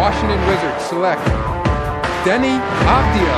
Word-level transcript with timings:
Washington 0.00 0.40
Wizards 0.48 0.84
select 0.90 1.24
Deni 2.24 2.56
Avdija. 2.96 3.36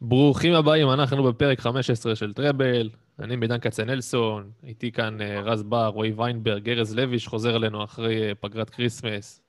ברוכים 0.00 0.54
הבאים, 0.54 0.90
אנחנו 0.90 1.22
בפרק 1.22 1.60
15 1.60 2.16
של 2.16 2.32
טראבל, 2.32 2.90
אני 3.22 3.36
מידן 3.36 3.60
כצנלסון, 3.60 4.50
איתי 4.62 4.92
כאן 4.92 5.20
אה, 5.20 5.40
רז 5.40 5.62
בר, 5.62 5.86
רועי 5.86 6.12
ויינברג, 6.12 6.68
ארז 6.68 6.94
לוי 6.94 7.18
שחוזר 7.18 7.56
אלינו 7.56 7.84
אחרי 7.84 8.28
אה, 8.28 8.34
פגרת 8.34 8.70
כריסמס. 8.70 9.42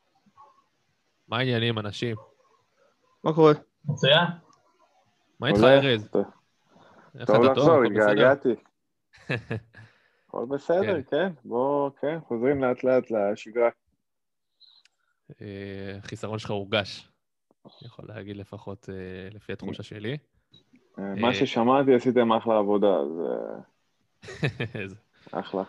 מה 1.27 1.37
העניינים, 1.37 1.79
אנשים? 1.79 2.15
מה 3.23 3.33
קורה? 3.33 3.53
מצוין. 3.85 4.25
מה 5.39 5.47
איתך. 5.47 5.63
ארז? 5.63 6.07
טוב. 6.11 6.25
איך 7.19 7.31
טוב 7.31 7.43
אתה 7.43 7.53
בסדר? 7.53 7.81
התגעגעתי. 7.85 8.49
הכל 10.27 10.45
בסדר, 10.49 11.01
כן. 11.01 11.09
כן. 11.11 11.33
בוא, 11.45 11.89
כן, 12.01 12.17
חוזרים 12.27 12.63
לאט 12.63 12.83
לאט 12.83 13.11
לשגרה. 13.11 13.69
אה, 15.41 15.97
החיסרון 15.97 16.39
שלך 16.39 16.51
הורגש, 16.51 17.09
אני 17.65 17.87
יכול 17.87 18.05
להגיד 18.07 18.37
לפחות 18.37 18.89
לפי 19.31 19.53
התחושה 19.53 19.83
שלי. 19.83 20.17
אה, 20.99 21.15
מה 21.15 21.33
ששמעתי, 21.33 21.93
עשיתם 21.95 22.31
אחלה 22.33 22.57
עבודה, 22.57 22.87
אז 22.87 23.07
אה, 23.21 24.89
אחלה. 25.39 25.63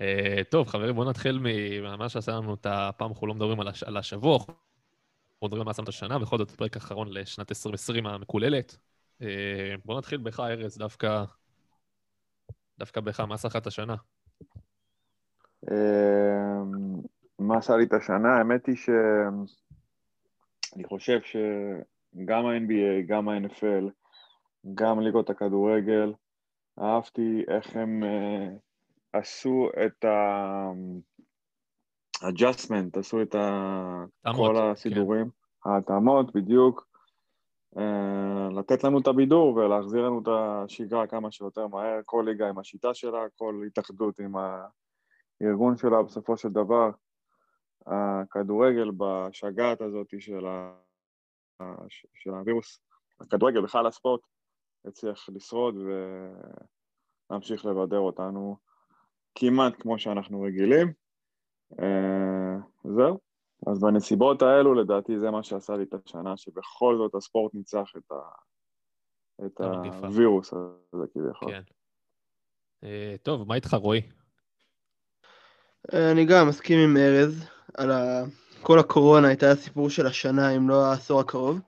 אה, 0.00 0.42
טוב, 0.50 0.68
חברים, 0.68 0.94
בואו 0.94 1.10
נתחיל 1.10 1.40
ממה 1.42 2.08
שעשה 2.08 2.32
לנו 2.32 2.54
את 2.54 2.66
הפעם, 2.70 3.10
אנחנו 3.10 3.26
לא 3.26 3.34
מדברים 3.34 3.60
על 3.60 3.68
הש- 3.68 3.82
על 3.82 3.96
השבוע, 3.96 4.36
אנחנו 4.36 5.46
מדברים 5.46 5.60
על 5.60 5.66
מה 5.66 5.82
את 5.82 5.88
השנה, 5.88 6.18
בכל 6.18 6.38
זאת, 6.38 6.50
פרק 6.50 6.76
אחרון 6.76 7.08
לשנת 7.12 7.50
2020 7.50 8.06
המקוללת. 8.06 8.76
אה, 9.22 9.74
בואו 9.84 9.98
נתחיל 9.98 10.18
בך, 10.18 10.40
ארז, 10.40 10.78
דווקא... 10.78 11.24
דווקא 12.78 13.00
בך, 13.00 13.20
מה 13.20 13.34
עשה 13.34 13.48
לך 13.48 13.56
את 13.56 13.66
השנה? 13.66 13.94
אה, 15.70 16.62
מה 17.38 17.58
עשה 17.58 17.76
לי 17.76 17.84
את 17.84 17.92
השנה? 17.92 18.36
האמת 18.38 18.66
היא 18.66 18.76
ש... 18.76 18.90
אני 20.76 20.84
חושב 20.84 21.20
שגם 22.14 22.46
ה-NBA, 22.46 23.02
גם 23.06 23.28
ה-NFL, 23.28 23.90
גם 24.74 25.00
ליגות 25.00 25.30
הכדורגל, 25.30 26.12
אהבתי 26.80 27.44
איך 27.48 27.76
הם 27.76 28.04
אה, 28.04 28.48
עשו 29.12 29.68
את 29.86 30.04
ה-adjustment, 30.04 32.98
עשו 32.98 33.22
את 33.22 33.34
ה... 33.34 34.04
התאמות, 34.24 34.46
כל 34.46 34.56
הסידורים, 34.62 35.30
ההתאמות, 35.64 36.34
בדיוק. 36.34 36.88
אה, 37.78 38.48
לתת 38.58 38.84
לנו 38.84 38.98
את 38.98 39.06
הבידור 39.06 39.56
ולהחזיר 39.56 40.06
לנו 40.06 40.22
את 40.22 40.28
השגרה 40.28 41.06
כמה 41.06 41.30
שיותר 41.30 41.66
מהר, 41.66 42.00
כל 42.04 42.24
ליגה 42.28 42.48
עם 42.48 42.58
השיטה 42.58 42.94
שלה, 42.94 43.22
כל 43.36 43.62
התאחדות 43.66 44.20
עם 44.20 44.32
הארגון 45.40 45.76
שלה, 45.76 46.02
בסופו 46.02 46.36
של 46.36 46.48
דבר, 46.48 46.90
הכדורגל 47.86 48.90
בשגעת 48.96 49.80
הזאת 49.80 50.14
של, 50.18 50.46
ה... 50.46 50.72
של 52.14 52.30
הווירוס, 52.30 52.80
הכדורגל 53.20 53.60
בכלל 53.60 53.86
הספורט, 53.86 54.20
הצליח 54.84 55.28
לשרוד 55.28 55.74
ולהמשיך 57.30 57.66
לבדר 57.66 57.98
אותנו 57.98 58.56
כמעט 59.34 59.72
כמו 59.78 59.98
שאנחנו 59.98 60.42
רגילים. 60.42 60.92
אה, 61.80 62.56
זהו. 62.84 63.18
אז 63.66 63.80
בנסיבות 63.80 64.42
האלו, 64.42 64.74
לדעתי 64.74 65.18
זה 65.18 65.30
מה 65.30 65.42
שעשה 65.42 65.76
לי 65.76 65.82
את 65.82 65.94
השנה, 65.94 66.36
שבכל 66.36 66.96
זאת 66.98 67.14
הספורט 67.14 67.54
ניצח 67.54 67.92
את, 67.96 68.12
ה... 68.12 68.20
את. 69.46 69.60
הווירוס 70.04 70.52
הזה 70.52 71.04
כביכול. 71.14 71.52
כן. 71.52 71.62
אה, 72.84 73.14
טוב, 73.22 73.48
מה 73.48 73.54
איתך, 73.54 73.74
רועי? 73.74 74.02
אני 75.92 76.24
גם 76.24 76.48
מסכים 76.48 76.78
עם 76.78 76.96
ארז 76.96 77.48
על 77.78 77.90
ה... 77.90 78.24
כל 78.62 78.78
הקורונה 78.78 79.28
הייתה 79.28 79.50
הסיפור 79.50 79.90
של 79.90 80.06
השנה, 80.06 80.50
אם 80.50 80.68
לא 80.68 80.84
העשור 80.84 81.20
הקרוב. 81.20 81.60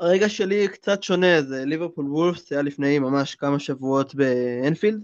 הרגע 0.00 0.28
שלי 0.28 0.68
קצת 0.68 1.02
שונה, 1.02 1.42
זה 1.42 1.64
ליברפול 1.64 2.06
וולפס, 2.06 2.52
היה 2.52 2.62
לפני 2.62 2.98
ממש 2.98 3.34
כמה 3.34 3.58
שבועות 3.58 4.14
באנפילד. 4.14 5.00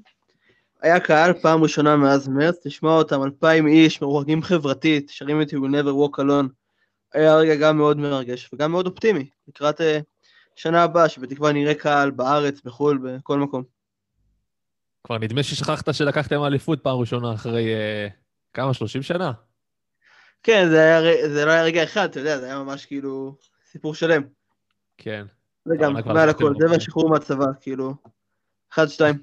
היה 0.83 1.01
קהל 1.01 1.33
פעם 1.33 1.63
ראשונה 1.63 1.97
מאז 1.97 2.29
מרץ, 2.29 2.67
לשמוע 2.67 2.99
אותם 2.99 3.23
אלפיים 3.23 3.67
איש, 3.67 4.03
מרוחקים 4.03 4.43
חברתית, 4.43 5.11
שרים 5.11 5.43
את 5.43 5.53
You 5.53 5.57
never 5.57 5.91
walk 5.91 6.21
alone. 6.21 6.49
היה 7.15 7.37
רגע 7.37 7.55
גם 7.55 7.77
מאוד 7.77 7.97
מרגש 7.97 8.51
וגם 8.53 8.73
מאוד 8.73 8.87
אופטימי, 8.87 9.29
לקראת 9.49 9.81
אה, 9.81 9.99
שנה 10.57 10.83
הבאה, 10.83 11.09
שבתקווה 11.09 11.53
נראה 11.53 11.75
קהל 11.75 12.11
בארץ, 12.11 12.61
בחו"ל, 12.65 12.99
בכל 12.99 13.39
מקום. 13.39 13.63
כבר 15.05 15.19
נדמה 15.19 15.43
ששכחת 15.43 15.95
שלקחתם 15.95 16.45
אליפות 16.45 16.83
פעם 16.83 16.99
ראשונה 16.99 17.35
אחרי 17.35 17.75
אה, 17.75 18.09
כמה, 18.53 18.75
30 18.75 19.03
שנה? 19.03 19.33
כן, 20.45 20.69
זה, 20.69 20.81
היה, 20.81 21.29
זה 21.29 21.45
לא 21.45 21.51
היה 21.51 21.65
רגע 21.65 21.85
אחד, 21.85 22.09
אתה 22.11 22.21
יודע, 22.21 22.39
זה 22.39 22.47
היה 22.47 22.59
ממש 22.59 22.87
כאילו 22.87 23.37
סיפור 23.65 23.95
שלם. 23.95 24.23
כן. 24.97 25.27
זה 25.65 25.75
גם 25.81 25.93
מעל 25.93 26.29
הכל, 26.29 26.53
זה 26.59 26.65
הרבה. 26.65 26.75
והשחרור 26.75 27.11
מהצבא, 27.11 27.47
כאילו. 27.61 27.95
אחד, 28.73 28.87
שתיים. 28.87 29.15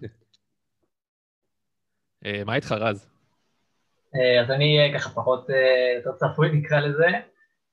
אה, 2.26 2.42
מה 2.46 2.56
איתך, 2.56 2.72
רז? 2.72 3.09
אה, 4.16 4.42
אז 4.42 4.52
אני 4.52 4.80
אהיה 4.80 5.00
ככה 5.00 5.09
פחות 5.09 5.50
אה, 5.50 5.94
יותר 5.96 6.12
צפוי 6.12 6.52
נקרא 6.58 6.80
לזה. 6.80 7.08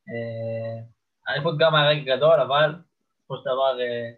אה, 0.09 0.82
האליפות 1.26 1.59
גם 1.59 1.75
היה 1.75 1.88
רגע 1.88 2.16
גדול, 2.16 2.41
אבל 2.41 2.75
בסופו 3.19 3.36
של 3.36 3.44
דבר 3.44 3.80
אה, 3.80 4.10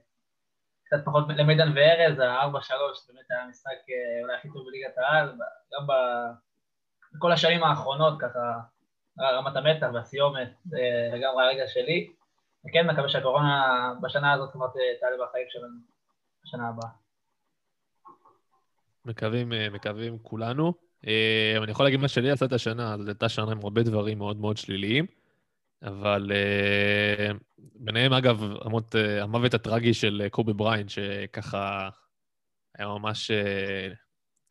קצת 0.84 1.04
פחות 1.04 1.24
למידן 1.36 1.72
וארז, 1.76 2.18
ה-4-3 2.18 3.06
זה 3.06 3.12
באמת 3.12 3.30
היה 3.30 3.42
המשחק 3.42 3.78
אה, 3.91 4.22
אולי 4.22 4.34
הכי 4.34 4.48
טוב 4.52 4.66
בליגת 4.66 4.98
העל, 4.98 5.32
גם 5.72 5.86
בכל 7.12 7.32
השנים 7.32 7.64
האחרונות 7.64 8.20
ככה, 8.20 8.58
רמת 9.20 9.56
המתח 9.56 9.86
והסיומת, 9.94 10.48
אה, 10.75 11.16
לגמרי 11.16 11.44
הרגע 11.44 11.66
שלי. 11.66 12.12
וכן, 12.69 12.86
מקווה 12.86 13.08
שהקורונה 13.08 13.92
בשנה 14.03 14.32
הזאת 14.32 14.53
כבר 14.53 14.66
תעלה 15.00 15.26
בחיים 15.26 15.47
שלנו 15.48 15.75
בשנה 16.44 16.69
הבאה. 16.69 16.91
מקווים, 19.04 19.53
אה, 19.53 19.70
מקווים 19.70 20.19
כולנו. 20.22 20.72
אה, 21.06 21.54
אני 21.62 21.70
יכול 21.70 21.86
להגיד 21.86 22.00
מה 22.00 22.09
שלי 22.09 22.30
עשה 22.30 22.44
את 22.44 22.53
השנה, 22.53 22.97
זו 22.98 23.09
הייתה 23.09 23.28
שנה 23.28 23.53
עם 23.53 23.59
הרבה 23.59 23.82
דברים 23.82 24.19
מאוד 24.19 24.36
מאוד 24.41 24.56
שליליים, 24.56 25.06
אבל 25.82 26.32
אה, 26.34 27.30
ביניהם, 27.75 28.12
אגב, 28.12 28.42
המות, 28.60 28.97
אה, 28.97 29.22
המוות 29.22 29.54
הטרגי 29.54 29.94
של 29.94 30.20
אה, 30.25 30.30
קובי 30.30 30.53
בריין, 30.53 30.88
שככה 30.88 31.88
היה 32.78 32.88
ממש 32.88 33.30
אה, 33.30 33.88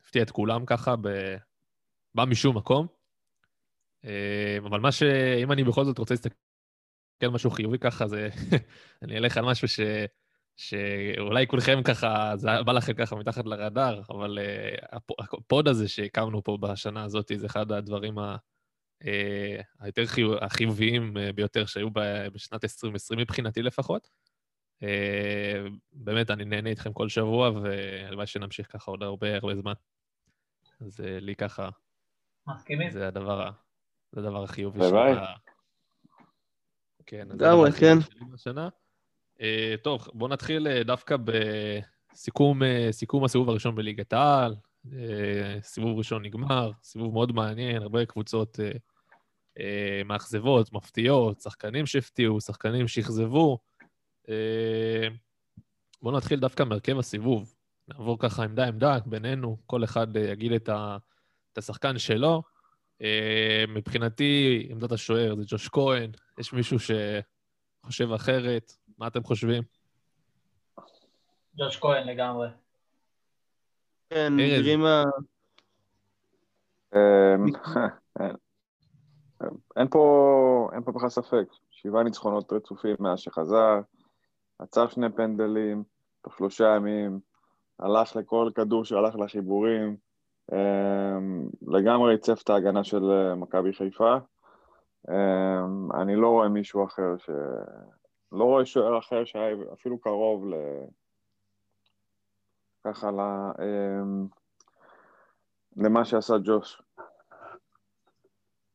הפתיע 0.04 0.22
את 0.22 0.30
כולם 0.30 0.66
ככה, 0.66 0.96
ב... 1.00 1.08
בא 2.14 2.24
משום 2.24 2.56
מקום. 2.56 2.99
אה, 4.04 4.58
אבל 4.58 4.80
מה 4.80 4.92
ש... 4.92 5.02
אם 5.42 5.52
אני 5.52 5.64
בכל 5.64 5.84
זאת 5.84 5.98
רוצה 5.98 6.14
להסתכל 6.14 6.34
על 7.22 7.30
משהו 7.30 7.50
חיובי 7.50 7.78
ככה, 7.78 8.08
זה... 8.08 8.28
אני 9.02 9.18
אלך 9.18 9.36
על 9.36 9.44
משהו 9.44 9.68
ש... 9.68 9.80
שאולי 10.56 11.46
כולכם 11.46 11.82
ככה, 11.82 12.32
זה 12.36 12.48
בא 12.66 12.72
לכם 12.72 12.92
ככה 12.92 13.16
מתחת 13.16 13.46
לרדאר, 13.46 14.02
אבל 14.10 14.38
הפ- 14.92 15.20
הפוד 15.20 15.68
הזה 15.68 15.88
שהקמנו 15.88 16.44
פה 16.44 16.58
בשנה 16.60 17.04
הזאת, 17.04 17.30
זה 17.36 17.46
אחד 17.46 17.72
הדברים 17.72 18.18
ה, 18.18 18.36
uh, 19.02 19.06
היותר 19.80 20.06
חיו, 20.06 20.44
החיוביים 20.44 21.16
uh, 21.16 21.32
ביותר 21.32 21.66
שהיו 21.66 21.88
בשנת 22.32 22.64
2020 22.64 23.20
מבחינתי 23.20 23.62
לפחות. 23.62 24.10
באמת, 25.92 26.30
אני 26.30 26.44
נהנה 26.44 26.70
איתכם 26.70 26.92
כל 26.92 27.08
שבוע, 27.08 27.50
והלוואי 27.50 28.26
שנמשיך 28.26 28.72
ככה 28.72 28.90
עוד 28.90 29.02
הרבה 29.02 29.36
הרבה 29.36 29.54
זמן. 29.54 29.72
אז 30.80 31.00
לי 31.00 31.36
ככה, 31.36 31.68
מסכימים? 32.46 32.90
זה 32.90 33.08
הדבר, 33.08 33.42
ה- 33.42 33.50
זה 34.12 34.20
הדבר 34.20 34.42
החיובי 34.42 34.84
הלוואי. 34.84 35.12
ה- 35.12 35.34
כן, 37.06 37.32
אז 37.32 37.38
זה 37.38 37.50
הדבר 37.50 37.66
החיובי 37.66 37.80
כן. 37.80 38.00
שלי 38.00 38.20
בשנה. 38.32 38.68
אה, 39.40 39.74
טוב, 39.82 40.08
בואו 40.14 40.30
נתחיל 40.30 40.68
אה, 40.68 40.82
דווקא 40.82 41.16
בסיכום 42.12 42.62
אה, 42.62 42.88
הסיבוב 42.88 43.48
הראשון 43.48 43.74
בליגת 43.74 44.12
העל. 44.12 44.54
סיבוב 45.62 45.98
ראשון 45.98 46.22
נגמר, 46.24 46.72
סיבוב 46.82 47.12
מאוד 47.12 47.32
מעניין, 47.32 47.82
הרבה 47.82 48.06
קבוצות 48.06 48.58
מאכזבות, 50.04 50.72
מפתיעות, 50.72 51.40
שחקנים 51.40 51.86
שהפתיעו, 51.86 52.40
שחקנים 52.40 52.88
שאכזבו. 52.88 53.58
בואו 56.02 56.16
נתחיל 56.16 56.40
דווקא 56.40 56.62
מהרכב 56.62 56.98
הסיבוב. 56.98 57.54
נעבור 57.88 58.18
ככה 58.18 58.44
עמדה-עמדה 58.44 58.98
בינינו, 59.06 59.56
כל 59.66 59.84
אחד 59.84 60.16
יגיד 60.16 60.52
את, 60.52 60.68
ה, 60.68 60.96
את 61.52 61.58
השחקן 61.58 61.98
שלו. 61.98 62.42
אה, 63.02 63.64
מבחינתי, 63.68 64.66
עמדת 64.70 64.92
השוער 64.92 65.34
זה 65.36 65.42
ג'וש 65.46 65.68
כהן, 65.68 66.10
יש 66.38 66.52
מישהו 66.52 66.76
שחושב 66.78 68.12
אחרת, 68.12 68.72
מה 68.98 69.06
אתם 69.06 69.22
חושבים? 69.22 69.62
ג'וש 71.56 71.76
כהן 71.76 72.08
לגמרי. 72.08 72.48
כן. 74.10 74.32
גרימה... 74.36 75.04
אמ, 76.94 77.46
אין 79.76 79.88
פה, 79.90 80.70
אין 80.72 80.82
פה 80.82 80.92
בכלל 80.92 81.08
ספק, 81.08 81.46
שבעה 81.70 82.02
ניצחונות 82.02 82.52
רצופים 82.52 82.96
מאז 83.00 83.18
שחזר, 83.18 83.80
עצר 84.58 84.88
שני 84.88 85.06
פנדלים, 85.16 85.84
תוך 86.22 86.38
שלושה 86.38 86.64
ימים, 86.76 87.20
הלך 87.78 88.16
לכל 88.16 88.50
כדור 88.54 88.84
שהלך 88.84 89.14
לחיבורים, 89.14 89.96
לגמרי 91.66 92.12
ריצף 92.12 92.42
את 92.44 92.50
ההגנה 92.50 92.84
של 92.84 93.10
אה, 93.10 93.34
מכבי 93.34 93.72
חיפה. 93.72 94.16
אמ, 95.08 95.92
אני 96.02 96.16
לא 96.16 96.28
רואה 96.28 96.48
מישהו 96.48 96.84
אחר 96.84 97.16
ש... 97.18 97.30
לא 98.32 98.44
רואה 98.44 98.66
שוער 98.66 98.98
אחר 98.98 99.24
שהיה 99.24 99.56
אפילו 99.72 99.98
קרוב 99.98 100.46
ל... 100.46 100.54
ככה 102.84 103.10
ל... 103.10 103.20
אמ, 103.62 104.26
למה 105.76 106.04
שעשה 106.04 106.34
ג'וש. 106.44 106.82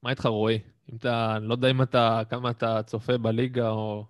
מה 0.04 0.10
איתך, 0.10 0.26
רועי? 0.26 0.60
אם 0.92 0.98
אתה, 0.98 1.34
אני 1.38 1.48
לא 1.48 1.54
יודע 1.54 1.72
אם 1.72 1.82
אתה, 1.82 2.22
כמה 2.30 2.52
אתה 2.52 2.84
צופה 2.84 3.18
בליגה 3.18 3.70
או... 3.70 4.06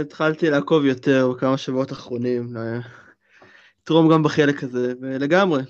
התחלתי 0.00 0.50
לעקוב 0.50 0.84
יותר 0.84 1.28
בכמה 1.32 1.58
שבועות 1.58 1.92
אחרונים, 1.92 2.46
לתרום 3.82 4.12
גם 4.12 4.22
בחלק 4.22 4.62
הזה, 4.62 4.92
ולגמרי. 5.00 5.62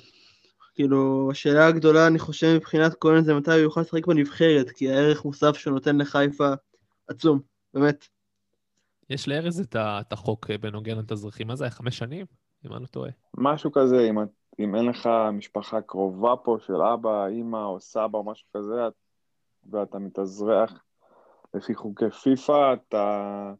כאילו, 0.74 1.28
השאלה 1.30 1.66
הגדולה, 1.66 2.06
אני 2.06 2.18
חושב, 2.18 2.54
מבחינת 2.56 2.94
כהן 3.00 3.24
זה 3.24 3.34
מתי 3.34 3.50
הוא 3.50 3.58
יוכל 3.58 3.80
לשחק 3.80 4.06
בנבחרת, 4.06 4.70
כי 4.70 4.90
הערך 4.90 5.24
מוסף 5.24 5.56
שהוא 5.56 5.74
נותן 5.74 5.96
לחיפה 5.96 6.52
עצום, 7.08 7.40
באמת. 7.74 8.06
יש 9.10 9.28
לארז 9.28 9.60
את, 9.60 9.76
את 9.76 10.12
החוק 10.12 10.50
בנוגע 10.50 10.94
לתזריכים, 10.94 11.46
מה 11.46 11.56
זה 11.56 11.64
היה, 11.64 11.70
חמש 11.70 11.98
שנים? 11.98 12.26
אם 12.66 12.72
אני 12.72 12.82
לא 12.82 12.86
טועה. 12.86 13.10
משהו 13.36 13.72
כזה, 13.72 14.06
אם, 14.10 14.18
אם 14.58 14.74
אין 14.74 14.86
לך 14.86 15.08
משפחה 15.32 15.80
קרובה 15.80 16.36
פה 16.36 16.56
של 16.66 16.82
אבא, 16.82 17.26
אימא 17.26 17.64
או 17.64 17.80
סבא 17.80 18.18
או 18.18 18.24
משהו 18.24 18.46
כזה, 18.56 18.88
ואתה 19.70 19.98
מתאזרח 19.98 20.82
לפי 21.54 21.74
חוקי 21.74 22.10
פיפ"א, 22.10 22.74
אתה, 22.74 23.52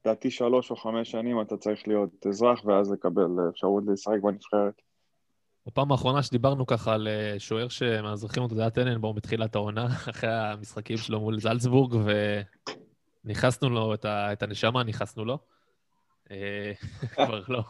לדעתי 0.00 0.30
שלוש 0.30 0.70
או 0.70 0.76
חמש 0.76 1.10
שנים 1.10 1.40
אתה 1.40 1.56
צריך 1.56 1.88
להיות 1.88 2.26
אזרח 2.26 2.64
ואז 2.64 2.92
לקבל 2.92 3.26
אפשרות 3.50 3.84
לשחק 3.86 4.18
בנבחרת. 4.22 4.82
בפעם 5.68 5.92
האחרונה 5.92 6.22
שדיברנו 6.22 6.66
ככה 6.66 6.94
על 6.94 7.08
אה, 7.08 7.34
שוער 7.38 7.68
שמאזרחים 7.68 8.42
אותו, 8.42 8.54
זה 8.54 8.60
היה 8.60 8.70
טננבאום 8.70 9.16
בתחילת 9.16 9.54
העונה, 9.54 9.86
אחרי 10.10 10.30
המשחקים 10.30 10.96
שלו 10.96 11.20
מול 11.20 11.40
זלצבורג, 11.40 11.94
ונכנסנו 13.24 13.70
לו 13.70 13.94
את, 13.94 14.04
ה... 14.04 14.32
את 14.32 14.42
הנשמה, 14.42 14.84
נכנסנו 14.84 15.24
לו. 15.24 15.38
אה, 16.30 16.72
כבר 17.14 17.42
לא. 17.48 17.62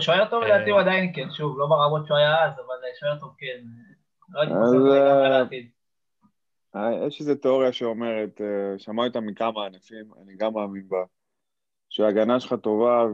שוער- 0.00 0.28
טוב 0.30 0.42
אה. 0.42 0.48
לדעתי 0.48 0.70
הוא 0.70 0.80
עדיין 0.80 1.12
כן, 1.14 1.30
שוב, 1.30 1.58
לא 1.58 1.66
ברמות 1.66 2.06
שהוא 2.06 2.16
היה 2.18 2.44
אז, 2.44 2.52
אבל 2.52 2.74
שוער 3.00 3.18
טוב 3.18 3.34
כן. 3.38 3.64
לא 4.28 4.40
הייתי 4.40 4.54
חושב 4.54 4.78
לעתיד. 5.30 5.68
יש 7.06 7.20
איזו 7.20 7.34
תיאוריה 7.34 7.72
שאומרת, 7.72 8.40
שמעתי 8.78 9.08
אותה 9.08 9.20
מכמה 9.20 9.66
ענפים, 9.66 10.04
אני 10.22 10.36
גם 10.36 10.54
מאמין 10.54 10.88
בה, 10.88 11.04
שההגנה 11.88 12.40
שלך 12.40 12.54
טובה 12.62 13.04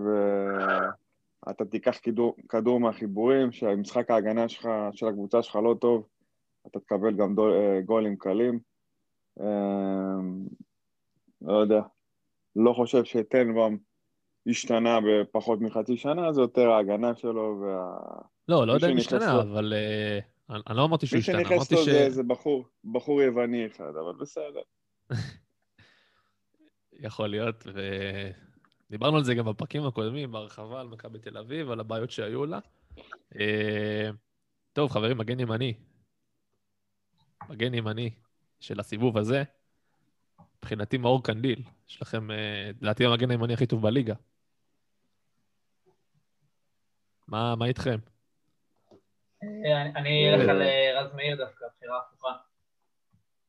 ואתה 1.47 1.65
תיקח 1.65 1.99
כדור, 2.03 2.37
כדור 2.49 2.81
מהחיבורים, 2.81 3.53
שהמשחק 3.53 4.11
ההגנה 4.11 4.49
שלך, 4.49 4.69
של 4.93 5.07
הקבוצה 5.07 5.43
שלך 5.43 5.57
לא 5.57 5.75
טוב, 5.81 6.07
אתה 6.67 6.81
תקבל 6.81 7.17
גם 7.17 7.35
דול, 7.35 7.53
אה, 7.53 7.81
גולים 7.81 8.17
קלים. 8.17 8.61
אה, 9.41 10.17
לא 11.43 11.57
יודע, 11.57 11.81
לא 12.57 12.73
חושב 12.73 13.05
שטנבאום 13.05 13.79
השתנה 14.47 14.99
בפחות 15.01 15.61
מחצי 15.61 15.97
שנה, 15.97 16.33
זה 16.33 16.41
יותר 16.41 16.71
ההגנה 16.71 17.15
שלו 17.15 17.61
וה... 17.61 17.97
לא, 18.49 18.67
לא 18.67 18.73
יודע 18.73 18.89
אם 18.89 18.95
מי 18.95 19.03
שנכנס 19.03 19.23
השתנה, 19.23 19.35
לו- 19.35 19.43
אבל 19.43 19.73
אה, 19.73 20.19
אני 20.51 20.63
אני 20.69 20.77
לא 20.77 20.85
אמרתי 20.85 21.07
שהוא 21.07 21.17
מי 21.17 21.21
השתנה, 21.21 21.39
שנכנס 21.39 21.57
אמרתי 21.57 21.75
לו 21.75 21.81
ש... 21.81 21.89
זה, 21.89 22.11
זה 22.11 22.23
בחור, 22.23 22.65
בחור 22.93 23.23
יווני 23.23 23.67
אחד, 23.67 23.93
אבל 24.05 24.13
בסדר. 24.21 24.63
יכול 27.07 27.29
להיות, 27.29 27.67
ודיברנו 28.95 29.17
על 29.17 29.25
זה 29.25 29.35
גם 29.35 29.45
בפרקים 29.45 29.87
הקודמים, 29.87 30.33
בהרחבה 30.33 30.81
על 30.81 30.87
מכבי 30.89 31.19
תל 31.19 31.39
אביב, 31.39 31.71
על 31.71 31.81
הבעיות 31.81 32.11
שהיו 32.11 32.47
לה. 32.47 32.59
אה, 33.41 34.11
טוב, 34.73 34.91
חברים, 34.91 35.19
מגן 35.19 35.41
ימני. 35.41 35.75
מגן 37.49 37.75
ימני 37.75 38.11
של 38.61 38.81
הסיבוב 38.81 39.19
הזה, 39.19 39.43
מבחינתי 40.59 40.99
מאור 40.99 41.25
קנדיל. 41.25 41.63
יש 41.89 42.03
לכם, 42.03 42.31
אה, 42.31 42.71
לדעתי, 42.81 43.05
המגן 43.05 43.31
הימני 43.31 43.55
הכי 43.55 43.67
טוב 43.67 43.83
בליגה. 43.83 44.15
מה, 47.29 47.55
מה 47.57 47.67
איתכם? 47.67 47.99
אה, 49.43 49.83
אני- 49.97 50.35
אלך 50.35 50.49
על 50.49 50.63
רז 50.97 51.15
מאיר 51.15 51.37
דווקא, 51.37 51.65
בחירה 51.77 51.99
הפוכה. 51.99 52.33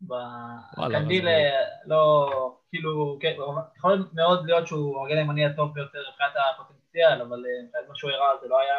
וואלה, 0.01 0.99
קנדיל 0.99 0.99
רז 0.99 1.07
מאיר. 1.25 1.27
אה, 1.27 1.59
לא, 1.85 2.57
כאילו, 2.69 3.17
כן, 3.21 3.35
יכול 3.77 4.07
מאוד 4.13 4.45
להיות 4.45 4.67
שהוא 4.67 5.01
המגן 5.01 5.17
הימני 5.17 5.45
הטוב 5.45 5.73
ביותר 5.73 5.99
מבחינת 6.11 6.31
הפוטנציאל, 6.55 7.21
אבל 7.21 7.45
אה, 7.45 7.63
מבחינת 7.63 7.89
מה 7.89 7.95
שהוא 7.95 8.11
הראה 8.11 8.37
זה 8.41 8.47
לא 8.47 8.59
היה 8.59 8.75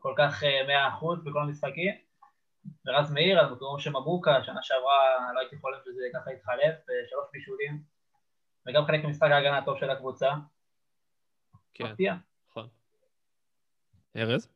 כל 0.00 0.14
כך 0.16 0.44
אה, 0.44 0.66
מאה 0.66 0.88
אחוז 0.88 1.24
בכל 1.24 1.42
המשחקים. 1.42 1.94
ורז 2.86 3.12
מאיר, 3.12 3.40
על 3.40 3.52
מקומו 3.52 3.78
של 3.78 3.90
מבוקה, 3.90 4.44
שנה 4.44 4.62
שעברה 4.62 5.32
לא 5.34 5.40
הייתי 5.40 5.56
חולם 5.56 5.78
שזה 5.84 6.00
ככה 6.14 6.32
יתחלף, 6.32 6.74
אה, 6.90 6.94
שלוש 7.10 7.24
בישולים, 7.32 7.82
וגם 8.66 8.84
חלק 8.84 9.04
ממשחק 9.04 9.30
ההגנה 9.30 9.58
הטוב 9.58 9.78
של 9.78 9.90
הקבוצה. 9.90 10.32
כן, 11.74 11.84
מפתיע. 11.84 12.14
נכון. 12.50 12.68
ארז? 14.16 14.48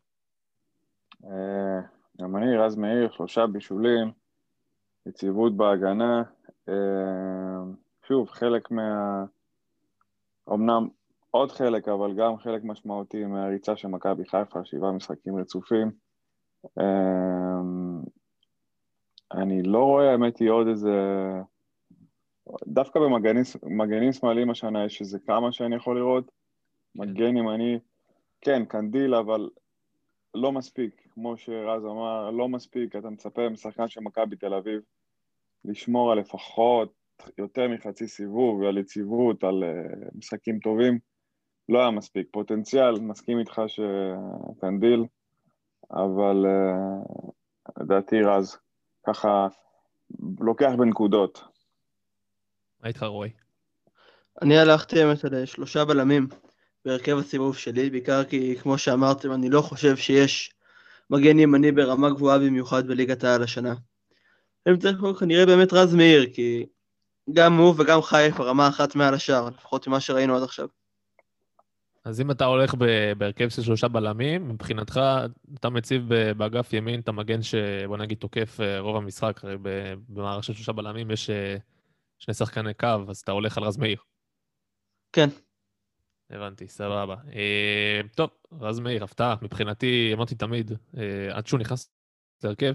אה, 1.25 1.81
גם 2.21 2.37
אני, 2.37 2.57
רז 2.57 2.77
מאיר, 2.77 3.11
שלושה 3.11 3.47
בישולים, 3.47 4.13
יציבות 5.07 5.57
בהגנה. 5.57 6.23
אה, 6.69 7.65
שוב, 8.09 8.29
חלק 8.31 8.71
מה... 8.71 9.25
אמנם 10.53 10.89
עוד 11.31 11.53
חלק, 11.53 11.89
אבל 11.89 12.15
גם 12.15 12.39
חלק 12.39 12.65
משמעותי 12.65 13.25
מהריצה 13.25 13.77
של 13.77 13.89
מכבי 13.89 14.25
חיפה, 14.25 14.65
שבעה 14.65 14.93
משחקים 14.93 15.37
רצופים. 15.37 15.91
אה, 16.79 17.61
אני 19.33 19.63
לא 19.63 19.85
רואה, 19.85 20.11
האמת 20.11 20.39
היא, 20.39 20.51
עוד 20.51 20.67
איזה... 20.67 20.91
דווקא 22.67 23.01
במגנים 23.01 23.43
מגנים 23.63 24.13
שמאליים 24.13 24.51
השנה 24.51 24.85
יש 24.85 25.01
איזה 25.01 25.19
כמה 25.19 25.53
שאני 25.53 25.77
יכול 25.77 25.99
לראות. 25.99 26.31
מגן 26.95 27.37
ימני, 27.37 27.79
כן, 28.41 28.65
קנדיל, 28.65 29.15
אבל 29.15 29.49
לא 30.35 30.53
מספיק, 30.53 31.09
כמו 31.11 31.37
שרז 31.37 31.85
אמר, 31.85 32.31
לא 32.31 32.49
מספיק, 32.49 32.97
אתה 32.97 33.11
מצפה 33.11 33.49
משחקן 33.49 33.89
של 33.89 34.01
מכבי 34.01 34.37
תל 34.37 34.55
אביב 34.55 34.81
לשמור 35.65 36.13
על 36.13 36.19
לפחות 36.19 36.93
יותר 37.39 37.69
מחצי 37.69 38.09
סיבוב, 38.09 38.63
על 38.63 38.79
יציבות, 38.79 39.45
על 39.45 39.63
uh, 39.63 40.09
משחקים 40.15 40.59
טובים, 40.59 40.99
לא 41.69 41.79
היה 41.79 41.91
מספיק. 41.91 42.29
פוטנציאל, 42.33 43.01
מסכים 43.01 43.39
איתך 43.39 43.63
שקנדיל, 43.67 45.05
אבל 45.91 46.47
uh, 46.47 47.31
לדעתי 47.81 48.23
רז, 48.23 48.57
ככה 49.07 49.49
לוקח 50.41 50.71
בנקודות. 50.79 51.45
מה 52.81 52.89
איתך, 52.89 53.03
רועי? 53.03 53.31
אני 54.43 54.59
הלכתי 54.59 55.03
האמת 55.03 55.25
על 55.25 55.45
שלושה 55.45 55.85
בלמים 55.85 56.29
בהרכב 56.85 57.19
הסיבוב 57.19 57.57
שלי, 57.57 57.91
בעיקר 57.91 58.25
כי 58.25 58.57
כמו 58.63 58.79
שאמרתם, 58.79 59.33
אני 59.33 59.51
לא 59.51 59.61
חושב 59.61 59.97
שיש 59.97 60.55
מגן 61.11 61.39
ימני 61.39 61.73
ברמה 61.73 62.11
גבוהה 62.11 62.39
במיוחד 62.39 62.87
בליגת 62.87 63.25
העל 63.25 63.43
השנה. 63.43 63.75
צריך 64.79 64.97
פה 65.01 65.13
כנראה 65.21 65.47
באמת 65.47 65.73
רז 65.73 65.95
מאיר, 65.95 66.33
כי 66.35 66.67
גם 67.33 67.57
הוא 67.57 67.75
וגם 67.79 68.03
חיפה 68.03 68.45
רמה 68.45 68.69
אחת 68.69 68.95
מעל 68.95 69.15
השאר, 69.15 69.49
לפחות 69.51 69.89
ממה 69.89 70.01
שראינו 70.01 70.37
עד 70.37 70.43
עכשיו. 70.43 70.69
אז 72.05 72.21
אם 72.21 72.31
אתה 72.31 72.45
הולך 72.45 72.75
בהרכב 73.19 73.49
של 73.49 73.63
שלושה 73.63 73.89
בלמים, 73.89 74.49
מבחינתך 74.49 75.01
אתה 75.55 75.71
מציב 75.71 76.03
באגף 76.37 76.73
ימין 76.73 77.01
את 77.01 77.09
המגן 77.09 77.43
שבוא 77.43 77.97
נגיד 77.97 78.19
תוקף 78.19 78.61
אה, 78.61 78.81
רוב 78.81 78.97
המשחק, 78.97 79.45
הרי 79.45 79.57
ב- 79.63 79.95
במערך 80.09 80.45
של 80.45 80.55
שלושה 80.55 80.73
בלמים 80.73 81.11
יש 81.11 81.31
אה, 81.31 81.57
שני 82.19 82.35
שחקני 82.35 82.75
קו, 82.75 82.87
אז 83.09 83.19
אתה 83.21 83.33
הולך 83.33 83.59
על 83.59 83.65
רז 83.65 83.77
מאיר. 83.77 83.99
כן. 85.13 85.29
הבנתי, 86.31 86.69
סבבה. 86.69 87.17
אה, 87.35 88.01
טוב, 88.15 88.31
רז 88.61 88.81
מאיר, 88.81 89.05
הפתעה. 89.05 89.37
מבחינתי, 89.43 90.11
אמרתי 90.15 90.35
תמיד, 90.35 90.73
עד 91.33 91.47
שהוא 91.47 91.61
נכנס 91.61 91.91
להרכב, 92.45 92.75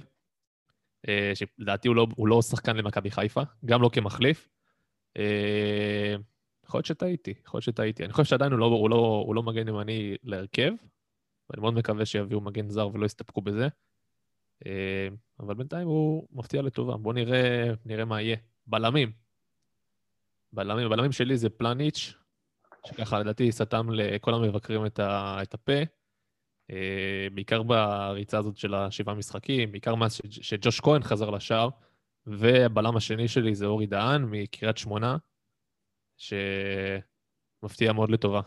שלדעתי 1.34 1.88
הוא 1.88 1.96
לא, 1.96 2.08
הוא 2.16 2.28
לא 2.28 2.42
שחקן 2.42 2.78
למכבי 2.78 3.12
חיפה, 3.12 3.42
גם 3.66 3.82
לא 3.82 3.90
כמחליף. 3.94 4.50
אה, 5.18 6.16
יכול 6.66 6.78
להיות 6.78 6.86
שטעיתי, 6.86 7.34
יכול 7.46 7.58
להיות 7.58 7.64
שטעיתי. 7.64 8.06
אני 8.06 8.14
חושב 8.14 8.24
שעדיין 8.24 8.52
הוא 8.52 8.60
לא, 8.60 8.66
הוא, 8.66 8.90
לא, 8.90 9.24
הוא 9.26 9.36
לא 9.36 9.44
מגן 9.44 9.68
ימני 9.68 10.16
להרכב, 10.24 10.72
ואני 11.50 11.62
מאוד 11.62 11.74
מקווה 11.74 12.06
שיביאו 12.06 12.42
מגן 12.42 12.70
זר 12.70 12.90
ולא 12.94 13.06
יסתפקו 13.06 13.42
בזה. 13.42 13.68
אה, 14.66 15.08
אבל 15.40 15.54
בינתיים 15.54 15.88
הוא 15.88 16.28
מפתיע 16.32 16.62
לטובה. 16.62 16.98
בואו 16.98 17.14
נראה, 17.14 17.72
נראה 17.86 18.06
מה 18.06 18.22
יהיה. 18.22 18.38
בלמים. 18.68 19.12
בלמים, 20.54 20.86
הבלמים 20.86 21.12
שלי 21.12 21.38
זה 21.38 21.50
פלניץ', 21.50 22.14
שככה 22.86 23.20
לדעתי 23.20 23.52
סתם 23.52 23.90
לכל 23.92 24.34
המבקרים 24.34 24.86
את, 24.86 25.00
ה, 25.00 25.40
את 25.42 25.54
הפה. 25.54 25.74
אה, 26.70 27.28
בעיקר 27.34 27.64
בריצה 27.64 28.38
הזאת 28.38 28.58
של 28.58 28.74
השבעה 28.74 29.16
משחקים, 29.16 29.72
בעיקר 29.72 29.96
מאז 29.96 30.22
שג'וש 30.30 30.80
כהן 30.80 31.04
חזר 31.04 31.30
לשער, 31.30 31.70
והבלם 32.28 32.98
השני 32.98 33.28
שלי 33.28 33.56
זה 33.56 33.66
אורי 33.66 33.88
דהן 33.88 34.24
מקריית 34.24 34.78
שמונה, 34.78 35.18
שמפתיע 36.18 37.94
מאוד 37.94 38.10
לטובה. 38.10 38.42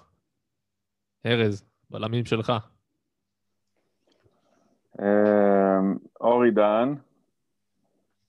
ארז, 1.27 1.65
בלמים 1.91 2.25
שלך. 2.25 2.53
אמ, 5.01 5.97
אורי 6.21 6.51
דן, 6.51 6.95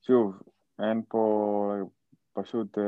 שוב, 0.02 0.42
אין 0.80 1.02
פה 1.08 1.74
פשוט, 2.34 2.78
אה, 2.78 2.84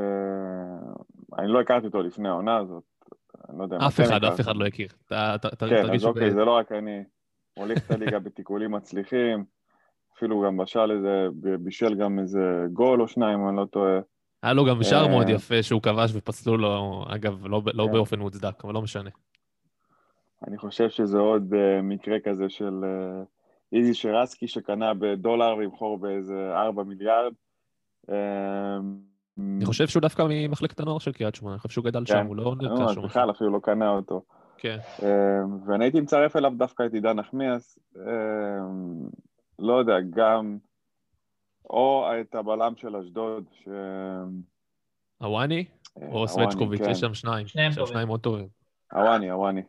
אני 1.38 1.48
לא 1.48 1.60
הכרתי 1.60 1.86
אותו 1.86 2.02
לפני 2.02 2.28
העונה 2.28 2.56
הזאת, 2.56 2.95
אני 3.48 3.58
לא 3.58 3.62
יודע 3.62 3.76
אף 3.86 4.00
אחד. 4.00 4.24
אף 4.24 4.40
אחד 4.40 4.56
לא 4.56 4.66
הכיר. 4.66 4.88
כן, 5.08 5.14
אז 5.94 6.04
אוקיי, 6.04 6.30
זה 6.30 6.44
לא 6.44 6.50
רק 6.50 6.72
אני. 6.72 7.04
הוליך 7.58 7.86
את 7.86 7.90
הליגה 7.90 8.18
בתיקולים 8.18 8.70
מצליחים, 8.70 9.44
אפילו 10.16 10.42
גם 10.46 10.56
בשל 10.56 10.90
איזה, 10.90 11.26
בישל 11.60 11.94
גם 11.94 12.18
איזה 12.18 12.66
גול 12.72 13.02
או 13.02 13.08
שניים, 13.08 13.48
אני 13.48 13.56
לא 13.56 13.64
טועה. 13.64 14.00
היה 14.42 14.52
לו 14.52 14.64
גם 14.64 14.82
שער 14.82 15.04
אה, 15.04 15.10
מאוד 15.10 15.28
יפה 15.28 15.62
שהוא 15.62 15.82
כבש 15.82 16.10
ופסלו 16.14 16.56
לו, 16.56 17.04
אגב, 17.08 17.46
לא, 17.46 17.62
לא 17.74 17.86
כן. 17.86 17.92
באופן 17.92 18.18
מוצדק, 18.18 18.64
אבל 18.64 18.74
לא 18.74 18.82
משנה. 18.82 19.10
אני 20.48 20.58
חושב 20.58 20.88
שזה 20.88 21.18
עוד 21.18 21.54
אה, 21.54 21.82
מקרה 21.82 22.20
כזה 22.24 22.48
של 22.48 22.84
אה, 22.84 23.22
איזי 23.72 23.94
שרסקי 23.94 24.48
שקנה 24.48 24.94
בדולר 24.94 25.56
וימכור 25.56 25.98
באיזה 25.98 26.52
4 26.54 26.82
מיליארד. 26.82 27.32
אה, 29.38 29.44
אני 29.56 29.64
חושב 29.64 29.86
שהוא 29.86 30.00
דווקא 30.00 30.26
ממחלקת 30.28 30.80
הנוער 30.80 30.98
של 30.98 31.12
קריית 31.12 31.34
שמונה, 31.34 31.54
אני 31.54 31.60
חושב 31.60 31.74
שהוא 31.74 31.84
גדל 31.84 32.00
כן. 32.00 32.06
שם, 32.06 32.26
הוא 32.26 32.36
לא 32.36 32.54
נרכש 32.60 32.80
או 32.80 32.84
משהו. 32.84 33.02
בכלל 33.02 33.30
אפילו 33.30 33.50
לא 33.50 33.58
קנה 33.58 33.90
אותו. 33.90 34.22
כן. 34.58 34.78
אה, 35.02 35.40
ואני 35.66 35.84
הייתי 35.84 36.00
מצרף 36.00 36.36
אליו 36.36 36.52
דווקא 36.56 36.86
את 36.86 36.94
עידן 36.94 37.16
נחמיאס, 37.18 37.78
אה, 37.96 38.02
לא 39.58 39.74
יודע, 39.74 39.94
גם, 40.10 40.58
או 41.70 42.06
את 42.20 42.34
הבלם 42.34 42.72
של 42.76 42.96
אשדוד, 42.96 43.44
ש... 43.52 43.68
הוואני 45.18 45.64
אה, 46.02 46.08
או 46.12 46.28
סווצ'קוביץ', 46.28 46.80
כן. 46.80 46.90
יש 46.90 47.00
שם 47.00 47.14
שניים. 47.14 47.46
יש 47.46 47.74
שם. 47.74 47.86
שניים 47.86 48.06
מאוד 48.06 48.20
טובים. 48.20 48.48
הוואני, 48.92 49.30
הוואני. 49.30 49.62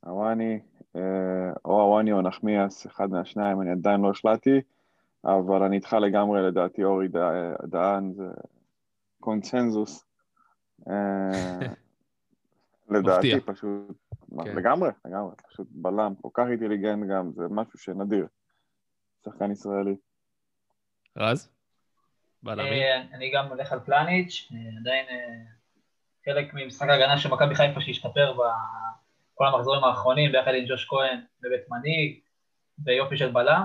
הוואני, 0.00 0.60
אה, 0.96 1.52
או 1.64 1.80
הוואני 1.80 2.12
או 2.12 2.22
נחמיאס, 2.22 2.86
אחד 2.86 3.10
מהשניים, 3.10 3.60
אני 3.60 3.70
עדיין 3.70 4.00
לא 4.00 4.10
החלטתי, 4.10 4.60
אבל 5.24 5.62
אני 5.62 5.76
איתך 5.76 5.92
לגמרי, 5.92 6.42
לדעתי 6.42 6.84
אורי 6.84 7.08
דה- 7.08 7.54
דהן 7.66 8.12
זה 8.12 8.24
קונצנזוס. 9.20 10.04
אה, 10.88 11.58
לדעתי 12.94 13.34
מפתיע. 13.34 13.54
פשוט, 13.54 13.96
כן. 14.44 14.56
לגמרי, 14.56 14.90
לגמרי, 15.04 15.34
פשוט 15.48 15.66
בלם, 15.70 16.14
כל 16.22 16.28
כך 16.34 16.44
אינטליגנט 16.50 17.10
גם, 17.10 17.30
זה 17.32 17.42
משהו 17.50 17.78
שנדיר. 17.78 18.26
שחקן 19.24 19.50
ישראלי. 19.50 19.96
רז? 21.16 21.50
בלמים? 22.42 22.72
אה, 22.72 23.02
אני 23.16 23.32
גם 23.34 23.46
הולך 23.48 23.72
על 23.72 23.80
פלניץ', 23.80 24.48
אה, 24.52 24.58
עדיין 24.80 25.06
חלק 26.24 26.54
ממשחק 26.54 26.88
ההגנה 26.88 27.18
של 27.18 27.28
מכבי 27.28 27.54
חיפה 27.54 27.80
שהשתפר 27.80 28.32
בכל 28.32 29.46
המחזורים 29.46 29.84
האחרונים, 29.84 30.32
ביחד 30.32 30.50
עם 30.54 30.64
ג'וש 30.68 30.86
כהן 30.88 31.20
בבית 31.40 31.70
מנהיג, 31.70 32.20
ויופי 32.84 33.16
של 33.16 33.32
בלם, 33.32 33.64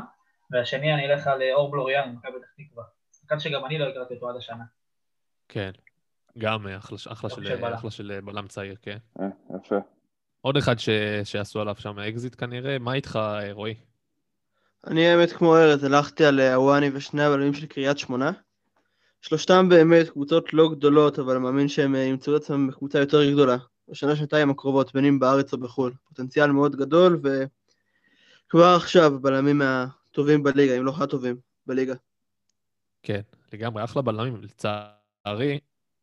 והשני 0.54 0.94
אני 0.94 1.06
אלך 1.06 1.28
על 1.28 1.42
אה, 1.42 1.54
אור 1.54 1.72
בלוריאן 1.72 2.10
ממכבי 2.10 2.32
פתח 2.32 2.48
תקווה. 2.58 2.84
שחקן 3.20 3.40
שגם 3.40 3.66
אני 3.66 3.78
לא 3.78 3.86
הכרתי 3.86 4.14
אותו 4.14 4.30
עד 4.30 4.36
השנה. 4.36 4.64
כן. 5.50 5.72
גם 6.38 6.68
אה, 6.68 6.78
אחלה, 6.78 6.98
אחלה, 7.12 7.30
של. 7.30 7.74
אחלה 7.74 7.92
של 7.92 8.20
בלם 8.24 8.48
צעיר, 8.48 8.76
כן. 8.82 8.98
אה, 9.20 9.26
יפה. 9.56 9.76
עוד 10.42 10.58
אחד 10.58 10.80
ש... 10.80 10.90
שעשו 11.24 11.62
עליו 11.62 11.76
שם 11.76 12.00
אקזיט 12.00 12.36
כנראה, 12.40 12.80
מה 12.80 12.94
איתך, 12.94 13.20
רועי? 13.52 13.76
אני 14.88 15.08
האמת 15.08 15.32
כמו 15.32 15.58
ארז, 15.58 15.84
הלכתי 15.84 16.26
על 16.26 16.40
הוואני 16.40 16.90
ושני 16.94 17.24
הבלמים 17.24 17.54
של 17.54 17.66
קריית 17.66 17.98
שמונה. 17.98 18.32
שלושתם 19.22 19.70
באמת 19.70 20.10
קבוצות 20.10 20.54
לא 20.54 20.72
גדולות, 20.72 21.20
אבל 21.20 21.36
אני 21.36 21.44
מאמין 21.44 21.68
שהם 21.68 21.96
ימצאו 21.96 22.36
את 22.36 22.42
עצמם 22.42 22.68
בקבוצה 22.68 23.00
יותר 23.00 23.32
גדולה. 23.32 23.58
בשנה 23.90 24.16
שנתיים 24.16 24.50
הקרובות, 24.50 24.94
בין 24.94 25.06
אם 25.06 25.20
בארץ 25.20 25.54
או 25.54 25.58
בחו"ל. 25.58 25.94
פוטנציאל 26.08 26.52
מאוד 26.52 26.76
גדול, 26.76 27.22
וכבר 27.24 28.76
עכשיו 28.76 29.20
בלמים 29.22 29.62
מהטובים 30.14 30.44
בליגה, 30.44 30.78
אם 30.78 30.86
לא 30.86 30.94
הטובים 31.00 31.36
בליגה. 31.66 31.94
כן, 33.04 33.22
לגמרי, 33.54 33.84
אחלה 33.84 34.02
בלמים. 34.02 34.42
לצערי, 34.42 35.60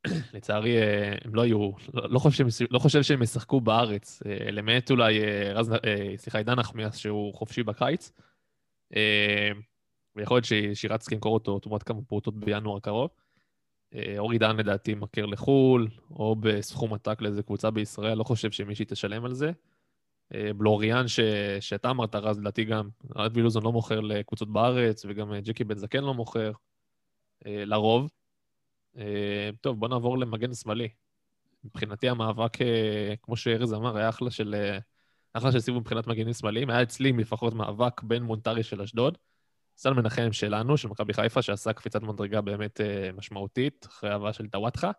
לצערי, 0.35 0.76
אה, 0.76 1.14
הם 1.25 1.35
לא 1.35 1.43
היו, 1.43 1.71
לא, 1.95 2.19
חושב 2.19 2.47
לא 2.71 2.79
חושב 2.79 3.02
שהם 3.02 3.23
ישחקו 3.23 3.61
בארץ, 3.61 4.23
אה, 4.26 4.50
למעט 4.50 4.90
אולי 4.90 5.25
אה, 5.25 5.52
רז, 5.52 5.73
סליחה, 6.17 6.38
עידן 6.38 6.55
נחמיאס, 6.55 6.97
שהוא 6.97 7.35
חופשי 7.35 7.62
בקיץ. 7.62 8.12
ויכול 10.17 10.37
להיות 10.37 10.45
ש- 10.45 10.81
שירצקי 10.81 11.14
ימכור 11.14 11.35
אותו 11.35 11.59
תמורת 11.59 11.83
כמה 11.83 12.02
פרוטות 12.02 12.35
בינואר 12.35 12.76
הקרוב. 12.76 13.11
אה, 13.95 14.14
אורי 14.19 14.38
דן 14.38 14.57
לדעתי 14.57 14.95
מכיר 14.95 15.26
לחו"ל, 15.26 15.88
או 16.11 16.37
בסכום 16.37 16.95
עתק 16.95 17.23
לאיזה 17.23 17.43
קבוצה 17.43 17.71
בישראל, 17.71 18.19
לא 18.19 18.25
חושב 18.25 18.50
שמישהי 18.50 18.85
תשלם 18.88 19.25
על 19.25 19.35
זה. 19.35 19.52
בלוריאן, 20.56 21.08
ש... 21.08 21.20
שאתה 21.60 21.90
אמרת, 21.90 22.14
רז, 22.14 22.38
לדעתי 22.38 22.64
גם, 22.64 22.88
אבי 23.16 23.42
לוזון 23.42 23.62
לא 23.62 23.72
מוכר 23.72 24.00
לקבוצות 24.00 24.52
בארץ, 24.52 25.04
וגם 25.08 25.32
אה, 25.32 25.40
ג'קי 25.40 25.64
בן 25.64 25.78
זקן 25.78 26.04
לא 26.04 26.14
מוכר, 26.14 26.52
אה, 27.46 27.64
לרוב. 27.64 28.10
אה, 28.99 29.50
טוב, 29.60 29.80
בוא 29.80 29.88
נעבור 29.88 30.18
למגן 30.18 30.54
שמאלי. 30.54 30.88
מבחינתי 31.64 32.08
המאבק, 32.08 32.52
כמו 33.22 33.37
שארז 33.37 33.75
אמר, 33.75 33.96
היה 33.96 34.08
אחלה 34.08 34.30
של, 34.30 34.54
אחלה 35.32 35.52
של 35.52 35.60
סיבוב 35.60 35.80
מבחינת 35.80 36.06
מגנים 36.06 36.32
שמאליים. 36.32 36.70
היה 36.70 36.82
אצלי 36.82 37.12
לפחות 37.12 37.54
מאבק 37.54 38.02
בין 38.02 38.22
מונטרי 38.22 38.62
של 38.62 38.82
אשדוד, 38.82 39.18
סל 39.76 39.92
מנחם 39.92 40.32
שלנו, 40.32 40.76
של 40.76 40.88
מכבי 40.88 41.12
חיפה, 41.12 41.42
שעשה 41.42 41.72
קפיצת 41.72 42.02
מדרגה 42.02 42.40
באמת 42.40 42.80
משמעותית, 43.16 43.87
אחרי 43.88 44.10
ההבאה 44.10 44.32
של 44.32 44.46
טוואטחה. 44.46 44.90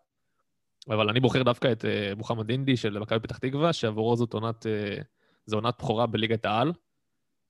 אבל 0.88 1.10
אני 1.10 1.20
בוחר 1.20 1.44
דווקא 1.44 1.72
את 1.72 1.86
מוחמד 2.18 2.50
אינדי 2.50 2.78
של 2.78 3.00
מכבי 3.00 3.20
פתח 3.20 3.38
תקווה, 3.38 3.74
שעבורו 3.74 4.16
זאת 4.16 4.34
עונת, 4.34 4.66
זו 5.46 5.58
עונת 5.58 5.76
בכורה 5.78 6.08
בליגת 6.08 6.46
העל. 6.46 6.74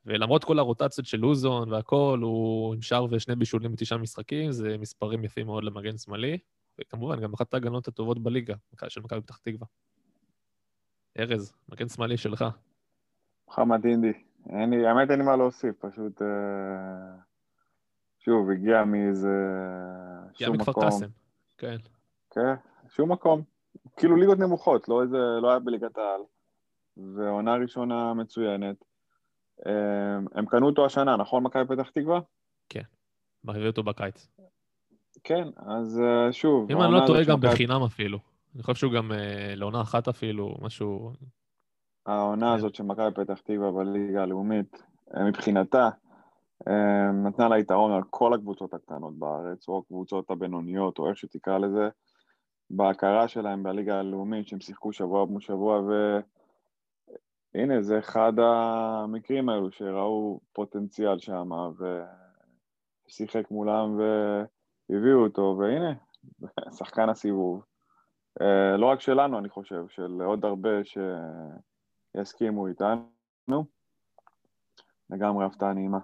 ולמרות 0.05 0.43
כל 0.43 0.59
הרוטציות 0.59 1.07
של 1.07 1.17
לוזון 1.17 1.71
והכול, 1.71 2.19
הוא 2.19 2.73
עם 2.73 2.81
שער 2.81 3.05
ושני 3.11 3.35
בישולים 3.35 3.71
בתשעה 3.71 3.97
משחקים, 3.97 4.51
זה 4.51 4.77
מספרים 4.77 5.23
יפים 5.23 5.45
מאוד 5.45 5.63
למגן 5.63 5.97
שמאלי, 5.97 6.37
וכמובן 6.79 7.21
גם 7.21 7.33
אחת 7.33 7.53
ההגנות 7.53 7.87
הטובות 7.87 8.23
בליגה 8.23 8.55
של 8.87 9.01
מכבי 9.01 9.21
פתח 9.21 9.37
תקווה. 9.37 9.67
ארז, 11.19 11.53
מגן 11.69 11.87
שמאלי 11.87 12.17
שלך. 12.17 12.45
מוחמד 13.47 13.85
אינדי. 13.85 14.13
אין 14.49 14.69
לי, 14.69 14.87
האמת 14.87 15.09
אין 15.11 15.19
לי 15.19 15.25
מה 15.25 15.35
להוסיף, 15.35 15.75
פשוט... 15.79 16.21
אה, 16.21 16.27
שוב, 18.19 18.49
הגיע 18.49 18.83
מאיזה... 18.83 19.29
הגיע 20.29 20.49
מכפר. 20.49 20.81
קאסם. 20.81 21.07
כן. 21.57 21.77
כן, 22.29 22.53
שום 22.89 23.11
מקום. 23.11 23.43
כאילו 23.97 24.15
ליגות 24.15 24.39
נמוכות, 24.39 24.89
לא 24.89 25.01
איזה... 25.01 25.17
לא 25.41 25.49
היה 25.49 25.59
בליגת 25.59 25.97
העל. 25.97 26.21
ועונה 26.97 27.55
ראשונה 27.55 28.13
מצוינת. 28.13 28.75
אה, 29.67 29.71
הם 30.35 30.45
קנו 30.45 30.65
אותו 30.65 30.85
השנה, 30.85 31.17
נכון? 31.17 31.43
מכבי 31.43 31.75
פתח 31.75 31.89
תקווה? 31.89 32.19
הביא 33.47 33.67
אותו 33.67 33.83
בקיץ. 33.83 34.27
כן, 35.23 35.47
אז 35.57 35.99
אה, 36.01 36.33
שוב, 36.33 36.71
אם 36.71 36.81
אני 36.81 36.93
לא 36.93 36.99
טועה, 37.07 37.23
גם 37.23 37.37
שמכבי- 37.37 37.47
בחינם 37.47 37.83
אפילו. 37.83 38.19
אני 38.55 38.63
חושב 38.63 38.79
שהוא 38.79 38.93
גם 38.93 39.11
אה, 39.11 39.53
לעונה 39.55 39.81
אחת 39.81 40.07
אפילו, 40.07 40.55
משהו... 40.61 41.11
העונה 42.05 42.45
כן. 42.49 42.53
הזאת 42.57 42.75
של 42.75 42.83
מכבי 42.83 43.11
פתח 43.15 43.39
תקווה 43.39 43.71
בליגה 43.71 44.21
הלאומית, 44.23 44.83
אה, 45.17 45.23
מבחינתה, 45.23 45.89
אה, 46.67 47.11
נתנה 47.11 47.47
לה 47.47 47.59
יתרון 47.59 47.91
על 47.91 48.01
כל 48.09 48.33
הקבוצות 48.33 48.73
הקטנות 48.73 49.19
בארץ, 49.19 49.67
או 49.67 49.79
הקבוצות 49.85 50.31
הבינוניות, 50.31 50.99
או 50.99 51.09
איך 51.09 51.17
שתקרא 51.17 51.57
לזה, 51.57 51.89
בהכרה 52.69 53.27
שלהם 53.27 53.63
בליגה 53.63 53.99
הלאומית, 53.99 54.47
שהם 54.47 54.59
שיחקו 54.59 54.93
שבוע 54.93 55.25
מול 55.25 55.41
שבוע, 55.41 55.81
והנה, 57.53 57.81
זה 57.81 57.99
אחד 57.99 58.33
המקרים 58.37 59.49
האלו 59.49 59.71
שראו 59.71 60.39
פוטנציאל 60.53 61.19
שם, 61.19 61.49
ושיחק 63.07 63.51
מולם 63.51 63.99
והביאו 64.89 65.23
אותו, 65.23 65.57
והנה, 65.59 65.93
שחקן 66.77 67.09
הסיבוב. 67.09 67.63
אה, 68.41 68.77
לא 68.77 68.85
רק 68.85 69.01
שלנו, 69.01 69.39
אני 69.39 69.49
חושב, 69.49 69.83
של 69.89 70.21
עוד 70.21 70.45
הרבה 70.45 70.69
שיסכימו 72.15 72.67
איתנו. 72.67 73.65
לגמרי 75.09 75.45
הפתעה 75.45 75.73
נעימה. 75.73 75.99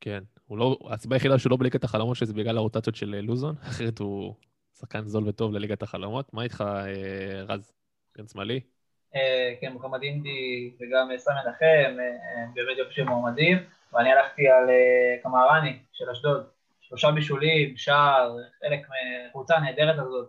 כן. 0.00 0.22
הוא 0.46 0.58
לא... 0.58 0.78
הסיבה 0.90 1.16
היחידה 1.16 1.38
שהוא 1.38 1.50
לא 1.50 1.56
בליגת 1.56 1.84
החלומות 1.84 2.16
שזה 2.16 2.34
בגלל 2.34 2.56
הרוטציות 2.56 2.96
של 2.96 3.20
לוזון, 3.20 3.54
אחרת 3.60 3.98
הוא 3.98 4.34
שחקן 4.78 5.04
זול 5.04 5.28
וטוב 5.28 5.52
לליגת 5.52 5.82
החלומות. 5.82 6.34
מה 6.34 6.42
איתך, 6.42 6.64
אה, 6.66 7.42
רז? 7.42 7.72
מגן 8.14 8.28
שמאלי? 8.28 8.60
אה, 9.14 9.54
כן, 9.60 9.72
מוחמד 9.72 10.02
אינדי 10.02 10.70
וגם 10.80 11.08
סמי 11.16 11.34
מנחם, 11.34 12.00
אה, 12.00 12.46
באמת 12.54 12.78
יופי 12.78 12.94
של 12.94 13.04
מועמדים, 13.04 13.58
ואני 13.92 14.12
הלכתי 14.12 14.48
על 14.48 14.70
אה, 14.70 15.22
קמרני 15.22 15.78
של 15.92 16.10
אשדוד, 16.10 16.46
שלושה 16.80 17.10
בישולים, 17.10 17.76
שער, 17.76 18.36
חלק 18.60 18.80
מהקבוצה 18.88 19.56
הנהדרת 19.56 19.98
הזאת, 19.98 20.28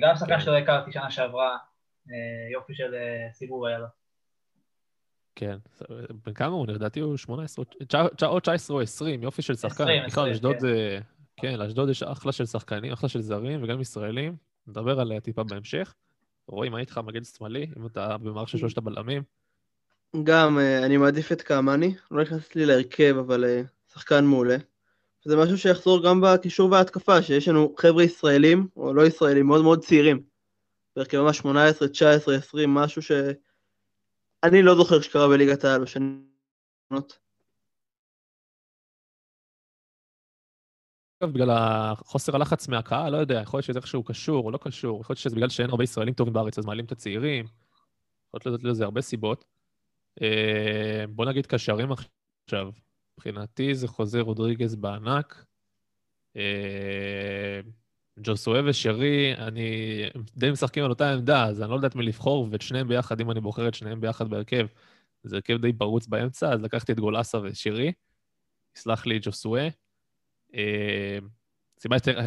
גם 0.00 0.16
שחקן 0.16 0.34
כן. 0.34 0.40
שלא 0.40 0.56
הכרתי 0.56 0.92
שנה 0.92 1.10
שעברה, 1.10 1.56
יופי 2.52 2.74
של 2.74 2.94
סיבוב 3.32 3.64
היה 3.64 3.78
לו. 3.78 3.86
כן. 5.34 5.56
בן 6.26 6.32
כמה 6.32 6.54
הוא? 6.54 6.66
לדעתי 6.66 7.00
הוא 7.00 7.16
18, 7.16 7.64
תשע- 7.64 8.26
או 8.26 8.40
19 8.40 8.76
או 8.76 8.80
20, 8.80 9.22
יופי 9.22 9.42
של 9.42 9.54
שחקן. 9.54 9.84
20, 9.84 10.02
בכלל, 10.06 10.22
20, 10.22 10.32
אשדוד 10.32 10.54
כן. 10.54 10.60
זה... 10.60 10.98
כן, 11.36 11.54
לאשדוד 11.58 11.88
יש 11.88 12.02
אחלה 12.02 12.32
של 12.32 12.46
שחקנים, 12.46 12.92
אחלה 12.92 13.08
של 13.08 13.20
זרים 13.20 13.64
וגם 13.64 13.80
ישראלים. 13.80 14.36
נדבר 14.66 15.00
עליה 15.00 15.20
טיפה 15.20 15.44
בהמשך. 15.44 15.94
רועי, 16.48 16.68
מה 16.68 16.78
איתך 16.78 16.98
מגן 16.98 17.24
שמאלי? 17.24 17.66
אם 17.78 17.86
אתה 17.86 18.18
במערך 18.18 18.48
של 18.48 18.58
שלושת 18.58 18.78
הבלמים? 18.78 19.22
גם, 20.22 20.58
אה, 20.58 20.86
אני 20.86 20.96
מעדיף 20.96 21.32
את 21.32 21.42
קאמני, 21.42 21.94
לא 22.10 22.22
נכנס 22.22 22.54
לי 22.54 22.66
להרכב, 22.66 23.16
אבל 23.20 23.44
אה, 23.44 23.62
שחקן 23.92 24.24
מעולה. 24.24 24.56
זה 25.24 25.36
משהו 25.36 25.58
שיחזור 25.58 26.04
גם 26.04 26.20
בקישור 26.20 26.70
וההתקפה, 26.70 27.22
שיש 27.22 27.48
לנו 27.48 27.74
חבר'ה 27.78 28.02
ישראלים, 28.02 28.68
או 28.76 28.94
לא 28.94 29.06
ישראלים, 29.06 29.46
מאוד 29.46 29.62
מאוד 29.62 29.84
צעירים. 29.84 30.22
בהרכב 30.96 31.20
ממש 31.20 31.38
18, 31.38 31.88
19, 31.88 32.34
20, 32.34 32.74
משהו 32.74 33.02
שאני 33.02 34.62
לא 34.62 34.74
זוכר 34.74 35.00
שקרה 35.00 35.28
בליגת 35.28 35.64
העל 35.64 35.82
בשנים 35.82 36.26
בגלל 41.30 41.50
החוסר 41.50 42.36
הלחץ 42.36 42.68
מהקהל, 42.68 43.12
לא 43.12 43.16
יודע, 43.16 43.40
יכול 43.40 43.58
להיות 43.58 43.66
שזה 43.66 43.78
איכשהו 43.78 44.04
קשור 44.04 44.46
או 44.46 44.50
לא 44.50 44.58
קשור, 44.62 45.00
יכול 45.00 45.14
להיות 45.14 45.18
שזה 45.18 45.36
בגלל 45.36 45.48
שאין 45.48 45.70
הרבה 45.70 45.84
ישראלים 45.84 46.14
טובים 46.14 46.34
בארץ, 46.34 46.58
אז 46.58 46.66
מעלים 46.66 46.84
את 46.84 46.92
הצעירים, 46.92 47.44
יכול 48.34 48.52
להיות 48.52 48.64
לזה 48.64 48.84
הרבה 48.84 49.00
סיבות. 49.00 49.44
אה, 50.22 51.04
בוא 51.08 51.24
נגיד 51.24 51.46
קשרים 51.46 51.88
עכשיו. 51.92 52.70
מבחינתי 53.18 53.74
זה 53.74 53.88
חוזה 53.88 54.20
רודריגז 54.20 54.74
בענק. 54.74 55.44
אה, 56.36 57.60
ג'וסואה 58.20 58.60
ושרי, 58.66 59.34
אני 59.36 60.02
די 60.36 60.50
משחקים 60.50 60.84
על 60.84 60.90
אותה 60.90 61.12
עמדה, 61.12 61.46
אז 61.46 61.62
אני 61.62 61.70
לא 61.70 61.74
יודע 61.74 61.88
את 61.88 61.94
מי 61.94 62.02
לבחור, 62.02 62.48
ואת 62.50 62.62
שניהם 62.62 62.88
ביחד, 62.88 63.20
אם 63.20 63.30
אני 63.30 63.40
בוחר 63.40 63.68
את 63.68 63.74
שניהם 63.74 64.00
ביחד 64.00 64.30
בהרכב, 64.30 64.66
זה 65.22 65.36
הרכב 65.36 65.56
די 65.56 65.72
פרוץ 65.72 66.06
באמצע, 66.06 66.52
אז 66.52 66.62
לקחתי 66.62 66.92
את 66.92 67.00
גולסה 67.00 67.38
ושרי. 67.42 67.92
יסלח 68.76 69.06
לי 69.06 69.18
ג'וסואה. 69.22 69.68
אה, 70.54 71.18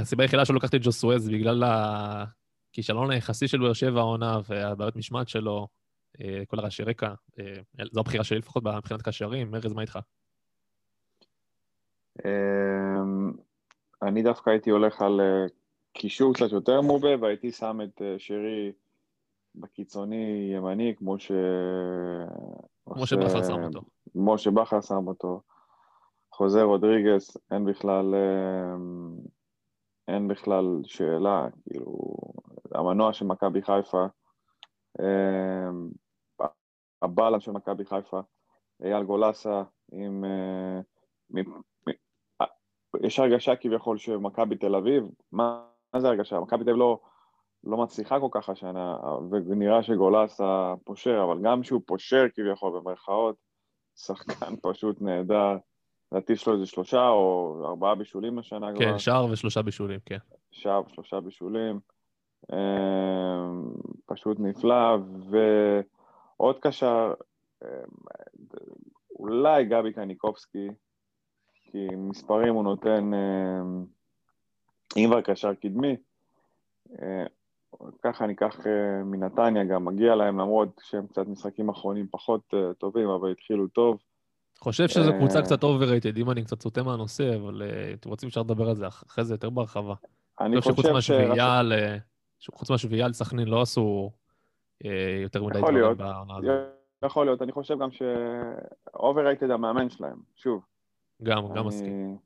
הסיבה, 0.01 0.24
היחידה 0.24 0.46
שלא 0.46 0.55
לקחתי 0.55 0.77
את 0.77 0.82
ג'וסואה 0.82 1.20
זה 1.20 1.32
בגלל 1.32 1.63
הכישלון 1.63 3.12
היחסי 3.12 3.48
של 3.48 3.60
באר 3.60 3.74
שבע 3.74 4.00
העונה 4.00 4.39
והבעיות 4.50 4.96
משמעת 4.96 5.29
שלו, 5.29 5.67
אה, 6.22 6.44
כל 6.48 6.60
הרעשי 6.60 6.84
רקע. 6.84 7.13
אה, 7.39 7.86
זו 7.91 8.00
הבחירה 8.00 8.24
שלי 8.24 8.38
לפחות 8.38 8.63
מבחינת 8.63 9.01
קשרים. 9.01 9.55
ארז, 9.55 9.74
מה 9.74 9.82
איתך? 9.82 10.00
אמ, 12.25 13.32
אני 14.01 14.24
דווקא 14.24 14.50
הייתי 14.50 14.70
הולך 14.70 15.01
על 15.01 15.22
קישור 15.94 16.34
קצת 16.34 16.51
יותר 16.51 16.82
מובה, 16.82 17.10
והייתי 17.22 17.51
שם 17.51 17.79
את 17.84 18.01
שרי 18.17 18.72
בקיצוני 19.55 20.51
ימני, 20.55 20.94
כמו 20.98 21.20
ש... 21.20 21.32
כמו 22.86 23.08
שבכר 23.08 23.44
שם 23.44 23.63
אותו. 23.63 23.82
כמו 24.13 24.38
שבכר 24.38 24.82
שם 24.82 25.08
אותו. 25.08 25.41
חוזה 26.36 26.63
רודריגס, 26.63 27.38
אין 27.51 27.65
בכלל, 27.65 28.15
אמ, 28.15 29.15
אין 30.08 30.27
בכלל 30.27 30.82
שאלה, 30.84 31.48
כאילו, 31.70 31.96
המנוע 32.72 33.13
של 33.13 33.25
מכבי 33.25 33.62
חיפה, 33.62 34.06
אמ, 35.00 35.89
הבלם 37.01 37.39
של 37.39 37.51
מכבי 37.51 37.86
חיפה, 37.86 38.20
אייל 38.84 39.04
גולסה, 39.04 39.63
עם... 39.92 40.25
אה, 40.25 40.80
יש 43.04 43.20
הרגשה 43.20 43.56
כביכול 43.56 43.98
שמכבי 43.98 44.56
תל 44.56 44.75
אביב, 44.75 45.04
מה, 45.32 45.65
מה 45.94 46.00
זה 46.00 46.08
הרגשה? 46.08 46.39
מכבי 46.39 46.63
תל 46.63 46.70
אביב 46.70 46.80
לא, 46.80 47.00
לא 47.63 47.77
מצליחה 47.77 48.20
כל 48.20 48.30
כך 48.32 48.50
השנה, 48.50 48.98
ונראה 49.32 49.84
שגולסה 49.84 50.74
פושר, 50.84 51.24
אבל 51.24 51.42
גם 51.44 51.63
שהוא 51.63 51.82
פושר 51.86 52.25
כביכול 52.34 52.80
במרכאות, 52.80 53.36
שחקן 53.96 54.56
פשוט 54.63 55.01
נהדר. 55.01 55.58
לדעתי 56.15 56.34
יש 56.34 56.48
לו 56.48 56.53
איזה 56.53 56.65
שלושה 56.65 57.10
או 57.10 57.55
ארבעה 57.65 57.95
בישולים 57.95 58.39
השנה 58.39 58.74
כבר. 58.75 58.86
כן, 58.86 59.00
שער 59.00 59.25
ושלושה 59.31 59.62
בישולים, 59.62 60.00
כן. 60.05 60.17
שער 60.51 60.81
ושלושה 60.87 61.20
בישולים. 61.20 61.79
אמ, 62.53 63.74
פשוט 64.05 64.40
נפלא, 64.40 64.98
ועוד 65.29 66.59
קשר, 66.59 67.13
אמ, 67.63 67.70
אולי 69.20 69.66
גבי 69.66 69.94
קניקובסקי, 69.94 70.68
כי 71.63 71.87
מספרים 71.98 72.53
הוא 72.53 72.63
נותן, 72.63 73.13
אמ, 73.13 73.85
אם 74.98 75.05
כבר 75.07 75.22
קשר 75.22 75.53
קדמי, 75.53 75.96
אה, 77.01 77.25
ככה 78.01 78.25
אני 78.25 78.33
אקח 78.33 78.68
אה, 78.68 79.03
מנתניה, 79.03 79.63
גם 79.63 79.85
מגיע 79.85 80.16
להם, 80.16 80.40
למרות 80.40 80.81
שהם 80.83 81.07
קצת 81.07 81.27
משחקים 81.27 81.70
אחרונים 81.70 82.07
פחות 82.11 82.42
אה, 82.53 82.74
טובים, 82.74 83.09
אבל 83.09 83.31
התחילו 83.31 83.68
טוב. 83.68 83.98
חושב 84.59 84.87
שזו 84.87 85.11
אה, 85.11 85.18
קבוצה 85.18 85.41
קצת 85.41 85.63
overrated, 85.63 86.18
אם 86.18 86.31
אני 86.31 86.44
קצת 86.44 86.61
סוטה 86.61 86.83
מהנושא, 86.83 87.35
אבל 87.35 87.61
אה, 87.61 87.94
אתם 87.94 88.09
רוצים 88.09 88.29
אפשר 88.29 88.41
לדבר 88.41 88.70
על 88.70 88.75
זה 88.75 88.87
אחרי 88.87 89.24
זה 89.24 89.33
יותר 89.33 89.50
בהרחבה. 89.50 89.94
אני 90.41 90.61
חושב 90.61 90.74
שחוץ 90.74 90.85
מהשביעייה 90.85 91.63
ל... 91.63 91.74
חוץ 92.53 92.72
מהשביעייה 92.72 93.07
לסכנין 93.07 93.48
לא 93.48 93.61
עשו 93.61 94.11
אה, 94.85 95.20
יותר 95.22 95.44
מדי 95.44 95.59
דברים. 95.59 95.98
בעונה 95.98 96.37
הזאת. 96.37 96.51
יכול 97.05 97.25
להיות, 97.25 97.41
אני 97.41 97.51
חושב 97.51 97.79
גם 97.79 97.91
ש-overrated 97.91 99.53
המאמן 99.53 99.89
שלהם, 99.89 100.18
שוב. 100.35 100.61
גם, 101.24 101.53
גם 101.55 101.68
מסכים. 101.68 102.18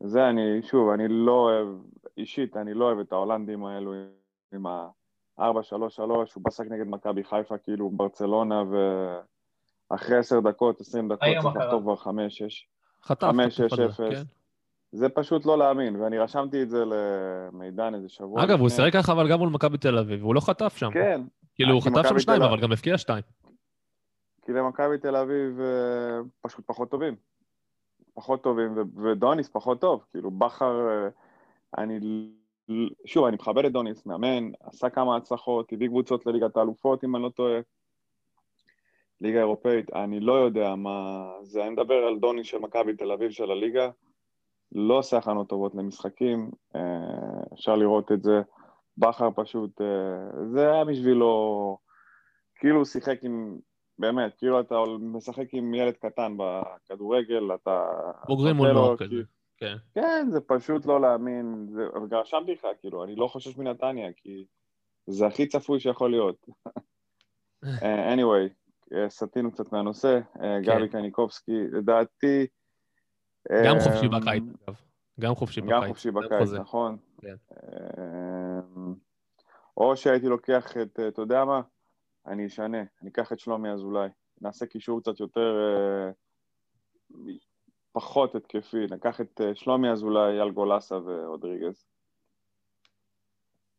זה 0.00 0.28
אני, 0.28 0.62
שוב, 0.62 0.90
אני 0.90 1.08
לא 1.08 1.32
אוהב, 1.32 1.68
אישית, 2.16 2.56
אני 2.56 2.74
לא 2.74 2.84
אוהב 2.84 2.98
את 2.98 3.12
ההולנדים 3.12 3.64
האלו 3.64 3.92
עם 4.54 4.66
ה-4-3-3, 4.66 5.42
הוא 5.98 6.24
בסק 6.42 6.64
נגד 6.70 6.86
מכבי 6.86 7.24
חיפה, 7.24 7.58
כאילו 7.58 7.90
ברצלונה, 7.90 8.62
ואחרי 9.90 10.16
10 10.16 10.40
דקות, 10.40 10.80
20 10.80 11.08
דקות, 11.08 11.28
צריך. 11.42 11.56
לחטוף 11.56 11.82
כבר 11.82 11.94
5-6. 11.94 12.06
חטף, 13.02 13.26
חמש, 13.26 13.56
שש, 13.56 13.78
אפס. 13.78 13.96
כן. 13.96 14.22
זה 14.92 15.08
פשוט 15.08 15.46
לא 15.46 15.58
להאמין, 15.58 15.96
ואני 15.96 16.18
רשמתי 16.18 16.62
את 16.62 16.70
זה 16.70 16.84
למידן 16.84 17.94
איזה 17.94 18.08
שבוע 18.08 18.44
אגב, 18.44 18.60
הוא. 18.60 18.68
שיחק 18.68 18.92
ככה 18.92 19.12
אבל 19.12 19.30
גם 19.30 19.38
מול 19.38 19.48
מכבי 19.48 19.78
תל 19.78 19.98
אביב, 19.98 20.22
והוא 20.22 20.34
לא 20.34 20.40
חטף 20.40 20.76
שם. 20.76 20.90
כן, 20.90 21.20
כאילו, 21.54 21.74
הוא 21.74 21.82
חטף 21.82 22.08
שם 22.08 22.18
שניים, 22.18 22.42
אבל 22.42 22.60
גם 22.60 22.72
הבקיע 22.72 22.98
שתיים. 22.98 23.22
כי 24.42 24.52
למכבי 24.52 24.98
תל 24.98 25.16
אביב 25.16 25.60
אה, 25.60 26.20
פשוט 26.40 26.64
פחות 26.66 26.90
טובים. 26.90 27.16
פחות 28.14 28.42
טובים, 28.42 28.74
ודוניס 29.04 29.48
פחות 29.48 29.80
טוב. 29.80 30.04
כאילו, 30.10 30.30
בכר, 30.30 30.88
אה, 30.88 31.08
אני... 31.78 32.00
שוב, 33.06 33.24
אני 33.24 33.36
מכבד 33.36 33.64
את 33.64 33.72
דוניס, 33.72 34.06
מאמן, 34.06 34.50
עשה 34.60 34.90
כמה 34.90 35.16
הצלחות, 35.16 35.72
הביא 35.72 35.88
קבוצות 35.88 36.26
לליגת 36.26 36.56
האלופות, 36.56 37.04
אם 37.04 37.16
אני 37.16 37.22
לא 37.24 37.28
טועה. 37.28 37.60
ליגה 39.20 39.38
אירופאית, 39.38 39.92
אני 39.92 40.20
לא 40.20 40.32
יודע 40.32 40.74
מה 40.74 41.28
זה. 41.42 41.62
אני 41.62 41.70
מדבר 41.70 41.94
על 41.94 42.18
דוניס 42.18 42.46
של 42.46 42.58
מכבי 42.58 42.96
תל 42.96 43.12
אביב 43.12 43.30
של 43.30 43.50
הליגה. 43.50 43.90
לא 44.72 44.98
עושה 44.98 45.16
הכנות 45.16 45.48
טובות 45.48 45.74
למשחקים, 45.74 46.50
אה, 46.76 46.80
אפשר 47.54 47.76
לראות 47.76 48.12
את 48.12 48.22
זה. 48.22 48.42
בכר 48.98 49.28
פשוט, 49.36 49.80
אה, 49.80 50.46
זה 50.52 50.72
היה 50.72 50.84
בשבילו, 50.84 51.78
כאילו 52.56 52.76
הוא 52.76 52.84
שיחק 52.84 53.18
עם, 53.22 53.58
באמת, 53.98 54.34
כאילו 54.38 54.60
אתה 54.60 54.74
משחק 55.00 55.46
עם 55.52 55.74
ילד 55.74 55.94
קטן 55.94 56.36
בכדורגל, 56.38 57.54
אתה... 57.54 57.86
בוגרים 58.26 58.56
מול 58.56 58.72
נוער 58.72 58.96
כזה. 58.96 59.22
כן. 59.56 59.76
כן, 59.94 60.26
זה 60.30 60.40
פשוט 60.40 60.86
לא 60.86 61.00
להאמין, 61.00 61.66
זה- 61.70 62.16
רשמתי 62.16 62.52
לך, 62.52 62.66
כאילו, 62.80 63.04
אני 63.04 63.16
לא 63.16 63.26
חושש 63.26 63.56
מנתניה, 63.58 64.12
כי 64.16 64.44
זה 65.06 65.26
הכי 65.26 65.46
צפוי 65.46 65.80
שיכול 65.80 66.10
להיות. 66.10 66.46
אה, 67.82 68.14
anyway, 68.14 68.63
סטינו 69.08 69.52
קצת 69.52 69.72
מהנושא, 69.72 70.20
אה, 70.42 70.60
גבי 70.60 70.88
קניקובסקי, 70.88 71.66
לדעתי... 71.72 72.46
גם 73.64 73.76
אה, 73.76 73.80
חופשי 73.80 74.08
בקיץ, 74.08 74.42
אגב. 74.64 74.80
גם 75.20 75.34
חופשי 75.34 75.60
בקיץ. 75.60 75.72
גם 75.72 75.88
חופשי 75.88 76.10
בקיץ. 76.10 76.52
נכון. 76.52 76.96
כן. 77.20 77.34
אמ, 77.52 78.94
או 79.76 79.96
שהייתי 79.96 80.26
לוקח 80.26 80.76
את, 80.76 81.00
אתה 81.08 81.22
יודע 81.22 81.44
מה? 81.44 81.60
אני 82.26 82.46
אשנה, 82.46 82.82
אני 83.02 83.10
אקח 83.10 83.32
את 83.32 83.38
שלומי 83.38 83.70
אזולאי. 83.70 84.08
נעשה 84.40 84.66
קישור 84.66 85.00
קצת 85.00 85.20
יותר, 85.20 85.56
אה, 85.60 86.10
פחות 87.92 88.34
התקפי. 88.34 88.86
נקח 88.90 89.20
את 89.20 89.40
אה, 89.40 89.54
שלומי 89.54 89.90
אזולאי, 89.90 90.40
אייל 90.40 90.50
גולסה 90.50 90.94
ורודריגז. 90.94 91.86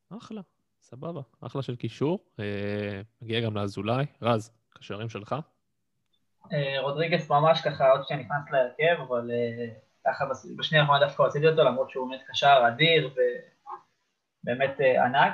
אחלה, 0.09 0.41
סבבה. 0.81 1.21
אחלה 1.41 1.61
של 1.61 1.75
קישור. 1.75 2.19
אה, 2.39 3.01
מגיע 3.21 3.41
גם 3.41 3.57
לאזולאי. 3.57 4.05
רז, 4.21 4.51
קשרים 4.77 5.09
שלך? 5.09 5.35
אה, 6.53 6.81
רודריגס 6.81 7.29
ממש 7.29 7.61
ככה 7.61 7.91
עוד 7.91 8.07
שניה 8.07 8.19
נכנס 8.19 8.51
להרכב, 8.51 9.01
אבל 9.01 9.31
אה, 9.31 9.67
ככה 10.05 10.25
בשנייה 10.57 10.83
האחרונה 10.83 11.05
דווקא 11.05 11.23
הוצאתי 11.23 11.47
אותו, 11.47 11.63
למרות 11.63 11.89
שהוא 11.89 12.09
באמת 12.09 12.21
קשר 12.27 12.63
אדיר 12.67 13.13
ובאמת 14.43 14.81
אה, 14.81 15.05
ענק. 15.05 15.33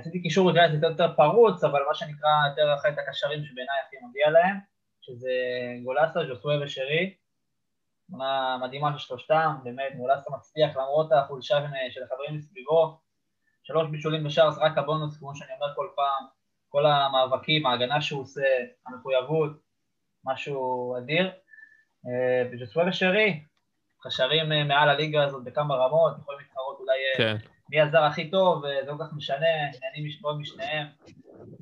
עשיתי 0.00 0.22
קישור 0.22 0.50
רגע 0.50 0.62
יותר 0.74 0.86
יותר 0.86 1.14
פרוץ, 1.16 1.64
אבל 1.64 1.80
מה 1.88 1.94
שנקרא 1.94 2.28
יותר 2.50 2.74
אחרי 2.74 2.90
את 2.90 2.98
הקשרים 2.98 3.44
שבעיניי 3.44 3.76
הכי 3.86 3.96
מגיע 4.08 4.30
להם, 4.30 4.56
שזה 5.00 5.30
גולסה, 5.84 6.20
ז'וסווה 6.26 6.64
ושרי. 6.64 7.14
תמונה 8.06 8.58
מדהימה 8.62 8.92
של 8.92 8.98
שלושתם, 8.98 9.54
באמת 9.64 9.96
גולסה 9.96 10.30
מצליח 10.30 10.76
למרות 10.76 11.12
החולשה 11.12 11.58
של 11.90 12.02
החברים 12.02 12.36
מסביבו. 12.36 13.00
שלוש 13.62 13.88
בישולים 13.90 14.24
בשער 14.24 14.50
זה 14.50 14.60
רק 14.60 14.78
הבונוס, 14.78 15.18
כמו 15.18 15.36
שאני 15.36 15.52
אומר 15.60 15.74
כל 15.74 15.88
פעם, 15.96 16.39
כל 16.70 16.86
המאבקים, 16.86 17.66
ההגנה 17.66 18.00
שהוא 18.00 18.22
עושה, 18.22 18.42
המחויבות. 18.86 19.70
משהו 20.24 20.96
אדיר. 20.98 21.30
אה, 22.06 22.48
וג'וסווה 22.52 22.88
ושרי, 22.88 23.40
קשרים 24.02 24.52
אה, 24.52 24.64
מעל 24.64 24.88
הליגה 24.88 25.24
הזאת 25.24 25.44
בכמה 25.44 25.74
רמות, 25.74 26.12
יכולים 26.22 26.40
להתחרות 26.40 26.78
אולי 26.80 26.92
אה, 26.92 27.18
כן. 27.18 27.36
מי 27.70 27.80
הזר 27.80 28.02
הכי 28.02 28.30
טוב, 28.30 28.58
וזה 28.58 28.90
לא 28.90 28.96
כל 28.96 29.04
כך 29.04 29.12
משנה, 29.16 29.46
נהנים 29.82 30.10
מאוד 30.22 30.40
משניהם, 30.40 30.86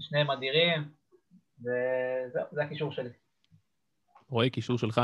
שניהם 0.01 0.31
אדירים, 0.31 0.89
וזהו, 1.61 2.45
זה 2.53 2.63
הקישור 2.63 2.93
שלי. 2.93 3.11
רועי, 4.31 4.51
קישור 4.51 4.79
שלך. 4.79 5.01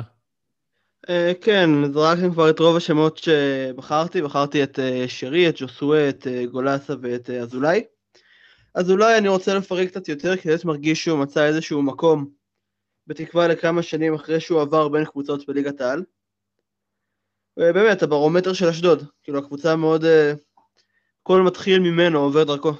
אה, 1.08 1.32
כן, 1.40 1.70
זרקתם 1.92 2.32
כבר 2.32 2.50
את 2.50 2.58
רוב 2.58 2.76
השמות 2.76 3.18
שבחרתי, 3.18 4.22
בחרתי 4.22 4.62
את 4.62 4.78
אה, 4.78 5.04
שרי, 5.08 5.48
את 5.48 5.54
ג'וסווה, 5.60 6.08
את 6.08 6.26
אה, 6.26 6.46
גולסה 6.46 6.94
ואת 7.00 7.30
אה, 7.30 7.42
אזולאי. 8.74 9.04
אזולאי 9.04 9.18
אני 9.18 9.28
רוצה 9.28 9.54
לפרק 9.54 9.88
קצת 9.88 10.08
יותר, 10.08 10.36
כי 10.36 10.48
באמת 10.48 10.64
מרגיש 10.64 11.04
שהוא 11.04 11.18
מצא 11.18 11.46
איזשהו 11.46 11.82
מקום, 11.82 12.30
בתקווה 13.06 13.48
לכמה 13.48 13.82
שנים 13.82 14.14
אחרי 14.14 14.40
שהוא 14.40 14.60
עבר 14.60 14.88
בין 14.88 15.04
קבוצות 15.04 15.46
בליגת 15.46 15.80
העל. 15.80 16.04
ובאמת, 17.56 18.02
הברומטר 18.02 18.52
של 18.52 18.68
אשדוד, 18.68 19.04
כאילו 19.22 19.38
הקבוצה 19.38 19.76
מאוד, 19.76 20.04
אה, 20.04 20.32
כל 21.22 21.42
מתחיל 21.42 21.80
ממנו 21.80 22.18
עובר 22.18 22.44
דרכו. 22.44 22.72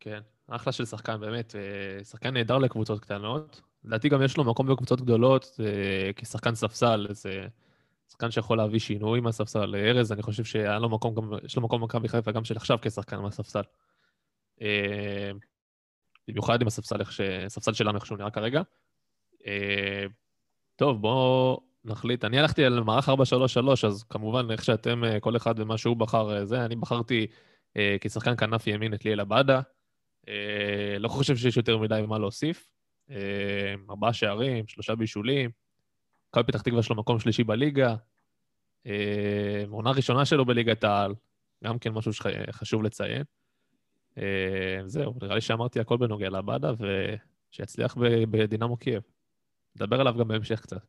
כן, 0.00 0.20
אחלה 0.48 0.72
של 0.72 0.84
שחקן, 0.84 1.20
באמת. 1.20 1.54
אה, 1.56 2.04
שחקן 2.04 2.34
נהדר 2.34 2.58
לקבוצות 2.58 3.00
קטנות. 3.00 3.60
לדעתי 3.84 4.08
גם 4.08 4.22
יש 4.22 4.36
לו 4.36 4.44
מקום 4.44 4.66
בקבוצות 4.66 5.00
גדולות 5.00 5.60
אה, 5.60 6.10
כשחקן 6.16 6.54
ספסל, 6.54 7.06
זה 7.10 7.46
שחקן 8.10 8.30
שיכול 8.30 8.56
להביא 8.56 8.78
שינוי 8.78 9.20
מהספסל. 9.20 9.76
ארז, 9.76 10.12
אני 10.12 10.22
חושב 10.22 10.44
שהיה 10.44 10.78
לו 10.78 10.88
מקום, 10.88 11.14
גם, 11.14 11.30
לו 11.56 11.62
מקום 11.62 11.80
במכבי 11.80 12.08
חיפה 12.08 12.32
גם 12.32 12.44
של 12.44 12.56
עכשיו 12.56 12.78
כשחקן 12.82 13.16
מהספסל. 13.16 13.62
אה, 14.62 15.30
במיוחד 16.28 16.60
עם 16.60 16.66
הספסל, 16.66 17.00
איך 17.00 17.12
ש- 17.12 17.20
הספסל 17.20 17.72
שלנו 17.72 17.98
איך 17.98 18.06
שהוא 18.06 18.18
נראה 18.18 18.30
כרגע. 18.30 18.62
אה, 19.46 20.04
טוב, 20.76 21.00
בואו 21.00 21.60
נחליט. 21.84 22.24
אני 22.24 22.38
הלכתי 22.38 22.64
על 22.64 22.80
מערך 22.80 23.08
4-3-3, 23.08 23.12
אז 23.86 24.04
כמובן, 24.04 24.50
איך 24.50 24.64
שאתם, 24.64 25.04
אה, 25.04 25.20
כל 25.20 25.36
אחד 25.36 25.54
ומה 25.58 25.78
שהוא 25.78 25.96
בחר, 25.96 26.44
זה, 26.44 26.64
אני 26.64 26.76
בחרתי 26.76 27.26
כשחקן 28.00 28.36
כנף 28.36 28.66
ימין 28.66 28.94
את 28.94 29.04
ליאל 29.04 29.20
עבאדה. 29.20 29.60
אה, 30.28 30.96
לא 30.98 31.08
חושב 31.08 31.36
שיש 31.36 31.56
יותר 31.56 31.78
מדי 31.78 32.02
מה 32.08 32.18
להוסיף. 32.18 32.70
ארבעה 33.90 34.12
שערים, 34.12 34.66
שלושה 34.66 34.94
בישולים. 34.94 35.50
מכבי 36.30 36.44
פתח 36.44 36.62
תקווה 36.62 36.80
יש 36.80 36.90
לו 36.90 36.96
מקום 36.96 37.20
שלישי 37.20 37.44
בליגה. 37.44 37.94
עונה 39.68 39.90
ראשונה 39.90 40.24
שלו 40.24 40.44
בליגת 40.44 40.84
העל, 40.84 41.14
גם 41.64 41.78
כן 41.78 41.90
משהו 41.90 42.12
שחשוב 42.12 42.82
לציין. 42.82 43.22
אה, 44.18 44.80
זהו, 44.86 45.14
נראה 45.22 45.34
לי 45.34 45.40
שאמרתי 45.40 45.80
הכל 45.80 45.96
בנוגע 45.96 46.30
לעבאדה, 46.30 46.72
ושיצליח 47.50 47.96
בדינמו 48.30 48.76
קייב. 48.76 49.02
נדבר 49.76 50.00
עליו 50.00 50.14
גם 50.18 50.28
בהמשך 50.28 50.60
קצת. 50.60 50.80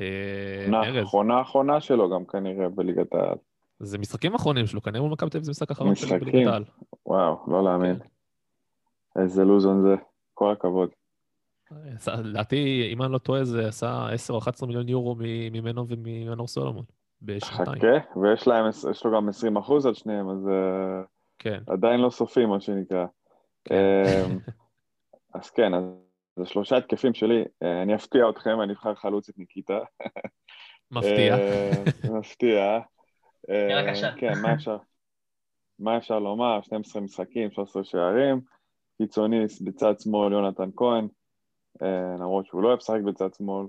אה, 0.00 0.62
עונה 0.64 0.80
האחרונה 0.80 1.34
האחרונה 1.34 1.80
שלו 1.80 2.10
גם 2.10 2.24
כנראה 2.24 2.68
בליגת 2.68 3.14
העל. 3.14 3.36
זה 3.80 3.98
משחקים 3.98 4.34
אחרונים 4.34 4.66
שלו, 4.66 4.82
כנראה 4.82 5.00
מול 5.02 5.10
מכבי 5.12 5.30
תל 5.30 5.36
אביב 5.36 5.44
זה 5.44 5.50
משחק 5.50 5.70
אחרון 5.70 5.94
שלו. 5.94 6.20
בליגת 6.20 6.46
העל. 6.52 6.64
וואו, 7.06 7.44
לא 7.48 7.64
להאמין. 7.64 7.98
כן. 7.98 9.20
איזה 9.22 9.44
לוזון 9.44 9.82
זה. 9.82 9.94
כל 10.34 10.52
הכבוד. 10.52 10.88
עשה- 11.94 12.16
לדעתי, 12.16 12.90
אם 12.92 13.02
אני 13.02 13.12
לא 13.12 13.18
טועה, 13.18 13.44
זה 13.44 13.68
עשה 13.68 14.08
10 14.12 14.32
או 14.34 14.38
11 14.38 14.66
מיליון 14.66 14.88
יורו 14.88 15.16
ממנו 15.52 15.86
וממנור 15.88 16.48
סולומון 16.48 16.84
בשנתיים. 17.22 17.76
חכה, 17.78 18.18
ויש 18.20 18.46
להם, 18.46 18.64
יש 18.90 19.04
לו 19.04 19.12
גם 19.16 19.28
20 19.28 19.56
אחוז 19.56 19.86
על 19.86 19.94
שניהם, 19.94 20.28
אז 20.30 20.48
אה, 20.48 21.02
כן, 21.38 21.62
עדיין 21.66 22.00
לא 22.00 22.10
סופי, 22.10 22.46
מה 22.46 22.60
שנקרא. 22.60 23.06
כן. 23.64 23.74
אמ, 23.74 24.38
אז 25.34 25.50
כן, 25.50 25.74
אז 25.74 25.84
זה 26.36 26.46
שלושה 26.46 26.76
התקפים 26.76 27.14
שלי. 27.14 27.44
אה, 27.62 27.82
אני 27.82 27.94
אפתיע 27.94 28.30
אתכם, 28.30 28.60
אני 28.62 28.72
אבחר 28.72 28.94
חלוץ 28.94 29.28
את 29.28 29.38
ניקיטה. 29.38 29.78
מפתיע. 30.90 31.36
אה, 31.38 31.70
מפתיע. 32.18 32.78
אה. 33.50 33.68
כן, 34.16 34.32
מה 34.42 34.54
אפשר, 34.54 34.76
מה 35.78 35.96
אפשר 35.96 36.18
לומר? 36.18 36.62
12 36.62 37.02
משחקים, 37.02 37.50
13 37.50 37.84
שערים. 37.84 38.40
קיצוני 38.98 39.44
בצד 39.64 40.00
שמאל 40.00 40.32
יונתן 40.32 40.70
כהן, 40.76 41.08
למרות 42.18 42.46
שהוא 42.46 42.62
לא 42.62 42.68
אוהב 42.68 42.78
לשחק 42.78 43.00
בצד 43.06 43.34
שמאל. 43.34 43.66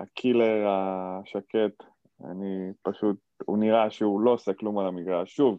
הקילר 0.00 0.66
השקט, 0.68 1.84
אני 2.24 2.72
פשוט, 2.82 3.16
הוא 3.44 3.58
נראה 3.58 3.90
שהוא 3.90 4.20
לא 4.20 4.30
עושה 4.30 4.52
כלום 4.54 4.78
על 4.78 4.86
המגרש. 4.86 5.36
שוב, 5.36 5.58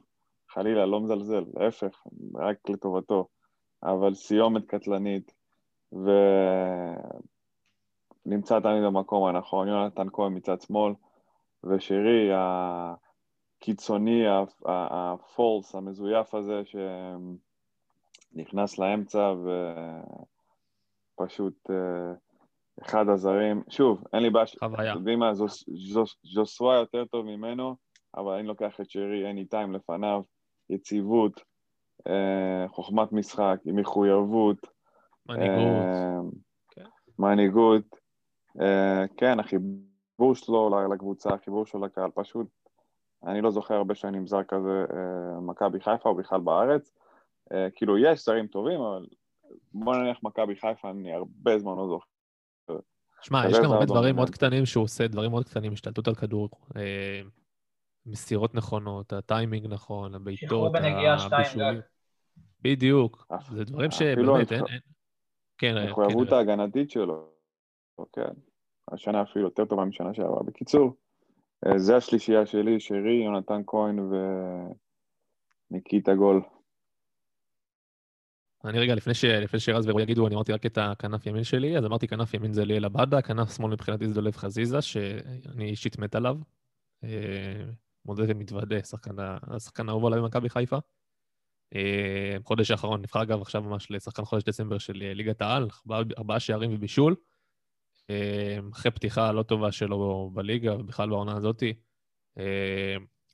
חלילה, 0.56 0.86
לא 0.86 1.02
מזלזל, 1.02 1.44
להפך, 1.54 2.04
רק 2.36 2.70
לטובתו. 2.70 3.28
אבל 3.84 4.14
סיומת 4.14 4.66
קטלנית, 4.66 5.34
ונמצא 8.26 8.60
תמיד 8.60 8.84
במקום 8.84 9.28
הנכון. 9.28 9.68
יונתן 9.68 10.08
כהן 10.14 10.34
מצד 10.38 10.62
שמאל, 10.62 10.94
ושירי 11.64 12.30
הקיצוני, 13.58 14.24
הפולס, 14.66 15.76
המזויף 15.76 16.36
הזה, 16.36 16.62
שנכנס 18.34 18.80
לאמצע 18.80 19.34
ופשוט 21.18 21.70
אה, 21.70 22.14
אחד 22.82 23.10
הזרים. 23.10 23.64
שוב, 23.70 24.04
אין 24.14 24.24
לי 24.24 24.30
בעיה, 24.30 24.46
חוויה. 24.60 24.92
אתם 24.92 25.00
יודעים 25.00 25.20
מה, 25.20 25.34
זוס- 25.34 25.70
זוס- 25.94 26.20
ז'וסווה 26.24 26.76
יותר 26.76 27.06
טוב 27.06 27.26
ממנו, 27.26 27.76
אבל 28.18 28.34
אני 28.34 28.48
לוקח 28.48 28.82
את 28.82 28.90
שירי 28.90 29.32
any 29.32 29.46
time 29.54 29.72
לפניו, 29.72 30.22
יציבות, 30.70 31.42
אה, 32.08 32.66
חוכמת 32.68 33.12
משחק, 33.12 33.58
עם 33.66 33.76
מחויבות, 33.76 34.68
מנהיגות. 35.26 35.76
אה, 35.76 36.20
כן. 36.70 36.86
מנהיגות. 37.20 37.84
אה, 38.62 39.06
כן, 39.18 39.40
החיבור 39.40 40.36
שלו 40.36 40.88
לקבוצה, 40.94 41.34
החיבור 41.34 41.66
שלו 41.66 41.86
לקהל, 41.86 42.10
פשוט, 42.16 42.48
אני 43.24 43.42
לא 43.42 43.52
זוכר 43.52 43.74
הרבה 43.76 43.96
שנים 43.96 44.28
זר 44.28 44.44
כזה, 44.44 44.86
מכבי 45.42 45.80
חיפה 45.80 46.10
או 46.10 46.16
בכלל 46.16 46.40
בארץ. 46.40 46.94
כאילו, 47.76 47.98
יש 47.98 48.26
זרים 48.26 48.48
טובים, 48.48 48.82
אבל 48.82 49.06
בוא 49.74 49.96
נניח 49.96 50.18
מכבי 50.24 50.56
חיפה, 50.56 50.90
אני 50.90 51.14
הרבה 51.14 51.60
זמן 51.60 51.76
לא 51.78 51.88
זוכר. 51.88 52.08
שמע, 53.22 53.50
יש 53.50 53.58
גם 53.58 53.72
הרבה 53.72 53.86
זר 53.86 53.94
דברים. 53.94 54.16
מאוד 54.16 54.30
קטנים 54.30 54.66
שהוא 54.66 54.84
עושה, 54.84 55.08
דברים 55.08 55.32
מאוד 55.32 55.46
קטנים, 55.46 55.74
השתלטות 55.74 56.08
על 56.08 56.16
כדור, 56.16 56.50
אה, 58.08 58.12
מסירות 58.12 58.56
נכונות, 58.56 59.14
הטיימינג 59.14 59.68
נכון, 59.68 60.16
הבעיטות, 60.16 60.76
הבישולים. 60.76 61.82
בדיוק. 62.62 63.28
אף- 63.36 63.50
זה 63.52 63.64
דברים 63.64 63.90
אפילו 63.90 64.36
שבאמת, 64.36 64.52
אין... 64.52 64.80
כן, 65.58 65.78
אה, 65.78 65.84
המחויבות 65.84 66.28
כן, 66.30 66.36
ההגנתית 66.36 66.92
שלו, 66.92 67.30
כן. 68.14 68.34
השנה 68.92 69.22
אפילו 69.22 69.46
יותר 69.46 69.66
טובה 69.66 69.86
משנה 69.86 70.14
שעברה. 70.14 70.44
בקיצור, 70.44 70.96
אה, 71.68 71.80
זה 71.80 71.98
השלישייה 71.98 72.46
שלי, 72.46 72.80
שרי, 72.80 73.24
יונתן 73.26 73.62
כהן 73.68 74.00
וניקיטה 75.72 76.16
גול. 76.16 76.42
אני 78.66 78.80
רגע, 78.80 78.96
לפני, 78.96 79.14
ש... 79.14 79.26
לפני 79.26 79.60
שרז 79.60 79.88
ורועי 79.88 80.04
יגידו, 80.04 80.28
אני 80.28 80.36
אמרתי 80.36 80.54
רק 80.54 80.66
את 80.66 80.78
הכנף 80.82 81.26
ימין 81.26 81.44
שלי, 81.44 81.78
אז 81.78 81.86
אמרתי 81.86 82.08
כנף 82.08 82.34
ימין 82.34 82.54
זה 82.54 82.66
ליאל 82.66 82.86
עבאדה, 82.86 83.22
כנף 83.22 83.56
שמאל 83.56 83.72
מבחינתי 83.72 84.08
זה 84.08 84.14
דולב 84.14 84.36
חזיזה, 84.36 84.82
שאני 84.82 85.66
אישית 85.70 86.00
מת 86.00 86.16
עליו. 86.16 86.38
מודה 88.06 88.24
ומתוודה, 88.28 88.76
השחקן 89.48 89.90
האהוב 89.90 90.06
עליי 90.06 90.20
במכבי 90.20 90.50
חיפה. 90.50 90.78
אה, 91.76 92.38
חודש 92.44 92.72
האחרון 92.72 93.02
נבחר 93.02 93.22
אגב 93.22 93.42
עכשיו 93.42 93.62
ממש 93.62 93.92
לשחקן 93.92 94.26
חודש 94.26 94.44
דצמבר 94.44 94.78
של 94.78 95.02
אה, 95.02 95.14
ליגת 95.14 95.42
העל, 95.42 95.68
ארבעה, 96.18 96.40
שערים 96.40 96.74
ובישול. 96.74 97.16
אה, 98.10 98.58
אחרי 98.74 98.92
פתיחה 98.92 99.32
לא 99.32 99.44
טובה 99.44 99.72
שלו 99.72 100.30
בליגה 100.34 100.76
ובכלל 100.76 101.10
בעונה 101.10 101.38
הזאתי. 101.38 101.74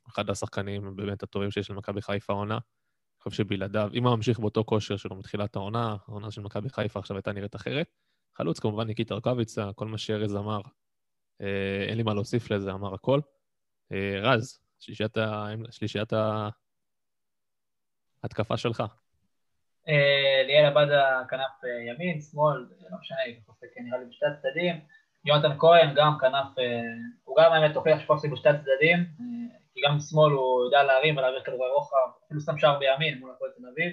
אחד 0.08 0.30
השחקנים 0.30 0.96
באמת 0.96 1.22
הטובים 1.22 1.50
שיש 1.50 1.70
למכבי 1.70 2.02
חיפה 2.02 2.32
העונה. 2.32 2.54
אני 2.54 3.22
חושב 3.22 3.36
שבלעדיו, 3.36 3.90
אם 3.94 4.06
הוא 4.06 4.16
ממשיך 4.16 4.38
באותו 4.38 4.64
כושר 4.64 4.96
שלו 4.96 5.16
מתחילת 5.16 5.56
העונה, 5.56 5.96
העונה 6.08 6.30
של 6.30 6.40
מכבי 6.40 6.68
חיפה 6.68 7.00
עכשיו 7.00 7.16
הייתה 7.16 7.32
נראית 7.32 7.56
אחרת. 7.56 7.86
חלוץ 8.36 8.60
כמובן 8.60 8.86
ניקיטה 8.86 9.14
רקביצה, 9.14 9.72
כל 9.74 9.86
מה 9.86 9.98
שארז 9.98 10.36
אמר, 10.36 10.60
אין 11.88 11.96
לי 11.96 12.02
מה 12.02 12.14
להוסיף 12.14 12.50
לזה, 12.50 12.72
אמר 12.72 12.94
הכל. 12.94 13.20
רז, 14.22 14.61
שלישיית, 14.82 15.16
ה... 15.16 15.46
שלישיית 15.70 16.12
ההתקפה 18.22 18.56
שלך. 18.56 18.82
אה, 19.88 20.42
ליאל 20.46 20.64
עבדה 20.64 21.22
כנף 21.30 21.64
אה, 21.64 21.92
ימין, 21.92 22.20
שמאל, 22.20 22.66
זה 22.80 22.86
לא 22.90 22.98
משנה, 23.00 23.18
משחק 23.48 23.66
נראה 23.76 23.98
לי 23.98 24.04
בשתי 24.04 24.26
הצדדים. 24.26 24.80
יונתן 25.24 25.58
כהן 25.58 25.94
גם 25.94 26.16
כנף, 26.20 26.58
אה, 26.58 26.80
הוא 27.24 27.36
גם 27.36 27.52
האמת 27.52 27.76
הוכיח 27.76 28.02
יכול 28.02 28.16
בשתי 28.32 28.48
הצדדים, 28.48 28.98
אה, 28.98 29.58
כי 29.74 29.80
גם 29.86 29.96
משמאל 29.96 30.32
הוא 30.32 30.64
יודע 30.64 30.82
להרים 30.82 31.16
ולהעביר 31.16 31.42
כדורי 31.44 31.70
רוחב, 31.70 32.10
אפילו 32.26 32.40
שם 32.40 32.58
שער 32.58 32.78
בימין 32.78 33.18
מול 33.18 33.30
הפועל 33.30 33.50
תל 33.50 33.66
אביב. 33.72 33.92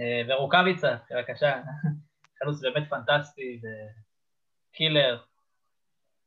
אה, 0.00 0.22
ורוקאביצה, 0.28 0.96
בחירה 1.04 1.22
קשה, 1.22 1.62
חלוץ 2.38 2.62
באמת 2.62 2.90
פנטסטי 2.90 3.60
וקילר, 3.62 5.18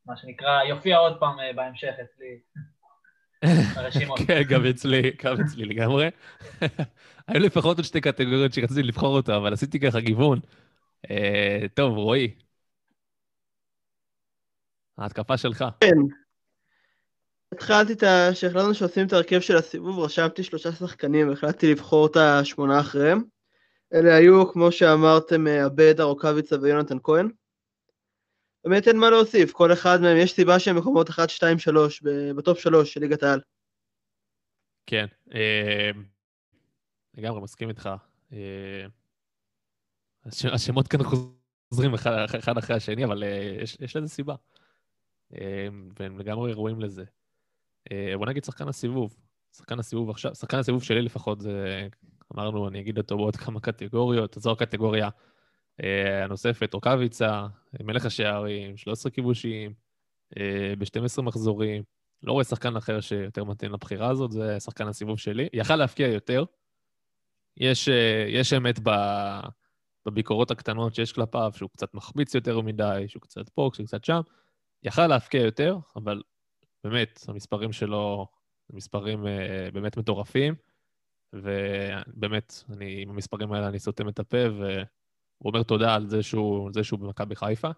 מה 0.06 0.18
שנקרא, 0.18 0.64
יופיע 0.64 0.98
עוד 0.98 1.20
פעם 1.20 1.40
אה, 1.40 1.54
בהמשך 1.54 1.94
אצלי 2.04 2.40
ברשימות. 3.76 4.20
כן, 4.28 4.42
גם 4.50 4.66
אצלי, 4.66 5.12
גם 5.24 5.36
אצלי 5.42 5.66
לגמרי. 5.66 6.10
היו 7.28 7.40
לפחות 7.40 7.78
עוד 7.78 7.86
שתי 7.86 8.02
קטגוריות 8.02 8.54
שרציתי 8.54 8.84
לבחור 8.84 9.16
אותה, 9.16 9.38
אבל 9.38 9.54
עשיתי 9.54 9.80
ככה 9.80 10.00
גיוון. 10.00 10.40
אה, 11.12 11.66
טוב, 11.74 11.98
רועי. 11.98 12.36
ההתקפה 14.98 15.38
שלך. 15.38 15.66
כן. 15.80 15.98
התחלתי 17.52 17.94
את 17.94 18.04
ה... 18.04 18.30
כשהחלטנו 18.34 18.74
שעושים 18.74 19.08
את 19.08 19.14
ההרכב 19.14 19.40
של 19.40 19.58
הסיבוב, 19.58 20.00
רשמתי 20.00 20.44
שלושה 20.44 20.72
שחקנים 20.72 21.30
והחלטתי 21.30 21.72
לבחור 21.72 22.06
את 22.06 22.18
השמונה 22.18 22.80
אחריהם. 22.80 23.22
אלה 23.94 24.16
היו, 24.16 24.52
כמו 24.52 24.72
שאמרתם, 24.72 25.48
אה, 25.48 25.66
עבדה, 25.66 26.04
רוקאביצה 26.04 26.56
ויונתן 26.62 26.98
כהן. 27.04 27.30
באמת 28.66 28.88
אין 28.88 28.98
מה 28.98 29.10
להוסיף, 29.10 29.52
כל 29.52 29.74
אחד 29.74 30.02
מהם, 30.02 30.18
יש 30.18 30.34
סיבה 30.34 30.60
שהם 30.60 30.78
מקומות 30.78 31.10
1, 31.10 31.30
2, 31.30 31.60
3, 31.60 32.02
בטופ 32.36 32.60
3 32.60 32.94
של 32.94 33.00
ליגת 33.02 33.24
העל. 33.24 33.42
כן, 34.86 35.06
אה, 35.34 35.92
לגמרי 37.18 37.42
מסכים 37.42 37.70
איתך. 37.70 37.90
אה, 38.34 38.86
הש- 40.26 40.46
השמות 40.46 40.88
כאן 40.88 41.00
חוזרים 41.04 41.94
אחד, 42.40 42.58
אחרי 42.58 42.76
השני, 42.76 43.06
אבל 43.06 43.24
אה, 43.24 43.58
יש, 43.62 43.96
לזה 43.96 44.08
סיבה. 44.08 44.36
והם 46.00 46.20
לגמרי 46.20 46.54
ראויים 46.54 46.80
לזה. 46.80 47.04
בוא 48.18 48.26
נגיד 48.26 48.44
שחקן 48.44 48.68
הסיבוב. 48.68 49.16
שחקן 49.58 49.80
הסיבוב 49.80 50.10
עכשיו, 50.10 50.36
שחקן 50.36 50.58
הסיבוב 50.58 50.84
שלי 50.84 51.02
לפחות, 51.02 51.42
זה, 51.42 51.88
אמרנו, 52.36 52.68
אני 52.68 52.80
אגיד 52.80 52.98
אותו 52.98 53.18
בעוד 53.18 53.36
כמה 53.36 53.60
קטגוריות. 53.60 54.38
זו 54.40 54.52
הקטגוריה 54.52 55.10
הנוספת, 56.24 56.74
רוקאביצה, 56.74 57.48
מלך 57.84 58.06
השערים, 58.06 58.78
13 58.78 59.12
כיבושים, 59.12 59.74
אה, 60.38 60.74
ב-12 60.78 61.22
מחזורים. 61.22 61.84
לא 62.24 62.32
רואה 62.32 62.44
שחקן 62.44 62.76
אחר 62.76 63.00
שיותר 63.00 63.44
מתאים 63.44 63.72
לבחירה 63.72 64.10
הזאת, 64.10 64.32
זה 64.32 64.60
שחקן 64.60 64.88
הסיבוב 64.88 65.20
שלי. 65.20 65.48
יכל 65.54 65.76
להפקיע 65.76 66.08
יותר. 66.08 66.44
יש, 67.58 67.90
אה, 67.90 68.26
יש 68.28 68.54
אמת 68.54 68.80
ב, 68.84 68.90
בביקורות 70.06 70.52
הקטנות 70.52 70.96
שיש 70.96 71.14
כלפיו, 71.14 71.52
שהוא 71.56 71.70
קצת 71.70 71.94
מחמיץ 71.94 72.36
יותר 72.36 72.62
מדי, 72.62 73.06
שהוא 73.08 73.22
קצת 73.22 73.50
פה, 73.50 73.70
שהוא 73.74 73.88
קצת 73.88 74.04
שם. 74.04 74.22
יכל 74.84 75.08
להפקיע 75.08 75.42
יותר, 75.42 75.78
אבל 75.96 76.22
באמת, 76.84 77.26
המספרים 77.28 77.72
שלו 77.72 78.28
הם 78.70 78.76
מספרים 78.76 79.28
אה, 79.28 79.70
באמת 79.74 79.98
מטורפים, 79.98 80.56
ובאמת, 81.34 82.64
אני, 82.70 83.02
עם 83.02 83.10
המספרים 83.10 83.52
האלה 83.52 83.68
אני 83.68 83.80
סותם 83.80 84.10
את 84.10 84.20
הפה, 84.20 84.38
והוא 85.42 85.52
אומר 85.54 85.64
תודה 85.64 85.96
על 85.96 86.08
זה 86.08 86.24
שהוא, 86.24 86.72
זה 86.74 86.84
שהוא 86.84 87.00
במכבי 87.00 87.36
חיפה. 87.36 87.70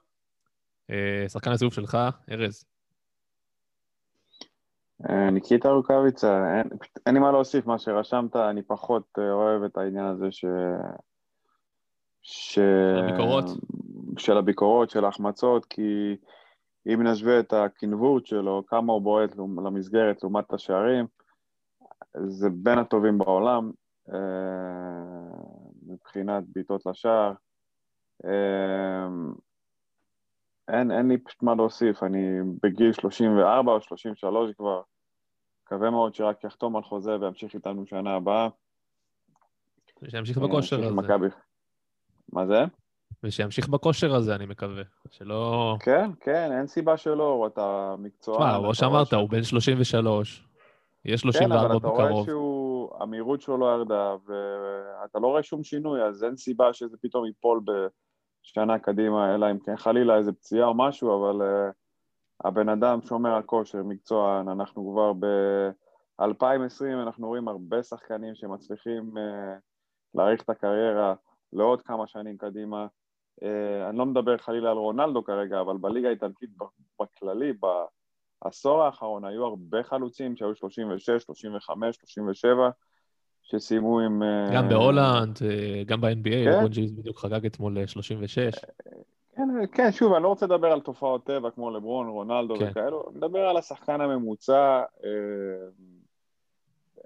אה, 0.89 1.29
שחקן 1.29 1.51
הסיבוב 1.51 1.73
שלך, 1.73 1.97
ארז. 2.31 2.65
אה, 5.09 5.29
ניקיטה 5.29 5.69
רוקאביצה, 5.69 6.57
אין, 6.57 6.69
אין 7.05 7.13
לי 7.13 7.19
מה 7.19 7.31
להוסיף, 7.31 7.65
מה 7.65 7.79
שרשמת, 7.79 8.35
אני 8.35 8.61
פחות 8.61 9.03
אה, 9.19 9.31
אוהב 9.31 9.63
את 9.63 9.77
העניין 9.77 10.05
הזה 10.05 10.31
ש... 10.31 10.45
ש... 12.21 12.59
הביקורות? 13.03 13.45
של 14.17 14.37
הביקורות, 14.37 14.89
של 14.89 15.05
ההחמצות, 15.05 15.65
כי 15.65 16.17
אם 16.87 17.03
נשווה 17.03 17.39
את 17.39 17.53
הקנבות 17.53 18.25
שלו, 18.25 18.63
כמה 18.67 18.93
הוא 18.93 19.01
בועט 19.01 19.35
למסגרת 19.65 20.23
לעומת 20.23 20.53
השערים, 20.53 21.05
זה 22.25 22.49
בין 22.49 22.79
הטובים 22.79 23.17
בעולם 23.17 23.71
מבחינת 25.87 26.43
בעיטות 26.53 26.85
לשער. 26.85 27.33
אה, 28.25 29.07
אין, 30.67 30.91
אין 30.91 31.07
לי 31.07 31.17
פשוט 31.17 31.43
מה 31.43 31.55
להוסיף, 31.55 32.03
אני 32.03 32.39
בגיל 32.63 32.93
34 32.93 33.71
או 33.71 33.81
33 33.81 34.51
כבר, 34.57 34.81
מקווה 35.65 35.89
מאוד 35.89 36.15
שרק 36.15 36.43
יחתום 36.43 36.75
על 36.75 36.83
חוזה 36.83 37.19
וימשיך 37.19 37.55
איתנו 37.55 37.85
שנה 37.85 38.15
הבאה. 38.15 38.49
שימשיך 40.09 40.37
בכושר 40.37 40.79
הזה. 40.79 40.87
עם 40.87 40.99
מכבי. 40.99 41.27
מה 42.33 42.47
זה? 42.47 42.63
ושימשיך 43.23 43.69
בכושר 43.69 44.15
הזה, 44.15 44.35
אני 44.35 44.45
מקווה. 44.45 44.83
שלא... 45.09 45.75
כן, 45.79 46.11
כן, 46.19 46.51
אין 46.57 46.67
סיבה 46.67 46.97
שלא, 46.97 47.47
אתה 47.53 47.95
מקצוען. 47.99 48.39
תשמע, 48.39 48.59
כמו 48.59 48.75
שאמרת, 48.75 49.13
הוא 49.13 49.29
בן 49.29 49.43
33, 49.43 50.47
יש 51.05 51.21
כן, 51.21 51.31
34 51.31 51.65
אבל 51.65 51.77
אתה 51.77 51.87
רואה 51.87 52.05
בקרוב. 52.05 52.25
שהוא, 52.25 53.03
המהירות 53.03 53.41
שלו 53.41 53.57
לא 53.57 53.75
ירדה, 53.75 54.15
ואתה 54.25 55.19
לא 55.19 55.27
רואה 55.27 55.43
שום 55.43 55.63
שינוי, 55.63 56.01
אז 56.03 56.23
אין 56.23 56.37
סיבה 56.37 56.73
שזה 56.73 56.97
פתאום 57.01 57.25
ייפול 57.25 57.61
בשנה 58.47 58.79
קדימה, 58.79 59.35
אלא 59.35 59.51
אם 59.51 59.59
כן 59.59 59.75
חלילה 59.75 60.17
איזה 60.17 60.31
פציעה 60.31 60.67
או 60.67 60.73
משהו, 60.73 61.19
אבל 61.19 61.41
uh, 61.41 61.73
הבן 62.47 62.69
אדם 62.69 63.01
שומר 63.01 63.35
על 63.35 63.43
כושר, 63.43 63.83
מקצוען, 63.83 64.49
אנחנו 64.49 64.91
כבר 64.91 65.13
ב-2020, 65.13 67.03
אנחנו 67.03 67.27
רואים 67.27 67.47
הרבה 67.47 67.83
שחקנים 67.83 68.35
שמצליחים 68.35 69.11
uh, 69.17 69.21
להאריך 70.15 70.41
את 70.41 70.49
הקריירה 70.49 71.13
לעוד 71.53 71.81
כמה 71.81 72.07
שנים 72.07 72.37
קדימה. 72.37 72.87
Uh, 73.41 73.89
אני 73.89 73.97
לא 73.97 74.05
מדבר 74.05 74.37
חלילה 74.37 74.71
על 74.71 74.77
רונלדו 74.77 75.23
כרגע, 75.23 75.61
אבל 75.61 75.77
בליגה 75.77 76.07
האיטלקית 76.07 76.49
בכללי, 77.01 77.53
בעשור 78.43 78.83
האחרון 78.83 79.25
היו 79.25 79.45
הרבה 79.45 79.83
חלוצים 79.83 80.35
שהיו 80.35 80.55
36, 80.55 81.23
35, 81.23 81.95
37, 81.95 82.69
שסיימו 83.51 83.99
עם... 83.99 84.23
אה, 84.23 84.49
גם 84.55 84.69
בהולנד, 84.69 85.39
אה, 85.45 85.83
גם 85.85 86.01
ב-NBA, 86.01 86.23
כן. 86.23 86.45
לברון 86.49 86.67
ג'יימס 86.67 86.91
בדיוק 86.91 87.17
חגג 87.19 87.45
אתמול 87.45 87.77
אה, 87.77 87.87
36. 87.87 88.55
כן, 89.35 89.43
כן, 89.71 89.91
שוב, 89.91 90.13
אני 90.13 90.23
לא 90.23 90.27
רוצה 90.27 90.45
לדבר 90.45 90.67
על 90.67 90.79
תופעות 90.81 91.23
טבע 91.25 91.49
כמו 91.51 91.71
לברון, 91.71 92.07
רונלדו 92.07 92.55
כן. 92.55 92.67
וכאלו, 92.71 93.03
אני 93.09 93.17
מדבר 93.17 93.39
על 93.39 93.57
השחקן 93.57 94.01
הממוצע. 94.01 94.81
אה, 95.03 95.09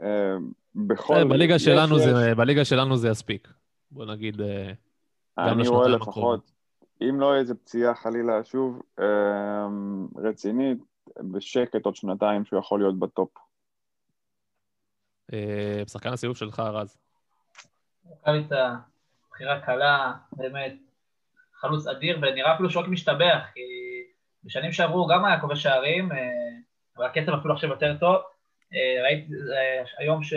אה, 0.01 0.35
בכל... 0.75 1.23
בליגה 1.23 1.59
שלנו 1.59 1.97
יש- 1.97 2.03
זה- 2.03 2.35
בליגה 2.35 2.65
שלנו 2.65 2.97
זה 2.97 3.09
יספיק. 3.09 3.47
בוא 3.91 4.05
נגיד, 4.05 4.41
אה, 4.41 4.71
גם 5.39 5.59
אני 5.59 5.67
רואה 5.67 5.85
הקרובות. 5.85 6.01
לפחות, 6.01 6.51
אם 7.01 7.19
לא 7.19 7.35
איזה 7.35 7.55
פציעה 7.55 7.95
חלילה 7.95 8.43
שוב, 8.43 8.81
אה, 8.99 9.67
רצינית, 10.17 10.77
בשקט 11.19 11.85
עוד 11.85 11.95
שנתיים 11.95 12.45
שהוא 12.45 12.59
יכול 12.59 12.79
להיות 12.79 12.99
בטופ. 12.99 13.29
אה, 15.33 15.83
שחקן 15.87 16.13
הסיבוב 16.13 16.37
שלך, 16.37 16.59
רז. 16.59 16.97
רוקאביצה, 18.03 18.75
בחירה 19.31 19.61
קלה, 19.61 20.13
באמת, 20.31 20.73
חלוץ 21.53 21.87
אדיר, 21.87 22.19
ונראה 22.21 22.55
אפילו 22.55 22.69
שהוא 22.69 22.83
רק 22.83 22.89
משתבח, 22.89 23.45
כי 23.53 23.61
בשנים 24.43 24.71
שעברו 24.71 24.99
הוא 24.99 25.09
גם 25.09 25.25
היה 25.25 25.39
כובש 25.39 25.63
שערים, 25.63 26.11
אה, 26.11 26.17
אבל 26.97 27.05
הקצב 27.05 27.31
אפילו 27.31 27.53
עכשיו 27.53 27.69
יותר 27.69 27.97
טוב. 27.99 28.15
אה, 28.73 29.03
ראיתי 29.03 29.33
היום 29.97 30.23
ש... 30.23 30.33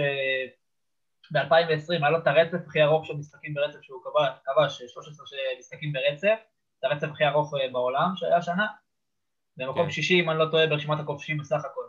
ב-2020 1.32 1.90
היה 1.90 2.10
לו 2.10 2.18
את 2.18 2.26
הרצף 2.26 2.58
הכי 2.66 2.82
ארוך 2.82 3.06
של 3.06 3.14
משחקים 3.14 3.54
ברצף 3.54 3.82
שהוא 3.82 4.02
כבש, 4.04 4.28
כבש 4.44 4.92
13 4.92 5.26
של 5.26 5.36
משחקים 5.58 5.92
ברצף, 5.92 6.38
זה 6.80 6.86
הרצף 6.86 7.08
הכי 7.12 7.26
ארוך 7.26 7.54
בעולם 7.72 8.12
שהיה 8.16 8.36
השנה, 8.36 8.66
במקום 9.56 9.84
כן. 9.84 9.90
שישי, 9.90 10.20
אם 10.20 10.30
אני 10.30 10.38
לא 10.38 10.46
טועה, 10.50 10.66
ברשימת 10.66 10.98
הכובשים 11.00 11.38
בסך 11.38 11.64
הכל. 11.64 11.84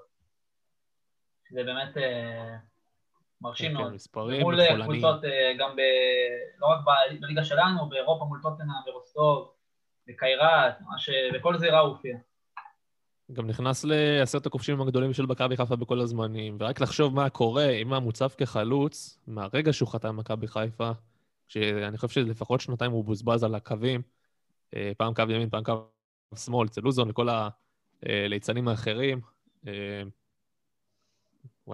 זה 1.51 1.63
באמת 1.63 1.97
מרשים 3.41 3.71
כן, 3.71 3.77
מאוד. 3.77 3.93
מספרים 3.93 4.41
מול 4.41 4.61
אה, 4.61 4.67
חולניים. 4.67 4.91
קבוצות 4.91 5.25
אה, 5.25 5.53
גם 5.59 5.75
ב... 5.75 5.79
לא 6.59 6.67
רק 6.67 6.79
בליגה 7.21 7.43
שלנו, 7.43 7.89
באירופה 7.89 8.25
מול 8.25 8.39
טוטנאם 8.41 8.67
ורוסטוב, 8.87 9.51
בקיירת, 10.07 10.81
ממש 10.81 11.09
בכל 11.33 11.57
זירה 11.57 11.79
הוא 11.79 11.89
הופיע. 11.89 12.17
גם 13.33 13.47
נכנס 13.47 13.85
לעשרת 13.85 14.45
הכובשים 14.45 14.81
הגדולים 14.81 15.13
של 15.13 15.25
מכבי 15.25 15.57
חיפה 15.57 15.75
בכל 15.75 15.99
הזמנים, 15.99 16.57
ורק 16.59 16.81
לחשוב 16.81 17.15
מה 17.15 17.29
קורה 17.29 17.69
אם 17.69 17.93
הוא 17.93 17.99
מוצב 17.99 18.29
כחלוץ, 18.29 19.19
מהרגע 19.27 19.73
שהוא 19.73 19.89
חתם 19.89 20.09
במכבי 20.09 20.47
חיפה, 20.47 20.91
שאני 21.47 21.97
חושב 21.97 22.13
שלפחות 22.13 22.61
שנתיים 22.61 22.91
הוא 22.91 23.05
בוזבז 23.05 23.43
על 23.43 23.55
הקווים, 23.55 24.01
אה, 24.75 24.91
פעם 24.97 25.13
קו 25.13 25.21
ימין, 25.21 25.49
פעם 25.49 25.63
קו 25.63 25.73
שמאל, 26.35 26.67
אצל 26.67 26.81
לוזון 26.81 27.09
וכל 27.09 27.27
הליצנים 28.03 28.67
האחרים. 28.67 29.21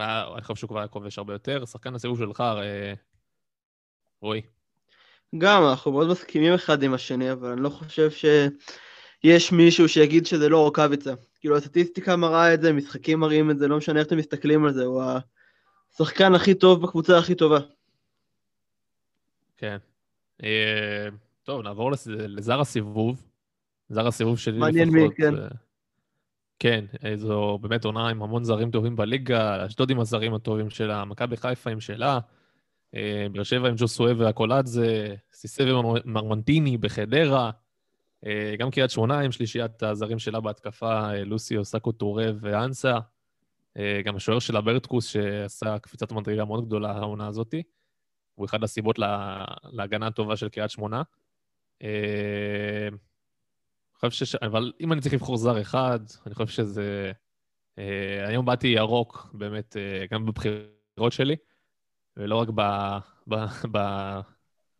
הוא 0.00 0.02
היה- 0.02 0.34
אני 0.34 0.42
חושב 0.42 0.54
שהוא 0.54 0.68
כבר 0.68 0.78
היה 0.78 0.88
כובש 0.88 1.18
הרבה 1.18 1.32
יותר. 1.32 1.64
שחקן 1.64 1.94
הסיבוב 1.94 2.18
שלך, 2.18 2.40
אה, 2.40 2.94
רועי. 4.22 4.40
גם, 5.38 5.62
אנחנו 5.70 5.92
מאוד 5.92 6.08
מסכימים 6.08 6.54
אחד 6.54 6.82
עם 6.82 6.94
השני, 6.94 7.32
אבל 7.32 7.48
אני 7.48 7.60
לא 7.60 7.68
חושב 7.68 8.10
שיש 8.10 9.52
מישהו 9.52 9.88
שיגיד 9.88 10.26
שזה 10.26 10.48
לא 10.48 10.58
רוקאביצה. 10.58 11.12
כאילו, 11.40 11.56
הסטטיסטיקה 11.56 12.16
מראה 12.16 12.54
את 12.54 12.60
זה, 12.62 12.72
משחקים 12.72 13.20
מראים 13.20 13.50
את 13.50 13.58
זה, 13.58 13.68
לא 13.68 13.76
משנה 13.76 13.98
איך 14.00 14.06
אתם 14.06 14.16
מסתכלים 14.16 14.64
על 14.64 14.72
זה, 14.72 14.84
הוא 14.84 15.02
השחקן 15.94 16.34
הכי 16.34 16.54
טוב 16.54 16.82
בקבוצה 16.82 17.18
הכי 17.18 17.34
טובה. 17.34 17.58
כן. 19.56 19.76
אה, 20.44 21.08
טוב, 21.42 21.62
נעבור 21.62 21.90
לזר 22.06 22.60
הסיבוב. 22.60 23.28
זר 23.88 24.06
הסיבוב 24.06 24.38
שלי 24.38 24.58
מעניין 24.58 24.88
לפחות. 24.88 25.18
מי, 25.18 25.24
כן. 25.24 25.34
כן, 26.58 26.84
אה, 27.04 27.16
זו 27.16 27.58
באמת 27.60 27.84
עונה 27.84 28.08
עם 28.08 28.22
המון 28.22 28.44
זרים 28.44 28.70
טובים 28.70 28.96
בליגה, 28.96 29.66
אשדוד 29.66 29.90
עם 29.90 30.00
הזרים 30.00 30.34
הטובים 30.34 30.70
שלה, 30.70 31.04
מכבי 31.04 31.36
חיפה 31.36 31.70
עם 31.70 31.80
שלה, 31.80 32.18
אה, 32.94 33.26
באר 33.32 33.42
שבע 33.42 33.68
עם 33.68 33.74
ג'וסואב 33.78 34.16
והקולאדזה, 34.20 35.14
סיסה 35.32 35.64
ומרמנטיני 35.74 36.76
בחדרה, 36.78 37.50
אה, 38.26 38.54
גם 38.58 38.70
קריית 38.70 38.90
שמונה 38.90 39.20
עם 39.20 39.32
שלישיית 39.32 39.82
הזרים 39.82 40.18
שלה 40.18 40.40
בהתקפה, 40.40 41.12
לוסיו, 41.14 41.64
סאקו 41.64 41.92
טורה 41.92 42.26
ואנסה, 42.40 42.98
גם 44.04 44.16
השוער 44.16 44.38
שלה 44.38 44.60
ברטקוס, 44.60 45.06
שעשה 45.06 45.78
קפיצת 45.78 46.12
מדרגה 46.12 46.44
מאוד 46.44 46.66
גדולה 46.66 46.92
העונה 46.92 47.26
הזאתי. 47.26 47.62
הוא 48.34 48.46
אחד 48.46 48.64
הסיבות 48.64 48.98
לה, 48.98 49.44
להגנה 49.64 50.06
הטובה 50.06 50.36
של 50.36 50.48
קריית 50.48 50.70
שמונה. 50.70 51.02
אה, 54.04 54.10
חושב 54.10 54.26
ש... 54.26 54.34
אבל 54.34 54.72
אם 54.80 54.92
אני 54.92 55.00
צריך 55.00 55.14
לבחור 55.14 55.36
זר 55.36 55.60
אחד, 55.60 56.00
אני 56.26 56.34
חושב 56.34 56.48
שזה... 56.48 57.12
אה, 57.78 58.28
היום 58.28 58.46
באתי 58.46 58.66
ירוק, 58.68 59.30
באמת, 59.32 59.76
אה, 59.76 60.06
גם 60.10 60.26
בבחירות 60.26 61.12
שלי, 61.12 61.36
ולא 62.16 62.36
רק 62.36 62.48
ב... 62.54 62.62
ב... 63.28 63.34
ב... 63.72 63.78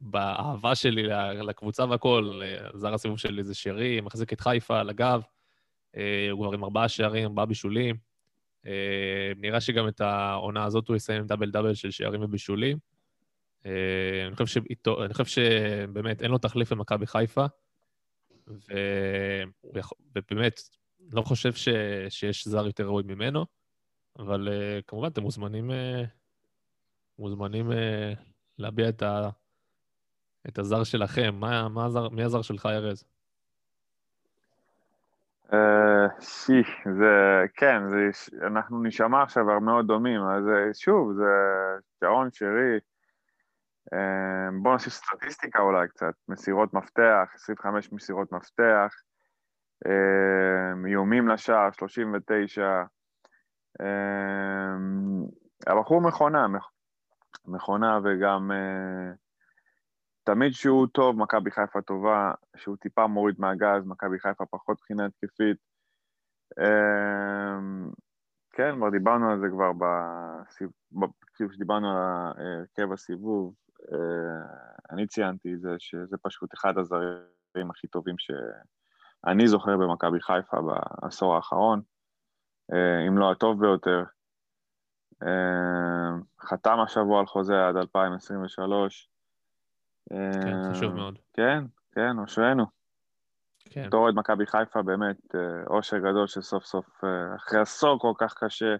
באהבה 0.04 0.74
שלי 0.74 1.02
לקבוצה 1.34 1.84
והכול, 1.84 2.42
זר 2.74 2.94
הסיבוב 2.94 3.18
שלי 3.18 3.44
זה 3.44 3.54
שרי, 3.54 4.00
מחזיק 4.00 4.32
את 4.32 4.40
חיפה 4.40 4.80
על 4.80 4.90
הגב, 4.90 5.22
הוא 6.30 6.40
כבר 6.40 6.52
עם 6.52 6.64
ארבעה 6.64 6.88
שערים, 6.88 7.24
ארבעה 7.24 7.46
בישולים. 7.46 7.96
נראה 9.36 9.60
שגם 9.60 9.88
את 9.88 10.00
העונה 10.00 10.64
הזאת 10.64 10.88
הוא 10.88 10.96
יסיים 10.96 11.20
עם 11.20 11.26
דאבל 11.26 11.50
דאבל 11.50 11.74
של 11.74 11.90
שערים 11.90 12.22
ובישולים. 12.22 12.78
אני 13.64 14.36
חושב, 14.36 14.46
שאיתו, 14.46 15.04
אני 15.04 15.14
חושב 15.14 15.24
שבאמת 15.24 16.22
אין 16.22 16.30
לו 16.30 16.38
תחליף 16.38 16.72
למכבי 16.72 17.06
חיפה. 17.06 17.46
ובאמת, 19.74 20.60
לא 21.12 21.22
חושב 21.22 21.52
ש... 21.52 21.68
שיש 22.08 22.48
זר 22.48 22.66
יותר 22.66 22.86
ראוי 22.86 23.02
ממנו, 23.06 23.46
אבל 24.18 24.48
uh, 24.48 24.82
כמובן 24.86 25.08
אתם 25.08 25.22
מוזמנים, 25.22 25.70
uh, 25.70 25.74
מוזמנים 27.18 27.70
uh, 27.70 27.74
להביע 28.58 28.88
את, 28.88 29.02
ה... 29.02 29.28
את 30.48 30.58
הזר 30.58 30.84
שלכם. 30.84 31.34
מה, 31.34 31.68
מה 31.68 31.84
הזר... 31.84 32.08
מי 32.08 32.22
הזר 32.22 32.42
שלך, 32.42 32.66
ארז? 32.66 33.04
שי, 36.20 36.62
זה, 36.98 37.44
כן, 37.56 37.88
זה, 37.88 38.10
אנחנו 38.46 38.82
נשמע 38.82 39.22
עכשיו 39.22 39.60
מאוד 39.60 39.86
דומים, 39.86 40.20
אז 40.20 40.44
שוב, 40.78 41.12
זה 41.12 41.24
שעון 42.00 42.28
שרי, 42.32 42.78
בואו 44.62 44.72
נוסיף 44.72 44.92
סטטיסטיקה 44.92 45.58
אולי 45.58 45.88
קצת, 45.88 46.14
מסירות 46.28 46.74
מפתח, 46.74 47.28
25 47.34 47.92
מסירות 47.92 48.32
מפתח, 48.32 48.94
אמ, 49.86 50.86
איומים 50.86 51.28
לשער, 51.28 51.72
39. 51.72 52.82
אמ, 53.80 55.26
הבחור 55.66 56.00
מכונה, 56.00 56.46
מכונה 57.46 57.98
וגם 58.04 58.50
אה, 58.52 59.12
תמיד 60.24 60.52
שהוא 60.52 60.86
טוב, 60.86 61.16
מכבי 61.16 61.50
חיפה 61.50 61.82
טובה, 61.82 62.32
שהוא 62.56 62.76
טיפה 62.76 63.06
מוריד 63.06 63.34
מהגז, 63.38 63.86
מכבי 63.86 64.18
חיפה 64.18 64.44
פחות 64.50 64.76
מבחינה 64.80 65.06
התקפית. 65.06 65.56
כן, 68.52 68.76
כבר 68.76 68.90
דיברנו 68.90 69.30
על 69.30 69.40
זה 69.40 69.46
כבר, 69.48 69.70
כשדיברנו 71.34 71.90
על 71.90 71.96
הרכב 71.96 72.92
הסיבוב, 72.92 73.54
אה, 73.54 73.71
אני 74.92 75.06
ציינתי 75.06 75.56
זה 75.56 75.74
שזה 75.78 76.16
פשוט 76.22 76.54
אחד 76.54 76.78
הזרים 76.78 77.70
הכי 77.70 77.86
טובים 77.86 78.14
שאני 78.18 79.48
זוכר 79.48 79.76
במכבי 79.76 80.20
חיפה 80.20 80.56
בעשור 80.62 81.36
האחרון, 81.36 81.82
אה, 82.72 83.06
אם 83.08 83.18
לא 83.18 83.32
הטוב 83.32 83.60
ביותר. 83.60 84.04
אה, 85.22 86.10
חתם 86.40 86.80
השבוע 86.80 87.20
על 87.20 87.26
חוזה 87.26 87.66
עד 87.68 87.76
2023. 87.76 89.08
כן, 90.08 90.70
חשוב 90.70 90.94
מאוד. 90.94 91.18
כן, 91.32 91.64
כן, 91.92 92.18
אושרנו. 92.18 92.66
כן. 93.64 93.86
בתור 93.86 94.04
אוהד 94.04 94.14
מכבי 94.14 94.46
חיפה, 94.46 94.82
באמת, 94.82 95.34
אושר 95.66 95.98
גדול 95.98 96.26
שסוף 96.26 96.64
סוף, 96.64 97.04
אחרי 97.36 97.60
עשור 97.60 97.98
כל 97.98 98.12
כך 98.18 98.34
קשה, 98.44 98.74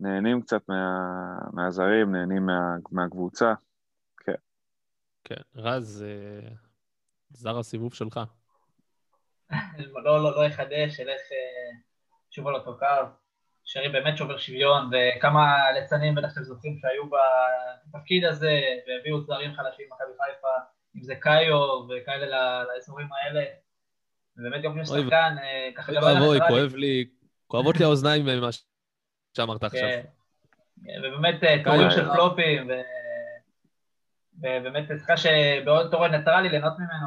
נהנים 0.00 0.42
קצת 0.42 0.68
מה, 0.68 0.98
מהזרים, 1.52 2.12
נהנים 2.12 2.46
מה, 2.46 2.76
מהקבוצה. 2.92 3.54
כן, 5.28 5.42
רז, 5.54 6.04
אה, 6.08 6.48
זר 7.30 7.58
הסיבוב 7.58 7.94
שלך. 7.94 8.20
לא, 10.04 10.22
לא, 10.22 10.36
לא 10.36 10.44
יחדש, 10.44 11.00
אלך 11.00 11.20
אה, 11.32 11.78
שוב 12.30 12.46
על 12.46 12.54
אותו 12.54 12.78
קו. 12.78 12.86
שרי 13.64 13.88
באמת 13.88 14.16
שובר 14.16 14.38
שוויון, 14.38 14.90
וכמה 14.92 15.72
ליצנים 15.72 16.14
בטח 16.14 16.28
שאתם 16.28 16.42
זוכרים 16.42 16.78
שהיו 16.78 17.04
בתפקיד 17.88 18.24
הזה, 18.24 18.60
והביאו 18.88 19.20
זרים 19.20 19.54
חלשים 19.54 19.86
במכבי 19.90 20.12
חיפה, 20.24 20.48
אם 20.96 21.02
זה 21.02 21.14
קאיו 21.14 21.58
וכאלה 21.88 22.64
לאזורים 22.64 23.08
האלה. 23.12 23.44
ובאמת 24.36 24.62
גם 24.62 24.80
יש 24.80 24.88
שחקן, 24.88 25.36
אה, 25.42 25.70
ככה 25.74 25.92
גם... 25.92 26.02
אוי 26.02 26.12
ואבוי, 26.12 26.38
כואב 26.48 26.74
לי, 26.74 27.04
כואבות 27.46 27.76
לי 27.76 27.84
האוזניים 27.84 28.26
ממה 28.26 28.48
שאמרת 29.36 29.64
עכשיו. 29.64 29.80
כן. 29.80 30.02
ובאמת 30.98 31.40
תורים 31.64 31.90
של 31.90 32.12
פלופים, 32.14 32.70
ובאמת 34.38 34.88
שיחקה 34.88 35.16
שבעוד 35.16 35.90
תורן 35.90 36.14
ניטרלי 36.14 36.48
ליהנות 36.48 36.72
ממנו, 36.78 37.06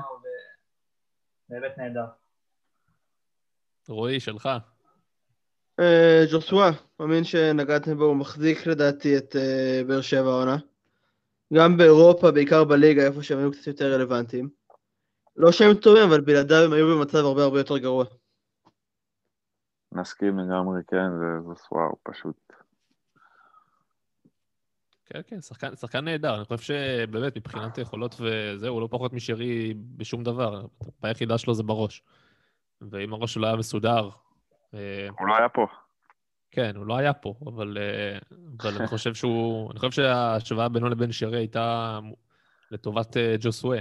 ובאמת 1.49 1.77
נהדר. 1.77 2.05
רועי, 3.87 4.19
שלך. 4.19 4.49
אה, 5.79 6.23
ג'וסווה, 6.31 6.71
מאמין 6.99 7.23
שנגעתם 7.23 7.97
בו, 7.97 8.03
הוא 8.03 8.15
מחזיק 8.15 8.67
לדעתי 8.67 9.17
את 9.17 9.35
אה, 9.35 9.81
באר 9.87 10.01
שבע 10.01 10.29
העונה. 10.29 10.57
גם 11.53 11.77
באירופה, 11.77 12.31
בעיקר 12.31 12.63
בליגה, 12.63 13.01
איפה 13.03 13.23
שהם 13.23 13.39
היו 13.39 13.51
קצת 13.51 13.67
יותר 13.67 13.93
רלוונטיים. 13.93 14.49
לא 15.35 15.51
שהם 15.51 15.73
טובים, 15.73 16.03
אבל 16.09 16.21
בלעדיו 16.21 16.65
הם 16.65 16.73
היו 16.73 16.97
במצב 16.97 17.17
הרבה 17.17 17.43
הרבה 17.43 17.59
יותר 17.59 17.77
גרוע. 17.77 18.05
נסכים 19.91 20.39
לגמרי, 20.39 20.81
כן, 20.87 21.09
זה 21.19 21.25
הוא 21.69 21.97
פשוט 22.03 22.53
כן, 25.13 25.21
כן, 25.27 25.41
שחקן, 25.41 25.75
שחקן 25.75 26.05
נהדר. 26.05 26.35
אני 26.35 26.45
חושב 26.45 26.63
שבאמת, 26.63 27.37
מבחינת 27.37 27.77
יכולות 27.77 28.15
וזהו, 28.19 28.73
הוא 28.73 28.81
לא 28.81 28.87
פחות 28.91 29.13
משרי 29.13 29.73
בשום 29.73 30.23
דבר. 30.23 30.65
הבעיה 30.81 31.11
היחידה 31.11 31.37
שלו 31.37 31.53
זה 31.53 31.63
בראש. 31.63 32.03
ואם 32.81 33.13
הראש 33.13 33.33
שלו 33.33 33.47
היה 33.47 33.55
מסודר... 33.55 34.09
אה, 34.73 35.07
הוא 35.19 35.27
לא 35.27 35.37
היה 35.37 35.49
פה. 35.49 35.67
כן, 36.51 36.75
הוא 36.75 36.85
לא 36.85 36.97
היה 36.97 37.13
פה, 37.13 37.33
אבל, 37.45 37.77
אה, 37.77 38.19
אבל 38.61 38.77
אני 38.77 38.87
חושב 38.87 39.13
שהוא... 39.13 39.71
אני 39.71 39.79
חושב 39.79 39.91
שההשוואה 39.91 40.69
בינו 40.69 40.89
לבין 40.89 41.11
שרי 41.11 41.37
הייתה 41.37 41.99
לטובת 42.71 43.17
אה, 43.17 43.35
ג'וסווה. 43.39 43.79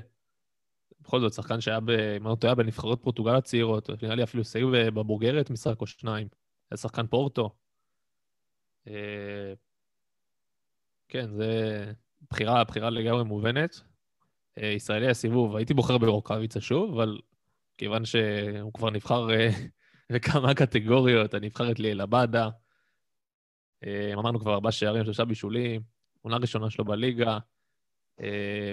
בכל 1.00 1.20
זאת, 1.20 1.32
שחקן 1.32 1.60
שהיה, 1.60 1.78
אם 1.78 1.88
אני 1.88 2.30
לא 2.30 2.36
טועה, 2.40 2.54
בנבחרות 2.54 3.02
פורטוגל 3.02 3.34
הצעירות, 3.34 3.90
נראה 4.02 4.14
לי 4.14 4.22
אפילו 4.22 4.44
סייג 4.44 4.64
בבוגרת 4.94 5.50
משחק 5.50 5.80
או 5.80 5.86
שניים. 5.86 6.28
היה 6.70 6.78
שחקן 6.78 7.06
פורטו. 7.06 7.50
כן, 11.08 11.30
זה 11.30 11.92
בחירה, 12.30 12.64
בחירה 12.64 12.90
לגמרי 12.90 13.24
מובנת. 13.24 13.80
אה, 14.58 14.66
ישראלי 14.66 15.08
הסיבוב, 15.08 15.56
הייתי 15.56 15.74
בוחר 15.74 15.98
ברוקאביצה 15.98 16.60
שוב, 16.60 16.94
אבל 16.94 17.18
כיוון 17.78 18.04
שהוא 18.04 18.72
כבר 18.74 18.90
נבחר 18.90 19.30
אה, 19.30 19.50
בכמה 20.12 20.54
קטגוריות, 20.54 21.34
את 21.34 21.78
ליאל 21.78 22.00
עבאדה. 22.00 22.48
אה, 23.84 24.10
אמרנו 24.14 24.40
כבר 24.40 24.54
ארבעה 24.54 24.72
שערים, 24.72 25.04
שלושה 25.04 25.24
בישולים, 25.24 25.80
עונה 26.22 26.36
ראשונה 26.36 26.70
שלו 26.70 26.84
בליגה. 26.84 27.38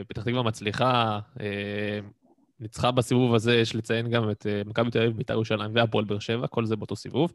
פתח 0.08 0.24
תקווה 0.24 0.44
מצליחה, 0.44 1.20
ניצחה 2.60 2.92
בסיבוב 2.92 3.36
הזה, 3.36 3.56
יש 3.56 3.76
לציין 3.76 4.10
גם 4.10 4.32
את 4.32 4.46
מכבי 4.66 4.92
תל 4.92 5.02
אביב, 5.02 5.18
בית"ר 5.18 5.34
ירושלים 5.34 5.72
והפועל 5.76 6.06
באר 6.06 6.20
שבע, 6.20 6.48
כל 6.48 6.66
זה 6.66 6.76
באותו 6.76 6.96
סיבוב. 6.96 7.34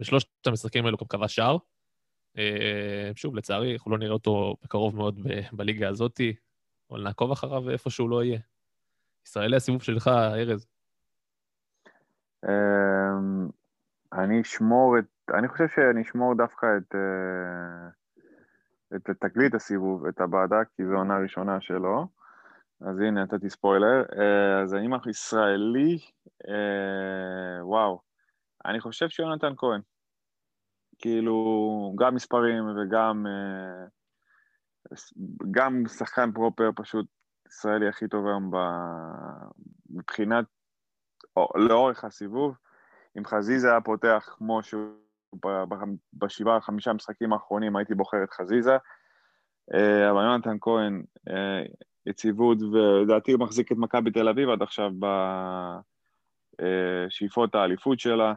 בשלושת 0.00 0.28
המשחקים 0.46 0.84
האלו 0.84 0.96
גם 0.96 1.06
קבע 1.06 1.28
שער. 1.28 1.56
אה, 2.38 3.10
שוב, 3.14 3.36
לצערי, 3.36 3.72
אנחנו 3.74 3.90
לא 3.90 3.98
נראה 3.98 4.12
אותו 4.12 4.56
בקרוב 4.64 4.96
מאוד 4.96 5.20
בליגה 5.52 5.88
הזאתי, 5.88 6.36
אבל 6.90 7.02
נעקוב 7.02 7.32
אחריו 7.32 7.70
איפה 7.70 7.90
שהוא 7.90 8.10
לא 8.10 8.24
יהיה. 8.24 8.38
ישראלי 9.26 9.56
הסיבוב 9.56 9.82
שלך, 9.82 10.08
ארז. 10.08 10.66
אמ, 12.44 13.48
אני 14.12 14.40
אשמור 14.40 14.98
את, 14.98 15.04
אני 15.34 15.48
חושב 15.48 15.68
שאני 15.68 16.02
אשמור 16.02 16.34
דווקא 16.34 16.66
את, 16.76 16.94
אה, 16.94 17.88
את 18.96 19.10
תגלית 19.20 19.54
הסיבוב, 19.54 20.06
את 20.06 20.20
הבאדה, 20.20 20.64
כי 20.76 20.86
זו 20.86 20.94
עונה 20.94 21.18
ראשונה 21.18 21.60
שלו. 21.60 22.06
אז 22.80 22.98
הנה, 22.98 23.22
נתתי 23.22 23.50
ספוילר. 23.50 24.02
אה, 24.18 24.62
אז 24.62 24.74
אני 24.74 24.88
ישראלי, 25.10 25.98
וואו, 27.62 28.00
אני 28.66 28.80
חושב 28.80 29.08
שיונתן 29.08 29.52
כהן. 29.56 29.80
כאילו, 30.98 31.94
גם 31.98 32.14
מספרים 32.14 32.64
וגם 32.76 33.26
אה, 33.26 33.86
גם 35.50 35.82
שחקן 35.88 36.32
פרופר, 36.32 36.70
פשוט 36.76 37.06
ישראלי 37.48 37.88
הכי 37.88 38.08
טוב 38.08 38.26
היום 38.26 38.50
מבחינת, 39.90 40.44
או, 41.36 41.48
לאורך 41.56 42.04
הסיבוב. 42.04 42.56
אם 43.18 43.24
חזיזה 43.24 43.70
היה 43.70 43.80
פותח 43.80 44.34
כמו 44.38 44.62
שהוא 44.62 44.94
בשבעה, 46.12 46.60
חמישה 46.60 46.92
משחקים 46.92 47.32
האחרונים, 47.32 47.76
הייתי 47.76 47.94
בוחר 47.94 48.24
את 48.24 48.30
חזיזה. 48.30 48.76
אה, 49.74 50.10
אבל 50.10 50.22
יונתן 50.22 50.56
כהן, 50.60 51.04
אה, 51.28 51.62
יציבות, 52.06 52.58
ולדעתי 52.62 53.32
הוא 53.32 53.40
מחזיק 53.40 53.72
את 53.72 53.76
מכבי 53.76 54.10
תל 54.10 54.28
אביב 54.28 54.48
עד 54.48 54.62
עכשיו 54.62 54.90
בשאיפות 56.58 57.54
האליפות 57.54 58.00
שלה. 58.00 58.34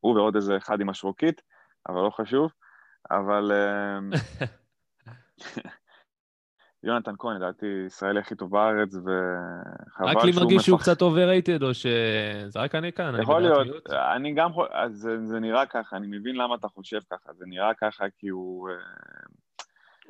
הוא 0.00 0.16
ועוד 0.16 0.36
איזה 0.36 0.56
אחד 0.56 0.80
עם 0.80 0.88
השרוקית, 0.88 1.42
אבל 1.88 2.00
לא 2.00 2.10
חשוב. 2.10 2.52
אבל... 3.10 3.52
אמ, 3.52 4.10
יונתן 6.82 7.14
כהן, 7.18 7.36
לדעתי, 7.36 7.66
ישראלי 7.86 8.20
הכי 8.20 8.34
טוב 8.34 8.50
בארץ, 8.50 8.94
וחבל 8.94 10.08
רק 10.08 10.24
לי 10.24 10.32
מרגיש 10.36 10.62
שהוא 10.62 10.78
קצת 10.78 11.02
overrated, 11.02 11.62
או 11.62 11.74
שזה 11.74 12.60
רק 12.60 12.74
אני 12.74 12.92
כאן? 12.92 13.14
אני 13.14 13.22
יכול 13.22 13.42
להיות? 13.42 13.86
אני 14.16 14.34
גם, 14.34 14.52
חו- 14.52 14.72
אז 14.72 14.92
זה, 14.92 15.26
זה 15.26 15.40
נראה 15.40 15.66
ככה, 15.66 15.96
אני 15.96 16.06
מבין 16.06 16.36
למה 16.36 16.54
אתה 16.54 16.68
חושב 16.68 16.98
ככה, 17.10 17.32
זה 17.32 17.44
נראה 17.48 17.74
ככה 17.74 18.04
כי 18.18 18.28
הוא... 18.28 18.68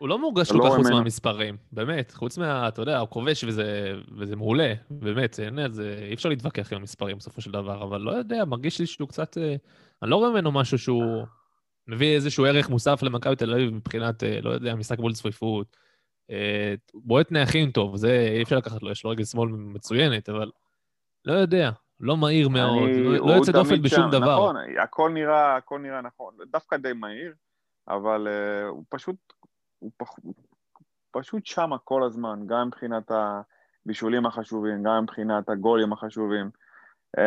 אה, 0.00 0.04
הוא 0.04 0.08
לא 0.08 0.18
מורגש 0.18 0.52
כל 0.52 0.58
לא 0.58 0.64
כך 0.64 0.76
חוץ. 0.76 0.90
מהמספרים, 0.90 1.56
באמת. 1.72 2.10
חוץ 2.10 2.38
מה, 2.38 2.68
אתה 2.68 2.82
יודע, 2.82 2.98
הוא 2.98 3.08
כובש 3.08 3.44
וזה, 3.44 3.94
וזה 4.18 4.36
מעולה, 4.36 4.74
באמת, 4.90 5.40
אין 5.40 5.58
על 5.58 5.72
זה, 5.72 6.04
אי 6.08 6.14
אפשר 6.14 6.28
להתווכח 6.28 6.72
עם 6.72 6.78
המספרים 6.78 7.16
בסופו 7.18 7.40
של 7.40 7.50
דבר, 7.50 7.82
אבל 7.82 8.00
לא 8.00 8.10
יודע, 8.10 8.44
מרגיש 8.44 8.80
לי 8.80 8.86
שהוא 8.86 9.08
קצת... 9.08 9.38
אה, 9.38 9.56
אני 10.02 10.10
לא 10.10 10.16
רואה 10.16 10.30
ממנו 10.30 10.52
משהו 10.52 10.78
שהוא 10.78 11.24
מביא 11.88 12.14
איזשהו 12.14 12.44
ערך 12.44 12.68
מוסף 12.68 13.02
למכבי 13.02 13.36
תל 13.36 13.52
אביב 13.52 13.74
מבחינת, 13.74 14.24
אה, 14.24 14.38
לא 14.42 14.50
יודע, 14.50 14.74
משחק 14.74 14.98
מול 14.98 15.12
צפיפות. 15.12 15.76
אה, 16.30 16.74
בועט 16.94 17.32
נייחים 17.32 17.70
טוב, 17.70 17.96
זה 17.96 18.28
אי 18.36 18.42
אפשר 18.42 18.56
לקחת 18.56 18.82
לו, 18.82 18.90
יש 18.90 19.04
לו 19.04 19.10
רגל 19.10 19.24
שמאל 19.24 19.48
מצוינת, 19.50 20.28
אבל 20.28 20.50
לא 21.24 21.32
יודע, 21.32 21.70
לא 22.00 22.16
מהיר 22.16 22.48
מאוד, 22.48 22.88
אני- 22.88 23.02
לא, 23.02 23.26
לא 23.28 23.32
יוצא 23.32 23.52
דופן 23.52 23.82
בשום 23.82 24.02
שם, 24.04 24.18
דבר. 24.18 24.34
נכון, 24.34 24.56
הכל 24.82 25.10
נראה, 25.14 25.56
הכל 25.56 25.78
נראה 25.78 26.00
נכון, 26.00 26.34
דווקא 26.52 26.76
די 26.76 26.92
מהיר, 26.92 27.32
אבל 27.88 28.28
uh, 28.28 28.66
הוא 28.68 28.84
פשוט, 28.88 29.16
הוא 29.80 29.90
פח, 29.96 30.08
פשוט 31.10 31.46
שמה 31.46 31.78
כל 31.78 32.02
הזמן, 32.04 32.40
גם 32.46 32.66
מבחינת 32.66 33.10
הבישולים 33.10 34.26
החשובים, 34.26 34.82
גם 34.82 35.02
מבחינת 35.02 35.48
הגולים 35.48 35.92
החשובים. 35.92 36.50
אמ, 37.16 37.22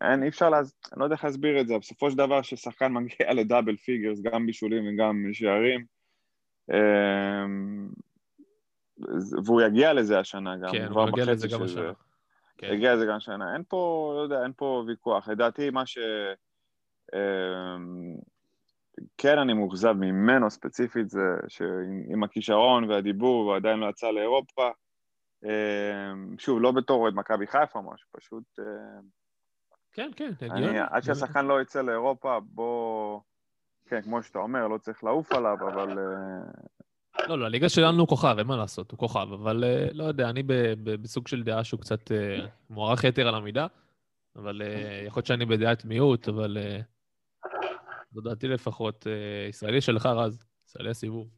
אין, 0.00 0.22
אי 0.22 0.28
אפשר, 0.28 0.50
להז... 0.50 0.74
אני 0.92 1.00
לא 1.00 1.04
יודע 1.04 1.14
איך 1.14 1.24
להסביר 1.24 1.60
את 1.60 1.66
זה, 1.66 1.78
בסופו 1.78 2.10
של 2.10 2.18
דבר 2.18 2.42
ששחקן 2.42 2.92
מגיע 2.96 3.34
ל 3.34 3.40
double 3.40 3.76
figures, 3.76 4.20
גם 4.22 4.46
בישולים 4.46 4.84
וגם 4.88 5.24
שערים, 5.32 5.84
אמ, 6.70 6.74
והוא 9.44 9.62
יגיע 9.62 9.92
לזה 9.92 10.18
השנה 10.18 10.56
גם, 10.56 10.72
כן, 10.72 10.86
הוא 10.86 11.06
מגיע 11.06 11.24
לזה 11.24 11.48
גם. 11.48 11.62
השנה. 11.62 11.92
כן. 12.58 12.72
הגיע 12.72 12.94
לזה 12.94 13.06
גם 13.06 13.20
שנה. 13.20 13.54
אין 13.54 13.62
פה, 13.68 14.12
לא 14.16 14.22
יודע, 14.22 14.42
אין 14.42 14.52
פה 14.56 14.84
ויכוח. 14.86 15.28
לדעתי, 15.28 15.70
מה 15.70 15.86
ש... 15.86 15.98
כן 19.18 19.38
אני 19.38 19.52
מאוכזב 19.52 19.92
ממנו 19.92 20.50
ספציפית, 20.50 21.10
זה 21.10 21.20
שעם 21.48 22.24
הכישרון 22.24 22.90
והדיבור, 22.90 23.44
הוא 23.44 23.56
עדיין 23.56 23.78
לא 23.78 23.86
יצא 23.86 24.10
לאירופה. 24.10 24.70
אמ, 25.44 26.38
שוב, 26.38 26.60
לא 26.60 26.72
בתור 26.72 27.02
אוהד 27.02 27.14
מכבי 27.14 27.46
חיפה 27.46 27.78
או 27.78 27.92
משהו, 27.92 28.08
פשוט... 28.12 28.44
אמ, 28.58 29.02
כן, 29.92 30.10
כן, 30.16 30.30
הגיוני. 30.40 30.78
עד 30.90 31.02
שהשחקן 31.02 31.46
לא 31.46 31.60
יצא 31.62 31.82
לאירופה, 31.82 32.38
בוא... 32.42 33.20
כן, 33.88 34.02
כמו 34.02 34.22
שאתה 34.22 34.38
אומר, 34.38 34.68
לא 34.68 34.78
צריך 34.78 35.04
לעוף 35.04 35.32
עליו, 35.32 35.56
אבל... 35.68 35.98
אה, 35.98 37.26
לא, 37.28 37.38
לא, 37.38 37.46
הליגה 37.46 37.68
שלנו 37.68 38.00
הוא 38.00 38.08
כוכב, 38.08 38.34
אין 38.38 38.46
מה 38.46 38.56
לעשות, 38.56 38.90
הוא 38.90 38.98
כוכב, 38.98 39.32
אבל 39.32 39.64
אה, 39.64 39.86
לא 39.92 40.04
יודע, 40.04 40.30
אני 40.30 40.42
בסוג 40.84 41.28
של 41.28 41.42
דעה 41.42 41.64
שהוא 41.64 41.80
קצת 41.80 42.12
אה, 42.12 42.46
מוערך 42.70 43.04
יתר 43.04 43.28
על 43.28 43.34
המידה, 43.34 43.66
אבל 44.36 44.62
אה, 44.62 45.02
יכול 45.06 45.18
להיות 45.18 45.26
שאני 45.26 45.46
בדעת 45.46 45.84
מיעוט, 45.84 46.28
אבל 46.28 46.58
אה, 46.60 46.80
זו 48.14 48.20
דעתי 48.20 48.48
לפחות. 48.48 49.06
אה, 49.06 49.48
ישראלי 49.48 49.80
שלך, 49.80 50.06
רז, 50.06 50.46
ישראלי 50.66 50.90
הסיבוב. 50.90 51.28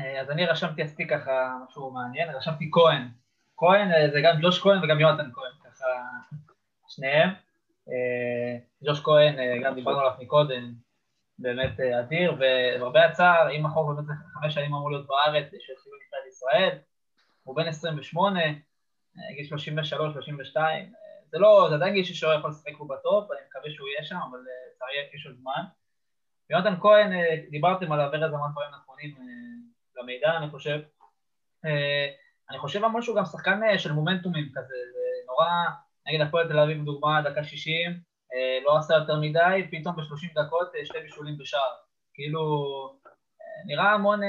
אה, 0.00 0.20
אז 0.20 0.30
אני 0.30 0.46
רשמתי 0.46 0.82
עשיתי 0.82 1.06
ככה 1.06 1.56
משהו 1.68 1.90
מעניין, 1.90 2.30
רשמתי 2.30 2.70
כהן. 2.72 3.08
כהן 3.56 3.92
אה, 3.92 4.10
זה 4.10 4.20
גם 4.24 4.40
ג'וש 4.42 4.60
כהן 4.60 4.84
וגם 4.84 5.00
יונתן 5.00 5.30
כהן, 5.34 5.52
ככה 5.64 5.86
שניהם. 6.88 7.30
ג'וש 8.84 9.00
כהן, 9.00 9.62
גם 9.64 9.74
דיברנו 9.74 10.00
עליו 10.00 10.12
מקודם, 10.20 10.72
באמת 11.38 11.80
אדיר, 11.80 12.34
ולמרבה 12.38 13.04
הצער, 13.04 13.50
אם 13.50 13.66
החוק 13.66 13.86
באמת 13.96 14.18
חמש 14.32 14.54
שנים 14.54 14.74
אמור 14.74 14.90
להיות 14.90 15.06
בארץ, 15.06 15.44
שהתחילו 15.44 15.96
נבחרת 15.96 16.26
ישראל, 16.28 16.78
הוא 17.44 17.56
בן 17.56 17.68
28, 17.68 18.40
אה, 19.18 19.34
גיל 19.34 19.46
33, 19.46 20.12
32, 20.12 20.84
אה, 20.84 20.90
זה 21.30 21.38
לא, 21.38 21.66
זה 21.68 21.74
עדיין 21.74 21.94
גיל 21.94 22.04
ששוער 22.04 22.38
יכול 22.38 22.50
לשחק 22.50 22.72
פה 22.78 22.86
בטופ, 22.90 23.30
אני 23.30 23.40
מקווה 23.48 23.70
שהוא 23.70 23.88
יהיה 23.88 24.04
שם, 24.04 24.16
אבל 24.30 24.38
לצערי 24.38 24.92
יש 25.14 25.26
עוד 25.26 25.36
זמן. 25.36 25.62
יונתן 26.52 26.80
כהן, 26.80 27.12
אה, 27.12 27.36
דיברתם 27.50 27.92
עליו 27.92 28.06
ארז 28.14 28.32
המון 28.32 28.50
דברים 28.52 28.70
נכונים 28.82 29.14
אה, 29.18 30.02
למידע, 30.02 30.36
אני 30.36 30.50
חושב. 30.50 30.80
אה, 31.64 32.06
אני 32.50 32.58
חושב 32.58 32.84
המון 32.84 33.02
שהוא 33.02 33.16
גם 33.16 33.24
שחקן 33.24 33.60
של 33.78 33.92
מומנטומים 33.92 34.48
כזה, 34.54 34.74
זה 34.92 35.00
נורא, 35.26 35.48
נגיד 36.06 36.20
הפועל 36.20 36.48
תל 36.48 36.58
אביב 36.58 36.82
לדוגמה, 36.82 37.22
דקה 37.22 37.44
60, 37.44 37.90
אה, 38.34 38.58
לא 38.64 38.78
עשה 38.78 38.94
יותר 38.94 39.20
מדי, 39.20 39.68
פתאום 39.70 39.96
ב-30 39.96 40.44
דקות 40.44 40.72
שתי 40.84 41.00
בישולים 41.00 41.38
בשער. 41.38 41.72
כאילו, 42.14 42.40
אה, 43.06 43.66
נראה 43.66 43.92
המון, 43.92 44.20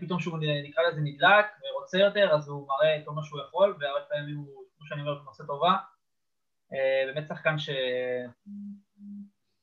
פתאום 0.00 0.20
שהוא 0.20 0.38
נקרא 0.64 0.82
לזה 0.82 1.00
נדלק 1.00 1.46
ורוצה 1.62 1.98
יותר, 1.98 2.34
אז 2.34 2.48
הוא 2.48 2.68
מראה 2.68 2.96
את 2.96 3.02
כל 3.04 3.12
מה 3.12 3.22
שהוא 3.22 3.40
יכול, 3.40 3.76
והרבה 3.80 4.00
פעמים 4.08 4.36
הוא, 4.36 4.64
כמו 4.76 4.86
שאני 4.86 5.00
אומר, 5.00 5.12
הוא 5.12 5.30
עושה 5.30 5.44
טובה. 5.44 5.76
באמת 7.06 7.28
שחקן 7.28 7.58
ש... 7.58 7.70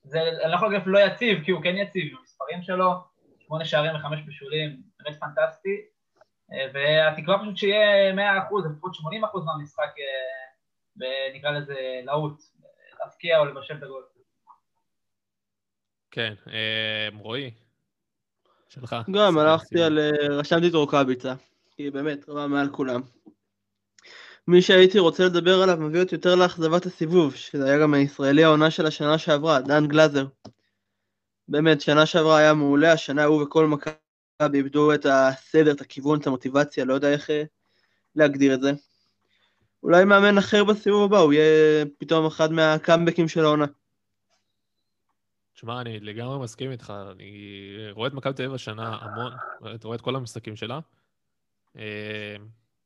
זה, 0.08 0.22
אני 0.43 0.51
לא 0.51 0.55
יכול 0.55 0.74
להגיד 0.74 0.88
לא 0.88 0.99
יציב, 0.99 1.43
כי 1.43 1.51
הוא 1.51 1.64
כן 1.64 1.78
יציב 1.78 2.12
עם 2.12 2.18
המספרים 2.20 2.62
שלו, 2.62 2.93
שמונה 3.39 3.66
שערים 3.66 3.95
וחמש 3.95 4.22
בישולים, 4.22 4.82
באמת 4.99 5.20
פנטסטי. 5.20 5.82
אה, 6.53 6.68
והתקווה 6.74 7.39
פשוט 7.41 7.58
שיהיה 7.58 8.14
100%, 8.14 8.18
לפחות 8.72 8.91
80% 8.95 9.45
מהמשחק, 9.45 9.89
אה, 9.99 10.47
ונקרא 10.97 11.51
לזה 11.51 12.01
להוט, 12.03 12.41
להפקיע 12.99 13.39
או 13.39 13.45
לבשל 13.45 13.78
את 13.78 13.84
הגול. 13.84 14.03
כן, 16.12 16.34
אה, 16.47 17.10
רועי, 17.20 17.51
שלך. 18.70 18.95
גם 19.12 19.38
הלכתי. 19.38 19.82
על... 19.84 19.99
רשמתי 20.30 20.68
את 20.68 20.74
רוקאביצה, 20.74 21.34
כי 21.72 21.91
באמת 21.91 22.30
רמה 22.30 22.47
מעל 22.47 22.70
כולם. 22.70 23.01
מי 24.48 24.62
שהייתי 24.62 25.00
רוצה 25.00 25.26
לדבר 25.26 25.62
עליו 25.62 25.78
מביא 25.78 26.00
אותי 26.00 26.16
יותר 26.16 26.36
לאכזבת 26.36 26.86
הסיבוב, 26.86 27.36
שזה 27.36 27.66
היה 27.66 27.80
גם 27.80 27.93
הישראלי 27.93 28.43
העונה 28.43 28.72
של 28.72 28.86
השנה 28.86 29.18
שעברה, 29.18 29.62
דן 29.62 29.88
גלאזר. 29.88 30.26
באמת, 31.48 31.82
שנה 31.82 32.06
שעברה 32.06 32.38
היה 32.38 32.54
מעולה, 32.54 32.91
השנה 32.91 33.24
הוא 33.24 33.43
וכל 33.43 33.68
מכבי 33.68 34.58
איבדו 34.58 34.93
את 34.93 35.06
הסדר, 35.10 35.72
את 35.72 35.82
הכיוון, 35.82 36.20
את 36.20 36.28
המוטיבציה, 36.28 36.86
לא 36.86 36.93
יודע 36.93 37.12
איך 37.12 37.30
אה, 37.30 37.43
להגדיר 38.16 38.54
את 38.54 38.62
זה. 38.62 38.72
אולי 39.84 40.06
מאמן 40.06 40.38
אחר 40.38 40.64
בסיבוב 40.64 41.04
הבא, 41.04 41.20
הוא 41.20 41.34
יהיה 41.34 41.86
פתאום 41.98 42.26
אחד 42.26 42.52
מהקאמבקים 42.52 43.28
של 43.28 43.43
העונה. 43.43 43.66
תשמע, 45.54 45.82
אני 45.82 46.00
לגמרי 46.00 46.39
מסכים 46.39 46.72
איתך. 46.72 46.93
אני 47.12 47.32
רואה 47.91 48.08
את 48.08 48.14
מכבי 48.14 48.34
תל 48.34 48.43
אביב 48.43 48.56
השנה 48.56 48.98
המון, 49.02 49.32
רואה 49.84 49.95
את 49.95 50.02
כל 50.02 50.16
המשחקים 50.16 50.56
שלה. 50.56 50.80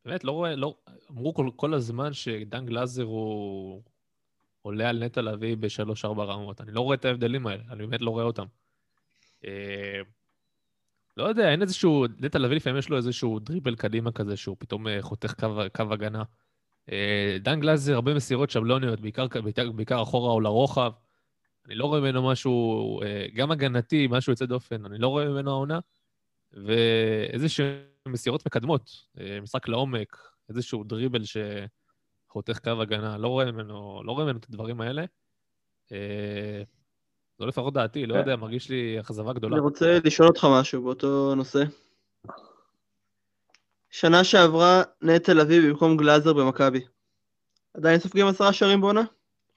באמת, 0.05 0.23
לא 0.23 0.31
רואה, 0.31 0.55
לא... 0.55 0.75
אמרו 1.11 1.33
כל, 1.33 1.49
כל 1.55 1.73
הזמן 1.73 2.13
שדן 2.13 2.65
גלאזר 2.65 3.03
הוא 3.03 3.81
עולה 4.61 4.89
על 4.89 5.03
נטע 5.03 5.21
לביא 5.21 5.57
בשלוש-ארבע 5.57 6.23
רמות. 6.23 6.61
אני 6.61 6.71
לא 6.71 6.81
רואה 6.81 6.95
את 6.95 7.05
ההבדלים 7.05 7.47
האלה, 7.47 7.63
אני 7.69 7.87
באמת 7.87 8.01
לא 8.01 8.09
רואה 8.09 8.23
אותם. 8.23 8.45
אה, 9.45 10.01
לא 11.17 11.23
יודע, 11.23 11.51
אין 11.51 11.61
איזשהו... 11.61 12.05
נטע 12.19 12.39
לביא 12.39 12.55
לפעמים 12.55 12.79
יש 12.79 12.89
לו 12.89 12.97
איזשהו 12.97 13.39
דריבל 13.39 13.75
קדימה 13.75 14.11
כזה, 14.11 14.37
שהוא 14.37 14.55
פתאום 14.59 14.87
אה, 14.87 15.01
חותך 15.01 15.33
קו, 15.39 15.47
קו 15.75 15.93
הגנה. 15.93 16.23
אה, 16.91 17.37
דן 17.41 17.59
גלאזר, 17.59 17.93
הרבה 17.93 18.13
מסירות 18.13 18.49
שבלוניות, 18.49 18.99
בעיקר, 18.99 19.27
בעיקר, 19.43 19.71
בעיקר 19.71 20.01
אחורה 20.01 20.31
או 20.31 20.39
לרוחב. 20.39 20.91
אני 21.65 21.75
לא 21.75 21.85
רואה 21.85 21.99
ממנו 21.99 22.27
משהו, 22.27 23.01
אה, 23.01 23.25
גם 23.33 23.51
הגנתי, 23.51 24.07
משהו 24.09 24.31
יוצא 24.31 24.45
דופן, 24.45 24.85
אני 24.85 24.97
לא 24.97 25.07
רואה 25.07 25.29
ממנו 25.29 25.51
העונה. 25.51 25.79
ואיזשהן 26.53 27.90
מסירות 28.07 28.45
מקדמות, 28.45 28.91
אה, 29.19 29.41
משחק 29.41 29.67
לעומק, 29.67 30.17
איזשהו 30.49 30.83
דריבל 30.83 31.21
שחותך 31.23 32.59
קו 32.59 32.81
הגנה, 32.81 33.17
לא 33.17 33.27
רואה 33.27 33.51
ממנו, 33.51 34.01
לא 34.03 34.11
רואה 34.11 34.25
ממנו 34.25 34.39
את 34.39 34.45
הדברים 34.49 34.81
האלה. 34.81 35.05
אה, 35.91 36.63
זו 37.39 37.45
לפחות 37.45 37.73
דעתי, 37.73 38.05
לא 38.05 38.13
כן. 38.13 38.19
יודע, 38.19 38.35
מרגיש 38.35 38.69
לי 38.69 38.99
אכזבה 38.99 39.33
גדולה. 39.33 39.55
אני 39.55 39.63
רוצה 39.63 39.97
לשאול 40.05 40.27
אותך 40.27 40.47
משהו 40.59 40.83
באותו 40.83 41.35
נושא. 41.35 41.63
שנה 43.89 44.23
שעברה 44.23 44.83
נטע 45.01 45.33
תל 45.33 45.39
אביב 45.39 45.69
במקום 45.69 45.97
גלאזר 45.97 46.33
במכבי. 46.33 46.85
עדיין 47.73 47.99
סופגים 47.99 48.27
עשרה 48.27 48.53
שערים 48.53 48.81
בעונה? 48.81 49.03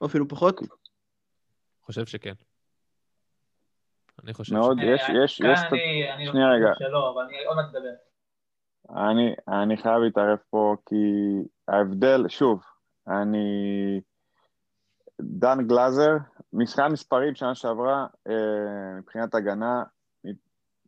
או 0.01 0.05
אפילו 0.05 0.27
פחות? 0.27 0.59
חושב 1.81 2.05
שכן. 2.05 2.33
אני 4.23 4.33
חושב 4.33 4.53
מאוד, 4.53 4.77
שכן. 4.77 4.93
יש, 4.95 5.01
אה, 5.01 5.23
יש, 5.23 5.37
כאן 5.37 5.51
יש, 5.51 5.59
אני, 6.29 6.43
רגע. 6.43 6.73
חושב 6.73 6.85
שלא, 6.85 7.13
אבל 7.13 7.21
אני 7.21 7.45
עוד 7.45 7.55
מעט 7.55 7.65
אדבר. 7.65 7.93
אני, 8.89 9.33
אני 9.47 9.77
חייב 9.77 10.01
להתערב 10.01 10.37
פה, 10.49 10.75
כי 10.89 10.95
ההבדל, 11.67 12.27
שוב, 12.27 12.61
אני... 13.07 14.01
דן 15.21 15.67
גלאזר, 15.67 16.17
מבחינת 16.53 16.91
מספרים 16.91 17.35
שנה 17.35 17.55
שעברה, 17.55 18.07
אה, 18.27 18.99
מבחינת 18.99 19.35
הגנה, 19.35 19.83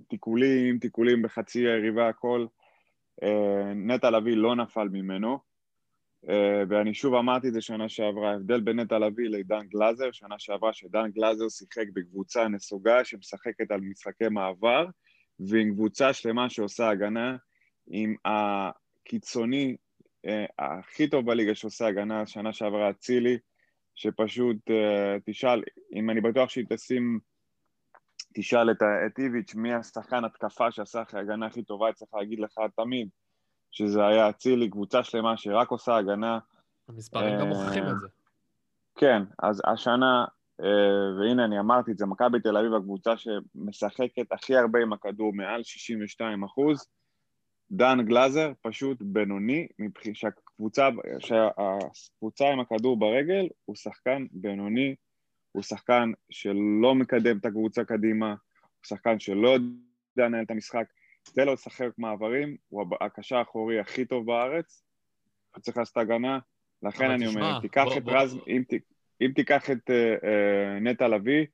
תיקולים, 0.07 0.79
תיקולים 0.79 1.21
בחצי 1.21 1.59
היריבה, 1.67 2.09
הכל, 2.09 2.45
אה, 3.23 3.73
נטע 3.75 4.09
לביא 4.09 4.35
לא 4.35 4.55
נפל 4.55 4.89
ממנו, 4.91 5.39
אה, 6.29 6.63
ואני 6.69 6.93
שוב 6.93 7.13
אמרתי 7.15 7.47
את 7.47 7.53
זה 7.53 7.61
שנה 7.61 7.89
שעברה, 7.89 8.31
ההבדל 8.31 8.61
בין 8.61 8.79
נטע 8.79 8.99
לביא 8.99 9.29
לעידן 9.29 9.67
גלאזר, 9.67 10.11
שנה 10.11 10.35
שעברה 10.39 10.73
שדן 10.73 11.11
גלאזר 11.11 11.49
שיחק 11.49 11.85
בקבוצה 11.93 12.47
נסוגה 12.47 13.03
שמשחקת 13.03 13.71
על 13.71 13.81
משחקי 13.81 14.29
מעבר, 14.31 14.85
ועם 15.39 15.73
קבוצה 15.73 16.13
שלמה 16.13 16.49
שעושה 16.49 16.89
הגנה, 16.89 17.35
עם 17.87 18.15
קיצוני, 19.03 19.75
אה, 20.25 20.45
הכי 20.59 21.09
טוב 21.09 21.25
בליגה 21.25 21.55
שעושה 21.55 21.87
הגנה, 21.87 22.25
שנה 22.25 22.53
שעברה 22.53 22.89
אצילי, 22.89 23.37
שפשוט 23.95 24.57
אה, 24.69 25.17
תשאל, 25.25 25.63
אם 25.93 26.09
אני 26.09 26.21
בטוח 26.21 26.49
שהיא 26.49 26.65
תשים, 26.69 27.19
תשאל 28.33 28.71
את, 28.71 28.81
את 28.81 29.19
איביץ' 29.19 29.55
מי 29.55 29.73
השחקן 29.73 30.25
התקפה 30.25 30.71
שעשה 30.71 31.01
אחרי 31.01 31.19
הגנה 31.19 31.45
הכי 31.45 31.63
טובה, 31.63 31.93
צריך 31.93 32.13
להגיד 32.13 32.39
לך 32.39 32.53
תמיד 32.75 33.09
שזה 33.71 34.07
היה 34.07 34.29
אצילי, 34.29 34.69
קבוצה 34.69 35.03
שלמה 35.03 35.37
שרק 35.37 35.71
עושה 35.71 35.95
הגנה. 35.95 36.39
המספרים 36.89 37.39
גם 37.39 37.41
אה, 37.41 37.45
מוכיחים 37.45 37.83
את 37.83 37.99
זה. 37.99 38.07
כן, 38.95 39.23
אז 39.39 39.61
השנה, 39.65 40.25
והנה 41.19 41.45
אני 41.45 41.59
אמרתי 41.59 41.91
את 41.91 41.97
זה, 41.97 42.05
מכבי 42.05 42.39
תל 42.39 42.57
אביב 42.57 42.73
הקבוצה 42.73 43.13
שמשחקת 43.17 44.31
הכי 44.31 44.55
הרבה 44.57 44.79
עם 44.79 44.93
הכדור, 44.93 45.33
מעל 45.33 45.63
62 45.63 46.43
אחוז. 46.43 46.87
דן 47.71 47.97
גלאזר 48.05 48.51
פשוט 48.61 48.97
בינוני, 49.01 49.67
שהקבוצה, 50.13 50.89
שהקבוצה 51.19 52.49
עם 52.51 52.59
הכדור 52.59 52.97
ברגל 52.97 53.47
הוא 53.65 53.75
שחקן 53.75 54.25
בינוני, 54.31 54.95
הוא 55.51 55.63
שחקן 55.63 56.11
שלא 56.29 56.95
מקדם 56.95 57.37
את 57.37 57.45
הקבוצה 57.45 57.83
קדימה, 57.83 58.29
הוא 58.29 58.37
שחקן 58.87 59.19
שלא 59.19 59.49
יודע 59.49 59.71
לנהל 60.17 60.43
את 60.43 60.51
המשחק, 60.51 60.85
תן 61.35 61.45
לו 61.45 61.53
לשחק 61.53 61.89
מעברים, 61.97 62.57
הוא 62.69 62.85
הקשר 63.01 63.35
האחורי 63.35 63.79
הכי 63.79 64.05
טוב 64.05 64.25
בארץ, 64.25 64.83
הוא 65.55 65.61
צריך 65.61 65.77
לעשות 65.77 65.97
הגנה, 65.97 66.39
לכן 66.83 67.11
אני 67.11 67.25
תשמע, 67.27 67.41
אומר, 67.41 67.59
תיקח 67.61 67.83
בוא- 67.83 67.97
את 67.97 68.03
בוא- 68.03 68.13
רז, 68.13 68.37
אם, 68.47 68.63
אם 69.21 69.31
תיקח 69.35 69.71
את 69.71 69.89
אה, 69.89 70.15
אה, 70.23 70.79
נטע 70.79 71.07
לביא, 71.07 71.45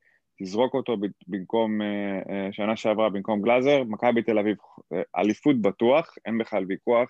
תזרוק 0.42 0.74
אותו 0.74 0.98
במקום, 1.28 1.82
אה, 1.82 2.22
אה, 2.30 2.48
שנה 2.52 2.76
שעברה 2.76 3.10
במקום 3.10 3.42
גלאזר, 3.42 3.84
מכבי 3.84 4.24
תל 4.24 4.40
אביב, 4.40 4.58
אה, 4.94 5.02
אליפות 5.18 5.62
בטוח, 5.62 6.16
אין 6.26 6.38
בכלל 6.38 6.66
ויכוח, 6.68 7.10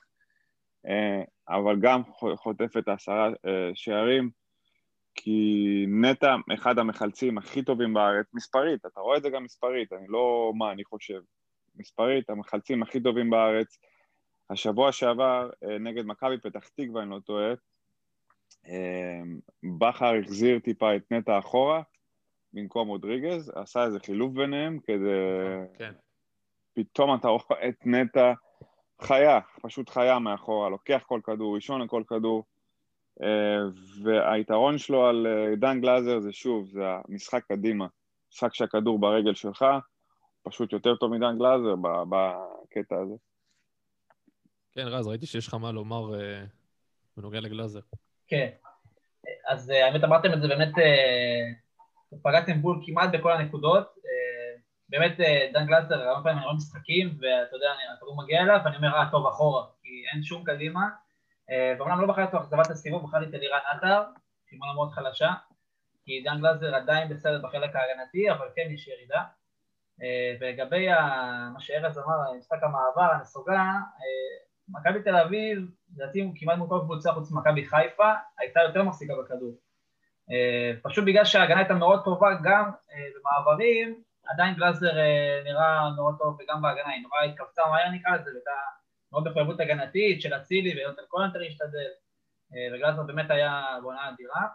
אבל 1.49 1.79
גם 1.81 2.01
חוטפת 2.35 2.87
עשרה 2.87 3.29
שערים, 3.73 4.29
כי 5.15 5.85
נטע 6.01 6.35
אחד 6.53 6.79
המחלצים 6.79 7.37
הכי 7.37 7.63
טובים 7.63 7.93
בארץ, 7.93 8.25
מספרית, 8.33 8.85
אתה 8.85 8.99
רואה 8.99 9.17
את 9.17 9.23
זה 9.23 9.29
גם 9.29 9.43
מספרית, 9.43 9.93
אני 9.93 10.05
לא 10.07 10.53
מה 10.55 10.71
אני 10.71 10.83
חושב, 10.83 11.19
מספרית, 11.75 12.29
המחלצים 12.29 12.83
הכי 12.83 12.99
טובים 12.99 13.29
בארץ. 13.29 13.77
השבוע 14.49 14.91
שעבר 14.91 15.49
נגד 15.79 16.05
מכבי 16.05 16.37
פתח 16.37 16.67
תקווה, 16.67 17.03
אני 17.03 17.09
לא 17.09 17.19
טועה, 17.25 17.53
בכר 19.77 20.13
החזיר 20.23 20.59
טיפה 20.59 20.95
את 20.95 21.11
נטע 21.11 21.39
אחורה 21.39 21.81
במקום 22.53 22.87
רודריגז, 22.87 23.51
עשה 23.55 23.85
איזה 23.85 23.99
חילוף 23.99 24.33
ביניהם 24.33 24.79
כדי... 24.79 25.09
כן. 25.77 25.93
פתאום 26.73 27.15
אתה 27.15 27.27
רואה 27.27 27.69
את 27.69 27.85
נטע 27.85 28.33
חיה, 29.01 29.39
פשוט 29.61 29.89
חיה 29.89 30.19
מאחורה, 30.19 30.69
לוקח 30.69 31.03
כל 31.07 31.19
כדור, 31.23 31.55
ראשון 31.55 31.81
לכל 31.81 32.03
כדור, 32.07 32.43
אה, 33.21 33.59
והיתרון 34.03 34.77
שלו 34.77 35.05
על 35.05 35.27
אה, 35.27 35.55
דן 35.55 35.81
גלאזר 35.81 36.19
זה 36.19 36.33
שוב, 36.33 36.69
זה 36.69 36.81
המשחק 36.85 37.43
קדימה, 37.47 37.87
משחק 38.31 38.53
שהכדור 38.53 38.99
ברגל 38.99 39.33
שלך, 39.33 39.65
פשוט 40.43 40.73
יותר 40.73 40.95
טוב 40.95 41.11
מדן 41.11 41.37
גלאזר 41.37 41.75
ב- 41.75 42.03
בקטע 42.09 42.95
הזה. 43.01 43.15
כן, 44.71 44.87
רז, 44.87 45.07
ראיתי 45.07 45.25
שיש 45.25 45.47
לך 45.47 45.53
מה 45.53 45.71
לומר 45.71 46.19
אה, 46.19 46.43
בנוגע 47.17 47.39
לגלאזר. 47.39 47.79
כן. 48.27 48.49
אז 49.47 49.69
האמת 49.69 50.03
אמרתם 50.03 50.33
את 50.33 50.41
זה 50.41 50.47
באמת, 50.47 50.73
פגעתם 52.21 52.61
בול 52.61 52.81
כמעט 52.85 53.09
בכל 53.13 53.31
הנקודות. 53.31 53.95
אה, 54.05 54.43
באמת 54.93 55.19
אה, 55.19 55.49
דן 55.53 55.65
גלאזר, 55.65 55.95
הרבה 55.95 56.23
פעמים 56.23 56.37
אני 56.37 56.45
רואה 56.45 56.55
משחקים, 56.55 57.07
ואתה 57.07 57.55
יודע, 57.55 57.67
הכדור 57.93 58.23
מגיע 58.23 58.41
אליו, 58.41 58.59
ואני 58.65 58.77
אומר, 58.77 58.95
אה, 58.95 59.11
טוב, 59.11 59.27
אחורה, 59.27 59.65
כי 59.81 59.89
אין 60.13 60.23
שום 60.23 60.43
קדימה. 60.43 60.81
אה, 61.49 61.75
ואומנם 61.77 62.01
לא 62.01 62.07
בחרתי 62.07 62.37
אכזבת 62.37 62.69
הסיבוב, 62.69 63.03
בחרתי 63.03 63.25
את 63.25 63.33
אלירן 63.33 63.59
עטר, 63.71 64.03
סימונה 64.49 64.73
מאוד 64.73 64.91
חלשה, 64.91 65.33
כי 66.05 66.23
דן 66.25 66.39
גלאזר 66.39 66.75
עדיין 66.75 67.09
בסדר 67.09 67.41
בחלק 67.41 67.75
ההגנתי, 67.75 68.31
אבל 68.31 68.47
כן 68.55 68.67
יש 68.71 68.87
ירידה. 68.87 69.23
ולגבי 70.39 70.87
מה 71.53 71.59
שארז 71.59 71.97
אמר, 71.97 72.33
משחק 72.37 72.63
המעבר, 72.63 73.13
הנסוגה, 73.13 73.71
מכבי 74.69 75.03
תל 75.03 75.15
אביב, 75.15 75.57
לדעתי 75.95 76.31
כמעט 76.35 76.57
מכל 76.57 76.79
קבוצה 76.83 77.11
חוץ 77.11 77.31
ממכבי 77.31 77.65
חיפה, 77.65 78.13
הייתה 78.37 78.59
יותר 78.59 78.83
מחזיקה 78.83 79.13
בכדור. 79.23 79.55
אה, 80.31 80.71
פשוט 80.81 81.05
בגלל 81.05 81.25
שההגנה 81.25 81.59
הייתה 81.59 81.73
מאוד 81.73 82.03
טובה 82.03 82.29
גם 82.43 82.71
אה, 82.91 83.07
במעברים, 83.15 84.03
עדיין 84.25 84.55
גלאזר 84.55 84.97
אה, 84.97 85.41
נראה 85.43 85.89
מאוד 85.95 86.15
טוב 86.19 86.37
וגם 86.39 86.61
בהגנה, 86.61 86.89
היא 86.89 87.03
נורא 87.03 87.21
התכווצה 87.23 87.61
מהר 87.69 87.89
נקרא 87.89 88.15
לזה, 88.15 88.31
והייתה 88.31 88.51
מאוד 89.11 89.27
מחויבות 89.27 89.59
הגנתית 89.59 90.21
של 90.21 90.33
אצילי 90.35 90.73
ויונתן 90.75 91.01
קולנטר 91.07 91.39
השתדל, 91.47 91.89
וגלאזר 92.73 93.03
באמת 93.03 93.31
היה 93.31 93.77
בעונה 93.81 94.09
אדירה. 94.09 94.47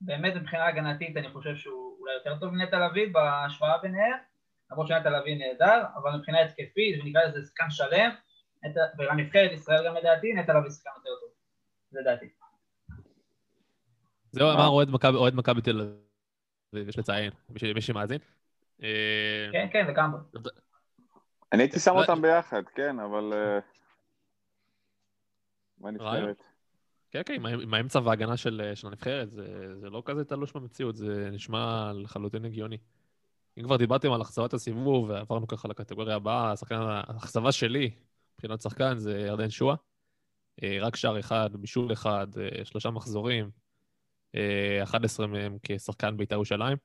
באמת 0.00 0.34
מבחינה 0.34 0.66
הגנתית 0.66 1.16
אני 1.16 1.28
חושב 1.28 1.56
שהוא 1.56 1.96
אולי 2.00 2.14
יותר 2.14 2.38
טוב 2.40 2.54
מנטע 2.54 2.86
לביא 2.86 3.12
בהשוואה 3.12 3.78
ביניהם, 3.78 4.18
למרות 4.70 4.88
שנטע 4.88 5.10
לביא 5.10 5.38
נהדר, 5.38 5.84
אבל 5.94 6.16
מבחינה 6.16 6.40
התקפית, 6.40 7.02
ונקרא 7.02 7.22
לזה 7.22 7.46
שחקן 7.46 7.70
שלם, 7.70 8.10
ובנבחרת 8.98 9.52
ישראל 9.52 9.86
גם 9.86 9.94
לדעתי, 9.94 10.32
נטע 10.32 10.58
לביא 10.58 10.70
שחקן 10.70 10.90
יותר 10.96 11.10
טוב, 11.20 11.30
זה 14.38 14.44
מה? 14.44 14.54
אמר 14.54 14.68
אוהד 15.14 15.34
מכבי- 15.34 15.60
תל 15.62 15.94
אביב, 16.74 16.88
יש 16.88 16.98
לציין, 16.98 17.32
מי 17.74 17.80
שמאזין. 17.80 18.18
אה, 18.82 19.48
כן, 19.52 19.68
כן, 19.72 19.86
לגמרי. 19.86 20.20
אני 21.52 21.62
הייתי 21.62 21.80
שם 21.80 21.94
לא- 21.94 22.00
אותם 22.00 22.22
ביחד, 22.22 22.62
כן, 22.74 22.98
אבל... 22.98 23.32
אה, 23.32 23.58
רעיון. 25.82 25.98
בנבחרת. 25.98 26.42
כן, 27.10 27.22
כן, 27.26 27.46
עם 27.46 27.74
האמצע 27.74 28.00
וההגנה 28.04 28.36
של 28.36 28.72
של 28.74 28.86
הנבחרת, 28.86 29.30
זה 29.30 29.76
זה 29.80 29.90
לא 29.90 30.02
כזה 30.04 30.24
תלוש 30.24 30.52
במציאות, 30.52 30.96
זה 30.96 31.28
נשמע 31.32 31.92
לחלוטין 31.94 32.44
הגיוני. 32.44 32.78
אם 33.58 33.62
כבר 33.62 33.76
דיברתם 33.76 34.12
על 34.12 34.22
אכזבת 34.22 34.52
הסיבוב, 34.54 35.10
ועברנו 35.10 35.46
ככה 35.46 35.68
לקטגוריה 35.68 36.16
הבאה, 36.16 36.52
השחקן, 36.52 36.80
האכזבה 36.80 37.52
שלי, 37.52 37.90
מבחינת 38.34 38.60
שחקן, 38.62 38.98
זה 38.98 39.18
ירדן 39.18 39.50
שואה. 39.50 39.74
אה, 40.62 40.78
רק 40.80 40.96
שער 40.96 41.20
אחד, 41.20 41.50
בישול 41.56 41.92
אחד, 41.92 42.26
אה, 42.40 42.64
שלושה 42.64 42.90
מחזורים, 42.90 43.44
אה, 43.44 43.50
11 44.82 45.26
מהם 45.26 45.56
כשחקן 45.62 46.16
בית"ר 46.16 46.34
ירושלים. 46.34 46.76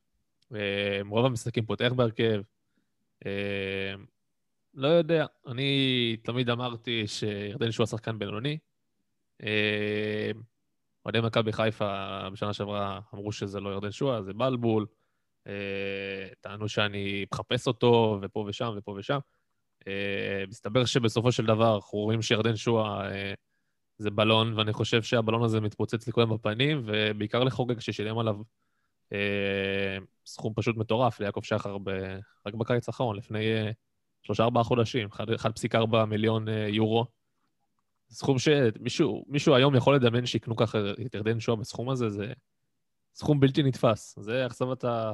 אה, 0.55 0.99
רוב 1.09 1.25
המשחקים 1.25 1.65
פותח 1.65 1.91
בהרכב. 1.95 2.41
אה, 3.25 3.93
לא 4.73 4.87
יודע, 4.87 5.25
אני 5.47 6.17
תמיד 6.23 6.49
אמרתי 6.49 7.07
שירדן 7.07 7.71
שואה 7.71 7.87
שחקן 7.87 8.19
בינוני. 8.19 8.57
אה, 9.43 10.31
אוהדי 11.05 11.19
מכבי 11.21 11.51
חיפה 11.51 12.19
בשנה 12.29 12.53
שעברה 12.53 12.99
אמרו 13.13 13.31
שזה 13.31 13.59
לא 13.59 13.69
ירדן 13.69 13.91
שואה, 13.91 14.21
זה 14.21 14.33
בלבול. 14.33 14.85
אה, 15.47 16.27
טענו 16.41 16.69
שאני 16.69 17.25
מחפש 17.33 17.67
אותו, 17.67 18.19
ופה 18.21 18.45
ושם 18.47 18.73
ופה 18.77 18.91
ושם. 18.91 19.19
אה, 19.87 20.43
מסתבר 20.47 20.85
שבסופו 20.85 21.31
של 21.31 21.45
דבר 21.45 21.75
אנחנו 21.75 21.99
רואים 21.99 22.21
שירדן 22.21 22.55
שואה 22.55 23.11
אה, 23.11 23.33
זה 23.97 24.11
בלון, 24.11 24.53
ואני 24.59 24.73
חושב 24.73 25.03
שהבלון 25.03 25.43
הזה 25.43 25.61
מתפוצץ 25.61 26.07
לכולם 26.07 26.29
בפנים, 26.33 26.83
ובעיקר 26.85 27.43
לחוגג 27.43 27.79
ששילם 27.79 28.19
עליו 28.19 28.35
אה, 29.13 29.97
סכום 30.25 30.53
פשוט 30.55 30.77
מטורף 30.77 31.19
ליעקב 31.19 31.41
שחר 31.43 31.77
ב... 31.77 31.89
רק 32.45 32.53
בקיץ 32.53 32.87
האחרון, 32.87 33.15
לפני 33.15 33.53
אה, 33.53 33.71
שלושה-ארבעה 34.23 34.63
חודשים, 34.63 35.07
אחד- 35.07 35.29
1.4 35.29 36.05
מיליון 36.07 36.49
אה, 36.49 36.67
יורו. 36.69 37.05
סכום 38.09 38.37
שמישהו 38.39 39.25
מישהו 39.27 39.55
היום 39.55 39.75
יכול 39.75 39.95
לדמיין 39.95 40.25
שיקנו 40.25 40.55
ככה 40.55 40.77
את 41.05 41.15
ירדן 41.15 41.39
שואה 41.39 41.57
בסכום 41.57 41.89
הזה, 41.89 42.09
זה 42.09 42.33
סכום 43.15 43.39
בלתי 43.39 43.63
נתפס. 43.63 44.19
זה 44.19 44.45
אכזבת 44.45 44.83
ה- 44.83 45.11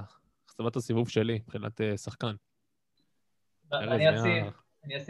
אכזבת 0.50 0.76
הסיבוב 0.76 1.10
שלי 1.10 1.34
מבחינת 1.48 1.82
אה, 1.82 1.98
שחקן. 1.98 2.34
אני 3.74 4.08
היה- 4.08 4.18
אוסיף, 4.18 4.54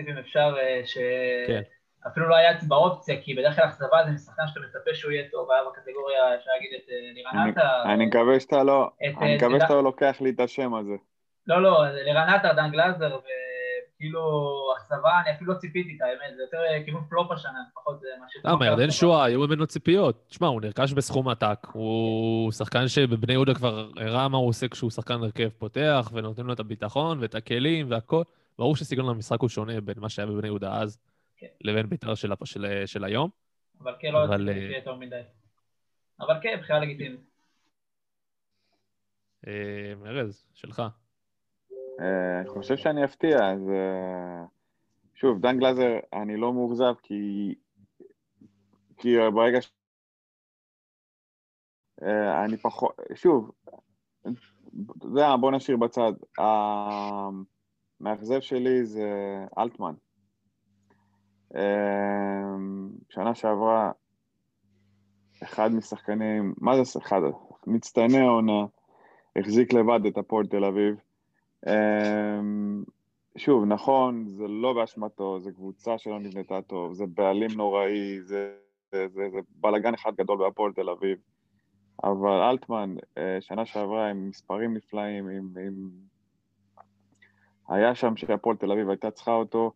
אם 0.10 0.18
אפשר, 0.18 0.54
אה, 0.58 1.44
כן. 1.48 1.62
שאפילו 2.04 2.30
לא 2.30 2.36
היה 2.36 2.58
באופציה, 2.68 3.22
כי 3.22 3.34
בדרך 3.36 3.56
כלל 3.56 3.66
אכזבה 3.66 3.98
זה 4.06 4.12
משחקן 4.12 4.44
שאתה 4.48 4.60
מצפה 4.60 4.94
שהוא 4.94 5.12
יהיה 5.12 5.24
טוב, 5.32 5.52
היה 5.52 5.62
בקטגוריה, 5.72 6.36
אפשר 6.36 6.52
להגיד 6.56 6.70
את 6.76 6.90
אה, 6.90 6.96
לירן 7.14 7.38
אני- 7.44 7.52
עטר. 7.52 7.94
אני 7.94 8.06
מקווה 8.06 8.40
שאתה 8.40 8.64
לא... 8.64 8.90
את, 9.10 9.22
אני 9.22 9.32
אה, 9.32 9.36
מקווה 9.38 9.60
שאתה 9.60 9.74
לא 9.74 9.84
לוקח 9.84 10.18
לי 10.22 10.30
את 10.30 10.40
השם 10.40 10.74
הזה. 10.74 10.94
לא, 11.48 11.62
לא, 11.64 11.86
לירן 12.06 12.30
עטר, 12.30 12.54
דן 12.54 12.72
גלאזר, 12.72 13.18
וכאילו 13.18 14.22
אכזבה, 14.78 15.22
אני 15.26 15.36
אפילו 15.36 15.54
לא 15.54 15.58
ציפיתי 15.58 15.96
את 15.98 16.02
האמת, 16.02 16.36
זה 16.38 16.42
יותר 16.44 16.58
אה, 16.58 16.84
כיוון 16.86 17.04
פלופ 17.10 17.32
השנה, 17.32 17.60
לפחות 17.72 18.00
זה 18.00 18.08
מה 18.20 18.26
ש... 18.30 18.46
למה, 18.46 18.66
ירדן 18.66 18.92
שואה, 18.92 19.24
היו 19.26 19.40
ממנו 19.40 19.68
ציפיות. 19.68 20.26
תשמע, 20.30 20.48
הוא 20.48 20.62
נרכש 20.62 20.94
בסכום 20.94 21.30
עתק. 21.30 21.68
הוא 21.72 22.52
שחקן 22.52 22.88
שבבני 22.88 23.34
יהודה 23.34 23.54
כבר 23.54 23.90
הראה 23.98 24.28
מה 24.28 24.38
הוא 24.38 24.48
עושה 24.48 24.68
כשהוא 24.68 24.92
שחקן 24.92 25.14
הרכב 25.14 25.50
פותח, 25.50 26.10
ונותנים 26.14 26.48
לו 26.48 26.54
את 26.54 26.60
הביטחון 26.60 27.18
ואת 27.22 27.36
הכלים 27.36 27.92
והכל. 27.92 28.22
ברור 28.60 28.76
שסגנון 28.76 29.10
המשחק 29.10 29.40
הוא 29.40 29.50
שונה 29.50 29.82
בין 29.82 29.96
מה 29.98 30.10
שהיה 30.10 30.26
בבני 30.26 30.48
יהודה 30.48 30.74
אז 30.82 30.98
כן. 31.40 31.48
לבין 31.62 31.90
בית"ר 31.90 32.16
של, 32.16 32.32
של, 32.46 32.66
של 32.86 33.04
היום. 33.04 33.30
אבל 33.82 33.96
כן, 34.00 34.12
לא 34.12 34.24
אבל, 34.26 34.50
רציתי 34.50 34.74
אה, 34.74 34.78
יותר 34.78 34.96
מדי. 34.96 35.22
אבל 36.20 36.36
כן, 36.42 36.60
בחירה 36.62 36.80
לגיטימית. 36.80 37.20
אה, 39.48 39.94
ארז, 40.06 40.48
שלך. 40.54 40.82
אה, 42.00 42.40
אני 42.40 42.50
חושב 42.50 42.78
שאני 42.78 43.06
אפתיע, 43.06 43.38
אז 43.52 43.72
שוב, 45.16 45.42
דן 45.42 45.58
גלאזר, 45.60 46.00
אני 46.14 46.38
לא 46.38 46.54
מאוכזב 46.54 46.94
כי... 47.04 47.56
כי 48.98 49.16
ברגע 49.34 49.62
ש... 49.62 49.72
אני 52.46 52.58
פחות... 52.58 52.96
שוב, 53.16 53.52
זה, 55.14 55.22
בוא 55.40 55.52
נשאיר 55.52 55.78
בצד. 55.78 56.12
המאכזב 58.00 58.40
שלי 58.42 58.86
זה 58.86 59.10
אלטמן. 59.58 59.94
אה, 61.56 62.56
שנה 63.10 63.36
שעברה, 63.36 63.92
אחד 65.44 65.72
משחקנים, 65.72 66.54
מה 66.58 66.84
זה 66.84 67.00
אחד? 67.00 67.22
מצטייני 67.68 68.20
העונה, 68.20 68.66
החזיק 69.36 69.74
לבד 69.74 70.06
את 70.06 70.18
הפועל 70.18 70.46
תל 70.46 70.66
אביב. 70.66 70.96
אה, 71.68 72.40
שוב, 73.38 73.66
נכון, 73.66 74.28
זה 74.28 74.48
לא 74.48 74.74
באשמתו, 74.74 75.40
זו 75.40 75.50
קבוצה 75.54 75.98
שלא 75.98 76.20
נבנתה 76.20 76.62
טוב, 76.62 76.94
זה 76.94 77.06
בעלים 77.14 77.52
נוראי, 77.56 78.22
זה, 78.22 78.54
זה, 78.92 79.08
זה, 79.08 79.30
זה 79.34 79.40
בלאגן 79.56 79.94
אחד 79.94 80.12
גדול 80.16 80.38
בהפועל 80.38 80.74
תל 80.74 80.90
אביב. 80.90 81.18
אבל 82.04 82.42
אלטמן, 82.42 82.96
אה, 83.18 83.38
שנה 83.42 83.66
שעברה 83.66 84.10
עם 84.10 84.30
מספרים 84.30 84.74
נפלאים, 84.74 85.30
עם, 85.30 85.50
עם... 85.66 85.90
היה 87.68 87.96
שם 87.96 88.16
שהפועל 88.16 88.56
תל 88.56 88.72
אביב 88.72 88.90
הייתה 88.90 89.12
צריכה 89.12 89.34
אותו. 89.34 89.72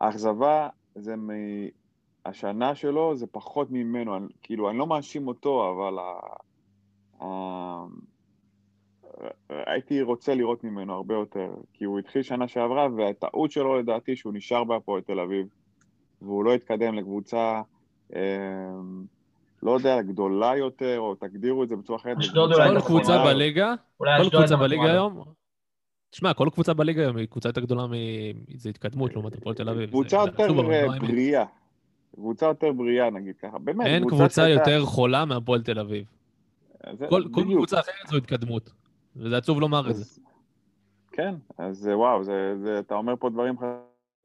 האכזבה 0.00 0.68
זה 0.94 1.14
מהשנה 2.26 2.74
שלו, 2.74 3.16
זה 3.16 3.26
פחות 3.26 3.70
ממנו, 3.70 4.16
אני, 4.16 4.26
כאילו, 4.42 4.70
אני 4.70 4.78
לא 4.78 4.86
מאשים 4.86 5.28
אותו, 5.28 5.70
אבל 5.70 5.98
ה... 5.98 6.20
ה... 7.24 7.26
הייתי 9.48 10.02
רוצה 10.02 10.34
לראות 10.34 10.64
ממנו 10.64 10.94
הרבה 10.94 11.14
יותר, 11.14 11.50
כי 11.72 11.84
הוא 11.84 11.98
התחיל 11.98 12.22
שנה 12.22 12.48
שעברה, 12.48 12.88
והטעות 12.96 13.50
שלו 13.50 13.78
לדעתי 13.78 14.16
שהוא 14.16 14.32
נשאר 14.34 14.64
בהפועל 14.64 15.00
תל 15.00 15.20
אביב, 15.20 15.46
והוא 16.22 16.44
לא 16.44 16.54
התקדם 16.54 16.94
לקבוצה, 16.94 17.62
אה, 18.16 18.20
לא 19.62 19.70
יודע, 19.70 20.02
גדולה 20.02 20.56
יותר, 20.56 21.00
או 21.00 21.14
תגדירו 21.14 21.62
את 21.62 21.68
זה 21.68 21.76
בצורה 21.76 21.98
אחרת. 21.98 22.18
אשדוד 22.18 22.52
אולי 22.52 22.80
כל 22.80 22.86
קבוצה 22.86 23.24
בליגה, 23.24 23.74
כל 23.98 24.06
קבוצה 24.30 24.56
בליגה. 24.56 24.92
היום, 24.92 25.24
תשמע, 26.10 26.34
כל 26.34 26.48
קבוצה 26.52 26.74
בליגה 26.74 27.02
היום 27.02 27.16
היא 27.16 27.26
קבוצה 27.26 27.48
יותר 27.48 27.60
גדולה 27.60 27.86
מ... 27.86 27.92
זה 28.56 28.68
התקדמות 28.68 29.12
לעומת 29.12 29.34
הפועל 29.34 29.54
תל 29.54 29.68
אביב. 29.68 29.90
קבוצה 29.90 30.16
יותר 30.16 30.48
אה. 30.48 30.98
בריאה. 31.00 31.44
קבוצה 32.14 32.46
יותר 32.46 32.72
בריאה, 32.72 33.10
נגיד 33.10 33.36
ככה. 33.36 33.58
באמת, 33.58 33.86
אין 33.86 34.08
קבוצה 34.08 34.48
יותר 34.48 34.84
חולה 34.84 35.24
מהפועל 35.24 35.62
תל 35.62 35.78
אביב. 35.78 36.04
כל. 37.08 37.22
קבוצה 37.32 37.80
אחרת 37.80 38.08
זו 38.10 38.16
התקדמות. 38.16 38.70
וזה 39.16 39.36
עצוב 39.36 39.60
לומר 39.60 39.90
את 39.90 39.96
זה. 39.96 40.20
כן, 41.12 41.34
אז 41.58 41.88
אה, 41.88 41.98
וואו, 41.98 42.22
אתה 42.78 42.94
אומר 42.94 43.14
פה 43.16 43.30
דברים 43.30 43.54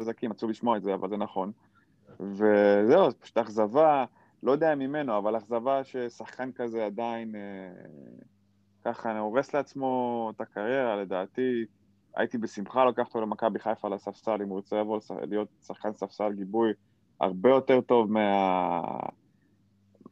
חזקים, 0.01 0.31
עצוב 0.31 0.49
לשמוע 0.49 0.77
את 0.77 0.83
זה, 0.83 0.93
אבל 0.93 1.09
זה 1.09 1.17
נכון. 1.17 1.51
וזהו, 2.19 3.09
פשוט 3.19 3.37
אכזבה, 3.37 4.05
לא 4.43 4.51
יודע 4.51 4.75
ממנו, 4.75 5.17
אבל 5.17 5.37
אכזבה 5.37 5.83
ששחקן 5.83 6.51
כזה 6.51 6.85
עדיין 6.85 7.35
אה, 7.35 7.41
ככה 8.85 9.19
הורס 9.19 9.53
לעצמו 9.53 10.31
את 10.35 10.41
הקריירה, 10.41 10.95
לדעתי. 10.95 11.65
הייתי 12.15 12.37
בשמחה 12.37 12.85
לוקח 12.85 13.05
אותו 13.07 13.21
למכבי 13.21 13.59
חיפה 13.59 13.89
לספסל, 13.89 14.41
אם 14.41 14.49
הוא 14.49 14.55
רוצה 14.55 14.79
לבוא 14.79 14.99
להיות 15.29 15.47
שחקן 15.67 15.93
ספסל 15.93 16.33
גיבוי 16.33 16.73
הרבה 17.21 17.49
יותר 17.49 17.81
טוב 17.81 18.11
מה... 18.11 18.81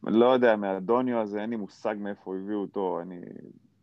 לא 0.03 0.25
יודע, 0.25 0.55
מהדוניו 0.55 1.19
הזה, 1.19 1.41
אין 1.41 1.49
לי 1.49 1.55
מושג 1.55 1.95
מאיפה 1.99 2.35
הביאו 2.35 2.61
אותו, 2.61 2.99
אני... 3.01 3.19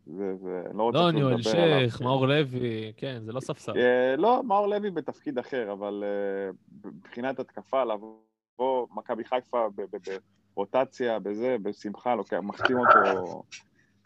זה, 0.05 0.35
זה, 0.35 0.63
לא 0.73 0.83
רוצה 0.83 0.97
דוניו, 0.97 1.29
לדבר 1.29 1.61
עליו. 1.61 1.77
אלשיך, 1.77 2.01
מאור 2.01 2.27
לוי, 2.27 2.93
כן, 2.97 3.21
זה 3.25 3.31
לא 3.33 3.39
ספסל. 3.39 3.77
אה, 3.77 4.15
לא, 4.17 4.43
מאור 4.43 4.67
לוי 4.67 4.91
בתפקיד 4.91 5.37
אחר, 5.37 5.71
אבל 5.71 6.03
אה, 6.03 6.51
מבחינת 6.85 7.39
התקפה, 7.39 7.83
לבוא 7.83 8.87
מכבי 8.91 9.23
חיפה 9.23 9.69
ב- 9.75 9.81
ב- 9.81 10.17
ברוטציה, 10.55 11.19
בזה, 11.19 11.55
בשמחה, 11.61 12.15
לוקח, 12.15 12.37
מחתים 12.43 12.77
אותו, 12.79 13.43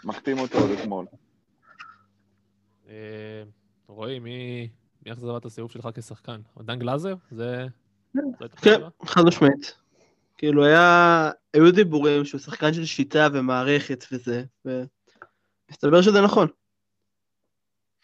מחתים 0.04 0.40
אותו 0.40 0.58
עוד 0.58 0.70
אתמול. 0.70 1.06
אה, 2.88 3.44
רועי, 3.88 4.20
מי 4.20 4.70
מי 5.06 5.12
אכזבת 5.12 5.46
הסיבוב 5.46 5.72
שלך 5.72 5.90
כשחקן? 5.94 6.42
דן 6.58 6.80
גלאזר? 6.80 7.16
זה... 7.32 7.68
כן? 8.62 8.82
חד 9.06 9.22
משמעית. 9.26 9.78
כאילו 10.38 10.66
היה, 10.66 11.32
היו 11.54 11.72
דיבורים 11.72 12.26
שהוא 12.26 12.42
שחקן 12.42 12.74
של 12.74 12.86
שיטה 12.86 13.28
ומערכת 13.34 14.06
וזה, 14.12 14.44
ומסתבר 14.66 16.02
שזה 16.02 16.22
נכון. 16.22 16.48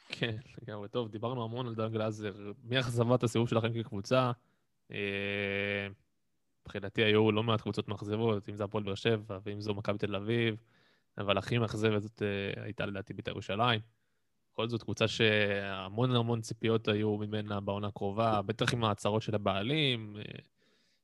כן, 0.08 0.36
לגמרי. 0.62 0.88
טוב, 0.88 1.10
דיברנו 1.10 1.44
המון 1.44 1.68
על 1.68 1.76
דן 1.76 1.92
גלאזר. 1.92 2.34
מי 2.64 2.80
אכזבת 2.80 3.24
הסיבוב 3.24 3.50
שלכם 3.50 3.84
כקבוצה? 3.84 4.32
אה, 4.92 5.88
מבחינתי 6.66 7.04
היו 7.04 7.32
לא 7.32 7.44
מעט 7.44 7.62
קבוצות 7.62 7.88
מאכזבות, 7.88 8.50
אם 8.50 8.56
זה 8.56 8.64
הפועל 8.64 8.84
באר 8.84 8.96
שבע 8.96 9.40
ואם 9.46 9.62
זו 9.62 9.74
מכבי 9.74 9.98
תל 9.98 10.16
אביב, 10.16 10.56
אבל 11.18 11.38
הכי 11.38 11.58
מאכזבת 11.58 12.02
זאת 12.02 12.22
אה, 12.22 12.64
הייתה 12.64 12.86
לדעתי 12.86 13.14
בית"ר 13.14 13.32
ירושלים. 13.32 13.82
בכל 14.54 14.70
זאת 14.70 14.84
קבוצה 14.84 15.08
שהמון 15.08 16.16
המון 16.16 16.42
ציפיות 16.42 16.88
היו 16.88 17.18
ממנה 17.18 17.60
בעונה 17.60 17.88
הקרובה, 17.88 18.42
בטח 18.42 18.74
עם 18.74 18.84
ההצהרות 18.84 19.22
של 19.22 19.36
הבעלים, 19.36 20.18
אה, 20.18 20.22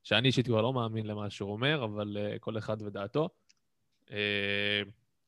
שאני 0.02 0.28
אישית 0.28 0.46
כבר 0.46 0.62
לא 0.62 0.72
מאמין 0.72 1.06
למה 1.06 1.30
שהוא 1.30 1.52
אומר, 1.52 1.84
אבל 1.84 2.16
אה, 2.20 2.38
כל 2.38 2.58
אחד 2.58 2.82
ודעתו. 2.82 3.28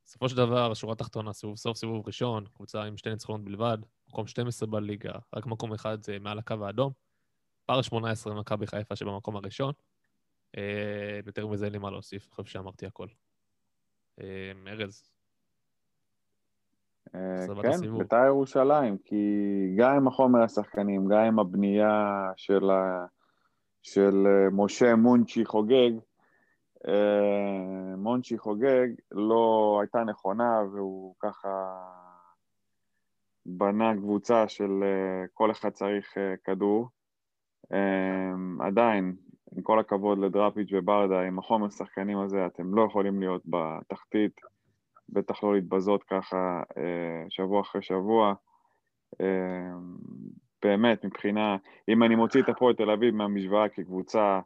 בסופו 0.04 0.28
של 0.28 0.36
דבר, 0.36 0.74
שורה 0.74 0.94
תחתונה, 0.94 1.32
סיבוב 1.32 1.56
סוף 1.56 1.76
סיבוב 1.76 2.06
ראשון, 2.06 2.44
קבוצה 2.54 2.82
עם 2.82 2.96
שתי 2.96 3.10
ניצחונות 3.10 3.44
בלבד, 3.44 3.78
מקום 4.08 4.26
12 4.26 4.68
בליגה, 4.68 5.12
רק 5.36 5.46
מקום 5.46 5.72
אחד 5.72 6.02
זה 6.02 6.18
מעל 6.18 6.38
הקו 6.38 6.66
האדום. 6.66 6.92
פער 7.66 7.82
18 7.82 8.34
מכבי 8.34 8.66
חיפה 8.66 8.96
שבמקום 8.96 9.36
הראשון. 9.36 9.72
יותר 11.26 11.46
מזה 11.46 11.64
אין 11.64 11.72
לי 11.72 11.78
מה 11.78 11.90
להוסיף, 11.90 12.26
אני 12.26 12.30
חושב 12.30 12.52
שאמרתי 12.52 12.86
הכל. 12.86 13.08
אה, 14.20 14.52
ארז, 14.66 15.08
אה, 17.14 17.46
כן. 17.62 17.98
בית"ר 17.98 18.26
ירושלים, 18.26 18.98
כי 18.98 19.24
גם 19.76 19.96
עם 19.96 20.08
החומר 20.08 20.42
השחקנים, 20.42 21.08
גם 21.08 21.18
עם 21.18 21.38
הבנייה 21.38 22.30
של, 22.36 22.70
ה... 22.70 23.06
של 23.82 24.26
אה, 24.26 24.48
משה 24.52 24.94
מונצ'י 24.94 25.44
חוגג, 25.44 25.90
מונצ'י 27.96 28.38
חוגג 28.38 28.86
לא 29.10 29.78
הייתה 29.80 30.04
נכונה, 30.04 30.62
והוא 30.72 31.14
ככה 31.18 31.48
בנה 33.46 33.94
קבוצה 33.96 34.48
של 34.48 34.70
כל 35.34 35.50
אחד 35.50 35.70
צריך 35.70 36.14
כדור. 36.44 36.88
עדיין, 38.60 39.16
עם 39.56 39.62
כל 39.62 39.78
הכבוד 39.78 40.18
לדראפיץ' 40.18 40.68
וברדה, 40.72 41.20
עם 41.20 41.38
החומר 41.38 41.66
השחקנים 41.66 42.18
הזה, 42.18 42.46
אתם 42.46 42.74
לא 42.74 42.82
יכולים 42.82 43.20
להיות 43.20 43.42
בתחתית. 43.46 44.40
בטח 45.08 45.44
לא 45.44 45.54
להתבזות 45.54 46.02
ככה 46.02 46.62
אה, 46.76 47.24
שבוע 47.28 47.60
אחרי 47.60 47.82
שבוע. 47.82 48.34
אה, 49.20 49.72
באמת, 50.62 51.04
מבחינה, 51.04 51.56
אם 51.88 52.02
אני 52.02 52.14
מוציא 52.14 52.42
את 52.42 52.48
הפועל 52.48 52.74
תל 52.74 52.90
אביב 52.90 53.14
מהמשוואה 53.14 53.68
כקבוצה 53.68 54.40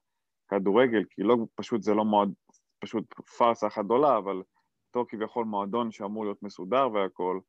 כדורגל, 0.48 1.04
כי 1.10 1.22
לא, 1.22 1.36
פשוט 1.54 1.82
זה 1.82 1.94
לא 1.94 2.04
מועד, 2.04 2.32
פשוט 2.78 3.14
פארסה 3.38 3.66
אחת 3.66 3.84
גדולה, 3.84 4.18
אבל 4.18 4.42
אותו 4.88 5.08
כביכול 5.08 5.44
מועדון 5.44 5.90
שאמור 5.90 6.24
להיות 6.24 6.42
מסודר 6.42 6.88
והכול, 6.92 7.40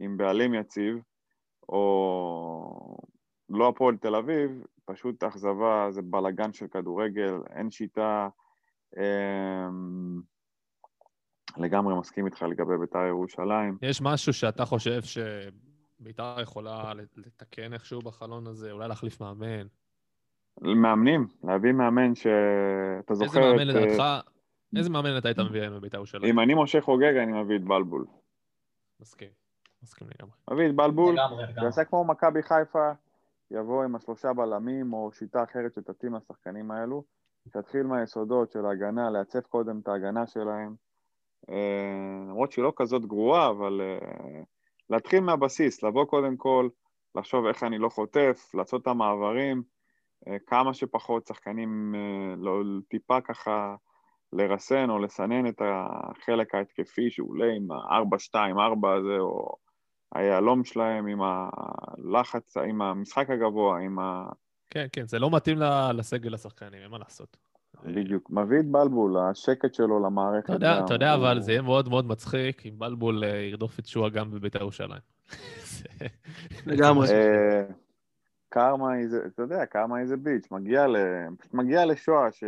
עם 0.00 0.16
בעלים 0.16 0.54
יציב, 0.54 0.98
או 1.68 2.96
לא 3.48 3.68
הפועל 3.68 3.96
תל 3.96 4.14
אביב, 4.14 4.50
פשוט 4.88 5.24
אכזבה, 5.24 5.86
זה 5.90 6.02
בלאגן 6.02 6.52
של 6.52 6.66
כדורגל, 6.66 7.34
אין 7.50 7.70
שיטה. 7.70 8.28
אה, 8.98 9.68
לגמרי 11.56 11.94
מסכים 11.98 12.26
איתך 12.26 12.42
לגבי 12.42 12.78
בית"ר 12.80 13.06
ירושלים. 13.06 13.78
יש 13.82 14.00
משהו 14.02 14.32
שאתה 14.32 14.64
חושב 14.64 15.00
שבית"ר 15.02 16.36
יכולה 16.42 16.92
לתקן 17.16 17.72
איכשהו 17.72 18.00
בחלון 18.02 18.46
הזה, 18.46 18.72
אולי 18.72 18.88
להחליף 18.88 19.20
מאמן? 19.20 19.66
מאמנים, 20.60 21.26
להביא 21.44 21.72
מאמן 21.72 22.14
שאתה 22.14 23.12
איזה 23.12 23.24
זוכר 23.24 23.40
מאמן 23.40 23.70
את... 23.70 23.74
לדעתך, 23.74 24.02
איזה 24.76 24.90
מאמן 24.90 25.18
אתה 25.18 25.28
היית 25.28 25.38
מביא 25.38 25.60
היום 25.60 25.74
בבית"ר 25.74 25.96
ירושלים? 25.96 26.24
אם 26.24 26.40
אני 26.40 26.54
משה 26.54 26.80
חוגג, 26.80 27.16
אני 27.16 27.42
מביא 27.42 27.56
את 27.56 27.64
בלבול. 27.64 28.06
מסכים, 29.00 29.28
מסכים 29.82 30.08
לגמרי. 30.14 30.34
מביא 30.50 30.68
את 30.68 30.76
בלבול, 30.76 31.14
לגמרי. 31.14 31.44
שיעשה 31.60 31.84
כמו 31.84 32.04
מכבי 32.04 32.42
חיפה, 32.42 32.92
יבוא 33.50 33.84
עם 33.84 33.96
השלושה 33.96 34.32
בלמים 34.32 34.92
או 34.92 35.12
שיטה 35.12 35.44
אחרת 35.44 35.74
שתתאים 35.74 36.14
לשחקנים 36.14 36.70
האלו, 36.70 37.04
שיתחיל 37.52 37.82
מהיסודות 37.82 38.50
של 38.50 38.66
ההגנה, 38.66 39.10
לעצב 39.10 39.40
קודם 39.40 39.80
את 39.80 39.88
ההגנה 39.88 40.26
שלהם. 40.26 40.74
אה, 41.50 42.24
למרות 42.28 42.52
שהיא 42.52 42.62
לא 42.62 42.72
כזאת 42.76 43.06
גרועה, 43.06 43.50
אבל 43.50 43.80
אה, 43.80 44.42
להתחיל 44.90 45.20
מהבסיס, 45.20 45.82
לבוא 45.82 46.04
קודם 46.04 46.36
כל, 46.36 46.68
לחשוב 47.14 47.46
איך 47.46 47.62
אני 47.62 47.78
לא 47.78 47.88
חוטף, 47.88 48.50
לעשות 48.54 48.82
את 48.82 48.86
המעברים, 48.86 49.62
אה, 50.28 50.36
כמה 50.46 50.74
שפחות 50.74 51.26
שחקנים, 51.26 51.94
לא, 52.36 52.62
טיפה 52.88 53.20
ככה 53.20 53.74
לרסן 54.32 54.90
או 54.90 54.98
לסנן 54.98 55.46
את 55.46 55.62
החלק 55.64 56.54
ההתקפי 56.54 57.10
שעולה 57.10 57.46
עם 57.52 57.70
ה-4-2-4 57.70 58.88
הזה, 58.88 59.18
או 59.18 59.56
היהלום 60.14 60.64
שלהם 60.64 61.06
עם 61.06 61.20
הלחץ, 61.22 62.56
עם 62.56 62.82
המשחק 62.82 63.30
הגבוה, 63.30 63.78
עם 63.78 63.98
כן, 64.70 64.86
כן, 64.92 65.06
זה 65.06 65.18
לא 65.18 65.30
מתאים 65.30 65.58
ל- 65.58 65.90
לסגל 65.94 66.34
השחקנים, 66.34 66.82
אין 66.82 66.90
מה 66.90 66.98
לעשות. 66.98 67.36
בדיוק. 67.84 68.30
מביא 68.30 68.60
את 68.60 68.66
בלבול, 68.66 69.16
השקט 69.18 69.74
שלו 69.74 70.04
למערכת. 70.06 70.44
אתה 70.44 70.52
יודע, 70.52 70.80
אתה 70.84 70.94
יודע, 70.94 71.14
אבל 71.14 71.40
זה 71.40 71.52
יהיה 71.52 71.62
מאוד 71.62 71.88
מאוד 71.88 72.06
מצחיק 72.06 72.66
אם 72.66 72.78
בלבול 72.78 73.24
אה, 73.24 73.28
ירדוף 73.28 73.78
את 73.78 73.86
שועה 73.86 74.10
גם 74.10 74.30
בבית"ר 74.30 74.58
ירושלים. 74.60 75.00
לגמרי. 76.66 77.08
אה, 77.10 77.64
קרמה 78.48 78.98
איזה, 78.98 79.20
אתה 79.26 79.42
יודע, 79.42 79.66
קרמה 79.66 80.00
איזה 80.00 80.16
ביץ', 80.16 80.48
מגיע 81.52 81.86
לשואה 81.86 82.32
ש... 82.32 82.44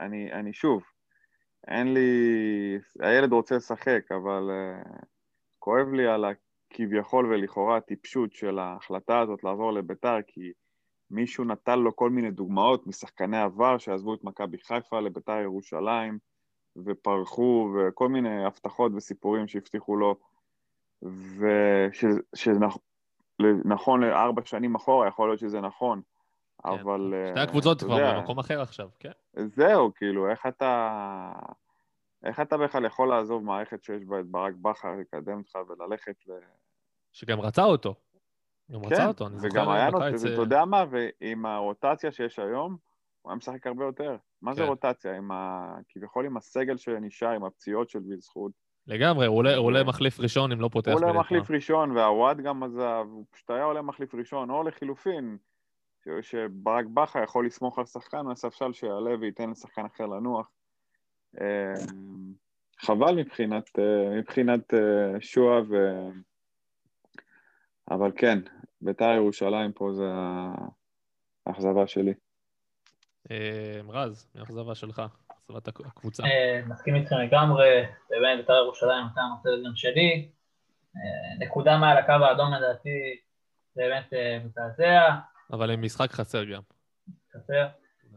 אני, 0.00 0.32
אני 0.32 0.52
שוב, 0.52 0.82
אין 1.68 1.94
לי... 1.94 2.10
הילד 3.00 3.32
רוצה 3.32 3.56
לשחק, 3.56 4.00
אבל 4.10 4.50
uh, 4.50 5.04
כואב 5.64 5.92
לי 5.92 6.06
על 6.06 6.24
הכביכול 6.24 7.26
ולכאורה 7.26 7.76
הטיפשות 7.76 8.32
של 8.32 8.58
ההחלטה 8.58 9.20
הזאת 9.20 9.44
לעבור 9.44 9.72
לביתר, 9.72 10.16
כי 10.26 10.52
מישהו 11.10 11.44
נתן 11.44 11.78
לו 11.78 11.96
כל 11.96 12.10
מיני 12.10 12.30
דוגמאות 12.30 12.86
משחקני 12.86 13.38
עבר 13.38 13.78
שעזבו 13.78 14.14
את 14.14 14.24
מכבי 14.24 14.58
חיפה 14.58 15.00
לביתר 15.00 15.36
ירושלים 15.42 16.18
ופרחו 16.84 17.74
וכל 17.74 18.08
מיני 18.08 18.44
הבטחות 18.44 18.92
וסיפורים 18.94 19.48
שהבטיחו 19.48 19.96
לו 19.96 20.14
ושנכון 22.34 24.00
לארבע 24.02 24.42
שנים 24.44 24.74
אחורה, 24.74 25.08
יכול 25.08 25.28
להיות 25.28 25.40
שזה 25.40 25.60
נכון, 25.60 26.00
כן. 26.62 26.68
אבל... 26.68 27.14
שתי 27.30 27.38
אה, 27.38 27.44
הקבוצות 27.44 27.82
כבר 27.82 27.98
יודע, 27.98 28.20
במקום 28.20 28.38
אחר 28.38 28.60
עכשיו, 28.60 28.88
כן. 28.98 29.12
זהו, 29.36 29.94
כאילו, 29.94 30.30
איך 30.30 30.46
אתה... 30.46 31.32
איך 32.24 32.40
אתה 32.40 32.56
בכלל 32.58 32.84
יכול 32.84 33.08
לעזוב 33.08 33.44
מערכת 33.44 33.84
שיש 33.84 34.04
בה 34.04 34.20
את 34.20 34.26
ברק 34.26 34.54
בכר, 34.62 34.88
לקדם 35.00 35.38
אותך 35.38 35.54
וללכת 35.68 36.14
ל... 36.28 36.32
שגם 37.12 37.40
רצה 37.40 37.64
אותו. 37.64 37.94
גם 38.72 38.80
רצה 38.84 39.06
אותו, 39.08 39.26
אני 39.26 39.36
וגם 39.36 39.48
זוכר 39.50 39.70
היה 39.72 39.90
לו. 39.90 39.98
ואתה 40.00 40.40
יודע 40.42 40.64
מה, 40.64 40.84
ועם 40.90 41.46
הרוטציה 41.46 42.12
שיש 42.12 42.38
היום, 42.38 42.76
הוא 43.22 43.30
היה 43.30 43.36
משחק 43.36 43.66
הרבה 43.66 43.84
יותר. 43.84 44.16
מה 44.42 44.54
זה 44.54 44.62
כן. 44.62 44.68
רוטציה? 44.68 45.16
עם 45.16 45.32
ה... 45.32 45.74
כביכול 45.88 46.26
עם 46.26 46.36
הסגל 46.36 46.76
שנשאר, 46.76 47.28
עם 47.28 47.44
הפציעות 47.44 47.90
של 47.90 47.98
ויל 48.08 48.20
זכות. 48.20 48.52
לגמרי, 48.86 49.26
הוא 49.26 49.36
עולה- 49.36 49.56
עולה 49.56 49.82
ו- 49.82 49.86
מחליף 49.86 50.20
ראשון 50.20 50.52
אם 50.52 50.60
לא 50.60 50.68
פותח 50.72 50.90
הוא 50.90 51.00
עולה 51.00 51.12
מחליף. 51.12 51.50
ראשון, 51.50 51.90
והוואד 51.96 52.40
גם 52.40 52.62
עזב, 52.62 53.04
הוא 53.10 53.24
פשוט 53.30 53.50
היה 53.50 53.64
עולה 53.64 53.82
מחליף 53.82 54.14
ראשון, 54.14 54.50
או 54.50 54.62
לחילופין, 54.62 55.38
שברק 56.22 56.84
בכר 56.94 57.22
יכול 57.22 57.46
לסמוך 57.46 57.78
על 57.78 57.84
שחקן 57.86 58.20
מהספסל 58.20 58.72
שיעלה 58.72 59.10
וייתן 59.20 59.50
לשחקן 59.50 59.84
אחר 59.84 60.06
לנוח. 60.06 60.50
אה, 61.40 61.74
חבל 62.80 63.14
מבחינת, 63.16 63.78
אה, 63.78 64.10
מבחינת 64.18 64.74
אה, 64.74 64.80
שועה, 65.20 65.60
ו... 65.70 65.74
אבל 67.90 68.12
כן, 68.16 68.38
בית"ר 68.80 69.12
ירושלים 69.16 69.72
פה 69.72 69.92
זה 69.92 70.04
האכזבה 71.46 71.86
שלי. 71.86 72.14
רז, 73.88 74.28
מאכזבה 74.34 74.74
שלך, 74.74 75.02
אכזבת 75.28 75.68
הק- 75.68 75.86
הקבוצה. 75.86 76.22
מסכים 76.66 76.94
איתכם 76.94 77.16
לגמרי, 77.16 77.82
באמת 78.10 78.38
בית"ר 78.38 78.52
ירושלים 78.52 79.04
הייתה 79.06 79.20
הנושא 79.20 79.68
גם 79.68 79.76
שלי. 79.76 80.28
נקודה 81.38 81.78
מעל 81.78 81.98
הקו 81.98 82.12
האדום 82.12 82.52
לדעתי 82.54 82.88
באמת 83.76 84.12
אה, 84.12 84.38
מזעזע, 84.44 85.02
אבל 85.52 85.70
עם 85.70 85.82
משחק 85.82 86.10
חסר 86.12 86.44
גם. 86.44 86.62
חסר. 87.36 87.66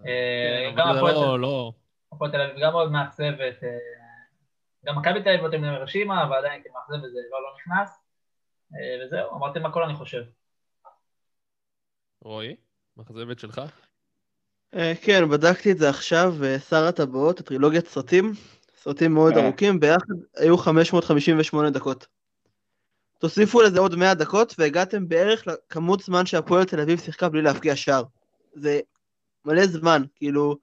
כן, 0.04 0.74
גם 0.78 0.88
אבל 0.88 0.94
זה 0.94 1.00
הפועל 1.00 1.14
לא- 1.16 1.40
לא... 1.40 1.74
הפועל 2.16 2.32
תל 2.32 2.42
אביב 2.42 2.56
גם 2.64 2.72
מאוד 2.72 2.92
מאכזבת. 2.92 3.64
אה, 3.64 3.78
גם 4.86 4.98
מכבי 4.98 5.24
תל 5.24 5.30
אביב 5.30 5.46
לא 5.46 5.52
תמנה 5.52 5.72
מרשימה, 5.72 6.24
אבל 6.24 6.36
עדיין 6.36 6.62
כמאכזב 6.64 7.06
וזה 7.06 7.20
לא 7.32 7.42
לא 7.44 7.50
נכנס. 7.58 7.90
אה, 8.76 9.06
וזהו, 9.06 9.38
אמרתם 9.38 9.66
הכל 9.66 9.84
אני 9.84 9.96
חושב. 9.96 10.24
רועי, 12.22 12.56
מאכזבת 12.98 13.40
שלך? 13.40 13.62
אה, 14.76 14.94
כן, 15.02 15.30
בדקתי 15.30 15.72
את 15.72 15.78
זה 15.78 15.90
עכשיו, 15.90 16.34
שר 16.70 16.84
הטבעות, 16.84 17.40
הטרילוגיית 17.40 17.88
סרטים, 17.88 18.32
סרטים 18.78 19.14
מאוד. 19.14 19.38
ארוכים, 19.38 19.80
ביחד 19.80 20.14
היו 20.38 20.58
558 20.58 21.70
דקות. 21.70 22.08
תוסיפו 23.20 23.62
לזה 23.62 23.80
עוד 23.80 23.96
100 23.96 24.14
דקות, 24.14 24.56
והגעתם 24.58 25.08
בערך 25.08 25.48
לכמות 25.48 26.00
זמן 26.00 26.26
שהפועל 26.26 26.66
תל 26.66 26.80
אביב 26.80 27.00
שיחקה 27.00 27.30
בלי 27.30 27.42
להבקיע 27.42 27.76
שער. 27.76 28.04
זה 28.54 28.80
מלא 29.46 29.68
זמן, 29.68 30.04
כאילו, 30.16 30.58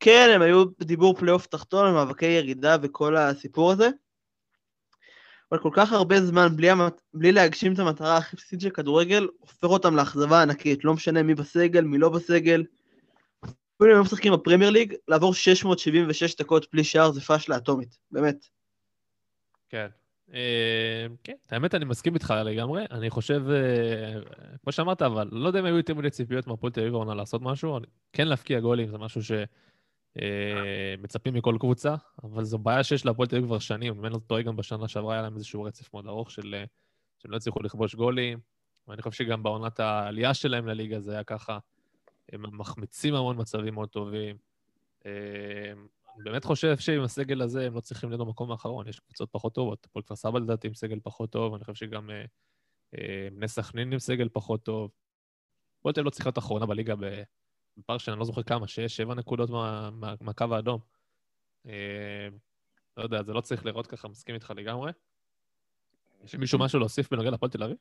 כן, 0.00 0.30
הם 0.34 0.42
היו 0.42 0.64
בדיבור 0.78 1.14
פלייאוף 1.14 1.46
תחתון, 1.46 1.94
מאבקי 1.94 2.26
ירידה 2.26 2.76
וכל 2.82 3.16
הסיפור 3.16 3.72
הזה, 3.72 3.88
אבל 5.52 5.60
כל 5.60 5.70
כך 5.72 5.92
הרבה 5.92 6.20
זמן 6.20 6.56
בלי, 6.56 6.70
המת... 6.70 7.00
בלי 7.14 7.32
להגשים 7.32 7.72
את 7.72 7.78
המטרה 7.78 8.16
הכי 8.16 8.36
בסיסית 8.36 8.60
של 8.60 8.70
כדורגל, 8.70 9.28
הופך 9.38 9.64
אותם 9.64 9.96
לאכזבה 9.96 10.42
ענקית, 10.42 10.84
לא 10.84 10.94
משנה 10.94 11.22
מי 11.22 11.34
בסגל, 11.34 11.84
מי 11.84 11.98
לא 11.98 12.08
בסגל. 12.08 12.64
אפילו 13.76 13.92
אם 13.92 13.96
הם 13.96 14.02
משחקים 14.02 14.32
בפרמייר 14.32 14.70
ליג, 14.70 14.94
לעבור 15.08 15.34
676 15.34 16.36
דקות 16.36 16.66
בלי 16.72 16.84
שער 16.84 17.12
זה 17.12 17.20
פאשלה 17.20 17.56
אטומית, 17.56 17.98
באמת. 18.10 18.46
כן. 19.68 19.86
אה, 20.34 21.06
כן, 21.24 21.34
האמת, 21.50 21.74
אני 21.74 21.84
מסכים 21.84 22.14
איתך 22.14 22.34
לגמרי. 22.44 22.84
אני 22.90 23.10
חושב, 23.10 23.42
אה, 23.50 24.20
כמו 24.62 24.72
שאמרת, 24.72 25.02
אבל 25.02 25.28
לא 25.32 25.46
יודע 25.46 25.60
אם 25.60 25.64
היו 25.64 25.76
יותר 25.76 25.94
מדי 25.94 26.10
ציפיות 26.10 26.46
מהפועל 26.46 26.72
תל 26.72 26.80
אביב 26.80 26.94
העונה 26.94 27.14
לעשות 27.14 27.42
משהו. 27.42 27.78
כן 28.12 28.28
להבקיע 28.28 28.60
גולים 28.60 28.88
זה 28.88 28.98
משהו 28.98 29.22
שמצפים 30.18 31.34
מכל 31.34 31.56
קבוצה, 31.60 31.94
אבל 32.24 32.44
זו 32.44 32.58
בעיה 32.58 32.84
שיש 32.84 33.06
להפועל 33.06 33.28
תל 33.28 33.36
אביב 33.36 33.48
כבר 33.48 33.58
שנים. 33.58 33.98
אם 33.98 34.04
אני 34.04 34.14
לא 34.14 34.18
טועה, 34.18 34.42
גם 34.42 34.56
בשנה 34.56 34.88
שעברה 34.88 35.14
היה 35.14 35.22
להם 35.22 35.34
איזשהו 35.34 35.62
רצף 35.62 35.94
מאוד 35.94 36.06
ארוך 36.06 36.30
של... 36.30 36.54
אה, 36.54 36.64
שהם 37.18 37.30
לא 37.30 37.36
הצליחו 37.36 37.62
לכבוש 37.62 37.94
גולים. 37.94 38.40
ואני 38.88 39.02
חושב 39.02 39.24
שגם 39.24 39.42
בעונת 39.42 39.80
העלייה 39.80 40.34
שלהם 40.34 40.66
לליגה 40.66 41.00
זה 41.00 41.12
היה 41.12 41.24
ככה. 41.24 41.58
הם 42.32 42.58
מחמיצים 42.58 43.14
המון 43.14 43.40
מצבים 43.40 43.74
מאוד 43.74 43.88
טובים. 43.88 44.36
אה, 45.06 45.72
אני 46.16 46.24
באמת 46.24 46.44
חושב 46.44 46.78
שעם 46.78 47.02
הסגל 47.02 47.42
הזה 47.42 47.66
הם 47.66 47.74
לא 47.74 47.80
צריכים 47.80 48.10
להיות 48.10 48.20
במקום 48.20 48.50
האחרון, 48.50 48.88
יש 48.88 49.00
קבוצות 49.00 49.28
פחות 49.32 49.54
טובות. 49.54 49.84
הפועל 49.84 50.02
כפר 50.02 50.16
סבא 50.16 50.38
לדעתי 50.38 50.68
עם 50.68 50.74
סגל 50.74 50.98
פחות 51.02 51.30
טוב, 51.30 51.54
אני 51.54 51.64
חושב 51.64 51.74
שגם 51.74 52.10
אה, 52.10 52.24
אה, 52.98 53.28
בני 53.32 53.48
סכנין 53.48 53.92
עם 53.92 53.98
סגל 53.98 54.28
פחות 54.32 54.62
טוב. 54.62 54.90
הפועל 55.78 55.92
תל 55.94 56.00
אביב 56.00 56.06
לא 56.06 56.10
צריכה 56.10 56.28
להיות 56.28 56.38
אחרונה 56.38 56.66
בליגה 56.66 56.94
בפער 57.80 57.98
שאני 57.98 58.18
לא 58.18 58.24
זוכר 58.24 58.42
כמה, 58.42 58.68
שש, 58.68 58.96
שבע 58.96 59.14
נקודות 59.14 59.50
מה- 59.50 59.90
מה- 59.92 60.14
מהקו 60.20 60.44
האדום. 60.50 60.80
אה, 61.66 62.28
לא 62.96 63.02
יודע, 63.02 63.22
זה 63.22 63.32
לא 63.32 63.40
צריך 63.40 63.66
לראות 63.66 63.86
ככה, 63.86 64.08
מסכים 64.08 64.34
איתך 64.34 64.52
לגמרי. 64.56 64.92
יש 66.24 66.34
למישהו 66.34 66.58
משהו 66.58 66.78
להוסיף 66.78 67.10
בנוגע 67.10 67.30
להפועל 67.30 67.50
תל 67.50 67.62
אביב? 67.62 67.76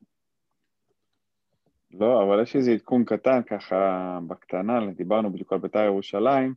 לא, 1.91 2.23
אבל 2.23 2.43
יש 2.43 2.55
איזה 2.55 2.71
עדכון 2.71 3.05
קטן 3.05 3.43
ככה 3.43 4.19
בקטנה, 4.27 4.91
דיברנו 4.91 5.33
בדיוק 5.33 5.53
על 5.53 5.59
בית"ר 5.59 5.79
ירושלים. 5.79 6.53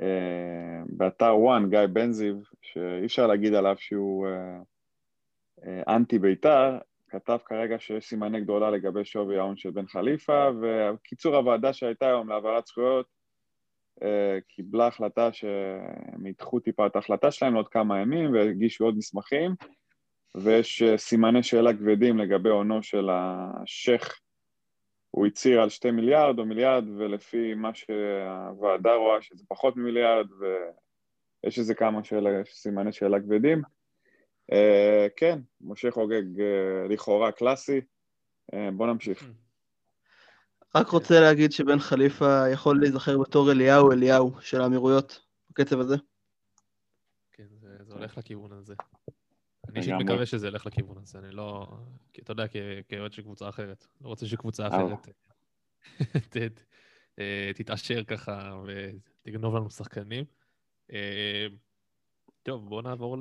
אה, 0.00 0.82
באתר 0.86 1.36
וואן, 1.36 1.70
גיא 1.70 1.86
בן 1.92 2.12
זיו, 2.12 2.34
שאי 2.62 3.06
אפשר 3.06 3.26
להגיד 3.26 3.54
עליו 3.54 3.76
שהוא 3.78 4.26
אה, 4.26 4.58
אה, 5.66 5.96
אנטי 5.96 6.18
בית"ר, 6.18 6.78
כתב 7.14 7.38
כרגע 7.44 7.78
שיש 7.78 8.08
סימני 8.08 8.40
גדולה 8.40 8.70
לגבי 8.70 9.04
שווי 9.04 9.38
ההון 9.38 9.56
של 9.56 9.70
בן 9.70 9.86
חליפה, 9.86 10.48
וקיצור 10.62 11.36
הוועדה 11.36 11.72
שהייתה 11.72 12.06
היום 12.06 12.28
להעברת 12.28 12.66
זכויות 12.66 13.06
אה, 14.02 14.38
קיבלה 14.48 14.86
החלטה 14.86 15.32
שהם 15.32 16.26
ידחו 16.26 16.60
טיפה 16.60 16.86
את 16.86 16.96
ההחלטה 16.96 17.30
שלהם 17.30 17.54
לעוד 17.54 17.68
כמה 17.68 18.00
ימים 18.00 18.32
והגישו 18.32 18.84
עוד 18.84 18.96
מסמכים, 18.96 19.54
ויש 20.36 20.82
אה, 20.82 20.98
סימני 20.98 21.42
שאלה 21.42 21.72
כבדים 21.72 22.18
לגבי 22.18 22.48
הונו 22.48 22.82
של 22.82 23.08
השייח' 23.12 24.20
הוא 25.10 25.26
הצהיר 25.26 25.62
על 25.62 25.68
שתי 25.68 25.90
מיליארד 25.90 26.38
או 26.38 26.46
מיליארד, 26.46 26.84
ולפי 26.98 27.54
מה 27.54 27.70
שהוועדה 27.74 28.94
רואה 28.94 29.22
שזה 29.22 29.44
פחות 29.48 29.76
ממיליארד, 29.76 30.26
ויש 31.42 31.58
איזה 31.58 31.74
כמה 31.74 32.04
שאלה, 32.04 32.30
סימני 32.44 32.92
שאלה 32.92 33.20
כבדים. 33.20 33.62
Uh, 34.52 34.54
כן, 35.16 35.38
משה 35.60 35.90
חוגג 35.90 36.22
uh, 36.36 36.92
לכאורה 36.92 37.32
קלאסי. 37.32 37.80
Uh, 38.52 38.56
בוא 38.76 38.86
נמשיך. 38.86 39.24
רק 40.74 40.88
רוצה 40.88 41.20
להגיד 41.20 41.52
שבן 41.52 41.78
חליפה 41.78 42.48
יכול 42.52 42.80
להיזכר 42.80 43.18
בתור 43.18 43.52
אליהו 43.52 43.92
אליהו 43.92 44.40
של 44.40 44.60
האמירויות, 44.60 45.20
בקצב 45.50 45.80
הזה. 45.80 45.96
כן, 47.32 47.46
זה, 47.60 47.76
זה 47.84 47.94
הולך 47.94 48.18
לכיוון 48.18 48.52
הזה. 48.52 48.74
אני 49.68 49.78
אישית. 49.78 49.94
מקווה 50.00 50.26
שזה 50.26 50.46
ילך 50.46 50.66
לכיוון 50.66 50.98
הזה, 50.98 51.18
אני 51.18 51.30
לא... 51.30 51.66
כי 52.12 52.20
אתה 52.22 52.32
יודע, 52.32 52.44
כאוהד 52.88 53.12
של 53.12 53.22
קבוצה 53.22 53.48
אחרת. 53.48 53.86
לא 54.00 54.08
רוצה 54.08 54.26
שקבוצה. 54.26 54.68
אחרת 54.68 55.08
ת- 56.30 56.36
ת- 56.36 56.60
תתעשר 57.54 58.04
ככה 58.04 58.62
ותגנוב 58.66 59.56
לנו 59.56 59.70
שחקנים. 59.70 60.24
טוב, 62.42 62.68
בואו 62.68 62.82
נעבור 62.82 63.16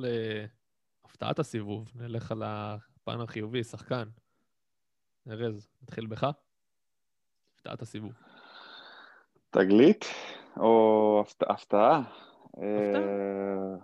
להפתעת 1.06 1.40
הסיבוב, 1.40 1.92
נלך 1.96 2.32
על 2.32 2.44
הפן 2.46 3.22
החיובי, 3.22 3.64
שחקן. 3.64 4.04
ארז, 5.30 5.68
נתחיל 5.82 6.06
בך? 6.06 6.28
הפתעת 7.56 7.82
הסיבוב. 7.82 8.14
תגלית 9.50 10.06
או 10.58 11.24
הפת- 11.26 11.50
הפתעה? 11.50 12.02
אה, 12.58 13.76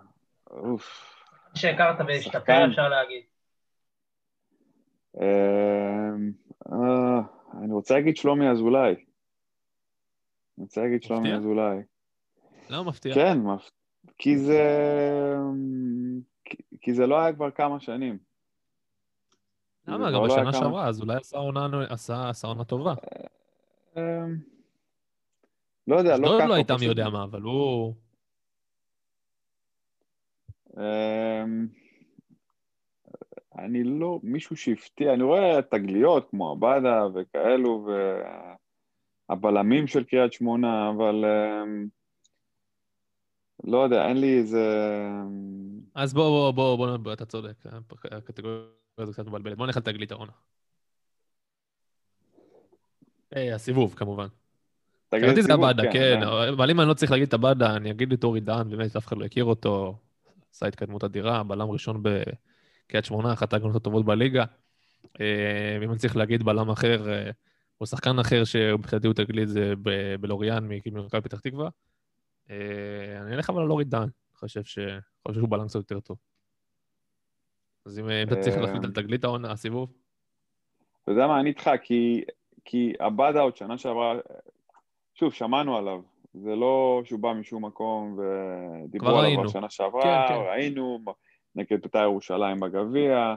אוף. 0.50 1.14
שהכרת 1.54 1.96
והשתפר. 2.08 2.66
אפשר 2.70 2.88
להגיד. 2.88 3.22
אה, 5.20 6.10
אה, 6.72 7.20
אני 7.62 7.72
רוצה 7.72 7.94
להגיד 7.94 8.16
שלומי 8.16 8.50
אזולאי. 8.50 8.92
אני 8.92 9.04
רוצה 10.64 10.80
להגיד 10.80 11.02
שלומי? 11.02 11.34
אזולאי. 11.34 11.76
לא 12.70 12.84
מפתיע. 12.84 13.14
כן, 13.14 13.38
מפ- 13.38 13.70
כי 14.18 14.38
זה... 14.38 14.62
כי- 16.80 16.94
זה 16.94 17.06
לא 17.06 17.20
היה 17.20 17.32
כבר 17.32 17.50
כמה 17.50 17.80
שנים. 17.80 18.18
למה? 19.88 20.06
גם 20.10 20.12
לא 20.12 20.24
בשנה 20.26 20.52
שעברה, 20.52 20.88
אז 20.88 21.00
אולי 21.00 21.16
עשה 21.90 22.46
עונה, 22.48 22.64
טובה. 22.64 22.94
אמ, 23.96 24.02
לא 25.86 25.96
יודע, 25.96 26.10
לא 26.10 26.14
אשדוד 26.26 26.38
ככה. 26.38 26.48
לא 26.48 26.54
הייתה 26.54 26.74
מי. 26.80 26.84
יודע 26.86 27.08
מה, 27.08 27.24
אבל 27.24 27.42
הוא... 27.42 27.94
אמ, 30.76 31.66
אני 33.58 33.84
לא, 33.84 34.20
מישהו 34.22 34.56
שהפתיע, 34.56 35.14
אני 35.14 35.22
רואה 35.22 35.62
תגליות 35.70 36.30
כמו 36.30 36.50
עבדה 36.50 37.06
וכאלו, 37.14 37.88
והבלמים 39.28 39.86
של 39.86 40.04
קריית 40.04 40.32
שמונה, 40.32 40.90
אבל 40.90 41.24
אמ, 41.24 41.86
לא 43.64 43.84
יודע, 43.84 44.08
אין 44.08 44.16
לי 44.20 44.38
איזה... 44.38 44.90
אז 45.94 46.14
בוא, 46.14 46.50
בוא, 46.52 46.76
בוא, 46.76 46.86
בוא, 46.86 46.96
בוא, 46.96 47.12
אתה 47.12 47.24
צודק, 47.24 47.64
הקטגוריה 48.10 48.58
הזו 48.98 49.12
קצת 49.12 49.26
מבלבלת. 49.26 49.56
בוא 49.56 49.66
נלך 49.66 49.76
על 49.76 49.82
תגלית 49.82 50.12
העונה. 50.12 50.32
היי, 53.34 53.52
הסיבוב, 53.52 53.94
כמובן. 53.94 54.26
מבחינתי 55.14 55.42
זה 55.42 55.52
עבדה, 55.52 55.82
כן, 55.92 56.22
אה. 56.22 56.48
אבל 56.48 56.70
אם 56.70 56.80
אני 56.80 56.88
לא 56.88 56.94
צריך 56.94 57.10
להגיד 57.12 57.28
את 57.28 57.34
עבדה, 57.34 57.76
אני 57.76 57.90
אגיד 57.90 58.12
את 58.12 58.24
אורי 58.24 58.40
דהן, 58.40 58.70
באמת 58.70 58.96
אף 58.96 59.06
אחד 59.06 59.18
לא 59.18 59.24
הכיר 59.24 59.44
אותו, 59.44 59.98
עשה 60.54 60.66
התקדמות 60.66 61.04
אדירה, 61.04 61.42
בלם 61.42 61.70
ראשון 61.70 62.02
בקריית 62.02 63.04
שמונה, 63.04 63.32
אחת 63.32 63.52
ההגנות 63.52 63.76
הטובות 63.76 64.04
בליגה. 64.04 64.44
אה, 65.20 65.78
ואם 65.80 65.90
אני 65.90 65.98
צריך 65.98 66.16
להגיד 66.16 66.42
בלם 66.42 66.70
אחר, 66.70 67.12
אה, 67.12 67.30
או 67.80 67.86
שחקן 67.86 68.18
אחר 68.18 68.44
שמבחינתי 68.44 69.06
הוא 69.06 69.14
תגלית 69.14 69.48
זה 69.48 69.74
בלוריאן 70.20 70.68
ממכבי 70.68 71.20
פתח 71.20 71.40
תקווה. 71.40 71.68
אה, 72.50 73.20
אני 73.22 73.34
אלך 73.34 73.50
אבל 73.50 73.62
על 73.62 73.70
אורי 73.70 73.84
אני 74.02 74.10
חושב 74.34 74.64
ש- 74.64 74.78
חושב 75.28 75.40
שהוא 75.40 75.48
קצת 75.66 75.74
יותר 75.74 76.00
טוב. 76.00 76.16
אז 77.86 77.98
אם 77.98 78.04
אתה 78.22 78.40
צריך 78.40 78.56
אה, 78.56 78.60
להחליט 78.60 78.84
על 78.84 78.92
תגלית 78.92 79.24
העונה, 79.24 79.52
הסיבוב, 79.52 79.92
אתה 81.02 81.12
יודע 81.12 81.26
מה, 81.26 81.40
אני 81.40 81.48
איתך, 81.48 81.70
כי, 81.82 82.24
כי 82.64 82.92
עבדה 82.98 83.40
עוד 83.40 83.56
שנה 83.56 83.78
שעברה, 83.78 84.14
שוב, 85.14 85.32
שמענו 85.32 85.76
עליו. 85.76 86.02
זה 86.34 86.56
לא 86.56 87.02
שהוא 87.04 87.20
בא 87.20 87.32
משום 87.32 87.64
מקום 87.64 88.18
ודיברו 88.18 89.08
כבר 89.08 89.18
עליו 89.18 89.28
ראינו. 89.28 89.42
בשנה 89.42 89.70
שעברה, 89.70 90.02
כן, 90.28 90.34
כן. 90.34 90.40
ראינו 90.40 90.98
נגד 91.54 91.82
בית"ר 91.82 91.98
ירושלים 91.98 92.60
בגביע. 92.60 93.34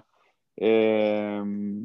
אמ, 0.61 1.83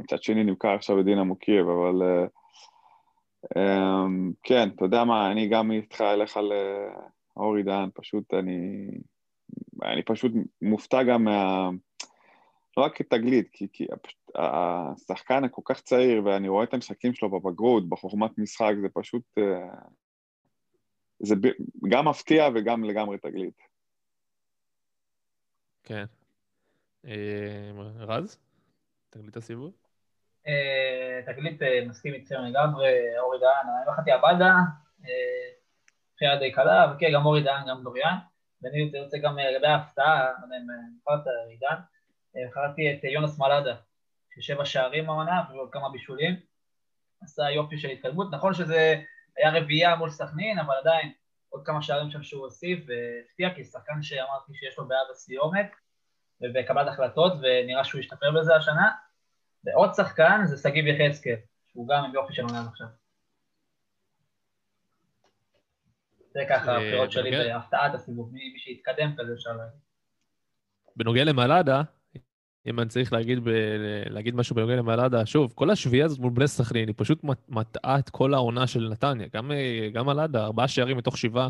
מצד 0.00 0.22
שני 0.22 0.44
נמכר 0.44 0.68
עכשיו 0.68 0.96
לדינמו 0.96 1.36
קייב, 1.36 1.68
אבל 1.68 2.02
אה, 2.02 2.22
אמ, 2.22 2.41
כן, 4.42 4.68
אתה 4.76 4.84
יודע 4.84 5.04
מה, 5.04 5.32
אני 5.32 5.48
גם 5.48 5.70
איתך 5.70 6.00
אלך 6.00 6.36
על 6.36 6.52
אה, 6.52 6.94
אורי 7.36 7.62
דהן, 7.62 7.88
פשוט 7.94 8.34
אני, 8.34 8.86
אני 9.82 10.02
פשוט 10.02 10.32
מופתע 10.62 11.02
גם 11.02 11.24
מה... 11.24 11.70
לא 12.76 12.82
רק 12.82 12.96
כתגלית, 12.96 13.48
כי, 13.52 13.66
כי 13.72 13.86
השחקן 14.34 15.44
הכל 15.44 15.62
כך 15.64 15.80
צעיר, 15.80 16.24
ואני 16.24 16.48
רואה 16.48 16.64
את 16.64 16.74
המשחקים 16.74 17.14
שלו 17.14 17.30
בבגרות, 17.30 17.88
בחוכמת 17.88 18.38
משחק, 18.38 18.72
זה 18.82 18.88
פשוט... 18.94 19.22
אה, 19.38 19.68
זה 21.18 21.34
גם 21.88 22.08
מפתיע 22.08 22.48
וגם 22.54 22.84
לגמרי 22.84 23.18
תגלית. 23.18 23.58
כן. 25.84 26.04
אה, 27.04 27.72
רז? 27.98 28.38
תגלית 29.10 29.36
הסיבוב? 29.36 29.81
אה, 30.48 31.20
תגלית 31.26 31.62
אה, 31.62 31.84
מסכים 31.88 32.14
איתכם 32.14 32.40
לגמרי, 32.40 33.18
אורי 33.18 33.38
דהן, 33.38 33.66
אני 33.76 33.86
לא 33.86 33.92
חשבתי 33.92 34.10
עבדה, 34.10 34.54
אה, 35.04 35.48
בחירה 36.16 36.36
די 36.36 36.52
קלה, 36.52 36.92
וכן, 36.96 37.06
גם 37.14 37.26
אורי 37.26 37.42
דהן, 37.42 37.68
גם 37.68 37.82
דוריאן. 37.82 38.16
ואני 38.62 39.00
רוצה- 39.04 39.18
גם 39.18 39.38
לגבי 39.38 39.66
ההפתעה, 39.66 40.32
לא 41.06 41.12
יודע 41.12 41.30
עידן, 41.48 41.76
בחרתי 42.34 42.94
את 42.94 43.04
יונס 43.04 43.38
מלאדה, 43.38 43.74
ששבע 44.34 44.64
שערים 44.64 45.10
העונה, 45.10 45.42
ועוד 45.50 45.68
כמה 45.72 45.88
בישולים. 45.88 46.36
עשה 47.22 47.50
יופי 47.50 47.78
של 47.78 47.88
התקדמות. 47.88 48.28
נכון 48.30 48.54
שזה 48.54 49.02
היה 49.36 49.50
רביעייה 49.60 49.96
מול 49.96 50.10
סכנין, 50.10 50.58
אבל 50.58 50.74
עדיין 50.74 51.12
עוד 51.48 51.62
כמה 51.64 51.82
שערים 51.82 52.10
שם 52.10 52.22
שהוא 52.22 52.44
הוסיף, 52.44 52.78
והפתיע, 52.86 53.54
כי 53.54 53.64
שחקן 53.64 54.02
שאמרתי 54.02 54.54
שיש 54.54 54.78
לו 54.78 54.88
בעיה 54.88 55.00
בסיומת, 55.10 55.70
ובקבלת 56.40 56.88
החלטות, 56.88 57.32
ונראה 57.42 57.84
שהוא 57.84 58.00
ישתפר 58.00 58.30
בזה 58.30 58.56
השנה. 58.56 58.90
ועוד 59.64 59.94
שחקן 59.94 60.40
זה 60.44 60.56
שגיב 60.56 60.86
יחזקאל, 60.86 61.36
שהוא 61.68 61.88
גם 61.88 62.04
עם 62.04 62.14
יופי 62.14 62.34
של 62.34 62.42
עונה 62.42 62.68
עכשיו. 62.68 62.86
זה 66.34 66.40
ככה 66.48 66.70
אה, 66.70 66.76
הבחירות 66.76 67.12
שלי 67.12 67.30
בהפתעת 67.30 67.94
הסיבוב, 67.94 68.32
מי 68.32 68.54
שהתקדם 68.56 69.14
כזה 69.18 69.32
אפשר 69.32 69.50
להגיד. 69.50 69.80
בנוגע 70.96 71.24
למלאדה, 71.24 71.82
אם 72.66 72.80
אני 72.80 72.88
צריך 72.88 73.12
להגיד, 73.12 73.44
ב... 73.44 73.48
להגיד 74.10 74.34
משהו 74.34 74.56
בנוגע 74.56 74.76
למלאדה, 74.76 75.26
שוב, 75.26 75.52
כל 75.54 75.70
השביעייה 75.70 76.04
הזאת 76.04 76.18
מול 76.18 76.32
בני 76.32 76.48
סכנין, 76.48 76.88
היא 76.88 76.94
פשוט 76.98 77.24
מט- 77.24 77.48
מטעה 77.48 77.98
את 77.98 78.10
כל 78.10 78.34
העונה 78.34 78.66
של 78.66 78.88
נתניה. 78.88 79.26
גם, 79.34 79.52
אה, 79.52 79.88
גם 79.92 80.06
מלאדה, 80.06 80.44
ארבעה 80.44 80.68
שערים 80.68 80.96
מתוך 80.96 81.18
שבעה, 81.18 81.48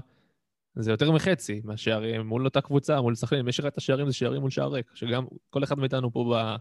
זה 0.74 0.90
יותר 0.90 1.10
מחצי 1.12 1.60
מהשערים 1.64 2.26
מול 2.26 2.44
אותה 2.44 2.60
קבוצה, 2.60 3.00
מול 3.00 3.14
סכנין. 3.14 3.42
מי 3.44 3.52
שראה 3.52 3.68
את 3.68 3.78
השערים 3.78 4.06
זה 4.06 4.12
שערים 4.12 4.40
מול 4.40 4.50
שער 4.50 4.72
ריק, 4.72 4.86
שגם 4.94 5.26
כל 5.50 5.64
אחד 5.64 5.78
מאיתנו 5.78 6.12
פה, 6.12 6.32
ב... 6.34 6.56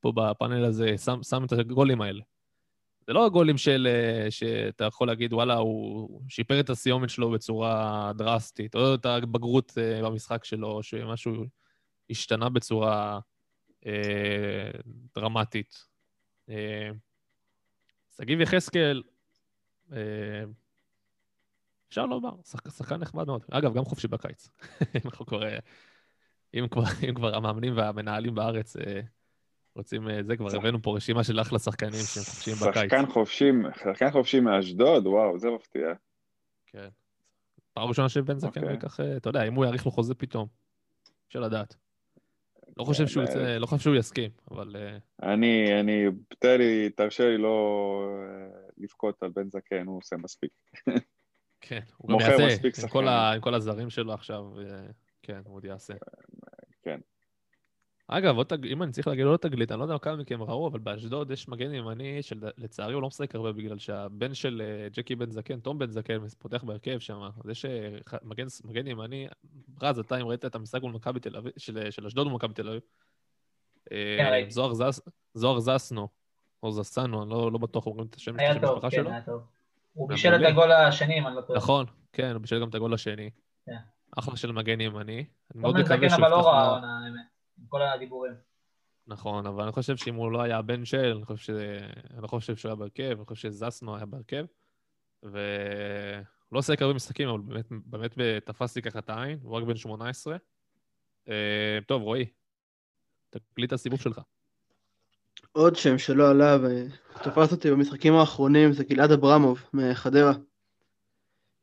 פה 0.00 0.12
בפאנל 0.16 0.64
הזה 0.64 0.98
שם, 0.98 1.22
שם 1.22 1.44
את 1.44 1.52
הגולים 1.52 2.00
האלה. 2.00 2.22
זה 3.06 3.12
לא 3.12 3.26
הגולים 3.26 3.58
של, 3.58 3.88
אה, 3.90 4.30
שאתה 4.30 4.84
יכול 4.84 5.06
להגיד, 5.06 5.32
וואלה, 5.32 5.54
הוא 5.54 6.20
שיפר 6.28 6.60
את 6.60 6.70
הסיומת 6.70 7.10
שלו 7.10 7.30
בצורה 7.30 8.12
דרסטית, 8.16 8.74
או 8.74 8.94
את 8.94 9.06
הבגרות 9.06 9.72
אה, 9.78 10.02
במשחק 10.02 10.44
שלו, 10.44 10.82
שמשהו 10.82 11.32
השתנה 12.10 12.48
בצורה 12.48 13.20
אה, 13.86 14.70
דרמטית. 15.16 15.86
אה, 16.48 16.90
שגיב 18.16 18.40
יחזקאל, 18.40 19.02
אה, 19.92 20.44
אפשר 21.88 22.06
לומר, 22.06 22.30
שחק, 22.44 22.68
שחקן 22.68 22.96
נחמד 22.96 23.26
מאוד. 23.26 23.44
אגב, 23.50 23.74
גם 23.74 23.84
חופשי 23.84 24.08
בקיץ. 24.08 24.48
אם 26.54 26.68
כבר, 26.68 26.84
אם 27.08 27.14
כבר 27.14 27.34
המאמנים 27.34 27.76
והמנהלים 27.76 28.34
בארץ 28.34 28.76
אה, 28.76 29.00
רוצים 29.76 30.08
אה, 30.08 30.22
זה, 30.22 30.36
כבר 30.36 30.56
הבאנו 30.56 30.82
פה 30.82 30.96
רשימה 30.96 31.24
של 31.24 31.40
אחלה 31.40 31.58
שחקנים 31.58 31.92
שהם 31.92 32.24
חופשיים 32.24 32.56
בקיץ. 32.56 32.90
שחקן 32.90 33.06
חופשי, 33.06 33.50
שחקן 33.84 34.10
חופשי 34.10 34.40
מאשדוד, 34.40 35.06
וואו, 35.06 35.38
זה 35.38 35.50
מפתיע. 35.50 35.88
כן. 36.66 36.88
פעם 37.72 37.88
ראשונה 37.88 38.08
שבן 38.08 38.38
זקן 38.38 38.60
אוקיי. 38.60 38.72
ייקח, 38.72 39.00
אה, 39.00 39.16
אתה 39.16 39.28
יודע, 39.28 39.42
אם 39.42 39.54
הוא 39.54 39.64
יאריך 39.64 39.86
לו 39.86 39.92
חוזה 39.92 40.14
פתאום. 40.14 40.46
אפשר 41.28 41.40
לדעת. 41.40 41.76
לא 42.76 42.84
חושב 42.84 43.06
שהוא 43.06 43.24
יצא, 43.24 43.56
לא 43.56 43.66
חושב 43.66 43.82
שהוא 43.82 43.96
יסכים, 43.96 44.30
אבל 44.50 44.76
אה, 44.76 44.98
אני, 45.32 45.80
אני, 45.80 46.04
תן 46.38 46.58
לי, 46.58 46.90
תרשה 46.90 47.28
לי 47.28 47.38
לא 47.38 48.08
לבכות 48.78 49.22
על 49.22 49.30
בן 49.34 49.50
זקן, 49.50 49.86
הוא 49.86 49.98
עושה 49.98 50.16
מספיק. 50.16 50.50
כן, 51.60 51.80
הוא 51.96 52.10
גם 52.10 52.20
יעשה, 52.20 52.68
עם 53.34 53.40
כל, 53.40 53.54
הזרים 53.54 53.90
שלו 53.90 54.12
עכשיו, 54.12 54.44
כן, 55.22 55.40
הוא 55.44 55.56
עוד 55.56 55.64
יעשה. 55.64 55.94
אגב. 58.12 58.36
אם 58.64 58.82
אני 58.82 58.92
צריך 58.92 59.06
להגיד 59.06 59.26
עוד 59.26 59.38
תגלית, 59.38 59.72
אני 59.72 59.78
לא 59.78 59.84
יודע 59.84 59.98
כמה 59.98 60.16
מכם 60.16 60.42
ראו, 60.42 60.68
אבל 60.68 60.78
באשדוד 60.78 61.30
יש 61.30 61.48
מגן 61.48 61.74
ימני 61.74 62.22
שלצערי 62.22 62.94
הוא 62.94 63.02
לא 63.02 63.08
משחק 63.08 63.34
הרבה 63.34 63.52
בגלל 63.52 63.78
שהבן 63.78 64.34
של 64.34 64.62
אה, 64.64 64.88
ג'קי 64.88 65.16
בן 65.16 65.30
זקן, 65.30 65.60
תום 65.60 65.78
בן 65.78 65.90
זקן, 65.90 66.28
פותח 66.38 66.64
בהרכב 66.64 66.98
שם. 66.98 67.20
אז 67.22 67.50
יש 67.50 67.64
אה, 67.64 67.98
מגן, 68.22 68.46
מגן 68.64 68.86
ימני, 68.86 69.28
רז, 69.82 69.98
אתה 69.98 70.20
אם 70.20 70.26
ראית 70.26 70.44
את 70.44 70.54
המשחק 70.54 70.82
מול 70.82 70.92
מכבי 70.92 71.20
תל 71.20 71.36
אביב, 71.36 71.52
של, 71.56 72.06
אשדוד 72.06 72.26
מול 72.26 72.36
מכבי 72.36 72.54
תל 72.54 72.68
אביב. 72.68 72.80
אה, 73.92 74.16
כן, 74.18 74.28
ראיתי. 74.30 74.50
זוהר, 74.50 74.74
זס, 74.74 75.00
זוהר 75.34 75.60
זסנו, 75.60 76.08
או 76.62 76.72
זסנו, 76.72 77.22
אני 77.22 77.30
לא, 77.30 77.52
לא 77.52 77.58
בטוח 77.58 77.86
אומרים 77.86 78.06
את 78.06 78.14
השם 78.14 78.32
של 78.38 78.44
המשפחה 78.44 78.90
כן, 78.90 78.96
שלו. 78.96 79.10
היה 79.10 79.22
טוב. 79.22 79.42
הוא 79.92 80.08
בישל 80.08 80.34
את. 80.34 80.48
הגול 80.48 80.72
השני, 80.72 81.18
אם 81.18 81.26
אני 81.26 81.36
לא 81.36 81.40
טועה. 81.40 81.58
נכון, 81.58 81.86
כן, 82.12 82.32
הוא 82.32 82.40
בישל 82.40 82.60
גם 82.60 82.68
את 82.68 82.74
הגול 82.74 82.94
השני. 82.94 83.30
כן. 83.66 83.76
אחלה 84.18 84.36
של 84.36 84.52
מגן 84.52 84.80
ימני. 84.80 85.14
אני 85.14 85.24
לא 85.54 85.60
מאוד 85.62 85.80
מקווה 85.80 86.10
שהוא 86.10 86.20
לא 86.20 86.36
יפתח 86.36 87.29
כל 87.70 87.82
הדיבורים. 87.82 88.34
נכון, 89.06 89.46
אבל 89.46 89.62
אני 89.62 89.72
חושב 89.72 89.96
שאם 89.96 90.14
הוא 90.14 90.32
לא 90.32 90.42
היה 90.42 90.58
הבן 90.58 90.84
של, 90.84 91.12
אני 91.16 91.24
חושב, 91.24 91.42
ש... 91.42 91.50
אני 92.10 92.22
לא 92.22 92.26
חושב 92.26 92.56
שהוא 92.56 92.68
היה 92.68 92.76
בהרכב, 92.76 93.16
אני 93.16 93.24
חושב 93.26 93.50
שזסנו 93.50 93.96
היה 93.96 94.06
בהרכב. 94.06 94.44
והוא 95.22 95.34
לא 96.52 96.58
עושה 96.58 96.74
הרבה 96.80 96.94
משחקים, 96.94 97.28
אבל 97.28 97.40
באמת, 97.40 97.66
באמת 97.70 98.18
תפס 98.44 98.76
לי 98.76 98.82
ככה 98.82 98.98
את 98.98 99.10
העין, 99.10 99.38
הוא 99.42 99.56
רק 99.56 99.64
בן 99.64 99.76
18. 99.76 100.36
אה, 101.28 101.78
טוב, 101.86 102.02
רועי, 102.02 102.26
תקליט 103.30 103.68
את 103.68 103.72
הסיבוב 103.72 104.00
שלך. 104.00 104.20
עוד 105.52 105.76
שם 105.76 105.98
שלא 105.98 106.30
עלה 106.30 106.56
ותפס 106.62 107.52
אותי 107.52 107.70
במשחקים 107.70 108.14
האחרונים 108.14 108.72
זה 108.72 108.84
גלעד 108.84 109.10
אברמוב 109.10 109.62
מחדרה. 109.72 110.32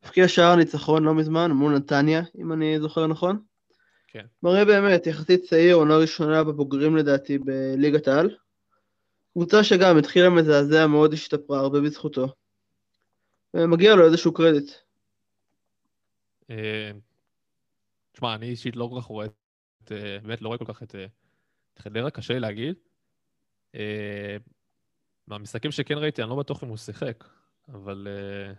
הבקיע 0.02 0.28
שער 0.28 0.56
ניצחון 0.56 1.04
לא 1.04 1.14
מזמן 1.14 1.50
מול 1.50 1.76
נתניה, 1.76 2.22
אם 2.38 2.52
אני 2.52 2.80
זוכר 2.80 3.06
נכון. 3.06 3.42
כן. 4.08 4.26
מראה 4.42 4.64
באמת, 4.64 5.06
יחסית 5.06 5.42
צעיר, 5.42 5.74
עונה 5.74 5.96
ראשונה 5.96 6.44
בבוגרים 6.44 6.96
לדעתי 6.96 7.38
בליגת 7.38 8.08
העל. 8.08 8.36
קבוצה 9.32 9.64
שגם 9.64 9.98
התחילה 9.98 10.30
מזעזע 10.30 10.86
מאוד 10.86 11.12
השתפרה 11.12 11.58
הרבה 11.58 11.80
בזכותו. 11.80 12.26
ומגיע 13.54 13.94
לו 13.94 14.04
איזשהו 14.04 14.34
קרדיט. 14.34 14.70
אה, 16.50 16.90
תשמע, 18.12 18.34
אני 18.34 18.46
אישית 18.46 18.76
לא 18.76 18.88
כל 18.92 19.00
כך 19.00 19.06
רואה 19.06 19.26
את... 19.26 19.92
אה, 19.92 20.18
באמת 20.22 20.42
לא 20.42 20.48
רואה 20.48 20.58
כל 20.58 20.64
כך 20.64 20.82
את, 20.82 20.94
אה, 20.94 21.06
חדרה, 21.78 22.10
קשה 22.10 22.34
לי 22.34 22.40
להגיד. 22.40 22.74
מהמשחקים 25.26 25.70
שכן 25.70 25.98
ראיתי, 25.98 26.22
אני 26.22 26.30
לא 26.30 26.36
בטוח 26.36 26.64
אם 26.64 26.68
הוא 26.68 26.76
שיחק, 26.76 27.24
אבל 27.68 28.08
אה, 28.10 28.52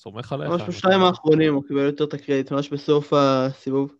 סומך 0.00 0.32
עליך. 0.32 0.50
ממש 0.50 0.62
בשניים 0.62 0.96
מקווה. 0.96 1.08
האחרונים 1.08 1.54
הוא 1.54 1.64
קיבל 1.68 1.80
יותר 1.80 2.04
את 2.04 2.14
הקרדיט, 2.14 2.52
ממש 2.52 2.68
בסוף 2.68 3.12
הסיבוב. 3.12 3.94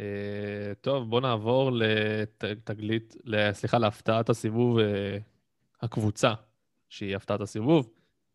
אה, 0.00 0.72
טוב, 0.80 1.10
בוא 1.10 1.20
נעבור 1.20 1.70
לתגלית, 1.72 3.16
סליחה, 3.52 3.78
להפתעת 3.78 4.28
הסיבוב, 4.28 4.78
אה, 4.78 5.18
הקבוצה 5.82 6.34
שהיא 6.88 7.16
הפתעת 7.16 7.40
הסיבוב. 7.40 7.90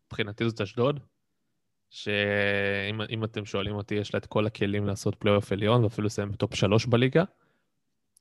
מבחינתי 0.06 0.44
זאת 0.48 0.60
אשדוד, 0.60 1.00
שאם 1.90 3.00
אם 3.10 3.24
אתם 3.24 3.44
שואלים 3.44 3.74
אותי, 3.74 3.94
יש 3.94 4.14
לה 4.14 4.18
את 4.18 4.26
כל 4.26 4.46
הכלים 4.46 4.86
לעשות 4.86 5.14
פלייאוף 5.14 5.52
עליון 5.52 5.84
ואפילו 5.84 6.06
לסיים 6.06 6.32
בטופ 6.32 6.54
שלוש 6.54 6.86
בליגה. 6.86 7.24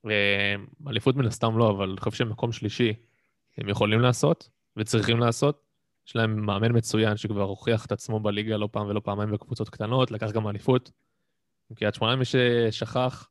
אה, 0.06 0.56
אליפות 0.88 1.16
מן 1.16 1.26
הסתם 1.26 1.58
לא, 1.58 1.70
אבל 1.70 1.90
אני 1.90 2.00
חושב 2.00 2.18
שמקום 2.18 2.52
שלישי 2.52 2.94
הם 3.58 3.70
יכולים 3.70 4.00
לעשות 4.00 4.50
וצריכים 4.78 5.20
לעשות. 5.20 5.69
יש 6.10 6.16
להם 6.16 6.46
מאמן 6.46 6.78
מצוין 6.78 7.18
שכבר 7.18 7.42
הוכיח 7.42 7.86
את 7.86 7.92
עצמו 7.92 8.20
בליגה 8.20 8.58
לא 8.58 8.70
פעם 8.72 8.88
ולא 8.88 9.00
פעמיים 9.00 9.32
בקבוצות 9.32 9.70
קטנות, 9.70 10.12
לקח 10.12 10.32
גם 10.32 10.48
אליפות. 10.48 10.92
קריית 11.76 11.96
שמונה, 11.96 12.16
מי 12.16 12.26
ששכח, 12.26 13.30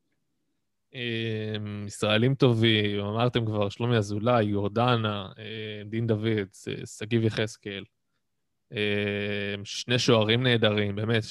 אה, 0.95 1.57
ישראלים 1.87 2.35
טובים, 2.35 3.01
אמרתם 3.01 3.47
כבר, 3.47 3.69
שלומי 3.69 3.97
אזולאי, 3.97 4.45
יורדנה, 4.45 5.29
אה, 5.39 5.83
דין 5.87 6.07
דוד, 6.07 6.49
ש- 6.53 6.99
שגיב 6.99 7.25
יחזקאל, 7.25 7.85
אה, 8.73 9.55
שני 9.65 9.99
שוערים 9.99 10.43
נהדרים, 10.43 10.97
באמת, 10.97 11.23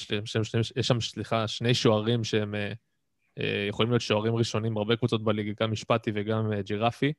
יש 0.76 0.86
שם, 0.86 1.00
סליחה, 1.00 1.48
שני 1.48 1.74
שוערים 1.74 2.24
שהם 2.24 2.54
אה, 2.54 2.72
אה, 3.38 3.66
יכולים 3.68 3.90
להיות 3.92 4.02
שוערים 4.02 4.34
ראשונים 4.36 4.74
בהרבה 4.74 4.96
קבוצות 4.96 5.24
בליגה, 5.24 5.52
גם 5.60 5.72
משפטי 5.72 6.10
וגם 6.14 6.52
אה, 6.52 6.62
ג'ירפי, 6.62 7.12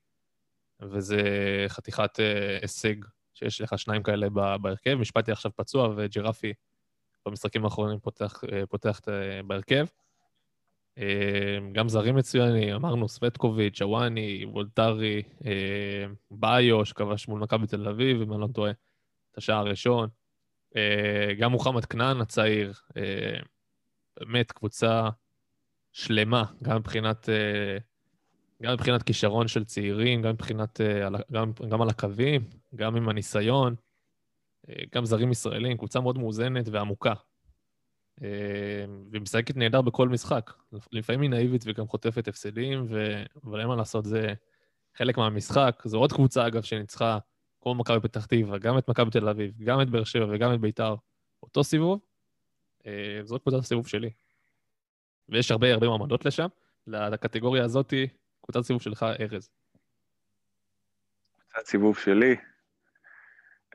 וזה 0.82 1.22
חתיכת 1.68 2.20
אה, 2.20 2.58
הישג 2.62 2.96
שיש 3.40 3.62
לך 3.62 3.80
שניים 3.80 4.04
כאלה 4.04 4.30
בהרכב. 4.62 4.96
משפטי 4.96 5.32
עכשיו 5.32 5.52
פצוע 5.56 5.94
וג'ירפי 5.98 6.54
במשחקים 7.26 7.66
האחרונים 7.66 8.00
פותח, 8.00 8.44
אה, 8.52 8.64
אה, 9.14 9.44
בהרכב. 9.44 9.86
אה, 10.98 11.58
גם 11.72 11.90
זרים 11.90 12.16
מצוינים, 12.16 12.76
אמרנו 12.76 13.10
סווטקוביץ', 13.10 13.78
שוואני, 13.78 14.46
וולטרי, 14.46 15.24
ביו, 16.32 16.86
שכבש 16.86 17.28
מול 17.28 17.40
מכבי 17.40 17.68
תל 17.68 17.88
אביב, 17.88 18.22
אם 18.22 18.34
אני 18.34 18.42
לא 18.42 18.48
טועה, 18.54 18.72
את 19.32 19.38
השער 19.38 19.58
הראשון. 19.58 20.10
גם 21.40 21.52
מוחמד 21.52 21.86
כנען 21.86 22.22
הצעיר, 22.22 22.74
באמת 24.20 24.52
קבוצה 24.52 25.10
שלמה, 25.92 26.44
גם 26.64 26.78
מבחינת, 26.78 27.30
גם 28.62 28.74
מבחינת 28.74 29.04
כישרון 29.04 29.48
של 29.48 29.66
צעירים, 29.66 30.22
גם 30.22 30.30
מבחינת, 30.30 30.82
אה, 30.82 31.08
גם, 31.32 31.52
גם 31.70 31.82
על 31.82 31.90
הקווים, 31.90 32.50
גם 32.76 32.96
עם 32.96 33.10
הניסיון, 33.10 33.76
אה, 34.70 34.84
גם 34.96 35.06
זרים 35.06 35.32
ישראלים, 35.32 35.78
קבוצה 35.78 36.00
מאוד 36.00 36.18
מאוזנת 36.18 36.68
ועמוקה. 36.72 37.14
אה, 38.24 38.86
והיא 39.12 39.22
משחקת 39.22 39.56
נהדר 39.56 39.82
בכל 39.82 40.10
משחק. 40.10 40.54
לפעמים 40.92 41.22
היא 41.22 41.30
נאיבית 41.30 41.64
וגם 41.66 41.88
חוטפת 41.88 42.28
הפסדים, 42.28 42.86
ו... 42.90 43.24
אבל 43.44 43.60
אין 43.60 43.68
מה 43.68 43.76
לעשות, 43.76 44.06
זה 44.06 44.34
חלק 44.96 45.18
מהמשחק. 45.18 45.82
זו 45.86 45.98
עוד 45.98 46.14
קבוצה, 46.14 46.48
אגב, 46.48 46.62
שניצחה, 46.62 47.18
כמו 47.62 47.76
מכבי 47.76 48.00
פתח 48.00 48.26
תקווה, 48.26 48.58
גם 48.58 48.78
את 48.78 48.90
מכבי 48.90 49.12
תל 49.12 49.30
אביב, 49.30 49.54
גם 49.64 49.82
את 49.82 49.90
באר 49.90 50.04
שבע 50.04 50.26
וגם 50.30 50.54
את 50.54 50.60
ביתר, 50.60 50.96
אותו 51.44 51.64
סיבוב. 51.64 52.00
אה, 52.86 53.20
זאת 53.24 53.42
קבוצת 53.42 53.58
הסיבוב 53.60 53.88
שלי. 53.88 54.10
ויש 55.30 55.52
הרבה 55.52 55.74
הרבה 55.74 55.88
מעמדות 55.88 56.26
לשם. 56.26 56.48
לקטגוריה 56.88 57.64
הזאתי, 57.64 58.08
קבוצת 58.52 58.60
הסיבוב 58.60 58.82
שלך, 58.82 59.06
ארז. 59.20 59.50
קצת 61.48 61.66
סיבוב 61.66 61.98
שלי. 61.98 62.36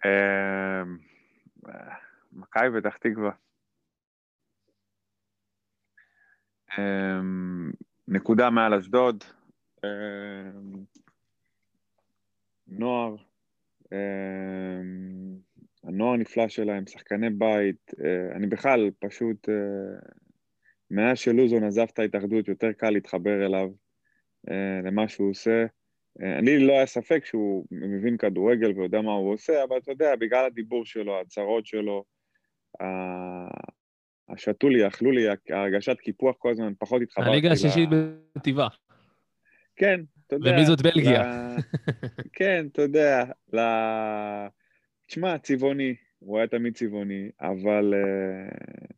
אמ, 0.04 0.98
מכבי 2.32 2.80
פתח 2.80 2.96
תקווה. 2.96 3.30
אמ, 6.78 7.70
נקודה 8.08 8.50
מעל 8.50 8.74
אשדוד. 8.74 9.24
אמ, 9.84 10.84
נוער. 12.66 13.16
הנוער 15.84 16.14
הנפלא 16.14 16.48
שלהם, 16.48 16.86
שחקני 16.86 17.30
בית. 17.30 17.94
אה, 18.04 18.36
אני 18.36 18.46
בכלל 18.46 18.90
פשוט, 18.98 19.48
אה, 19.48 20.10
מאז 20.90 21.18
שלוזון 21.18 21.64
עזב 21.64 21.86
את 21.92 21.98
ההתאחדות, 21.98 22.48
יותר 22.48 22.72
קל 22.72 22.90
להתחבר 22.90 23.46
אליו, 23.46 23.68
אה, 23.68 23.83
למה 24.84 25.08
שהוא 25.08 25.30
עושה. 25.30 25.66
אה, 26.22 26.40
לי 26.40 26.58
לא 26.58 26.72
היה 26.72 26.86
ספק 26.86 27.24
שהוא 27.24 27.66
מבין 27.70 28.16
כדורגל 28.16 28.72
ויודע 28.76 29.00
מה 29.00 29.12
הוא 29.12 29.32
עושה, 29.32 29.64
אבל 29.64 29.76
אתה 29.76 29.92
יודע, 29.92 30.16
בגלל 30.16 30.46
הדיבור 30.46 30.84
שלו, 30.84 31.16
ההצהרות 31.16 31.66
שלו, 31.66 32.04
השתו 34.28 34.68
לי, 34.68 34.86
אכלו 34.86 35.10
לי, 35.10 35.26
הרגשת 35.50 36.00
קיפוח 36.00 36.36
כל 36.38 36.50
הזמן, 36.50 36.72
פחות 36.78 37.02
התחברתי. 37.02 37.30
הליגה 37.30 37.52
השישית 37.52 37.88
בטבעה. 38.36 38.68
כן, 39.76 40.00
אתה 40.26 40.36
יודע. 40.36 40.50
ומי 40.50 40.66
זאת 40.66 40.82
בלגיה? 40.82 41.56
כן, 42.32 42.66
אתה 42.72 42.82
יודע. 42.82 43.24
תשמע, 45.06 45.38
צבעוני, 45.38 45.94
הוא 46.18 46.38
היה 46.38 46.46
תמיד 46.46 46.74
צבעוני, 46.74 47.28
אבל 47.40 47.94
uh, 47.94 48.93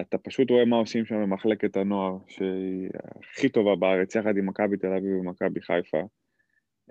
אתה 0.00 0.18
פשוט 0.18 0.50
רואה 0.50 0.64
מה 0.64 0.76
עושים 0.76 1.06
שם 1.06 1.22
במחלקת 1.22 1.76
הנוער, 1.76 2.16
שהיא 2.28 2.88
הכי 3.32 3.48
טובה 3.48 3.76
בארץ, 3.76 4.14
יחד 4.14 4.36
עם 4.36 4.46
מכבי 4.46 4.76
תל 4.76 4.92
אביב 4.92 5.16
ומכבי 5.16 5.60
חיפה. 5.60 6.00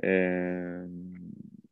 Uh, 0.02 0.08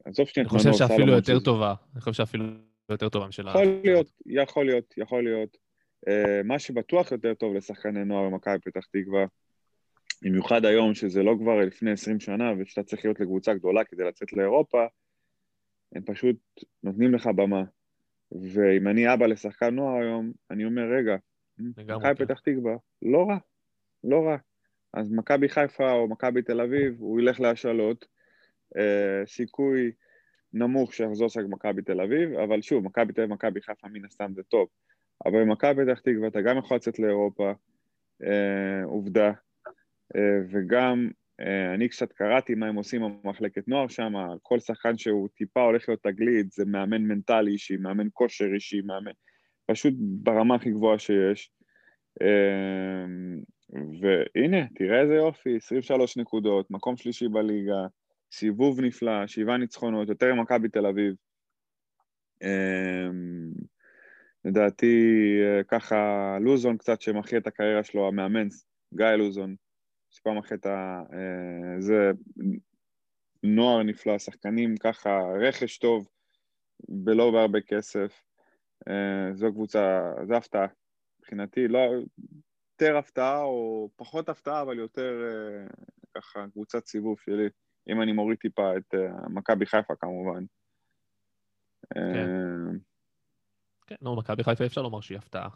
עזוב 0.05 0.27
שנייה 0.27 0.49
אני 0.49 0.59
חושב 0.59 0.73
שאפילו 0.73 1.13
יותר 1.13 1.39
טובה. 1.39 1.73
אני 1.93 2.01
חושב 2.01 2.13
שאפילו 2.13 2.45
יותר 2.89 3.09
טובה 3.09 3.27
משל 3.27 3.47
יכול 3.47 3.81
להיות, 3.83 4.11
יכול 4.25 4.65
להיות, 4.65 4.93
יכול 4.97 5.23
להיות. 5.23 5.57
Uh, 6.09 6.43
מה 6.43 6.59
שבטוח 6.59 7.11
יותר 7.11 7.33
טוב 7.33 7.53
לשחקני 7.53 8.05
נוער 8.05 8.29
במכבי 8.29 8.59
פתח 8.59 8.86
תקווה, 8.86 9.25
במיוחד 10.21 10.65
היום, 10.65 10.93
שזה 10.93 11.23
לא 11.23 11.36
כבר 11.39 11.59
לפני 11.59 11.91
20 11.91 12.19
שנה, 12.19 12.51
ושאתה 12.57 12.83
צריך 12.83 13.05
להיות 13.05 13.19
לקבוצה 13.19 13.53
גדולה 13.53 13.83
כדי 13.83 14.03
לצאת 14.03 14.33
לאירופה, 14.33 14.86
הם 15.95 16.01
פשוט 16.05 16.36
נותנים 16.83 17.13
לך 17.13 17.29
במה. 17.36 17.63
ואם 18.32 18.88
אני 18.88 19.13
אבא 19.13 19.26
לשחקן 19.26 19.76
נוער 19.76 20.01
היום, 20.01 20.32
אני 20.51 20.65
אומר, 20.65 20.84
רגע, 20.97 21.15
מכבי. 21.57 22.26
פתח 22.26 22.39
תקווה, 22.39 22.76
לא 23.01 23.26
רע, 23.30 23.38
לא 24.03 24.26
רע. 24.26 24.38
אז 24.93 25.11
מכבי 25.11 25.49
חיפה 25.49 25.91
או 25.91 26.07
מכבי 26.07 26.41
תל 26.41 26.61
אביב, 26.61 26.95
הוא 26.99 27.19
ילך 27.19 27.39
להשאלות, 27.39 28.05
אה, 28.78 29.26
סיכוי 29.26 29.91
נמוך 30.53 30.93
שיחזור 30.93 31.26
לשחק 31.26 31.43
במכבי 31.43 31.82
תל 31.82 32.01
אביב, 32.01 32.34
אבל 32.34 32.61
שוב, 32.61 32.84
מכבי 32.84 33.13
תל 33.13 33.21
אביב 33.21 33.32
ומכבי 33.32 33.61
חיפה 33.61 33.88
מן 33.88 34.05
הסתם 34.05 34.32
זה 34.36 34.43
טוב. 34.43 34.67
אבל 35.26 35.41
במכבי 35.41 35.86
פתח 35.86 35.99
תקווה 35.99 36.28
אתה 36.28 36.41
גם 36.41 36.57
יכול 36.57 36.78
לצאת 36.78 36.99
לאירופה, 36.99 37.51
אה, 38.23 38.84
עובדה, 38.84 39.32
אה, 40.15 40.39
וגם 40.49 41.09
אני 41.75 41.89
קצת 41.89 42.13
קראתי 42.13 42.55
מה 42.55 42.67
הם 42.67 42.75
עושים 42.75 43.01
במחלקת 43.23 43.67
נוער 43.67 43.88
שם, 43.88 44.13
כל 44.41 44.59
שחקן 44.59 44.97
שהוא 44.97 45.29
טיפה 45.36 45.61
הולך 45.61 45.89
להיות 45.89 46.03
תגלית, 46.03 46.51
זה 46.51 46.65
מאמן 46.65 47.01
מנטלי 47.01 47.51
אישי, 47.51 47.77
מאמן 47.77 48.07
כושר 48.13 48.45
אישי, 48.53 48.81
מאמן, 48.81 49.11
פשוט 49.65 49.93
ברמה 49.97 50.55
הכי 50.55 50.71
גבוהה 50.71 50.99
שיש. 50.99 51.51
אה, 52.21 53.05
והנה, 54.01 54.67
תראה 54.75 55.01
איזה 55.01 55.13
יופי, 55.13 55.55
23 55.55 56.17
נקודות, 56.17 56.71
מקום 56.71 56.97
שלישי 56.97 57.27
בליגה, 57.27 57.88
סיבוב 58.31 58.81
נפלא, 58.81 59.27
שבעה 59.27 59.57
ניצחונות, 59.57 60.09
יותר 60.09 60.33
ממכבי 60.33 60.69
תל 60.69 60.86
אביב. 60.86 61.15
אה, 62.43 63.09
לדעתי, 64.45 64.95
אה, 65.43 65.63
ככה, 65.63 66.38
לוזון 66.41 66.77
קצת 66.77 67.01
שמחיה 67.01 67.39
את 67.39 67.47
הקריירה 67.47 67.83
שלו, 67.83 68.07
המאמן, 68.07 68.47
גיא 68.93 69.05
לוזון, 69.05 69.55
שפעם 70.16 70.38
אחרי 70.38 70.57
את 70.57 70.66
ה... 70.66 71.03
אה, 71.13 71.82
זה 71.82 72.11
נוער 73.43 73.84
נפלא, 73.84 74.20
שחקנים 74.20 74.78
ככה, 74.78 75.20
רכש 75.41 75.78
טוב, 75.78 76.07
ולא 77.05 77.32
בהרבה 77.32 77.61
כסף. 77.61 78.24
אה, 78.89 79.34
זו 79.34 79.51
קבוצה, 79.51 80.11
זו 80.28 80.36
הפתעה. 80.36 80.68
מבחינתי, 81.20 81.68
לא... 81.68 81.80
יותר 82.82 82.97
הפתעה 82.97 83.41
או 83.41 83.89
פחות 83.95 84.30
הפתעה, 84.30 84.61
אבל 84.61 84.80
יותר 84.80 85.24
אה, 85.24 85.68
ככה 86.16 86.45
קבוצת 86.51 86.86
סיבוב 86.86 87.20
שלי, 87.20 87.49
אם 87.89 88.01
אני 88.01 88.11
מוריד 88.11 88.38
טיפה 88.38 88.78
את 88.78 88.93
מכבי 89.30 89.66
חיפה 89.66 89.93
כמובן. 89.95 90.43
כן, 93.88 93.95
נו, 94.01 94.16
מכבי 94.16 94.43
חיפה 94.43 94.66
אפשר 94.66 94.82
לומר 94.82 95.01
שהיא 95.01 95.18
הפתעה. 95.18 95.49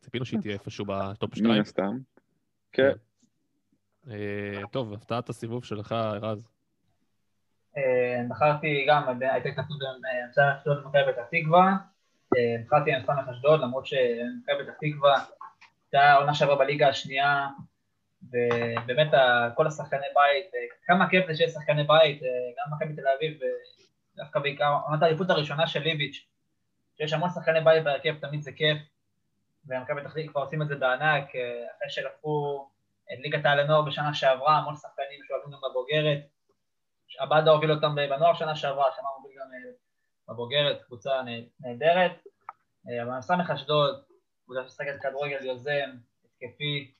ציפינו 0.00 0.24
שהיא 0.24 0.40
תהיה 0.40 0.54
איפשהו 0.54 0.84
בטופ 0.88 1.30
מן 1.30 1.36
2. 1.36 1.60
הסתם. 1.60 1.98
כן. 2.72 2.90
אה, 4.10 4.60
טוב, 4.72 4.92
הפתעת 4.92 5.28
הסיבוב 5.28 5.64
שלך, 5.64 5.92
רז. 6.22 6.48
אה, 7.76 8.22
בחרתי 8.28 8.86
גם, 8.88 9.02
הייתה 9.20 9.48
התנגדות 9.48 9.78
בין 9.78 10.44
אה, 10.44 10.56
אשדוד 10.58 10.78
למכבי 10.78 11.12
פתח 11.12 11.22
תקווה. 11.30 11.76
בחרתי 12.66 12.94
עם 12.94 13.02
סמך 13.02 13.28
אשדוד, 13.28 13.60
למרות 13.60 13.86
שמכבי 13.86 14.64
פתח 14.64 14.72
תקווה 14.80 15.24
הייתה 15.92 16.14
עונה 16.14 16.34
שעברה 16.34 16.56
בליגה 16.56 16.88
השנייה, 16.88 17.46
ובאמת 18.22 19.08
כל 19.54 19.66
השחקני 19.66 20.06
בית, 20.14 20.50
כמה 20.86 21.10
כיף 21.10 21.26
זה 21.26 21.34
שיש 21.34 21.50
שחקני 21.50 21.84
בית, 21.84 22.20
גם 22.22 22.76
מכבי 22.76 23.02
תל 23.02 23.08
אביב, 23.16 23.38
דווקא 24.16 24.40
בעיקר, 24.40 24.76
עונת 24.86 25.02
האליפות 25.02 25.30
הראשונה 25.30 25.66
של 25.66 25.80
ליביץ', 25.80 26.26
שיש 26.96 27.12
המון 27.12 27.30
שחקני 27.30 27.60
בית 27.60 27.84
בהרכב, 27.84 28.14
תמיד 28.20 28.42
זה 28.42 28.52
כיף, 28.52 28.78
ומכבי 29.68 30.00
פתח 30.00 30.12
תקווה 30.12 30.44
עושים 30.44 30.62
את 30.62 30.68
זה 30.68 30.76
בענק, 30.76 31.24
אחרי 31.76 31.90
שלקחו 31.90 32.68
את 33.12 33.18
ליגת 33.18 33.46
העל 33.46 33.60
הנוער 33.60 33.82
בשנה 33.82 34.14
שעברה, 34.14 34.58
המון 34.58 34.76
שחקנים 34.76 35.20
שאוהבים 35.28 35.50
גם 35.50 35.58
בבוגרת, 35.70 36.18
עבדה 37.18 37.50
הוביל 37.50 37.72
אותם 37.72 37.94
בנוער 37.94 38.34
שנה 38.34 38.56
שעברה, 38.56 38.84
שנה 38.96 39.04
מוביל 39.18 39.38
גם 39.40 39.46
אה, 39.52 39.72
בבוגרת, 40.28 40.82
קבוצה 40.82 41.20
נהדרת. 41.60 42.12
אה, 42.88 43.02
אבל 43.02 43.20
סמך 43.20 43.50
אשדוד, 43.50 44.02
קבוצה 44.44 44.62
שמשחקת 44.62 45.00
כדורגל 45.02 45.44
יוזם, 45.44 45.90
התקפי, 46.24 46.94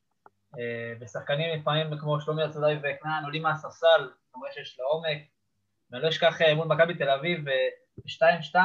אה, 0.59 0.93
ושחקנים 1.01 1.61
לפעמים 1.61 1.99
כמו 1.99 2.21
שלומי 2.21 2.45
אצודאי 2.45 2.77
וכנען 2.79 3.25
עולים 3.25 3.43
מהספסל, 3.43 4.11
כמובן 4.33 4.49
שיש 4.53 4.79
לעומק. 4.81 5.19
ואני 5.91 6.03
לא 6.03 6.09
אשכח 6.09 6.37
מול 6.57 6.67
מכבי 6.67 6.95
תל 6.95 7.11
אביב 7.11 7.51
ב-2-2 7.51 8.57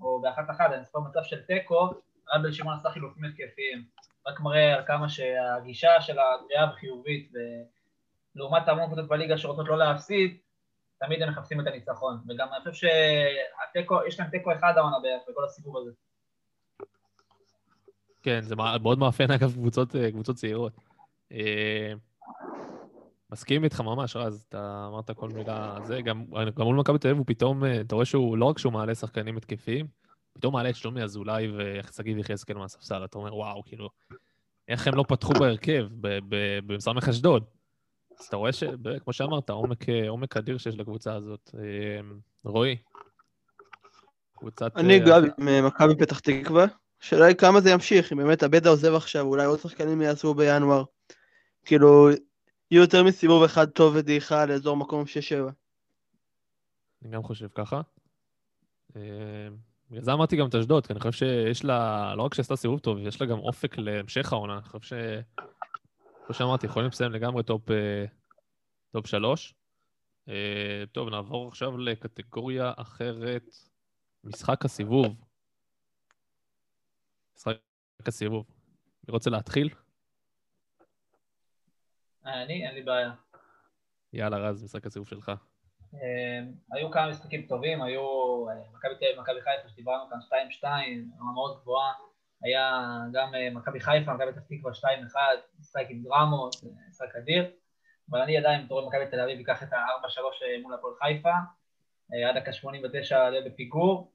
או 0.00 0.20
ב-1-1, 0.20 0.60
אני 0.60 0.84
זוכר 0.84 1.00
מצב 1.00 1.20
של 1.22 1.42
תיקו, 1.42 1.90
רב 2.32 2.42
בן 2.42 2.52
שמעון 2.52 2.74
עשה 2.74 2.90
חילופים 2.90 3.24
התקפיים. 3.24 3.84
רק 4.26 4.40
מראה 4.40 4.74
על 4.74 4.82
כמה 4.86 5.08
שהגישה 5.08 6.00
של 6.00 6.16
הקריאה 6.18 6.72
חיובית, 6.72 7.32
ולעומת 8.34 8.68
המון 8.68 8.86
קבוצות 8.86 9.08
בליגה 9.08 9.38
שרוצות 9.38 9.68
לא 9.68 9.78
להפסיד, 9.78 10.36
תמיד 10.98 11.22
הם 11.22 11.28
מחפשים 11.28 11.60
את 11.60 11.66
הניצחון, 11.66 12.18
וגם 12.28 12.48
אני 12.52 12.72
חושב 12.72 12.88
שהתיקו, 13.68 13.98
יש 14.06 14.20
להם 14.20 14.30
תיקו 14.30 14.52
אחד 14.52 14.72
העונה 14.76 14.96
בערך 15.02 15.22
בכל 15.28 15.44
הסיבוב 15.44 15.76
הזה. 15.76 15.90
כן, 18.22 18.40
זה 18.40 18.56
מאוד 18.56 18.98
מאפיין 18.98 19.30
אגב 19.30 19.52
קבוצות, 19.52 19.96
אה, 19.96 20.10
קבוצות 20.10 20.36
צעירות. 20.36 20.72
אה, 21.32 21.92
מסכים 23.30 23.64
איתך 23.64 23.80
ממש, 23.80 24.16
רז, 24.16 24.46
אתה 24.48 24.86
אמרת 24.88 25.10
כל 25.10 25.28
מילה 25.28 25.76
זה, 25.82 26.00
גם, 26.02 26.24
גם 26.56 26.64
מול 26.64 26.76
מכבי 26.76 26.98
תל 26.98 27.08
אביב 27.08 27.18
הוא 27.18 27.26
פתאום, 27.26 27.64
אה, 27.64 27.80
אתה 27.80 27.94
רואה 27.94 28.04
שהוא, 28.04 28.38
לא 28.38 28.44
רק 28.44 28.58
שהוא 28.58 28.72
מעלה 28.72 28.94
שחקנים 28.94 29.36
התקפיים, 29.36 29.86
פתאום 30.40 30.54
מעלה 30.54 30.70
את 30.70 30.76
שלומי 30.76 31.02
אזולאי 31.02 31.48
ושגיב 31.56 32.18
יחזקאל 32.18 32.56
מהספסל, 32.56 33.04
אתה 33.04 33.18
אומר, 33.18 33.36
וואו, 33.36 33.62
כאילו, 33.64 33.90
איך 34.68 34.86
הם 34.86 34.94
לא 34.94 35.04
פתחו 35.08 35.32
בהרכב 35.32 35.86
בסמך 36.66 37.08
אשדוד? 37.08 37.44
אז 38.20 38.26
אתה 38.26 38.36
רואה 38.36 38.52
שכמו 38.52 39.12
שאמרת, 39.12 39.50
עומק, 39.50 39.88
עומק 40.08 40.36
אדיר 40.36 40.58
שיש 40.58 40.76
לקבוצה 40.78 41.14
הזאת. 41.14 41.50
אמ, 41.54 42.18
רועי, 42.44 42.76
קבוצת... 44.36 44.76
אני 44.76 45.00
אה, 45.00 45.06
גם 45.06 45.24
עם 45.38 45.48
אה, 45.48 45.62
מכבי 45.62 45.96
פתח 45.98 46.18
תקווה. 46.18 46.66
השאלה 47.02 47.26
היא 47.26 47.36
כמה 47.36 47.60
זה 47.60 47.70
ימשיך, 47.70 48.12
אם 48.12 48.18
באמת 48.18 48.42
הבדה 48.42 48.70
עוזב 48.70 48.94
עכשיו, 48.94 49.26
אולי 49.26 49.44
עוד 49.44 49.58
שחקנים 49.58 50.02
יעשו 50.02 50.34
בינואר. 50.34 50.84
כאילו, 51.64 52.10
יהיו 52.70 52.82
יותר 52.82 53.04
מסיבוב 53.04 53.42
אחד 53.42 53.70
טוב 53.70 53.94
ודעיכה 53.96 54.46
לאזור 54.46 54.76
מקום 54.76 55.04
6-7. 55.48 55.50
אני 57.02 57.10
גם 57.10 57.22
חושב 57.22 57.48
ככה. 57.54 57.80
בגלל 59.90 60.02
זה 60.02 60.12
אמרתי 60.12 60.36
גם 60.36 60.48
את 60.48 60.54
אשדוד, 60.54 60.86
כי 60.86 60.92
אני 60.92 61.00
חושב 61.00 61.12
שיש 61.12 61.64
לה, 61.64 62.14
לא 62.14 62.22
רק 62.22 62.34
שעשתה 62.34 62.56
סיבוב 62.56 62.78
טוב, 62.78 62.98
יש 62.98 63.20
לה 63.20 63.26
גם 63.26 63.38
אופק 63.38 63.78
להמשך 63.78 64.32
העונה. 64.32 64.54
אני 64.54 64.62
חושב 64.62 64.80
ש... 64.80 64.92
כמו 66.26 66.34
שאמרתי, 66.34 66.66
יכולים 66.66 66.88
לסיים 66.88 67.12
לגמרי 67.12 67.42
טופ, 67.42 67.70
אה, 67.70 68.04
טופ 68.92 69.06
שלוש. 69.06 69.54
אה, 70.28 70.84
טוב, 70.92 71.08
נעבור 71.08 71.48
עכשיו 71.48 71.78
לקטגוריה 71.78 72.72
אחרת, 72.76 73.44
משחק 74.24 74.64
הסיבוב. 74.64 75.24
משחק 77.36 77.56
הסיבוב. 78.06 78.46
מי 79.08 79.12
רוצה 79.12 79.30
להתחיל? 79.30 79.68
אני, 82.24 82.66
אין 82.66 82.74
לי 82.74 82.82
בעיה. 82.82 83.12
יאללה, 84.12 84.38
רז, 84.38 84.64
משחק 84.64 84.86
הסיבוב 84.86 85.08
שלך. 85.08 85.32
היו 86.72 86.90
כמה 86.90 87.10
משחקים 87.10 87.42
טובים, 87.42 87.82
היו 87.82 88.02
מכבי 88.74 88.94
תל 88.98 89.04
אביב, 89.04 89.20
מכבי 89.20 89.40
חיפה, 89.40 89.68
שדיברנו 89.68 90.10
כאן 90.10 90.18
2-2, 90.60 90.64
רמה 91.20 91.32
מאוד 91.32 91.60
גבוהה. 91.62 91.92
היה 92.42 92.98
גם 93.12 93.34
אה, 93.34 93.50
מכבי 93.50 93.80
חיפה, 93.80 94.14
מכבי 94.14 94.32
פתח 94.32 94.40
תקווה 94.40 94.72
2-1, 94.72 94.84
משחק 95.60 95.84
עם 95.88 96.02
דרמות, 96.02 96.54
משחק 96.88 97.16
אדיר, 97.16 97.50
אבל 98.10 98.20
אני 98.20 98.38
עדיין 98.38 98.64
בתור 98.64 98.88
מכבי 98.88 99.06
תל 99.10 99.20
אביב 99.20 99.40
אקח 99.40 99.62
את 99.62 99.72
ה-4-3 99.72 100.44
אה, 100.44 100.62
מול 100.62 100.74
הפועל 100.74 100.94
חיפה, 101.02 101.32
אה, 102.14 102.28
עד 102.28 102.38
דקה 102.38 102.52
89 102.52 103.24
עולה 103.24 103.40
בפיגור, 103.46 104.12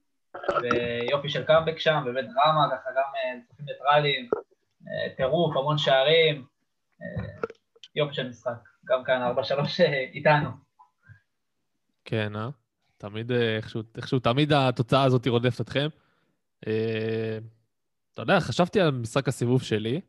ויופי 0.62 1.30
של 1.30 1.44
קאמבק 1.44 1.80
שם, 1.80 2.02
באמת 2.06 2.26
דרמה, 2.26 2.68
ככה 2.72 2.90
גם 2.96 3.40
צופים 3.48 3.66
ניטרליים, 3.66 4.30
טירוף, 5.18 5.58
המון 5.58 5.78
שערים, 5.78 6.46
יופי 7.96 8.14
של 8.14 8.30
משחק, 8.30 8.52
גם 8.86 9.04
כאן 9.04 9.32
4-3 9.32 9.82
איתנו. 10.14 10.65
כן, 12.06 12.36
אה? 12.36 12.50
תמיד 12.98 13.32
איכשהו, 13.32 13.82
איכשהו, 13.96 14.20
תמיד 14.20 14.54
התוצאה 14.54 15.04
הזאת 15.04 15.28
רודפת 15.28 15.62
אתכם. 15.62 15.88
אתה 16.60 18.22
יודע, 18.22 18.40
חשבתי 18.40 18.82
על 18.82 18.92
משחק 18.92 19.28
הסיבוב 19.28 19.62
שלי, 19.62 20.02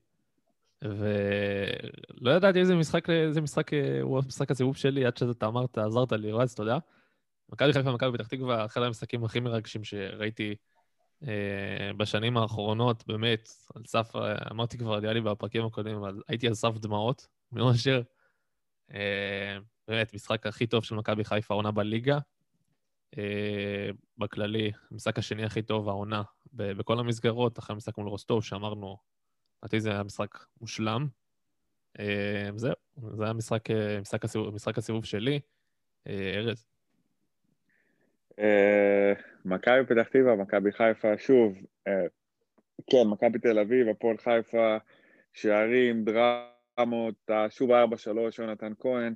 ולא 0.83 2.31
ידעתי 2.31 2.59
איזה 2.59 2.75
משחק, 2.75 3.11
איזה 3.11 3.41
משחק 3.41 3.71
הוא 4.03 4.23
משחק 4.27 4.51
הסיבוב 4.51 4.77
שלי, 4.77 5.07
עד 5.07 5.17
שאתה 5.17 5.47
אמרת, 5.47 5.79
עזרת 5.79 6.13
לי, 6.13 6.33
רז, 6.33 6.55
תודה. 6.55 6.79
מכבי 7.49 7.73
חיפה 7.73 7.91
ומכבי 7.91 8.19
פתח 8.19 8.27
תקווה, 8.27 8.65
אחד 8.65 8.83
המשחקים 8.83 9.25
הכי 9.25 9.41
מרגשים 9.41 9.85
שראיתי 9.85 10.55
אה, 11.23 11.91
בשנים 11.97 12.37
האחרונות, 12.37 13.05
באמת, 13.07 13.49
על 13.75 13.83
סף, 13.87 14.13
אמרתי 14.51 14.79
כבר, 14.79 15.01
נראה 15.01 15.13
לי 15.13 15.21
בפרקים 15.21 15.67
הקודמים, 15.67 15.97
אבל 15.97 16.23
הייתי 16.29 16.49
על 16.49 16.55
סף 16.55 16.79
דמעות 16.79 17.27
מאושר. 17.53 18.03
אה, 18.95 19.59
באמת, 19.89 20.15
משחק 20.15 20.47
הכי 20.47 20.67
טוב 20.67 20.85
של 20.85 20.95
מכבי 20.95 21.25
חיפה, 21.25 21.55
עונה 21.55 21.71
בליגה. 21.71 22.19
אה, 23.19 23.91
בכללי, 24.19 24.73
המשחק 24.91 25.19
השני 25.19 25.45
הכי 25.45 25.63
טוב, 25.63 25.89
העונה, 25.89 26.23
בכל 26.53 26.99
המסגרות, 26.99 27.59
אחרי 27.59 27.75
המשחק 27.75 27.99
מול 27.99 28.09
רוסטוב, 28.09 28.45
שאמרנו, 28.45 28.97
לדעתי 29.63 29.81
זה 29.81 29.91
היה 29.91 30.03
משחק 30.03 30.39
מושלם. 30.61 31.07
אה, 31.99 32.49
זהו, 32.57 32.75
זה 33.17 33.25
היה 33.25 33.33
משחק, 33.33 33.71
אה, 33.71 34.01
משחק, 34.01 34.25
הסיבוב, 34.25 34.55
משחק 34.55 34.79
הסיבוב 34.79 35.05
שלי. 35.05 35.41
ארז. 36.09 36.67
מכבי 39.45 39.87
פתח 39.89 40.09
תקווה, 40.09 40.37
מכבי 40.37 40.73
חיפה, 40.73 41.19
שוב, 41.19 41.59
כן, 42.91 43.03
מכבי 43.07 43.39
תל 43.39 43.59
אביב, 43.59 43.89
הפועל 43.89 44.17
חיפה, 44.17 44.77
שערים, 45.33 46.05
דרמות, 46.05 47.31
שוב 47.51 47.71
4-3, 47.71 48.39
יונתן 48.39 48.73
כהן. 48.79 49.15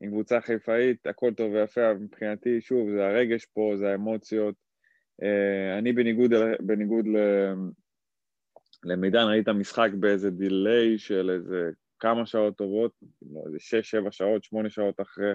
עם 0.00 0.10
קבוצה 0.10 0.40
חיפאית, 0.40 1.06
הכל 1.06 1.34
טוב 1.34 1.52
ויפה, 1.52 1.94
מבחינתי, 1.94 2.60
שוב, 2.60 2.90
זה 2.90 3.06
הרגש 3.06 3.44
פה, 3.44 3.72
זה 3.76 3.90
האמוציות. 3.90 4.54
אה, 5.22 5.78
אני 5.78 5.92
בניגוד, 5.92 6.30
בניגוד 6.60 7.04
למידן, 8.84 9.24
ראיתי 9.28 9.42
את 9.42 9.48
המשחק 9.48 9.90
באיזה 10.00 10.30
דיליי 10.30 10.98
של 10.98 11.30
איזה 11.30 11.70
כמה 11.98 12.26
שעות 12.26 12.56
טובות, 12.56 12.92
לא, 13.32 13.42
איזה 13.46 13.58
שש, 13.60 13.90
שבע 13.90 14.10
שעות, 14.10 14.44
שמונה 14.44 14.70
שעות 14.70 15.00
אחרי. 15.00 15.32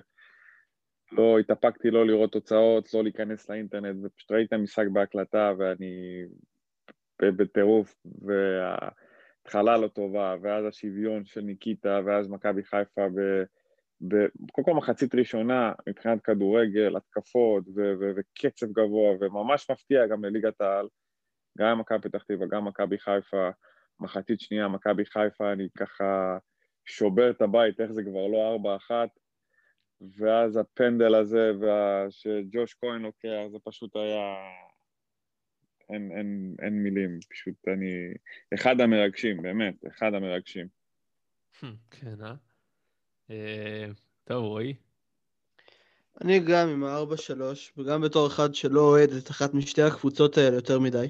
לא 1.12 1.40
התאפקתי 1.40 1.92
לא 1.92 2.08
לראות 2.08 2.32
תוצאות, 2.32 2.94
לא 2.94 3.04
להיכנס 3.04 3.50
לאינטרנט, 3.50 3.98
ופשוט 4.04 4.32
ראיתי 4.32 4.48
את 4.48 4.54
המשחק 4.54 4.86
בהקלטה 4.94 5.54
ואני 5.58 6.24
בטירוף, 7.22 7.96
וההתחלה 8.22 9.78
לא 9.78 9.88
טובה, 9.88 10.36
ואז 10.42 10.66
השוויון 10.66 11.26
של 11.26 11.42
ניקיטה, 11.42 12.00
ואז 12.06 12.28
מכבי 12.28 12.64
חיפה 12.64 13.08
ב... 13.10 13.44
קודם 14.52 14.66
כל 14.66 14.74
מחצית 14.74 15.16
ראשונה 15.16 15.72
מבחינת 15.90 16.22
כדורגל, 16.22 16.98
התקפות 16.98 17.64
ו- 17.68 17.94
ו- 18.00 18.12
וקצב 18.16 18.66
גבוה 18.72 19.12
וממש 19.20 19.72
מפתיע 19.72 20.08
גם 20.08 20.26
לליגת 20.26 20.62
העל, 20.62 20.88
גם 21.58 21.80
מכבי 21.80 22.00
פתח 22.02 22.24
תקווה, 22.24 22.48
גם 22.48 22.66
מכבי 22.66 22.98
חיפה, 23.00 23.50
מחצית 24.00 24.40
שנייה 24.40 24.68
מכבי 24.68 25.06
חיפה, 25.06 25.52
אני 25.52 25.68
ככה 25.78 26.38
שובר 26.86 27.32
את 27.32 27.42
הבית, 27.42 27.82
איך 27.82 27.92
זה 27.92 28.04
כבר 28.04 28.28
לא 28.28 28.52
ארבע 28.52 28.76
אחת, 28.76 29.10
ואז 30.18 30.58
הפנדל 30.58 31.16
הזה 31.16 31.52
וה... 31.62 32.06
שג'וש 32.10 32.74
כהן 32.74 33.02
לוקח, 33.02 33.48
זה 33.52 33.58
פשוט 33.64 33.96
היה... 33.96 34.36
אין, 35.90 36.12
אין, 36.12 36.56
אין 36.62 36.84
מילים, 36.84 37.20
פשוט 37.30 37.56
אני... 37.68 38.14
אחד 38.54 38.82
המרגשים, 38.82 39.42
באמת, 39.42 39.76
אחד 39.88 40.14
המרגשים. 40.14 40.68
כן, 41.92 42.22
אה? 42.24 42.51
טוב, 44.24 44.46
רועי. 44.46 44.74
אני 46.22 46.40
גם 46.40 46.70
עם 46.70 46.84
ה-4-3, 46.84 47.42
וגם 47.78 48.02
בתור 48.02 48.28
אחד 48.28 48.56
שלא 48.56 48.82
אוהד 48.82 49.12
את 49.12 49.30
אחת 49.30 49.54
משתי 49.54 49.82
הקבוצות 49.82 50.38
האלה 50.38 50.56
יותר 50.56 50.80
מדי. 50.80 51.08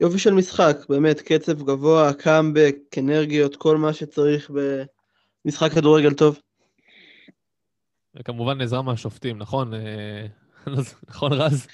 יופי 0.00 0.18
של 0.18 0.34
משחק, 0.34 0.76
באמת, 0.88 1.20
קצב 1.20 1.62
גבוה, 1.62 2.12
קאמבק, 2.12 2.76
אנרגיות, 2.98 3.56
כל 3.56 3.76
מה 3.76 3.92
שצריך 3.92 4.50
במשחק 5.44 5.72
כדורגל 5.72 6.14
טוב. 6.14 6.40
וכמובן 8.14 8.60
עזרה 8.60 8.82
מהשופטים, 8.82 9.38
נכון? 9.38 9.74
אה, 9.74 10.26
נכון, 11.08 11.32
רז? 11.32 11.66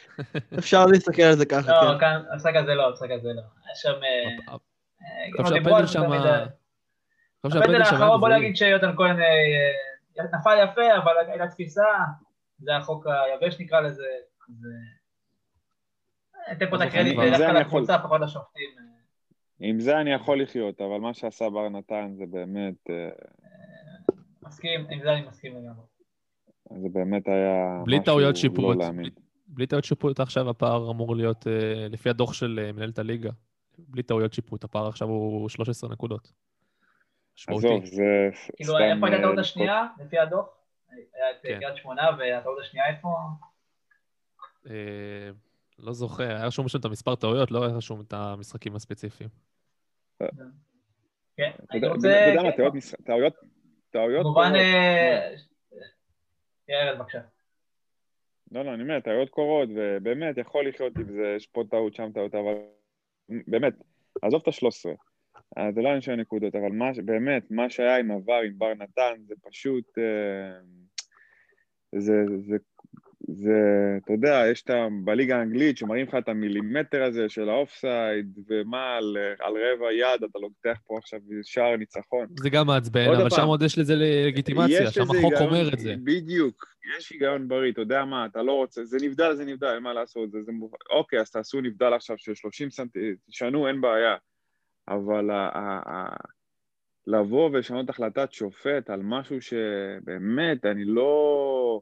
אפשר 0.58 0.86
להסתכל 0.86 1.22
על 1.22 1.36
זה 1.36 1.46
ככה, 1.46 1.72
לא, 1.72 1.92
כן. 1.92 2.00
כאן, 2.00 2.22
המשחק 2.30 2.52
הזה 2.56 2.74
לא, 2.74 2.88
המשחק 2.88 3.08
הזה 3.10 3.28
לא. 3.28 3.42
היה 3.66 3.74
שם... 3.74 3.88
אה, 3.88 4.52
אה, 4.52 4.56
חושב 5.36 5.42
כמו 5.42 5.50
דיברו 5.50 5.76
על 5.76 5.86
שהפנדל 5.86 5.86
זה 5.86 5.92
שם... 5.92 6.02
תמיד, 6.06 6.20
אה, 6.20 6.42
אני 6.42 6.48
חושב 6.48 7.35
הפנדל 7.46 7.82
האחרון, 7.82 8.20
בוא. 8.20 8.28
נגיד 8.28 8.56
שיונתן 8.56 8.96
כהן 8.96 9.20
אה, 9.20 9.24
אה, 10.18 10.24
נפל 10.38 10.56
יפה, 10.64 10.96
אבל 10.96 11.12
הייתה 11.28 11.46
תפיסה, 11.46 11.82
זה 12.58 12.76
החוק 12.76 13.06
היבש 13.06 13.60
נקרא 13.60 13.80
לזה. 13.80 14.06
אז, 14.48 14.54
אה, 16.48 16.52
ניתן 16.52 16.70
פה 16.70 16.76
את 16.76 16.80
הקרדיט 16.80 17.16
דווקא 17.16 17.42
לקבוצה, 17.52 17.98
פחות 17.98 18.20
לשופטים. 18.20 18.68
עם 19.60 19.80
זה 19.80 20.00
אני 20.00 20.12
יכול 20.12 20.42
לחיות, 20.42 20.80
אבל 20.80 20.98
מה 21.00 21.14
שעשה 21.14 21.50
בר 21.50 21.68
נתן 21.68 22.14
זה 22.18 22.24
באמת, 22.30 22.74
מסכים, 24.42 24.86
עם 24.90 25.00
זה 25.02 25.12
אני 25.12 25.26
מסכים 25.28 25.52
לגמרי. 25.52 25.86
זה 26.82 26.88
באמת 26.92 27.28
היה 27.28 27.82
בלי 27.84 27.96
משהו 27.96 28.04
טעויות 28.04 28.36
שיפוט. 28.36 28.58
לא 28.76 28.84
להאמין. 28.84 29.02
בלי- 29.02 29.10
בלי 29.48 29.66
טעויות 29.66 29.84
שיפוט 29.84 30.20
עכשיו 30.20 30.50
הפער 30.50 30.90
אמור 30.90 31.16
להיות, 31.16 31.46
לפי 31.90 32.10
הדוח 32.10 32.32
של 32.32 32.70
מנהלת 32.74 32.98
הליגה, 32.98 33.30
בלי 33.78 34.02
טעויות 34.02 34.32
שיפוט, 34.32 34.64
הפער 34.64 34.88
עכשיו 34.88 35.08
הוא 35.08 35.48
13 35.48 35.90
נקודות. 35.90 36.32
משמעותי. 37.36 37.66
עזוב, 37.66 37.84
זה 37.84 38.30
כאילו, 38.56 38.74
סתם, 38.74 38.82
איפה 38.82 39.06
הייתה 39.06 39.16
אה, 39.16 39.18
הטעות 39.18 39.38
השנייה, 39.38 39.86
לפי 39.98 40.18
הדוח? 40.18 40.46
היה 40.90 41.30
את 41.30 41.36
כן. 41.42 41.58
קריית 41.60 41.76
שמונה, 41.76 42.02
והטעות 42.18 42.58
השנייה 42.60 42.88
איפה? 42.88 43.08
אה, 44.70 45.30
לא 45.78 45.92
זוכר, 45.92 46.24
היה 46.24 46.46
רשום 46.46 46.68
שם 46.68 46.78
את 46.78 46.84
המספר 46.84 47.14
טעויות, 47.14 47.50
לא 47.50 47.64
היה 47.64 47.76
רשום 47.76 48.00
את 48.00 48.12
המשחקים 48.12 48.76
הספציפיים. 48.76 49.30
כן, 50.18 51.50
אתה 51.54 51.64
הייתי 51.70 51.86
יודע- 51.86 51.88
רוצה... 51.88 52.08
אתה 52.08 52.28
יודע 52.28 52.42
מה, 52.42 52.80
כן, 52.80 53.04
טעויות 53.04 53.34
טעויות, 53.90 54.22
כמובן... 54.22 54.52
אה, 54.54 55.34
יאיר, 56.68 56.96
בבקשה. 56.96 57.20
לא, 58.52 58.64
לא, 58.64 58.74
אני 58.74 58.82
אומר, 58.82 59.00
טעויות 59.00 59.30
קורות, 59.30 59.68
ובאמת, 59.76 60.38
יכול 60.38 60.68
לחיות 60.68 60.96
עם 60.96 61.12
זה, 61.12 61.34
יש 61.36 61.46
פה 61.46 61.62
טעות, 61.70 61.94
שם 61.94 62.12
טעות, 62.14 62.34
אבל 62.34 62.54
באמת, 63.28 63.72
עזוב 64.22 64.42
את 64.42 64.48
ה-13, 64.48 64.96
זה 65.74 65.82
לא 65.82 65.88
עניין 65.88 66.00
של 66.00 66.14
נקודות, 66.16 66.54
אבל 66.54 66.72
מה, 66.72 66.90
באמת, 67.04 67.50
מה 67.50 67.70
שהיה 67.70 67.98
עם 67.98 68.10
עבר, 68.10 68.40
עם 68.46 68.52
בר 68.58 68.74
נתן, 68.74 69.12
זה 69.28 69.34
פשוט, 69.50 69.98
אה, 69.98 70.58
זה, 72.00 72.12
זה, 72.48 72.56
זה, 73.28 73.52
אתה 74.04 74.12
יודע, 74.12 74.42
יש 74.50 74.62
את 74.62 74.70
ה... 74.70 74.86
בליגה 75.04 75.38
האנגלית 75.38 75.78
שמראים 75.78 76.06
לך 76.06 76.14
את 76.14 76.28
המילימטר 76.28 77.02
הזה 77.02 77.28
של 77.28 77.48
האופסייד, 77.48 78.38
ומה, 78.48 78.96
על, 78.96 79.16
על 79.40 79.52
רבע 79.52 79.92
יד, 79.92 80.22
אתה 80.30 80.38
לוקח 80.38 80.80
פה 80.86 80.98
עכשיו 80.98 81.20
שער 81.42 81.76
ניצחון. 81.76 82.26
זה 82.42 82.50
גם 82.50 82.66
מעצבן, 82.66 83.06
אבל 83.06 83.16
פעם. 83.28 83.30
שם 83.30 83.46
עוד 83.46 83.62
יש 83.62 83.78
לזה 83.78 83.94
לגיטימציה, 83.96 84.90
שם 84.90 85.02
החוק 85.02 85.14
היגיון- 85.14 85.42
אומר 85.42 85.72
את 85.72 85.78
זה. 85.78 85.94
בדיוק, 86.04 86.66
יש 86.98 87.10
היגיון 87.10 87.48
בריא, 87.48 87.72
אתה 87.72 87.80
יודע 87.80 88.04
מה, 88.04 88.26
אתה 88.26 88.42
לא 88.42 88.52
רוצה, 88.52 88.84
זה 88.84 88.98
נבדל, 89.02 89.34
זה 89.34 89.44
נבדל, 89.44 89.74
אין 89.74 89.82
מה 89.82 89.92
לעשות, 89.92 90.30
זה, 90.30 90.42
זה 90.42 90.52
מוב... 90.52 90.72
אוקיי, 90.90 91.20
אז 91.20 91.30
תעשו 91.30 91.60
נבדל 91.60 91.92
עכשיו 91.92 92.18
של 92.18 92.34
30 92.34 92.70
סנטי, 92.70 93.12
תשנו, 93.30 93.68
אין 93.68 93.80
בעיה, 93.80 94.16
אבל 94.88 95.30
ה- 95.30 95.48
ה- 95.54 95.90
ה- 95.90 96.26
לבוא 97.06 97.50
ולשנות 97.50 97.90
החלטת 97.90 98.32
שופט 98.32 98.90
על 98.90 99.00
משהו 99.02 99.42
שבאמת, 99.42 100.64
אני 100.64 100.84
לא... 100.84 101.80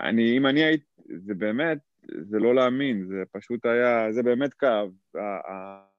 אני, 0.00 0.36
אם 0.38 0.46
אני 0.46 0.64
הייתי, 0.64 0.84
זה 1.26 1.34
באמת, 1.34 1.78
זה 2.02 2.38
לא 2.38 2.54
להאמין, 2.54 3.06
זה 3.06 3.22
פשוט 3.32 3.66
היה, 3.66 4.12
זה 4.12 4.22
באמת 4.22 4.54
כאב. 4.54 4.90
ה- 5.14 5.52
ה- 5.52 5.90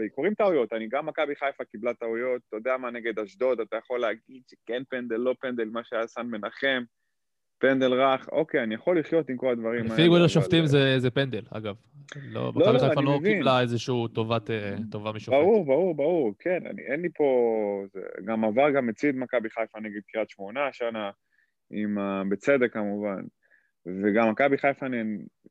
וקורים 0.00 0.34
טעויות, 0.34 0.72
אני 0.72 0.88
גם 0.88 1.06
מכבי 1.06 1.36
חיפה 1.36 1.64
קיבלה 1.64 1.94
טעויות, 1.94 2.42
אתה 2.48 2.56
יודע 2.56 2.76
מה 2.76 2.90
נגד 2.90 3.18
אשדוד, 3.18 3.60
אתה 3.60 3.76
יכול 3.76 4.00
להגיד 4.00 4.42
שכן 4.50 4.82
פנדל, 4.88 5.16
לא 5.16 5.34
פנדל, 5.40 5.68
מה 5.68 5.84
שהיה 5.84 6.06
סן 6.06 6.26
מנחם, 6.26 6.82
פנדל 7.60 7.94
רך, 7.94 8.28
אוקיי, 8.28 8.62
אני 8.62 8.74
יכול 8.74 8.98
לחיות 8.98 9.28
עם 9.28 9.36
כל 9.36 9.52
הדברים 9.52 9.82
האלה. 9.82 9.94
לפי 9.94 10.02
איגוד 10.02 10.22
השופטים 10.22 10.66
זה 10.66 10.98
זה 10.98 11.10
פנדל, 11.10 11.42
אגב. 11.50 11.74
לא, 12.16 12.44
לא, 12.44 12.52
מכבי 12.54 12.78
חיפה 12.78 13.00
אני 13.00 13.06
לא 13.06 13.18
מבין. 13.18 13.36
קיבלה 13.36 13.60
איזושהי 13.60 13.94
אה, 14.50 14.76
טובה 14.90 15.12
משופט. 15.12 15.38
ברור, 15.38 15.64
ברור, 15.64 15.94
ברור, 15.94 16.32
כן, 16.38 16.66
אני, 16.66 16.82
אין 16.82 17.00
לי 17.00 17.08
פה... 17.14 17.84
זה, 17.92 18.00
גם 18.24 18.44
עבר 18.44 18.70
גם 18.70 18.88
הציד 18.88 19.16
מכבי 19.16 19.50
חיפה 19.50 19.80
נגד 19.80 20.00
קריית 20.12 20.30
שמונה 20.30 20.66
השנה, 20.66 21.10
עם 21.70 21.98
ה... 21.98 22.22
בצדק 22.28 22.72
כמובן, 22.72 23.22
וגם 23.86 24.30
מכבי 24.30 24.58
חיפה 24.58 24.86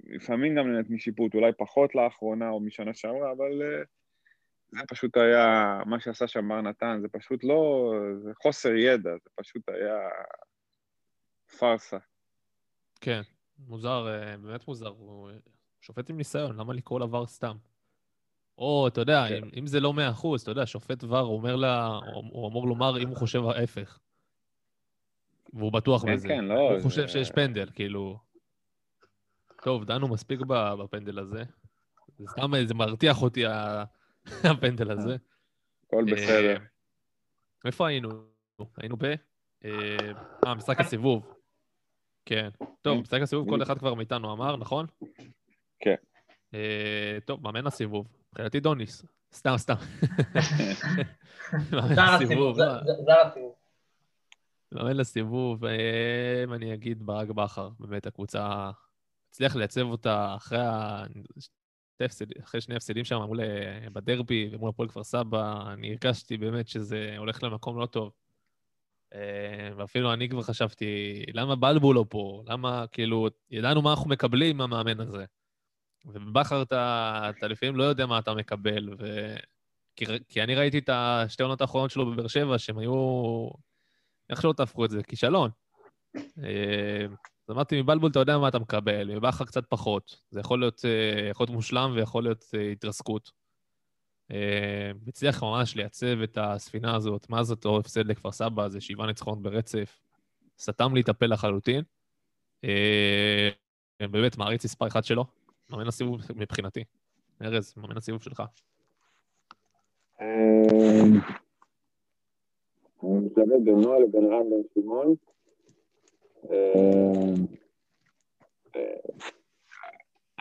לפעמים 0.03 0.55
גם 0.55 0.71
נהנית 0.71 0.89
משיפוט, 0.89 1.35
אולי 1.35 1.51
פחות 1.57 1.95
לאחרונה 1.95 2.49
או 2.49 2.59
משנה 2.59 2.93
שעברה, 2.93 3.31
אבל 3.31 3.61
אה, 3.61 3.83
זה 4.71 4.85
פשוט 4.89 5.17
היה, 5.17 5.79
מה 5.85 5.99
שעשה 5.99 6.27
שם 6.27 6.49
בר 6.49 6.61
נתן, 6.61 6.99
זה 7.01 7.07
פשוט 7.07 7.43
לא... 7.43 7.93
זה 8.23 8.31
חוסר 8.43 8.75
ידע, 8.75 9.11
זה 9.23 9.29
פשוט 9.35 9.69
היה 9.69 9.97
פארסה. 11.57 11.97
כן, 13.01 13.21
מוזר, 13.59 14.07
אה, 14.07 14.37
באמת 14.37 14.67
מוזר. 14.67 14.87
הוא 14.87 15.29
שופט 15.81 16.09
עם 16.09 16.17
ניסיון, 16.17 16.55
למה 16.57 16.73
לקרוא 16.73 16.99
לעבר 16.99 17.25
סתם? 17.27 17.57
או, 18.57 18.87
אתה 18.87 19.01
יודע, 19.01 19.25
כן. 19.29 19.43
אם, 19.43 19.49
אם 19.59 19.67
זה 19.67 19.79
לא 19.79 19.93
מאה 19.93 20.09
אחוז, 20.09 20.41
אתה 20.41 20.51
יודע, 20.51 20.65
שופט 20.65 21.03
ור 21.03 21.19
אומר 21.19 21.55
לה, 21.55 21.87
הוא 22.31 22.49
אמור 22.49 22.67
לומר 22.67 22.97
אם 23.03 23.07
הוא 23.07 23.17
חושב 23.17 23.41
ההפך. 23.45 23.99
והוא 25.53 25.71
בטוח 25.73 26.01
כן, 26.05 26.13
בזה. 26.15 26.27
כן, 26.27 26.45
לא, 26.45 26.53
הוא 26.53 26.77
זה- 26.79 26.83
חושב 26.83 27.07
שיש 27.07 27.31
פנדל, 27.31 27.69
כאילו... 27.75 28.19
טוב, 29.63 29.85
דנו 29.85 30.07
מספיק 30.07 30.39
בפנדל 30.79 31.19
הזה. 31.19 31.43
זה 32.17 32.25
סתם, 32.27 32.51
זה 32.67 32.73
מרתיח 32.73 33.21
אותי, 33.21 33.43
הפנדל 34.51 34.91
הזה. 34.91 35.15
הכל 35.87 36.05
בסדר. 36.11 36.55
אה, 36.57 36.65
איפה 37.65 37.87
היינו? 37.87 38.09
היינו 38.77 38.97
ב... 38.97 39.03
אה, 39.65 39.97
אה, 40.45 40.55
משחק 40.55 40.79
הסיבוב. 40.79 41.33
כן. 42.25 42.49
טוב. 42.81 43.01
משחק 43.01 43.21
הסיבוב 43.21 43.49
כל 43.49 43.63
אחד 43.63 43.77
כבר 43.77 43.93
מאיתנו 43.93 44.33
אמר, 44.33 44.57
נכון? 44.57 44.85
כן. 45.79 45.95
אה, 46.53 47.17
טוב, 47.25 47.43
מאמן 47.43 47.67
הסיבוב. 47.67 48.07
מבחינתי 48.29 48.59
דוניס. 48.59 49.05
סתם, 49.33 49.53
סתם. 49.57 49.73
מאמן 51.71 51.99
הסיבוב, 51.99 52.59
הסיבוב, 52.59 52.59
לא. 52.59 52.83
זר 53.05 53.19
הסיבוב. 53.27 53.55
מאמן 54.71 54.97
לסיבוב, 54.97 55.65
אה, 55.65 56.43
אם 56.43 56.53
אני 56.53 56.73
אגיד 56.73 57.05
ברק 57.05 57.29
בכר, 57.29 57.69
באמת, 57.79 58.07
הקבוצה 58.07 58.71
הצליח 59.29 59.55
לייצב 59.55 59.81
אותה 59.81 60.35
אחרי 60.35 60.59
ה... 60.59 61.03
אחרי 62.43 62.61
שני 62.61 62.75
הפסדים 62.75 63.05
שם 63.05 63.21
מול, 63.21 63.41
אה, 63.41 63.89
בדרבי 63.93 64.49
ומול 64.51 64.69
הפועל 64.69 64.89
כפר 64.89 65.03
סבא, 65.03 65.73
אני 65.73 65.89
הרגשתי 65.89 66.37
באמת 66.37 66.67
שזה 66.67 67.15
הולך 67.17 67.43
למקום 67.43 67.79
לא 67.79 67.85
טוב. 67.85 68.11
אה, 69.13 69.69
ואפילו 69.75 70.13
אני 70.13 70.29
כבר 70.29 70.41
חשבתי, 70.41 71.23
למה 71.33 71.55
בלבול 71.55 71.95
לא 71.95 72.05
פה? 72.09 72.43
למה, 72.47 72.85
כאילו, 72.91 73.27
ידענו 73.51 73.81
מה 73.81 73.91
אנחנו 73.91 74.09
מקבלים 74.09 74.57
מהמאמן 74.57 74.99
הזה. 74.99 75.25
ובכר 76.05 76.61
אתה, 76.61 77.31
אתה 77.37 77.47
לפעמים 77.47 77.75
לא 77.75 77.83
יודע 77.83 78.05
מה 78.05 78.19
אתה 78.19 78.33
מקבל, 78.33 78.89
ו... 78.99 79.35
כי, 79.95 80.05
כי 80.27 80.43
אני 80.43 80.55
ראיתי 80.55 80.77
את 80.77 80.89
השתי 80.93 81.43
עונות 81.43 81.61
האחרונות 81.61 81.91
שלו 81.91 82.11
בבאר 82.11 82.27
שבע, 82.27 82.57
שהם 82.57 82.77
היו... 82.77 83.49
איך 84.29 84.41
שלא 84.41 84.53
תהפכו 84.53 84.85
את 84.85 84.89
זה? 84.89 85.03
כישלון. 85.03 85.51
אה, 86.15 87.05
אז 87.47 87.51
אמרתי, 87.51 87.81
מבלבול 87.81 88.11
אתה 88.11 88.19
יודע 88.19 88.37
מה 88.37 88.47
אתה 88.47 88.59
מקבל, 88.59 89.15
מבכר 89.15 89.45
קצת 89.45 89.63
פחות. 89.69 90.21
זה 90.29 90.39
יכול 90.39 90.59
להיות, 90.59 90.81
אה, 90.85 91.29
יכול 91.29 91.43
להיות 91.43 91.55
מושלם 91.55 91.91
ויכול 91.95 92.23
להיות 92.23 92.45
התרסקות. 92.71 93.31
אה, 94.31 94.91
הצליח 95.07 95.43
ממש 95.43 95.75
לייצב 95.75 96.21
את 96.23 96.37
הספינה 96.41 96.95
הזאת, 96.95 97.29
מה 97.29 97.43
זאת 97.43 97.57
אותו 97.65 97.79
הפסד 97.79 98.05
לכפר 98.05 98.31
סבא, 98.31 98.67
זה 98.67 98.81
שבעה 98.81 99.07
ניצחונות 99.07 99.41
ברצף. 99.41 100.01
סתם 100.59 100.95
לי 100.95 101.01
את 101.01 101.09
הפה 101.09 101.25
לחלוטין. 101.25 101.83
אה, 102.63 103.49
באמת, 103.99 104.37
מעריץ 104.37 104.65
מספר 104.65 104.87
אחד 104.87 105.03
שלו. 105.03 105.25
מאמן 105.69 105.87
הסיבוב 105.87 106.21
מבחינתי. 106.35 106.83
ארז, 107.41 107.73
מאמן 107.77 107.97
הסיבוב 107.97 108.21
שלך. 108.21 108.43
אני 113.03 113.19
מתלבט 113.25 113.61
בין 113.65 113.75
נועה 113.75 113.99
לבין 113.99 114.25
רן 114.25 114.49
בן 114.49 114.61
שמעון. 114.73 115.15
אה, 116.51 117.33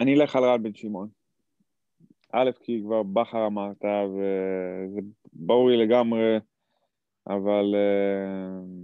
אני 0.01 0.15
אלך 0.15 0.37
על 0.37 0.45
רן 0.45 0.63
בן 0.63 0.75
שמעון. 0.75 1.18
א', 2.33 2.51
כי 2.61 2.81
כבר 2.85 3.03
בכר 3.03 3.47
אמרת, 3.47 3.85
וזה 3.85 5.01
ברור 5.33 5.71
לי 5.71 5.77
לגמרי, 5.77 6.37
אבל... 7.27 7.75
אה, 7.75 8.79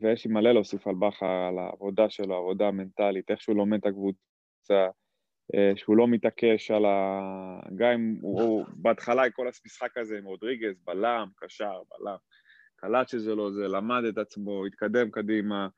ויש 0.00 0.26
לי 0.26 0.32
מלא 0.32 0.52
להוסיף 0.52 0.86
על 0.86 0.94
בכר, 0.94 1.48
על 1.48 1.58
העבודה 1.58 2.10
שלו, 2.10 2.34
העבודה 2.34 2.68
המנטלית, 2.68 3.30
איך 3.30 3.40
שהוא 3.40 3.56
לומד 3.56 3.78
את 3.78 3.86
הקבוצה, 3.86 4.88
אה, 5.54 5.72
שהוא 5.76 5.96
לא 5.96 6.08
מתעקש 6.08 6.70
על 6.70 6.84
ה... 6.84 7.20
גם 7.76 7.90
אם 7.90 8.16
הוא, 8.20 8.64
בהתחלה 8.68 9.30
כל 9.30 9.46
המשחק 9.46 9.98
הזה 9.98 10.18
עם 10.18 10.24
רודריגז, 10.24 10.80
בלם, 10.84 11.28
קשר, 11.36 11.72
בלם, 11.90 12.16
קלט 12.76 13.08
שזה 13.08 13.34
לא 13.34 13.50
זה, 13.50 13.68
למד 13.68 14.02
את 14.08 14.18
עצמו, 14.18 14.66
התקדם 14.66 15.10
קדימה. 15.10 15.68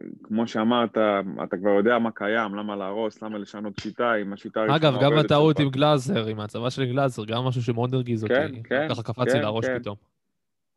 אה, 0.00 0.04
כמו 0.22 0.46
שאמרת, 0.46 0.98
אתה 1.44 1.56
כבר 1.56 1.70
יודע 1.70 1.98
מה 1.98 2.10
קיים, 2.10 2.54
למה 2.54 2.76
להרוס, 2.76 3.22
למה 3.22 3.38
לשנות 3.38 3.78
שיטה, 3.80 4.14
אם 4.14 4.32
השיטה 4.32 4.60
הראשונה 4.60 4.76
אגב, 4.76 5.02
גם 5.02 5.18
הטעות. 5.18 5.60
עם 5.60 5.70
גלאזר, 5.70 6.26
עם 6.26 6.40
ההצבה 6.40 6.70
של 6.70 6.84
גלאזר, 6.84 7.24
גם 7.24 7.44
משהו 7.44 7.62
שמאוד 7.62 7.94
הרגיז 7.94 8.24
אותי. 8.24 8.34
כן, 8.34 8.62
כן, 8.64 8.88
ככה 8.88 9.02
קפץ 9.02 9.26
לי 9.26 9.32
כן, 9.32 9.42
לראש 9.42 9.64
כן. 9.66 9.78
פתאום. 9.78 9.96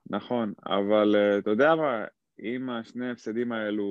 נכון, 0.09 0.53
אבל 0.65 1.15
אה, 1.15 1.37
אתה 1.37 1.49
יודע 1.49 1.75
מה, 1.75 2.05
אם 2.43 2.69
השני 2.69 3.07
ההפסדים 3.07 3.51
האלו, 3.51 3.85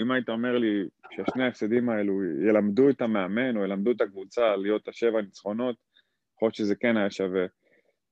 אם 0.00 0.10
היית 0.10 0.28
אומר 0.28 0.58
לי 0.58 0.84
שהשני 1.10 1.44
ההפסדים 1.44 1.88
האלו 1.88 2.24
ילמדו 2.48 2.90
את 2.90 3.00
המאמן 3.00 3.56
או 3.56 3.64
ילמדו 3.64 3.90
את 3.90 4.00
הקבוצה 4.00 4.56
להיות 4.56 4.88
השבע 4.88 5.20
ניצחונות, 5.20 5.76
יכול 6.36 6.46
להיות 6.46 6.54
שזה 6.54 6.74
כן 6.74 6.96
היה 6.96 7.10
שווה. 7.10 7.46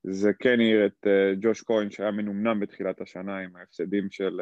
זה 0.04 0.32
כן 0.38 0.60
העיר 0.60 0.86
את 0.86 1.06
uh, 1.06 1.38
ג'וש 1.40 1.62
כהן 1.62 1.90
שהיה 1.90 2.10
מנומנם 2.10 2.60
בתחילת 2.60 3.00
השנה 3.00 3.38
עם 3.38 3.56
ההפסדים 3.56 4.10
של... 4.10 4.40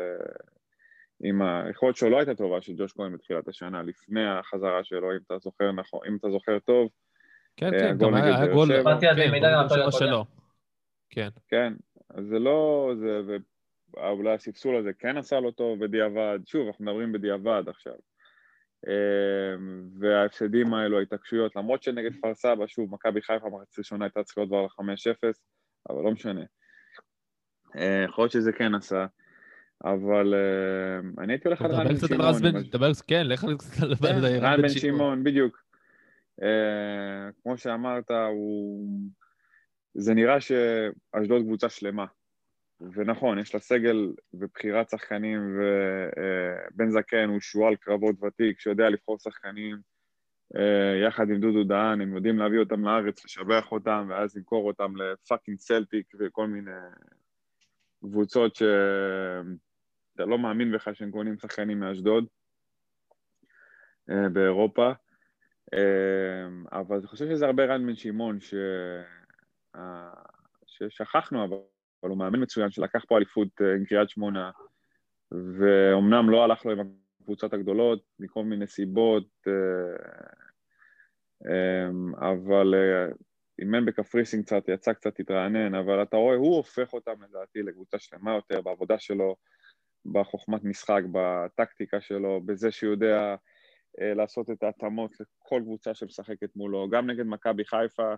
עם 1.23 1.43
היכולת 1.43 1.97
שלו 1.97 2.11
לא 2.11 2.19
הייתה 2.19 2.35
טובה 2.35 2.61
של 2.61 2.73
ג'וש 2.77 2.93
כהן 2.93 3.13
בתחילת 3.13 3.49
השנה, 3.49 3.83
לפני 3.83 4.27
החזרה 4.27 4.85
שלו, 4.85 5.13
אם 5.13 5.19
אתה 5.27 5.39
זוכר 5.39 5.73
נכון, 5.73 6.01
אם 6.09 6.17
אתה 6.17 6.31
זוכר 6.31 6.59
טוב. 6.59 6.89
כן, 7.57 7.75
אה, 7.75 7.79
כן, 7.79 7.99
גם 7.99 8.15
היה 8.15 8.47
גול, 8.47 8.69
כן, 8.69 8.83
שלו. 9.91 10.25
כן, 11.11 11.29
כן, 11.49 11.73
אז 12.11 12.25
זה 12.27 12.39
לא, 12.39 12.93
זה, 13.01 13.37
ואולי 13.95 14.35
הספסול 14.35 14.77
הזה 14.77 14.91
כן 14.99 15.17
עשה 15.17 15.41
לו 15.41 15.51
טוב 15.51 15.85
בדיעבד, 15.85 16.39
שוב, 16.47 16.67
אנחנו 16.67 16.85
מדברים 16.85 17.13
בדיעבד 17.13 17.63
עכשיו. 17.69 17.95
אמ, 18.87 19.89
וההפסדים 20.01 20.75
האלו, 20.75 20.99
ההתעקשויות, 20.99 21.57
למרות 21.57 21.83
שנגד 21.83 22.13
כפר 22.13 22.35
סבא, 22.35 22.67
שוב, 22.67 22.95
מכבי 22.95 23.23
חיפה 23.23 23.49
מחצית 23.49 23.79
ראשונה 23.79 24.05
הייתה 24.05 24.23
צריכה 24.25 24.41
להיות 24.41 24.51
כבר 24.51 24.63
ל-5-0, 24.63 25.33
אבל 25.91 26.03
לא 26.03 26.11
משנה. 26.11 26.45
אה, 27.77 28.05
יכול 28.09 28.23
להיות 28.23 28.33
שזה 28.33 28.53
כן 28.53 28.75
עשה, 28.75 29.07
אבל 29.85 30.35
אה, 30.35 31.23
אני 31.23 31.33
הייתי 31.33 31.49
הולך 31.49 31.63
על 31.63 31.71
רן 31.71 31.89
בן 31.89 31.97
שמעון. 31.97 32.21
רז 32.21 32.43
בן, 32.43 32.63
דבר, 32.63 32.91
כן, 33.07 33.27
לך 33.27 33.45
על 33.45 34.27
רן 34.41 34.63
בן 34.63 34.69
שמעון, 34.69 35.25
בדיוק. 35.25 35.63
אה, 36.43 37.29
כמו 37.43 37.59
שאמרת. 37.59 38.11
זה 39.95 40.15
נראה 40.15 40.41
שאשדוד 40.41 41.43
קבוצה 41.43 41.69
שלמה. 41.69 42.07
ונכון, 42.81 43.39
יש 43.39 43.55
לה 43.55 43.61
סגל 43.61 44.13
ובחירת 44.35 44.91
שחקנים, 44.91 45.41
ובן 45.57 46.91
זקן 46.91 47.29
הוא 47.29 47.41
שועל 47.41 47.77
קרבות 47.77 48.23
ותיק 48.23 48.61
שיודע 48.61 48.91
לבחור 48.91 49.19
שחקנים 49.19 49.77
אה, 50.57 51.07
יחד 51.07 51.31
עם 51.31 51.41
דודו 51.41 51.65
דהן, 51.65 52.01
הם 52.01 52.17
יודעים 52.17 52.39
להביא 52.39 52.59
אותם 52.59 52.85
לארץ, 52.85 53.25
לשבח 53.25 53.73
אותם, 53.73 54.07
ואז 54.11 54.37
למכור 54.37 54.67
אותם 54.67 54.97
לפאקינג 54.97 55.59
סלטיק 55.59 56.13
וכל 56.19 56.47
מיני 56.47 56.71
קבוצות 58.01 58.63
שאתה 60.19 60.31
לא 60.31 60.39
מאמין 60.39 60.73
בך 60.73 60.89
שהם 60.95 61.11
קונים 61.11 61.39
שחקנים 61.39 61.81
מאשדוד 61.81 62.27
אה, 64.11 64.29
באירופה. 64.29 64.93
אה, 65.75 66.47
אבל 66.73 66.97
אני 66.97 67.07
חושב 67.07 67.27
שזה 67.27 67.47
הרבה 67.47 67.65
רן 67.65 67.87
בן 67.87 67.97
שמעון 67.97 68.41
ש... 68.41 68.55
אה, 69.77 70.11
ששכחנו, 70.67 71.45
אבל 71.45 72.11
הוא 72.11 72.19
מאמן 72.19 72.43
מצוין 72.43 72.71
שלקח 72.71 73.05
פה 73.09 73.17
אליפות 73.17 73.61
עם 73.61 73.85
קריית 73.85 74.11
שמונה, 74.11 74.51
ואומנם 75.33 76.31
לא 76.31 76.45
הלך 76.45 76.67
לו 76.67 76.73
עם 76.73 76.93
הקבוצות 77.21 77.53
הגדולות 77.53 78.03
מכל 78.19 78.45
מיני 78.45 78.67
סיבות, 78.67 79.47
אבל 82.17 82.75
אימן 83.59 83.85
בקפריסין 83.85 84.43
קצת, 84.43 84.69
יצא 84.69 84.93
קצת 84.93 85.21
התרענן, 85.21 85.75
אבל 85.75 86.03
אתה 86.03 86.17
רואה, 86.17 86.37
הוא 86.37 86.57
הופך 86.57 86.93
אותם 86.93 87.23
לדעתי 87.23 87.63
לקבוצה 87.63 87.99
שלמה 87.99 88.35
יותר 88.35 88.61
בעבודה 88.61 88.99
שלו, 88.99 89.37
בחוכמת 90.07 90.65
משחק, 90.65 91.03
בטקטיקה 91.13 92.01
שלו, 92.01 92.41
בזה 92.41 92.71
שהוא 92.71 92.91
יודע 92.91 93.35
אה, 94.01 94.15
לעשות 94.15 94.51
את 94.51 94.63
ההתאמות 94.63 95.13
לכל 95.21 95.61
קבוצה 95.65 95.95
שמשחקת 95.95 96.57
מולו, 96.57 96.89
גם 96.91 97.11
נגד 97.11 97.27
מכבי 97.27 97.65
חיפה, 97.65 98.15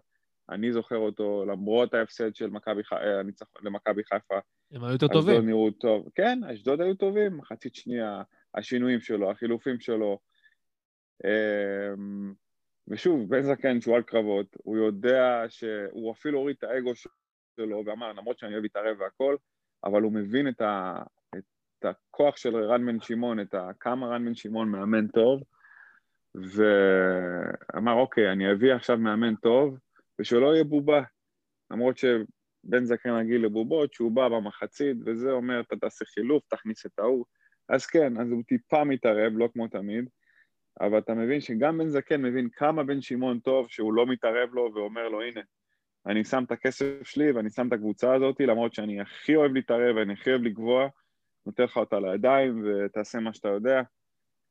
אני 0.50 0.72
זוכר 0.72 0.96
אותו 0.96 1.44
למרות 1.44 1.94
ההפסד 1.94 2.34
של 2.34 2.50
מכבי 2.50 2.84
ח... 2.84 2.92
אה, 2.92 3.20
הניצחון 3.20 3.62
למכבי 3.64 4.04
חיפה. 4.04 4.38
הם 4.72 4.84
היו 4.84 4.92
יותר 4.92 5.06
אשדוד 5.06 5.24
טובים. 5.24 5.46
נראו 5.46 5.70
טוב. 5.70 6.08
כן, 6.14 6.44
אשדוד 6.44 6.80
היו 6.80 6.94
טובים, 6.94 7.36
מחצית 7.36 7.74
שנייה, 7.74 8.22
השינויים 8.54 9.00
שלו, 9.00 9.30
החילופים 9.30 9.80
שלו. 9.80 10.18
אמ, 11.24 12.34
ושוב, 12.88 13.28
בן 13.28 13.42
זקן, 13.42 13.80
שועל 13.80 14.02
קרבות, 14.02 14.56
הוא 14.64 14.76
יודע 14.76 15.44
שהוא 15.48 16.12
אפילו 16.12 16.38
הוריד 16.38 16.56
את 16.58 16.64
האגו 16.64 16.92
שלו 16.94 17.82
ואמר, 17.86 18.12
למרות 18.12 18.38
שאני 18.38 18.52
אוהב 18.52 18.62
להתערב 18.62 18.96
והכל, 19.00 19.36
אבל 19.84 20.02
הוא 20.02 20.12
מבין 20.12 20.48
את, 20.48 20.60
ה... 20.60 21.02
את 21.80 21.84
הכוח 21.84 22.36
של 22.36 22.56
רן 22.56 22.86
בן 22.86 23.00
שמעון, 23.00 23.40
את. 23.40 23.54
כמה 23.80 24.06
רן 24.06 24.24
בן 24.24 24.34
שמעון 24.34 24.68
מאמן 24.68 25.06
טוב, 25.06 25.42
ואמר, 26.34 27.92
אוקיי, 27.92 28.32
אני 28.32 28.52
אביא 28.52 28.74
עכשיו 28.74 28.98
מאמן 28.98 29.34
טוב, 29.34 29.78
ושלא 30.18 30.54
יהיה 30.54 30.64
בובה. 30.64 31.02
למרות 31.70 31.98
שבן 31.98 32.84
זקן 32.84 33.10
רגיל 33.10 33.44
לבובות, 33.44 33.92
שהוא 33.92 34.12
בא 34.12 34.28
במחצית, 34.28 34.96
וזה 35.06 35.30
אומר, 35.30 35.60
אתה 35.60 35.76
תעשה 35.76 36.04
חילוף, 36.04 36.42
תכניס 36.48 36.86
את 36.86 36.98
ההוא. 36.98 37.24
אז 37.68 37.86
כן, 37.86 38.20
אז 38.20 38.30
הוא 38.30 38.42
טיפה 38.46 38.84
מתערב, 38.84 39.32
לא 39.36 39.48
כמו 39.52 39.68
תמיד, 39.68 40.08
אבל 40.80 40.98
אתה 40.98 41.14
מבין 41.14 41.40
שגם 41.40 41.78
בן 41.78 41.88
זקן 41.88 42.22
מבין 42.22 42.48
כמה 42.48 42.84
בן 42.84 43.00
שמעון 43.00 43.38
טוב 43.38 43.68
שהוא 43.68 43.92
לא 43.92 44.06
מתערב 44.06 44.54
לו 44.54 44.70
ואומר 44.74 45.08
לו, 45.08 45.22
הנה, 45.22 45.40
אני 46.06 46.24
שם 46.24 46.44
את 46.44 46.52
הכסף 46.52 47.06
שלי 47.06 47.32
ואני 47.32 47.50
שם 47.50 47.68
את 47.68 47.72
הקבוצה 47.72 48.14
הזאת, 48.14 48.40
למרות 48.40 48.74
שאני 48.74 49.00
הכי 49.00 49.36
אוהב 49.36 49.52
להתערב 49.52 49.96
ואני 49.96 50.12
הכי 50.12 50.30
אוהב 50.30 50.42
לקבוע, 50.42 50.88
נותן 51.46 51.62
לך 51.62 51.76
אותה 51.76 52.00
לידיים 52.00 52.64
ותעשה 52.64 53.20
מה 53.20 53.32
שאתה 53.32 53.48
יודע. 53.48 53.82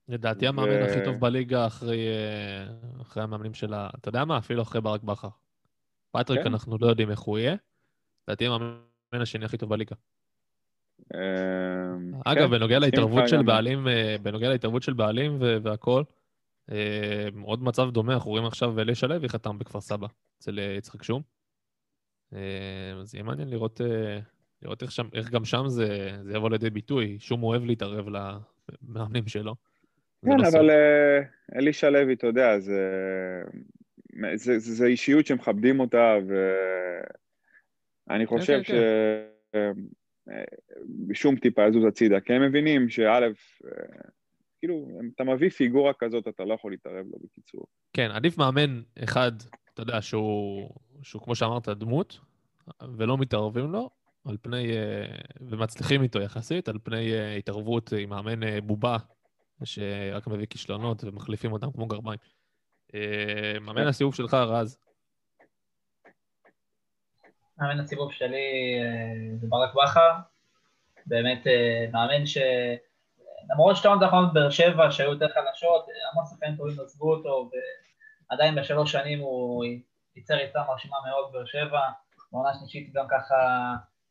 לדעתי 0.07 0.45
ו- 0.45 0.49
המאמן 0.49 0.81
הכי 0.81 1.05
טוב 1.05 1.15
בליגה 1.19 1.67
אחרי 1.67 2.07
אה, 2.07 2.67
אחרי 3.01 3.23
המאמנים 3.23 3.53
של 3.53 3.73
ה... 3.73 3.89
אתה 3.97 4.09
יודע 4.09 4.25
מה? 4.25 4.37
אפילו 4.37 4.61
אחרי 4.61 4.81
ברק 4.81 5.03
בכר. 5.03 5.29
פטריק, 6.11 6.39
כן. 6.39 6.47
אנחנו 6.47 6.77
לא 6.81 6.87
יודעים 6.87 7.11
איך 7.11 7.19
הוא 7.19 7.37
יהיה. 7.37 7.55
לדעתי 8.27 8.45
המאמן 8.45 9.21
השני 9.21 9.45
הכי 9.45 9.57
טוב 9.57 9.69
בליגה. 9.69 9.95
אמ, 11.13 12.11
אגב, 12.25 12.45
כן, 12.45 12.51
בנוגע 12.51 12.79
מסכים 12.79 12.81
להתערבות 12.81 13.27
של. 13.27 13.43
בעלים, 13.43 13.87
אה, 13.87 14.15
בנוגע 14.21 14.49
להתערבות 14.49 14.83
של 14.83 14.93
בעלים 14.93 15.37
ו- 15.41 15.57
והכל, 15.63 16.03
אה, 16.71 17.27
עוד 17.43 17.63
מצב 17.63 17.89
דומה, 17.91 18.13
אנחנו 18.13 18.29
רואים 18.29 18.45
עכשיו 18.45 18.79
אלישע 18.79 19.07
לוי 19.07 19.29
חתם 19.29 19.59
בכפר 19.59 19.81
סבא, 19.81 20.07
אצל 20.39 20.59
אה, 20.59 20.63
יצחק 20.77 21.03
שום. 21.03 21.21
אה, 22.33 22.93
אז 23.01 23.15
יהיה 23.15 23.23
מעניין 23.23 23.49
לראות, 23.49 23.81
אה, 23.81 24.19
לראות 24.61 24.83
איך, 24.83 24.91
שם, 24.91 25.07
איך 25.13 25.29
גם 25.29 25.45
שם 25.45 25.63
זה, 25.67 26.09
זה 26.23 26.33
יבוא 26.33 26.49
לידי 26.49 26.69
ביטוי. 26.69 27.17
שום 27.19 27.43
אוהב 27.43 27.65
להתערב 27.65 28.05
למאמנים 28.09 29.27
שלו. 29.27 29.55
כן, 30.25 30.37
לא. 30.37 30.47
אבל 30.47 30.69
אה, 30.69 31.19
אלישע 31.55 31.89
לוי, 31.89 32.13
אתה 32.13 32.27
יודע, 32.27 32.59
זה, 32.59 32.81
זה, 34.35 34.59
זה, 34.59 34.73
זה 34.73 34.85
אישיות 34.85 35.25
שמכבדים 35.25 35.79
אותה, 35.79 36.15
ואני 38.07 38.25
חושב 38.25 38.59
כן, 38.63 38.73
שבשום 41.07 41.35
טיפה 41.35 41.67
יזוז 41.67 41.85
הצידה, 41.85 42.19
כי 42.19 42.33
הם 42.33 42.41
מבינים 42.41 42.89
שא', 42.89 43.03
אה, 43.05 43.29
כאילו, 44.59 44.99
אתה 45.15 45.23
מביא 45.23 45.49
פיגורה 45.49 45.93
כזאת, 45.99 46.27
אתה 46.27 46.45
לא 46.45 46.53
יכול 46.53 46.71
להתערב 46.71 47.05
לו 47.11 47.17
בקיצור. 47.23 47.65
כן, 47.93 48.11
עדיף 48.11 48.37
מאמן 48.37 48.81
אחד, 49.03 49.31
אתה 49.73 49.81
יודע, 49.81 50.01
שהוא, 50.01 50.69
שהוא 51.03 51.21
כמו 51.21 51.35
שאמרת, 51.35 51.69
דמות, 51.69 52.19
ולא 52.97 53.17
מתערבים 53.17 53.71
לו, 53.71 53.89
על 54.25 54.37
פני, 54.41 54.77
אה, 54.77 55.05
ומצליחים 55.41 56.03
איתו 56.03 56.21
יחסית, 56.21 56.69
על 56.69 56.77
פני 56.83 57.13
אה, 57.13 57.35
התערבות 57.35 57.93
עם 57.99 58.09
מאמן 58.09 58.43
אה, 58.43 58.61
בובה, 58.61 58.97
שרק 59.63 60.27
מביא 60.27 60.45
כישלונות 60.45 61.03
ומחליפים 61.03 61.51
אותם 61.51 61.71
כמו 61.71 61.87
גרביים. 61.87 62.19
אה, 62.95 63.59
מאמן 63.61 63.87
הסיבוב 63.87 64.15
שלך, 64.15 64.33
רז. 64.33 64.77
מאמן 67.57 67.79
הסיבוב 67.79 68.11
שלי 68.11 68.79
אה, 68.81 69.37
זה 69.37 69.47
ברק 69.49 69.73
בכר, 69.75 70.11
באמת 71.05 71.47
אה, 71.47 71.85
מאמן 71.91 72.25
ש... 72.25 72.37
למרות 73.49 73.75
שתי 73.75 73.87
עונות 73.87 74.03
האחרונות 74.03 74.33
באר 74.33 74.49
שבע 74.49 74.91
שהיו 74.91 75.11
יותר 75.11 75.27
חלשות, 75.29 75.89
אה, 75.89 75.93
המון 76.11 76.25
שחקנים 76.25 76.55
טובים 76.55 76.79
עזבו 76.79 77.15
אותו, 77.15 77.49
ועדיין 78.31 78.55
בשלוש 78.55 78.91
שנים 78.91 79.19
הוא 79.19 79.65
ייצר 80.15 80.33
יצאה 80.33 80.67
מרשימה 80.67 80.97
מאוד 81.07 81.31
באר 81.33 81.45
שבע, 81.45 81.81
בעונה 82.31 82.53
שלישית 82.59 82.93
גם 82.93 83.05
ככה 83.09 83.35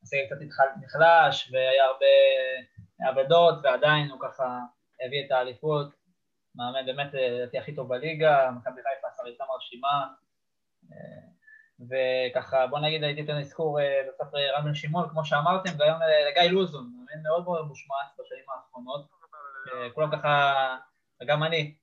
הסגל 0.02 0.26
קצת 0.26 0.36
התחל- 0.42 0.80
נחלש, 0.80 1.52
והיה 1.52 1.84
הרבה 1.84 2.06
אבדות, 3.10 3.54
ועדיין 3.62 4.10
הוא 4.10 4.20
ככה 4.20 4.58
הביא 5.06 5.26
את 5.26 5.30
האליפות, 5.30 5.94
מאמן 6.54 6.86
באמת 6.86 7.14
אה, 7.14 7.28
לדעתי 7.30 7.58
הכי 7.58 7.74
טוב 7.74 7.88
בליגה, 7.88 8.50
מכבי 8.50 8.80
חיפה 8.82 9.08
עשה 9.08 9.44
מרשימה, 9.48 10.06
אה, 10.92 11.28
וככה, 11.90 12.66
בוא 12.66 12.78
נגיד, 12.78 13.04
הייתי 13.04 13.20
נותן 13.22 13.38
אזכור 13.38 13.80
אה, 13.80 14.02
בסוף 14.08 14.34
רן 14.34 14.64
בן 14.64 14.74
שמעון, 14.74 15.08
כמו 15.08 15.24
שאמרתם, 15.24 15.70
אה, 15.80 16.30
לגיא 16.30 16.50
לוזון, 16.50 16.92
מאמן 16.96 17.22
מאוד 17.22 17.44
מאוד 17.44 17.66
מושמץ 17.66 18.06
בשנים 18.18 18.44
האחרונות. 18.50 19.18
כולם 19.94 20.10
ככה, 20.16 20.76
וגם 21.22 21.42
אני, 21.42 21.74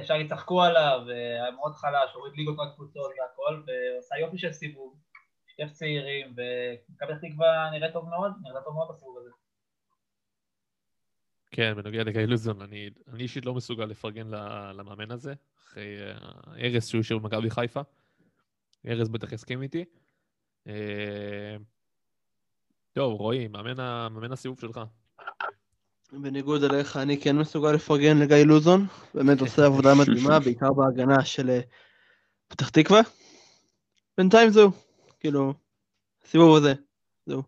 אפשר 0.00 0.14
יצחקו 0.14 0.62
עליו, 0.62 1.00
אה, 1.10 1.14
היה 1.14 1.50
מאוד 1.50 1.74
חלש, 1.74 2.12
הוריד 2.14 2.34
ליגות 2.36 2.56
מהקבוצות 2.56 3.12
והכל, 3.20 3.62
ועושה 3.66 4.18
יופי 4.20 4.38
של 4.38 4.52
סיבוב, 4.52 4.94
שתף 5.56 5.72
צעירים, 5.72 6.26
ומכבי 6.26 7.12
פתח 7.12 7.28
תקווה 7.28 7.70
נראה 7.72 7.92
טוב 7.92 8.08
מאוד, 8.08 8.32
נראה 8.42 8.60
טוב 8.60 8.74
מאוד 8.74 8.88
בסיבוב 8.90 9.18
הזה. 9.18 9.30
כן, 11.50 11.74
בנוגע 11.76 12.04
לגיא 12.04 12.20
לוזון, 12.20 12.62
אני, 12.62 12.90
אני 13.12 13.22
אישית 13.22 13.46
לא 13.46 13.54
מסוגל 13.54 13.84
לפרגן 13.84 14.26
למאמן 14.74 15.10
הזה, 15.10 15.34
אחרי 15.58 15.96
אה, 16.00 16.14
ארז 16.60 16.86
שהוא 16.86 17.00
השאיר 17.00 17.18
במכבי 17.18 17.50
חיפה. 17.50 17.80
ארז 18.86 19.08
בטח 19.08 19.32
יסכים 19.32 19.62
איתי. 19.62 19.84
אה, 20.66 21.56
טוב, 22.92 23.20
רועי, 23.20 23.48
מאמן 23.48 24.32
הסיבוב 24.32 24.60
שלך. 24.60 24.80
בניגוד 26.12 26.64
אליך, 26.64 26.96
אני 26.96 27.20
כן 27.20 27.36
מסוגל 27.36 27.72
לפרגן 27.72 28.18
לגיא 28.18 28.36
לוזון, 28.36 28.86
באמת 29.14 29.40
עושה 29.40 29.66
עבודה 29.66 29.94
מדהימה, 29.94 30.40
בעיקר 30.40 30.72
בהגנה 30.72 31.24
של 31.24 31.50
אה, 31.50 31.60
פתח 32.48 32.68
תקווה. 32.68 33.00
בינתיים 34.18 34.50
זהו, 34.50 34.70
כאילו, 35.26 35.54
סיבוב 36.24 36.56
הזה, 36.56 36.74
זהו. 37.26 37.42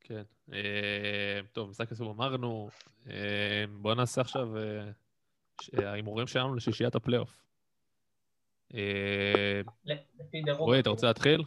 כן. 0.00 0.22
אה, 0.52 1.40
טוב, 1.52 1.70
משחק 1.70 1.92
הסיבוב 1.92 2.20
אמרנו. 2.20 2.68
אה, 3.10 3.64
בואו 3.72 3.94
נעשה 3.94 4.20
עכשיו 4.20 4.48
אה, 4.56 5.90
ההימורים 5.90 6.26
שלנו 6.26 6.54
לשישיית 6.54 6.94
הפלייאוף. 6.94 7.42
רועי, 10.58 10.80
אתה 10.80 10.90
רוצה 10.90 11.06
להתחיל? 11.06 11.42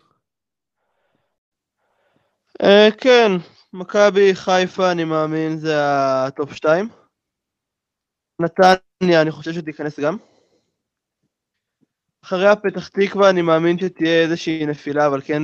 כן, 2.98 3.32
מכבי 3.74 4.36
חיפה, 4.36 4.92
אני 4.92 5.04
מאמין, 5.04 5.58
זה 5.58 5.76
הטופ 5.80 6.54
2. 6.54 6.90
נתניה, 8.40 9.22
אני 9.22 9.32
חושב 9.32 9.54
שתיכנס 9.54 10.00
גם. 10.00 10.18
אחריה 12.24 12.56
פתח 12.56 12.88
תקווה, 12.88 13.30
אני 13.30 13.42
מאמין 13.42 13.80
שתהיה 13.80 14.22
איזושהי 14.22 14.66
נפילה, 14.66 15.08
אבל 15.08 15.22
כן 15.22 15.44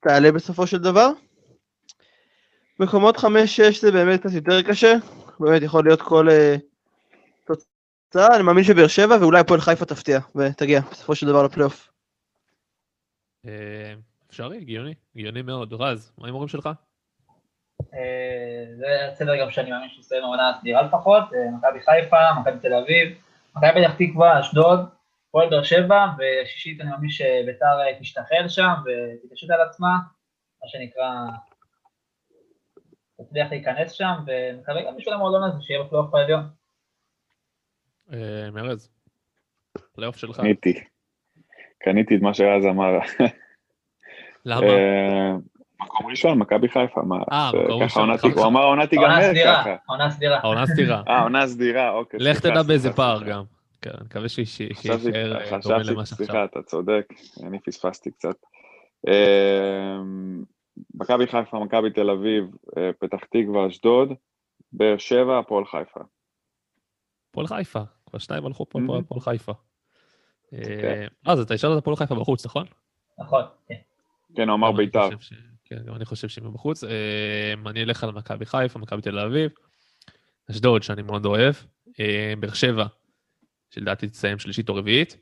תעלה 0.00 0.32
בסופו 0.32 0.66
של 0.66 0.78
דבר. 0.78 1.08
מקומות 2.80 3.16
5-6 3.16 3.22
זה 3.80 3.92
באמת 3.92 4.20
קצת 4.20 4.32
יותר 4.32 4.62
קשה, 4.62 4.94
באמת 5.40 5.62
יכול 5.62 5.84
להיות 5.84 6.02
כל 6.02 6.28
אה, 6.30 6.56
תוצאה, 7.46 8.36
אני 8.36 8.42
מאמין 8.42 8.64
שבאר 8.64 8.86
שבע 8.86 9.16
ואולי 9.20 9.40
הפועל 9.40 9.60
חיפה 9.60 9.84
תפתיע 9.84 10.18
ותגיע 10.36 10.80
בסופו 10.90 11.14
של 11.14 11.26
דבר 11.26 11.42
לפלייאוף. 11.42 11.90
אה, 13.46 13.94
אפשרי, 14.30 14.56
הגיוני, 14.56 14.94
הגיוני 15.16 15.42
מאוד. 15.42 15.72
רז, 15.72 16.12
מה 16.18 16.24
ההימורים 16.24 16.48
שלך? 16.48 16.68
אה, 17.94 18.64
זה 18.76 18.86
הסדר 19.12 19.40
גם 19.40 19.50
שאני 19.50 19.70
מאמין 19.70 19.88
שישראל 19.88 20.22
עונה 20.22 20.52
סדירה 20.60 20.82
לפחות, 20.82 21.24
מכבי 21.58 21.80
חיפה, 21.80 22.16
מכבי 22.40 22.58
תל 22.58 22.74
אביב, 22.74 23.18
מכבי 23.56 23.70
פתח 23.70 23.94
תקווה, 23.98 24.40
אשדוד, 24.40 24.80
הפועל 25.34 25.50
באר 25.50 25.62
שבע, 25.62 26.06
ושישית 26.18 26.80
אני 26.80 26.90
מאמין 26.90 27.10
שביתר 27.10 27.80
אה, 27.80 28.00
תשתחל 28.00 28.48
שם 28.48 28.72
ותתעשת 28.84 29.50
על 29.50 29.60
עצמה, 29.60 29.88
מה 30.62 30.68
שנקרא, 30.68 31.10
תצליח 33.20 33.50
להיכנס 33.50 33.92
שם, 33.92 34.12
ומקווה 34.26 34.82
גם 34.86 34.96
בשביל 34.96 35.14
המועדון 35.14 35.42
הזה 35.42 35.62
שיהיה 35.62 35.82
בפלייאוף 35.82 36.14
העליון. 36.14 36.42
אה, 38.12 38.50
מרז, 38.52 38.90
פלייאוף 39.94 40.16
שלך. 40.16 40.36
קניתי. 40.36 40.84
קניתי 41.78 42.16
את 42.16 42.20
מה 42.22 42.34
שרז 42.34 42.64
אמר. 42.66 42.98
למה? 44.46 44.66
אה, 44.66 45.32
מקום 45.80 46.06
ראשון, 46.06 46.38
מכבי 46.38 46.68
חיפה, 46.68 47.02
מה? 47.02 47.16
אה, 47.32 47.50
מקום 47.64 47.82
ראשון. 47.82 48.10
הוא 48.34 48.46
אמר 48.46 48.64
עונה 48.64 48.86
תיגמר 48.86 49.22
סדירה, 49.22 49.60
ככה. 49.60 49.76
עונה 49.86 50.10
סדירה. 50.10 50.38
העונה 50.38 50.66
סתירה. 50.66 51.02
אה, 51.08 51.22
עונה 51.22 51.46
סדירה, 51.46 51.90
אוקיי. 51.90 52.20
לך 52.22 52.40
תדע 52.40 52.62
באיזה 52.62 52.92
פער. 52.92 53.22
גם. 53.22 53.53
כן, 53.84 53.90
אני 53.90 54.04
מקווה 54.04 54.28
שיש- 54.28 54.62
חשבתי, 54.72 55.02
שיישאר 55.02 55.36
אה, 55.54 55.58
דומה 55.62 55.76
למה 55.78 56.06
שעכשיו. 56.06 56.16
סליחה, 56.16 56.44
אתה 56.44 56.62
צודק, 56.62 57.06
אני 57.42 57.58
פספסתי 57.60 58.10
קצת. 58.10 58.36
אה, 59.08 59.96
מכבי 60.94 61.26
חיפה, 61.26 61.58
מכבי 61.64 61.90
תל 61.90 62.10
אביב, 62.10 62.44
אה, 62.76 62.90
פתח 62.98 63.18
תקווה, 63.24 63.68
אשדוד, 63.68 64.08
באר 64.72 64.98
שבע, 64.98 65.38
הפועל 65.38 65.64
חיפה. 65.64 66.00
הפועל 67.30 67.46
חיפה, 67.46 67.80
כבר 68.06 68.18
שניים 68.18 68.46
הלכו 68.46 68.68
פה. 68.68 68.78
הפועל 68.98 69.20
חיפה. 69.20 69.52
אה, 70.52 70.58
אוקיי. 70.58 71.08
אז 71.26 71.40
אתה 71.40 71.54
השארת 71.54 71.72
את 71.72 71.78
הפועל 71.78 71.96
חיפה 71.96 72.14
בחוץ, 72.14 72.46
נכון? 72.46 72.66
נכון, 73.18 73.42
כן. 73.68 73.74
כן, 74.36 74.48
הוא 74.48 74.56
אמר 74.56 74.72
בית"ר. 74.72 75.08
כן, 75.64 75.78
גם 75.86 75.94
אני 75.94 76.04
חושב 76.04 76.28
שהם 76.28 76.52
בחוץ. 76.54 76.84
אני 77.66 77.82
אלך 77.82 78.04
על 78.04 78.10
מכבי 78.12 78.46
חיפה, 78.46 78.78
מכבי 78.78 79.02
תל 79.02 79.18
אביב, 79.18 79.50
אשדוד, 80.50 80.82
שאני 80.82 81.02
מאוד 81.02 81.26
אוהב, 81.26 81.54
באר 82.40 82.52
שבע, 82.52 82.86
שלדעתי 83.74 84.08
תסיים 84.08 84.38
שלישית 84.38 84.68
או 84.68 84.74
רביעית. 84.74 85.16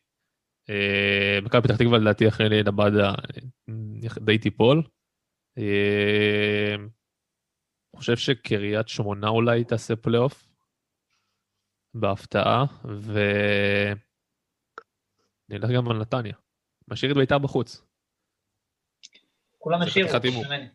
אה, 0.71 1.39
מכבי 1.43 1.63
פתח 1.63 1.77
תקווה, 1.77 1.99
לדעתי, 1.99 2.29
אחרי 2.29 2.49
ליד 2.49 2.69
הבאדה, 2.69 3.09
אה, 3.09 4.25
די 4.25 4.39
תיפול. 4.39 4.83
אה, 5.59 6.75
אני 6.75 7.99
חושב 8.01 8.17
שקריית 8.17 8.89
שמונה 8.89 9.29
אולי 9.29 9.65
תעשה 9.65 9.97
פלייאוף, 9.97 10.49
בהפתעה, 11.95 12.65
ו... 12.85 13.19
אני 15.51 15.59
אלך 15.59 15.71
גם 15.77 15.89
על 15.89 15.99
נתניה. 15.99 16.35
משאיר 16.89 17.13
את 17.13 17.17
בית"ר 17.17 17.39
בחוץ. 17.39 17.85
כולם 19.59 19.83
השאירו. 19.83 20.09
ממני. 20.47 20.69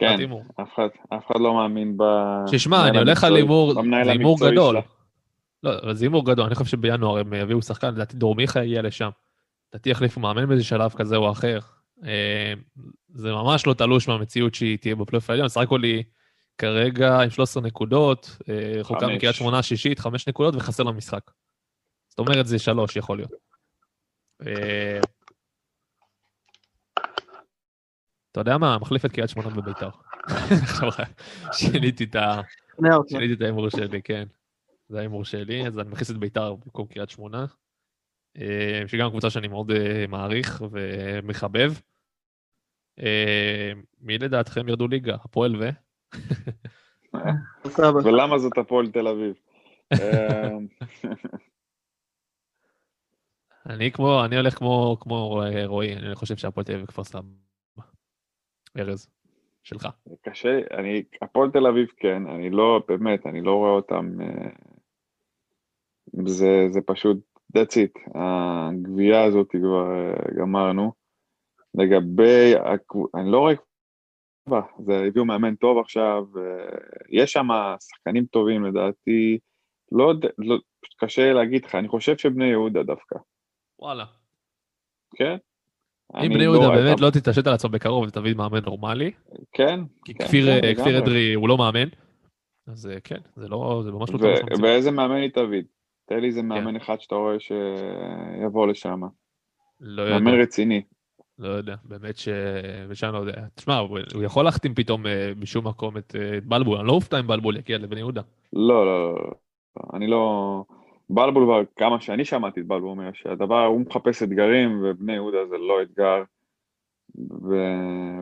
כן, 0.00 0.18
הימור. 0.18 0.44
אף 0.60 0.68
אחד- 0.74 1.40
לא 1.40 1.54
מאמין 1.54 1.96
ב... 1.96 2.02
תשמע, 2.52 2.76
במנהל 2.76 2.90
אני 2.90 2.98
הולך 2.98 3.24
על 3.24 3.36
הימור, 3.36 4.36
גדול. 4.50 4.76
לא, 5.62 5.78
אבל 5.82 5.94
זה 5.94 6.04
הימור 6.04 6.26
גדול, 6.26 6.44
אני 6.44 6.54
חושב 6.54 6.70
שבינואר 6.70 7.18
הם 7.18 7.32
יביאו 7.32 7.62
שחקן, 7.62 7.94
לדעתי 7.94 8.16
דור 8.16 8.34
מיכה 8.34 8.64
יגיע 8.64 8.82
לשם. 8.82 9.10
לדעתי 9.72 9.90
יחליפו 9.90 10.20
מאמן 10.20 10.46
באיזה 10.48 10.64
שלב 10.64 10.92
כזה 10.96 11.16
או 11.16 11.32
אחר. 11.32 11.58
אה, 12.04 12.52
זה 13.14 13.32
ממש 13.32 13.66
לא 13.66 13.74
תלוש 13.74 14.08
מהמציאות 14.08 14.54
שהיא 14.54 14.78
תהיה 14.78 14.94
בפלייאוף 14.94 15.30
העליון, 15.30 15.48
סך 15.48 15.60
הכל 15.60 15.82
היא 15.82 16.04
כרגע 16.58 17.20
עם 17.20 17.30
13 17.30 17.62
נקודות, 17.62 18.36
אה, 18.48 18.80
רחוקה 18.80 19.00
חמש. 19.00 19.16
מקריית 19.16 19.34
שמונה 19.34 19.62
שישית, 19.62 19.98
5 19.98 20.28
נקודות 20.28 20.54
וחסר 20.54 20.82
לה 20.82 20.92
משחק. 20.92 21.30
זאת 22.08 22.18
אומרת 22.18 22.46
זה 22.46 22.58
3 22.58 22.96
יכול 22.96 23.18
להיות. 23.18 23.32
אה, 24.46 25.00
אתה 28.32 28.40
יודע 28.40 28.58
מה? 28.58 28.78
מחליף 28.78 29.04
את 29.04 29.12
קריית 29.12 29.30
שמונה 29.30 29.50
בביתר. 29.50 29.90
שיניתי 31.52 32.04
את 33.34 33.40
ההימור 33.40 33.68
שלי, 33.68 34.02
כן. 34.02 34.24
זה 34.88 34.98
ההימור 34.98 35.24
שלי, 35.24 35.66
אז 35.66 35.78
אני 35.78 35.90
מכניס 35.90 36.10
את 36.10 36.16
ביתר 36.16 36.54
במקום 36.54 36.86
קריית 36.86 37.10
שמונה. 37.10 37.46
אה, 38.36 38.82
שגם 38.86 39.10
קבוצה 39.10 39.30
שאני 39.30 39.48
מאוד 39.48 39.70
אה, 39.70 40.04
מעריך 40.08 40.62
ומחבב. 40.70 41.72
אה, 43.00 43.72
מי 44.00 44.18
לדעתכם 44.18 44.68
ירדו 44.68 44.88
ליגה? 44.88 45.14
הפועל 45.14 45.56
ו? 45.56 45.68
ולמה 48.04 48.38
זאת 48.38 48.58
הפועל 48.58 48.90
תל 48.90 49.08
אביב? 49.08 49.34
אני 53.66 53.92
כמו, 53.92 54.24
אני 54.24 54.36
הולך 54.36 54.54
כמו, 54.58 54.96
כמו 55.00 55.40
רועי, 55.64 55.96
אני 55.96 56.14
חושב 56.14 56.36
שהפועל 56.36 56.64
תל 56.64 56.72
אביב 56.72 56.84
וכפר 56.84 57.04
סבא. 57.04 57.28
ארז, 58.78 59.10
שלך. 59.62 59.88
קשה, 60.22 60.60
אני, 60.78 61.02
הפועל 61.22 61.50
תל 61.50 61.66
אביב 61.66 61.88
כן, 61.96 62.26
אני 62.26 62.50
לא, 62.50 62.82
באמת, 62.88 63.26
אני 63.26 63.40
לא 63.40 63.54
רואה 63.54 63.70
אותם, 63.70 64.16
זה, 66.26 66.66
זה 66.70 66.80
פשוט, 66.86 67.16
that's 67.56 67.72
it, 67.72 68.18
הגבייה 68.18 69.24
הזאת 69.24 69.48
כבר 69.50 69.90
אה, 69.92 70.14
גמרנו. 70.38 70.92
לגבי, 71.74 72.54
אני 73.14 73.32
לא 73.32 73.38
רואה, 73.38 73.54
כבר, 74.46 74.60
זה 74.86 75.04
הביאו 75.06 75.24
מאמן 75.24 75.54
טוב 75.54 75.78
עכשיו, 75.78 76.24
אה, 76.36 76.78
יש 77.10 77.32
שם 77.32 77.48
שחקנים 77.80 78.24
טובים 78.24 78.64
לדעתי, 78.64 79.38
לא, 79.92 80.14
לא, 80.38 80.56
קשה 80.96 81.32
להגיד 81.32 81.64
לך, 81.64 81.74
אני 81.74 81.88
חושב 81.88 82.16
שבני 82.16 82.46
יהודה 82.46 82.82
דווקא, 82.82 83.18
וואלה. 83.78 84.04
כן? 85.16 85.36
אם 86.16 86.28
בני 86.28 86.38
לא- 86.38 86.42
יהודה 86.42 86.68
באמת 86.68 87.00
לא 87.00 87.10
תתעשת 87.10 87.46
על 87.46 87.54
עצמו 87.54 87.70
בקרוב 87.70 88.04
ותביא 88.08 88.34
מאמן 88.34 88.64
נורמלי, 88.64 89.10
כן, 89.52 89.80
כי 90.04 90.14
כן, 90.14 90.24
כפיר 90.24 90.46
כן, 90.46 90.64
אה, 90.64 90.74
כפיר. 90.74 90.98
אדרי 90.98 91.34
הוא 91.34 91.48
לא 91.48 91.58
מאמן, 91.58 91.88
אז 92.66 92.90
כן, 93.04 93.20
זה 93.36 93.48
לא, 93.48 93.80
זה 93.84 93.92
ממש 93.92 94.10
לא 94.10 94.18
מהמציאות. 94.18 94.60
ואיזה 94.62 94.90
מאמן 94.90 95.16
היא 95.16 95.30
תביא? 95.30 95.62
תן 96.08 96.14
לי 96.14 96.20
כן. 96.20 96.26
איזה 96.26 96.42
מאמן 96.42 96.76
אחד 96.76 97.00
שאתה 97.00 97.14
רואה 97.14 97.36
שיבוא 97.40 98.66
לשם. 98.66 99.00
לא 99.80 100.02
יודע. 100.02 100.18
מאמן 100.18 100.40
רציני. 100.40 100.82
לא 101.38 101.48
יודע, 101.48 101.74
באמת 101.84 102.16
ש... 102.16 102.28
ושאני 102.88 103.12
לא 103.12 103.18
יודע. 103.18 103.32
תשמע, 103.54 103.76
הוא 104.14 104.22
יכול 104.22 104.44
להחתים 104.44 104.74
פתאום 104.74 105.06
אה, 105.06 105.32
משום 105.36 105.66
מקום 105.66 105.96
את 105.96 106.16
אה, 106.16 106.38
את 106.38 106.44
בלבול, 106.44 106.78
אני 106.78 106.86
לא 106.86 106.92
אופתע 106.92 107.20
אם 107.20 107.26
בלבול 107.26 107.56
יגיע 107.56 107.78
לבני 107.78 108.00
יהודה. 108.00 108.22
לא, 108.52 108.86
לא, 108.86 109.14
לא, 109.14 109.14
לא. 109.14 109.32
אני 109.94 110.06
לא... 110.06 110.64
בלבול 111.10 111.44
כבר 111.44 111.62
כמה 111.76 112.00
שאני 112.00 112.24
שמעתי 112.24 112.60
את 112.60 112.66
בלבול 112.66 112.90
אומר 112.90 113.10
שהדבר, 113.14 113.64
הוא 113.64 113.80
מחפש 113.80 114.22
אתגרים 114.22 114.82
ובני 114.82 115.12
יהודה 115.12 115.46
זה 115.50 115.56
לא 115.58 115.82
אתגר 115.82 116.22
ו... 117.18 117.54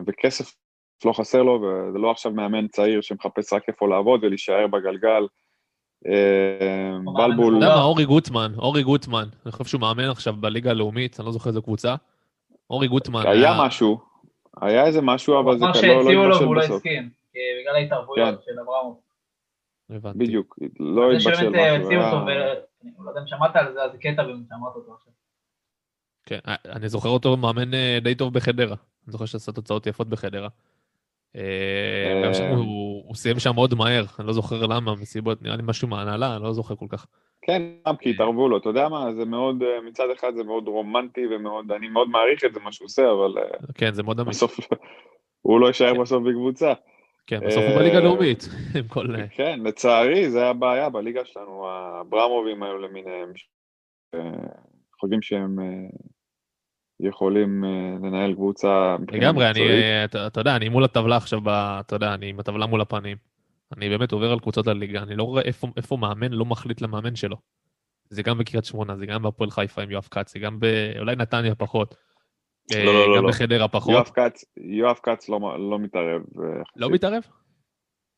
וכסף 0.07 0.55
לא 1.05 1.13
חסר 1.13 1.43
לו 1.43 1.61
וזה 1.61 1.97
לא 1.97 2.11
עכשיו 2.11 2.31
מאמן 2.31 2.67
צעיר 2.67 3.01
שמחפש 3.01 3.53
רק 3.53 3.63
איפה 3.67 3.87
לעבוד 3.87 4.23
ולהישאר 4.23 4.67
בגלגל. 4.67 5.27
אה, 6.05 6.97
הוא 7.05 7.17
בלבול, 7.17 7.57
אתה 7.57 7.65
יודע 7.65 7.75
לא. 7.75 7.75
מה, 7.75 7.83
אורי 7.83 8.05
גוטמן, 8.05 8.51
אורי 8.57 8.83
גוטמן, 8.83 9.27
אני 9.45 9.51
חושב 9.51 9.65
שהוא 9.65 9.81
מאמן 9.81 10.03
עכשיו 10.09 10.33
בליגה 10.33 10.69
הלאומית, 10.71 11.19
אני 11.19 11.25
לא 11.25 11.31
זוכר 11.31 11.49
איזה 11.49 11.61
קבוצה. 11.61 11.95
אורי 12.69 12.87
גוטמן. 12.87 13.23
היה 13.27 13.55
משהו, 13.59 13.99
היה 14.61 14.85
איזה 14.85 15.01
משהו 15.01 15.39
אבל 15.39 15.57
זה 15.57 15.65
אמר 15.65 15.73
כנראה 15.73 15.95
לא 15.95 16.01
שהציעו 16.03 16.25
לו 16.27 16.39
והוא 16.39 16.55
לא 16.55 16.61
בסוף. 16.61 16.75
הסכים, 16.75 17.09
כי 17.33 17.39
בגלל 17.61 17.75
ההתערבויות 17.75 18.29
כן. 18.35 18.41
של 18.45 18.59
אברמוב. 18.59 18.99
הבנתי. 19.89 20.17
בדיוק, 20.17 20.59
לא 20.79 21.09
זה 21.11 21.17
התבשל 21.17 21.35
שבאמת 21.35 21.55
משהו. 21.55 21.59
אה, 21.65 21.75
הציעו 21.75 22.01
היה- 22.01 22.11
אותו, 22.13 22.25
ואני 22.25 22.91
לא 22.99 23.09
יודע 23.09 23.21
אם 23.21 23.27
שמעת 23.27 23.55
על 23.55 23.73
זה, 23.73 23.83
אז 23.83 23.91
זה 23.91 23.97
קטע 23.97 24.23
באמת 24.23 24.45
שאמרת 24.49 24.75
אותו 24.75 24.93
עכשיו. 24.93 25.13
כן, 26.25 26.39
אה, 26.47 26.55
אני 26.71 26.89
זוכר 26.89 27.09
אותו 27.09 27.37
מאמן 27.37 27.71
די 28.03 28.15
טוב 28.15 28.33
בחדרה. 28.33 28.75
אני 29.05 29.11
זוכר 29.11 29.25
שעשה 29.25 29.51
תוצאות 29.51 29.87
יפות 29.87 30.07
בחדרה. 30.09 30.47
אה, 31.37 32.33
שם 32.33 32.55
הוא 32.55 33.15
סיים 33.15 33.39
שם 33.39 33.51
מאוד 33.55 33.73
מהר, 33.73 34.03
אני 34.19 34.27
לא 34.27 34.33
זוכר 34.33 34.65
למה, 34.65 34.95
מסיבות, 34.95 35.41
נראה 35.41 35.55
לי 35.55 35.63
משהו 35.65 35.87
מההנהלה, 35.87 36.35
אני 36.35 36.43
לא 36.43 36.53
זוכר 36.53 36.75
כל 36.75 36.85
כך. 36.89 37.05
כן, 37.41 37.61
גם 37.87 37.97
כי 37.97 38.09
התערבו 38.09 38.49
לו, 38.49 38.57
אתה 38.57 38.69
יודע 38.69 38.89
מה, 38.89 39.13
זה 39.13 39.25
מאוד, 39.25 39.63
אה, 39.63 39.81
מצד 39.81 40.07
אחד 40.15 40.35
זה 40.35 40.43
מאוד 40.43 40.67
רומנטי 40.67 41.27
ומאוד, 41.27 41.71
אני 41.71 41.87
מאוד 41.87 42.09
מעריך 42.09 42.45
את 42.45 42.53
זה, 42.53 42.59
מה 42.59 42.71
שהוא 42.71 42.85
עושה, 42.85 43.11
אבל 43.11 43.37
אה, 43.37 43.73
כן, 43.75 43.93
זה 43.93 44.03
מאוד 44.03 44.19
אמיץ. 44.19 44.35
בסוף 44.35 44.59
הוא 45.41 45.59
לא 45.59 45.67
יישאר 45.67 45.93
בסוף 46.01 46.23
בקבוצה. 46.23 46.73
כן, 47.27 47.39
בסוף 47.47 47.63
הוא 47.63 47.71
אה, 47.71 47.77
בליגה 47.77 47.97
הלאומית, 47.97 48.49
עם 48.79 48.87
כל... 48.87 49.07
כן, 49.31 49.59
לצערי, 49.63 50.29
זה 50.29 50.45
הבעיה 50.45 50.89
בליגה 50.89 51.25
שלנו, 51.25 51.67
הברמובים 51.69 52.63
האלו 52.63 52.77
למיניהם, 52.77 53.31
אה, 54.15 54.19
חושבים 54.99 55.21
שהם 55.21 55.59
אה, 55.59 55.89
יכולים 56.99 57.63
אה, 57.65 58.07
לנהל 58.07 58.33
קבוצה 58.33 58.95
לגמרי, 59.11 59.49
אני. 59.49 59.61
אה, 59.61 60.05
אתה 60.05 60.27
אתה 60.27 60.41
יודע, 60.41 60.55
אני 60.55 60.69
מול 60.69 60.83
הטבלה 60.83 61.17
עכשיו, 61.17 61.41
ב- 61.41 61.49
אתה 61.79 61.95
יודע, 61.95 62.13
אני 62.13 62.29
עם 62.29 62.39
הטבלה 62.39 62.65
מול 62.65 62.81
הפנים. 62.81 63.17
אני 63.77 63.89
באמת 63.89 64.11
עובר 64.11 64.31
על 64.31 64.39
קבוצות 64.39 64.67
הליגה, 64.67 65.03
אני 65.03 65.15
לא 65.15 65.23
רואה 65.23 65.41
איפה, 65.41 65.67
איפה 65.77 65.97
מאמן 65.97 66.33
לא 66.33 66.45
מחליט 66.45 66.81
למאמן 66.81 67.15
שלו. 67.15 67.37
זה 68.09 68.23
גם 68.23 68.37
בקריית 68.37 68.65
שמונה, 68.65 68.97
זה 68.97 69.05
גם 69.05 69.23
בהפועל 69.23 69.49
חיפה 69.49 69.81
עם 69.81 69.91
יואב 69.91 70.07
כץ, 70.11 70.33
זה 70.33 70.39
גם 70.39 70.59
ב... 70.59 70.65
אולי 70.99 71.15
נתניה 71.15 71.55
פחות. 71.55 71.95
אה, 72.75 72.85
לא, 72.85 72.93
לא, 72.93 73.09
לא, 73.09 73.17
גם 73.17 73.23
לא. 73.23 73.29
בחדרה 73.29 73.67
פחות. 73.67 73.93
יואב 73.93 74.09
כץ, 74.13 74.45
יואב 74.57 74.99
כץ 75.03 75.29
לא, 75.29 75.39
לא 75.69 75.79
מתערב. 75.79 76.21
לא. 76.75 76.89
מתערב? 76.89 77.23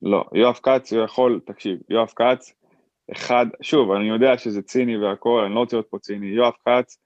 לא, 0.02 0.26
יואב 0.34 0.60
כץ 0.64 0.94
הוא 0.94 1.04
יכול, 1.04 1.40
תקשיב, 1.46 1.80
יואב 1.90 2.08
כץ, 2.16 2.54
אחד, 3.12 3.46
שוב, 3.62 3.92
אני 3.92 4.10
יודע 4.10 4.38
שזה 4.38 4.62
ציני 4.62 4.98
והכל, 4.98 5.44
אני 5.46 5.56
לא 5.56 5.60
רוצה 5.60 5.78
להיות 5.78 5.88
פה 5.90 6.00
ציני, 6.00 6.28
יואב 6.28 6.54
כץ, 6.66 6.98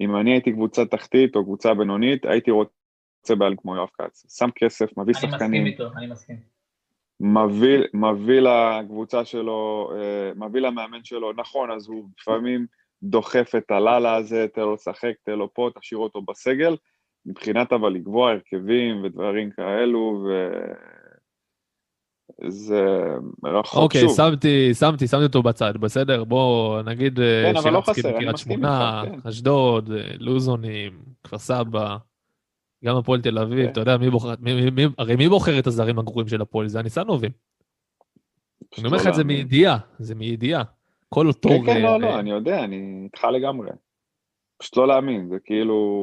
אם 0.00 0.16
אני 0.16 0.32
הייתי 0.32 0.52
קבוצה 0.52 0.84
תחתית 0.84 1.36
או 1.36 1.44
קבוצה 1.44 1.74
בינונית, 1.74 2.24
הייתי 2.24 2.50
רוצה 2.50 3.34
בעלים 3.38 3.56
כמו 3.56 3.76
יואב 3.76 3.88
כץ. 3.98 4.36
שם 4.38 4.48
כסף, 4.54 4.90
מביא 4.96 5.02
אני 5.02 5.10
מסכים 5.10 5.30
שחקנים, 5.30 5.66
איתו, 5.66 5.88
אני 5.96 6.06
מסכים. 6.06 6.36
מביא, 7.20 7.78
מביא 7.94 8.40
לקבוצה 8.40 9.24
שלו, 9.24 9.90
אה, 9.96 10.46
מביא 10.46 10.60
למאמן 10.60 11.04
שלו, 11.04 11.32
נכון, 11.32 11.70
אז 11.70 11.88
הוא 11.88 12.08
לפעמים 12.20 12.66
דוחף 13.02 13.52
את 13.58 13.70
הלאללה 13.70 14.16
הזה, 14.16 14.46
תן 14.54 14.60
לו 14.60 14.74
לשחק, 14.74 15.12
תן 15.24 15.32
לו 15.32 15.54
פה, 15.54 15.70
תשאיר 15.80 15.98
אותו 15.98 16.22
בסגל, 16.22 16.76
מבחינת 17.26 17.72
אבל 17.72 17.92
לקבוע 17.92 18.30
הרכבים 18.30 19.04
ודברים 19.04 19.50
כאלו, 19.50 20.24
ו... 20.26 20.50
זה 22.48 23.04
רחוק 23.44 23.82
אוקיי, 23.82 24.00
שוב. 24.00 24.16
שמתי, 24.16 24.74
שמתי, 24.74 25.06
שמתי 25.06 25.24
אותו 25.24 25.42
בצד, 25.42 25.76
בסדר? 25.76 26.24
בוא 26.24 26.82
נגיד 26.82 27.20
אה, 27.20 27.42
כן, 27.52 27.56
אבל 27.56 27.72
לא 27.72 27.80
חסר, 27.80 28.36
שמונה, 28.36 29.02
כן. 29.06 29.28
אשדוד, 29.28 29.90
אה, 29.92 30.02
לוזונים, 30.18 30.92
כפר 31.24 31.38
סבא, 31.38 31.96
גם 32.84 32.96
הפועל 32.96 33.20
תל 33.20 33.38
אביב, 33.38 33.66
כן. 33.66 33.72
אתה 33.72 33.80
יודע, 33.80 33.96
מי 33.96 34.10
בוחר, 34.10 34.34
מי, 34.40 34.54
מי, 34.54 34.70
מי, 34.70 34.92
הרי 34.98 35.16
מי 35.16 35.28
בוחר 35.28 35.58
את 35.58 35.66
הזרים 35.66 35.98
הגרועים 35.98 36.28
של 36.28 36.42
הפועל? 36.42 36.68
זה 36.68 36.78
הניסנובים. 36.78 37.30
אני 38.78 38.86
אומר 38.86 38.96
לך 38.96 39.06
את 39.06 39.14
זה. 39.14 39.24
מידיעה, 39.24 39.78
זה 39.98 40.14
מידיעה. 40.14 40.62
כל 41.08 41.26
אותו... 41.26 41.48
כן, 41.48 41.66
כן, 41.66 41.76
אה, 41.76 41.98
לא, 41.98 42.00
לא, 42.00 42.18
אני 42.18 42.30
יודע, 42.30 42.64
אני 42.64 43.00
איתך 43.04 43.24
לגמרי. 43.24 43.70
פשוט 44.58 44.76
לא 44.76 44.88
להאמין, 44.88 45.28
זה 45.28 45.36
כאילו... 45.44 46.02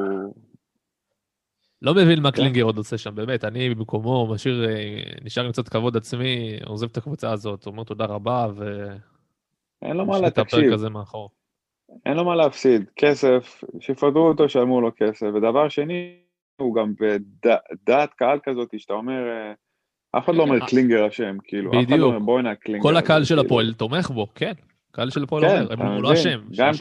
לא 1.81 1.93
מבין 1.93 2.21
מה 2.21 2.31
כן. 2.31 2.35
קלינגר 2.35 2.63
עוד 2.63 2.77
עושה 2.77 2.97
שם, 2.97 3.15
באמת, 3.15 3.43
אני 3.43 3.69
במקומו 3.69 4.27
משאיר, 4.27 4.69
אה, 4.69 5.03
נשאר 5.23 5.45
עם 5.45 5.51
קצת 5.51 5.69
כבוד 5.69 5.97
עצמי, 5.97 6.59
עוזב 6.65 6.87
את 6.91 6.97
הקבוצה 6.97 7.31
הזאת, 7.31 7.67
אומר 7.67 7.83
תודה 7.83 8.05
רבה, 8.05 8.47
אין 9.81 9.97
לו 9.97 10.05
מה 10.05 10.11
ומשאיר 10.11 10.21
לה, 10.21 10.27
את 10.27 10.37
הפרק 10.37 10.59
תקשיב, 10.59 10.73
הזה 10.73 10.89
מאחור. 10.89 11.29
אין 12.05 12.17
לו 12.17 12.25
מה 12.25 12.35
להפסיד. 12.35 12.85
כסף, 12.95 13.63
שיפטרו 13.79 14.27
אותו, 14.27 14.43
ישלמו 14.43 14.81
לו 14.81 14.91
כסף. 14.97 15.25
ודבר 15.33 15.69
שני, 15.69 16.13
הוא 16.61 16.75
גם 16.75 16.93
בדעת 16.99 18.13
קהל 18.13 18.39
כזאת, 18.43 18.79
שאתה 18.79 18.93
אומר, 18.93 19.27
אה, 19.27 19.53
אף 20.19 20.25
אחד 20.25 20.35
לא 20.35 20.43
אומר 20.43 20.61
אה, 20.61 20.67
קלינגר 20.67 21.07
אשם, 21.07 21.37
כאילו, 21.43 21.71
אף 21.71 21.87
אחד. 21.87 21.97
לא 21.97 22.05
אומר 22.05 22.19
בואנה 22.19 22.55
קלינגר. 22.55 22.83
כל 22.83 22.97
הקהל 22.97 23.17
הזה", 23.21 23.27
של 23.27 23.35
כאילו. 23.35 23.47
הפועל 23.47 23.73
תומך 23.73 24.09
בו, 24.09 24.27
כן. 24.35 24.53
הקהל 24.91 25.09
של 25.09 25.23
הפועל 25.23 25.43
כן, 25.43 25.63
אומר, 25.73 25.93
הוא 25.93 26.03
לא? 26.03 26.13
אשם, 26.13 26.39
גם. 26.57 26.71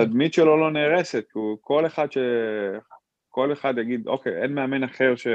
התדמית 0.00 0.34
שלו 0.34 0.56
לא 0.56 0.70
נהרסת, 0.70 1.24
כל 1.60 1.86
אחד 1.86 2.12
ש... 2.12 2.18
כל 3.36 3.52
אחד 3.52 3.78
יגיד, 3.78 4.08
אוקיי, 4.08 4.42
אין 4.42 4.54
מאמן 4.54 4.84
אחר 4.84 5.16
ש... 5.16 5.26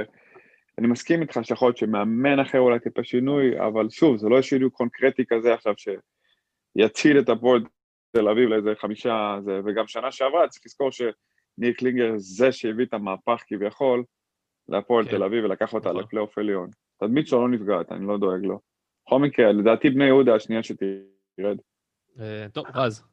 אני 0.77 0.87
מסכים 0.87 1.21
איתך 1.21 1.39
שיכול 1.43 1.67
להיות 1.67 1.77
שמאמן 1.77 2.39
אחר 2.39 2.59
אולי 2.59 2.79
טיפה 2.79 3.03
שינוי, 3.03 3.59
אבל 3.59 3.89
שוב, 3.89 4.17
זה 4.17 4.29
לא 4.29 4.41
שינוי 4.41 4.69
קונקרטי 4.69 5.23
כזה 5.29 5.53
עכשיו 5.53 5.73
שיציל 5.77 7.19
את 7.19 7.29
הפועל 7.29 7.61
תל 8.11 8.29
אביב 8.29 8.49
לאיזה 8.49 8.73
חמישה, 8.75 9.37
זה, 9.45 9.59
וגם 9.65 9.87
שנה 9.87 10.11
שעברה 10.11 10.47
צריך 10.47 10.65
לזכור 10.65 10.91
שניר 10.91 11.73
קלינגר 11.77 12.13
זה 12.15 12.51
שהביא 12.51 12.85
את 12.85 12.93
המהפך 12.93 13.43
כביכול 13.47 14.03
להפועל 14.69 15.05
כן, 15.05 15.11
תל 15.11 15.23
אביב 15.23 15.43
ולקח 15.43 15.73
אותה 15.73 15.89
נכון. 15.89 16.03
לפלייאוף 16.03 16.37
עליון. 16.37 16.69
התדמית 17.01 17.27
שלו 17.27 17.47
לא 17.47 17.49
נפגעת, 17.49 17.91
אני 17.91 18.07
לא 18.07 18.17
דואג 18.17 18.43
לו. 18.43 18.59
בכל 19.05 19.19
מקרה, 19.19 19.51
לדעתי 19.51 19.89
בני 19.89 20.05
יהודה 20.05 20.35
השנייה 20.35 20.63
שתרד. 20.63 21.57
אה, 22.19 22.45
טוב, 22.53 22.65
רז. 22.73 23.10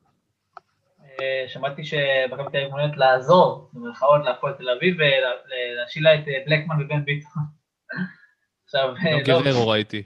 אה, 1.21 1.45
שמעתי 1.49 1.85
שבמכבי 1.85 2.51
תל 2.51 2.57
אביב 2.57 2.69
מעוניינת 2.69 2.97
לעזור, 2.97 3.71
במירכאות, 3.73 4.25
להפועל 4.25 4.53
תל 4.53 4.71
אביב 4.71 4.97
ולהשאיל 4.99 6.05
לה 6.05 6.15
את 6.15 6.29
אה, 6.29 6.43
בלקמן 6.47 6.83
ובן 6.83 7.05
ביטון. 7.05 7.43
עכשיו, 8.65 8.95
אה, 9.07 9.23
גם 9.27 9.35
לא, 9.35 9.45
גררו 9.45 9.69
ראיתי. 9.69 10.03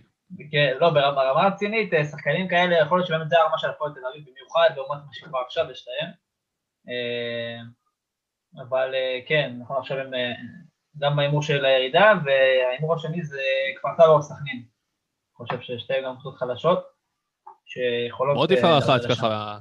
כן, 0.50 0.76
לא, 0.80 0.90
ברמה 0.90 1.42
הרצינית, 1.42 1.94
אה, 1.94 2.04
שחקנים 2.04 2.48
כאלה, 2.48 2.78
יכול 2.78 2.98
להיות 2.98 3.08
שבאמת 3.08 3.28
זה 3.28 3.38
הרמה 3.38 3.58
של 3.58 3.70
הפועל 3.70 3.92
תל 3.92 4.00
אביב 4.12 4.24
במיוחד, 4.30 4.68
לעומת 4.76 5.00
מה 5.06 5.12
שכבר 5.12 5.38
עכשיו 5.46 5.70
יש 5.70 5.86
להם. 5.88 6.10
אה, 6.88 7.62
אבל 8.58 8.94
אה, 8.94 9.20
כן, 9.26 9.56
נכון, 9.58 9.76
עכשיו 9.76 9.98
הם 9.98 10.14
אה, 10.14 10.32
גם 10.98 11.16
בהימור 11.16 11.42
של 11.42 11.64
הירידה, 11.64 12.12
וההימור 12.24 12.94
השני 12.94 13.22
זה 13.22 13.42
כפר 13.76 13.88
סבא 13.96 14.06
או 14.06 14.22
סכנין. 14.22 14.56
אני 14.56 15.46
חושב 15.46 15.60
ששתי 15.60 15.94
גם 16.04 16.14
קבוצות 16.14 16.38
חלשות, 16.38 16.84
שיכולות... 17.64 18.36
בוא 18.36 18.46
אה, 18.50 18.56
תבחר 18.56 18.78
אחת. 18.78 19.00
ככה, 19.10 19.58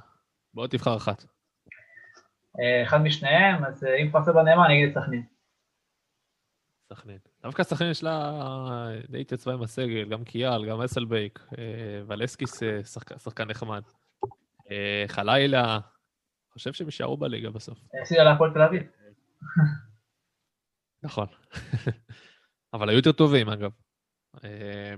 בוא 0.54 0.68
תבחר 0.68 0.98
אחת. 0.98 1.24
אה, 2.60 2.84
אחד 2.84 2.98
משניהם, 2.98 3.66
אז 3.66 3.84
אה, 3.84 3.96
אם 3.98 4.10
כפר 4.10 4.24
סבא 4.24 4.42
נאמן, 4.44 4.64
אני 4.66 4.74
אגיד 4.84 4.98
את 4.98 5.04
סכנין. 5.04 5.24
סכנין. 6.94 7.18
דווקא 7.44 7.64
סכנין 7.64 7.92
יש 7.92 8.04
לה 8.04 8.32
די 9.10 9.22
התייצבה 9.22 9.54
עם 9.54 9.62
הסגל, 9.64 10.10
גם 10.10 10.24
קיאל, 10.24 10.70
גם 10.70 10.82
אסלבייק, 10.82 11.40
אה, 11.58 11.64
ולסקיס 12.08 12.64
אה, 12.64 12.84
שחק- 12.84 13.18
שחקן 13.18 13.48
נחמד. 13.48 13.82
אה, 14.72 15.04
חלילה, 15.08 15.80
חושב 16.54 16.74
שהם 16.74 16.88
יישארו 16.88 17.18
בליגה 17.18 17.50
בסוף. 17.50 17.80
הפסידה 18.02 18.24
להפועל 18.24 18.54
תל 18.54 18.62
אביב. 18.62 18.84
נכון. 21.04 21.28
אבל 22.74 22.90
היו 22.90 22.98
יותר 22.98 23.12
טובים, 23.12 23.50
אגב. 23.50 23.72
אה, 24.44 24.94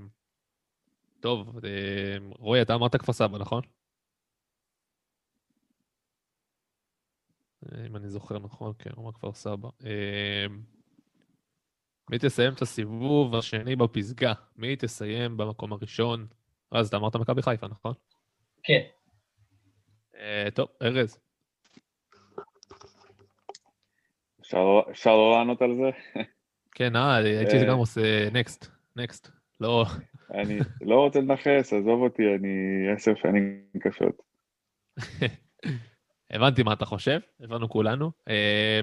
טוב, 1.20 1.60
אה, 1.66 2.18
רועי, 2.30 2.62
אתה 2.62 2.74
אמרת 2.76 2.96
כפר 2.96 3.14
סבא, 3.14 3.38
נכון? 3.38 3.62
אם 7.88 7.96
אני 7.96 8.10
זוכר 8.10 8.40
נכון, 8.40 8.74
כן, 8.80 8.90
הוא 8.96 9.04
אמר 9.04 9.12
כפר 9.12 9.34
סבא. 9.34 9.70
אה, 9.86 10.46
מי 12.10 12.18
תסיים 12.20 12.54
את 12.54 12.62
הסיבוב 12.62 13.36
השני 13.36 13.76
בפסגה? 13.76 14.34
מי 14.56 14.76
תסיים 14.76 15.38
במקום 15.38 15.74
הראשון? 15.74 16.28
רז, 16.74 16.88
אתה 16.88 16.98
אמרת 16.98 17.16
מכבי 17.16 17.42
חיפה, 17.42 17.68
נכון? 17.68 17.94
כן. 18.64 18.82
אה, 20.16 20.48
טוב, 20.56 20.68
ארז. 20.82 21.20
אפשר 24.42 24.58
לא- 24.58 24.86
אפשר 24.92 25.10
לא 25.16 25.32
לענות 25.38 25.62
על 25.62 25.76
זה? 25.76 25.90
כן, 26.76 26.96
אה, 26.96 27.16
הייתי 27.16 27.58
אה. 27.58 27.68
גם 27.70 27.78
עושה 27.78 28.30
נקסט, 28.32 28.66
נקסט. 28.96 29.30
לא, 29.62 29.86
אני 30.40 30.60
לא 30.82 30.96
רוצה 30.96 31.20
לנכס, 31.20 31.74
עזוב 31.74 32.02
אותי, 32.02 32.24
אני 32.36 32.50
עשר 32.96 33.12
שנים 33.16 33.66
קשות. 33.82 34.22
הבנתי 36.32 36.64
מה 36.64 36.74
אתה 36.74 36.86
חושב, 36.86 37.20
הבנו 37.40 37.70
כולנו. 37.70 38.12
אה, 38.30 38.80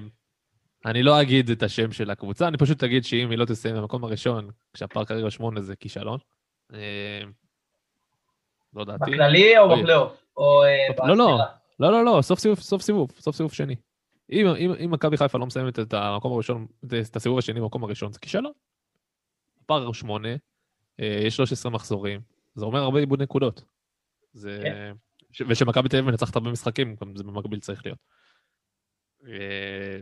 אני 0.85 1.03
לא 1.03 1.21
אגיד 1.21 1.49
את 1.49 1.63
השם 1.63 1.91
של 1.91 2.09
הקבוצה, 2.09 2.47
אני 2.47 2.57
פשוט 2.57 2.83
אגיד 2.83 3.05
שאם 3.05 3.29
היא 3.29 3.37
לא 3.37 3.45
תסיים 3.45 3.75
במקום 3.75 4.03
הראשון, 4.03 4.49
כשהפארק 4.73 5.07
כרגע 5.07 5.31
שמונה 5.31 5.61
זה 5.61 5.75
כישלון. 5.75 6.19
אה, 6.73 7.21
לא 8.73 8.85
דעתי. 8.85 9.11
בכללי 9.11 9.57
או 9.57 9.71
אוי. 9.71 9.81
בפלייאוף? 9.81 10.23
או 10.37 10.63
אה, 10.63 11.07
לא, 11.07 11.17
לא? 11.17 11.37
לא, 11.79 11.91
לא, 11.91 12.05
לא, 12.05 12.21
סוף 12.21 12.39
סיבוב, 12.39 12.59
סוף 12.59 12.81
סיבוב, 12.81 13.11
סוף 13.19 13.35
סיבוב 13.35 13.53
שני. 13.53 13.75
אם, 14.31 14.47
אם, 14.47 14.73
אם 14.85 14.91
מכבי 14.91 15.17
חיפה 15.17 15.37
לא 15.37 15.45
מסיימת 15.45 15.79
את 15.79 15.93
המקום 15.93 16.33
הראשון, 16.33 16.67
את 17.09 17.15
הסיבוב 17.15 17.37
השני 17.37 17.61
במקום 17.61 17.83
הראשון, 17.83 18.11
זה 18.11 18.19
כישלון. 18.19 18.51
הפער 19.63 19.85
הוא 19.85 19.93
שמונה, 19.93 20.29
יש 20.99 21.35
13 21.35 21.71
מחזורים, 21.71 22.21
זה 22.55 22.65
אומר 22.65 22.79
הרבה 22.79 22.99
איבוד 22.99 23.21
נקודות. 23.21 23.63
זה... 24.33 24.59
כן. 24.63 24.93
ושמכבי 25.47 25.89
תל 25.89 25.97
אביב 25.97 26.09
מנצחת 26.09 26.35
הרבה 26.35 26.51
משחקים, 26.51 26.95
גם 27.01 27.15
זה 27.15 27.23
במקביל 27.23 27.59
צריך 27.59 27.85
להיות. 27.85 27.99
אה, 29.27 29.97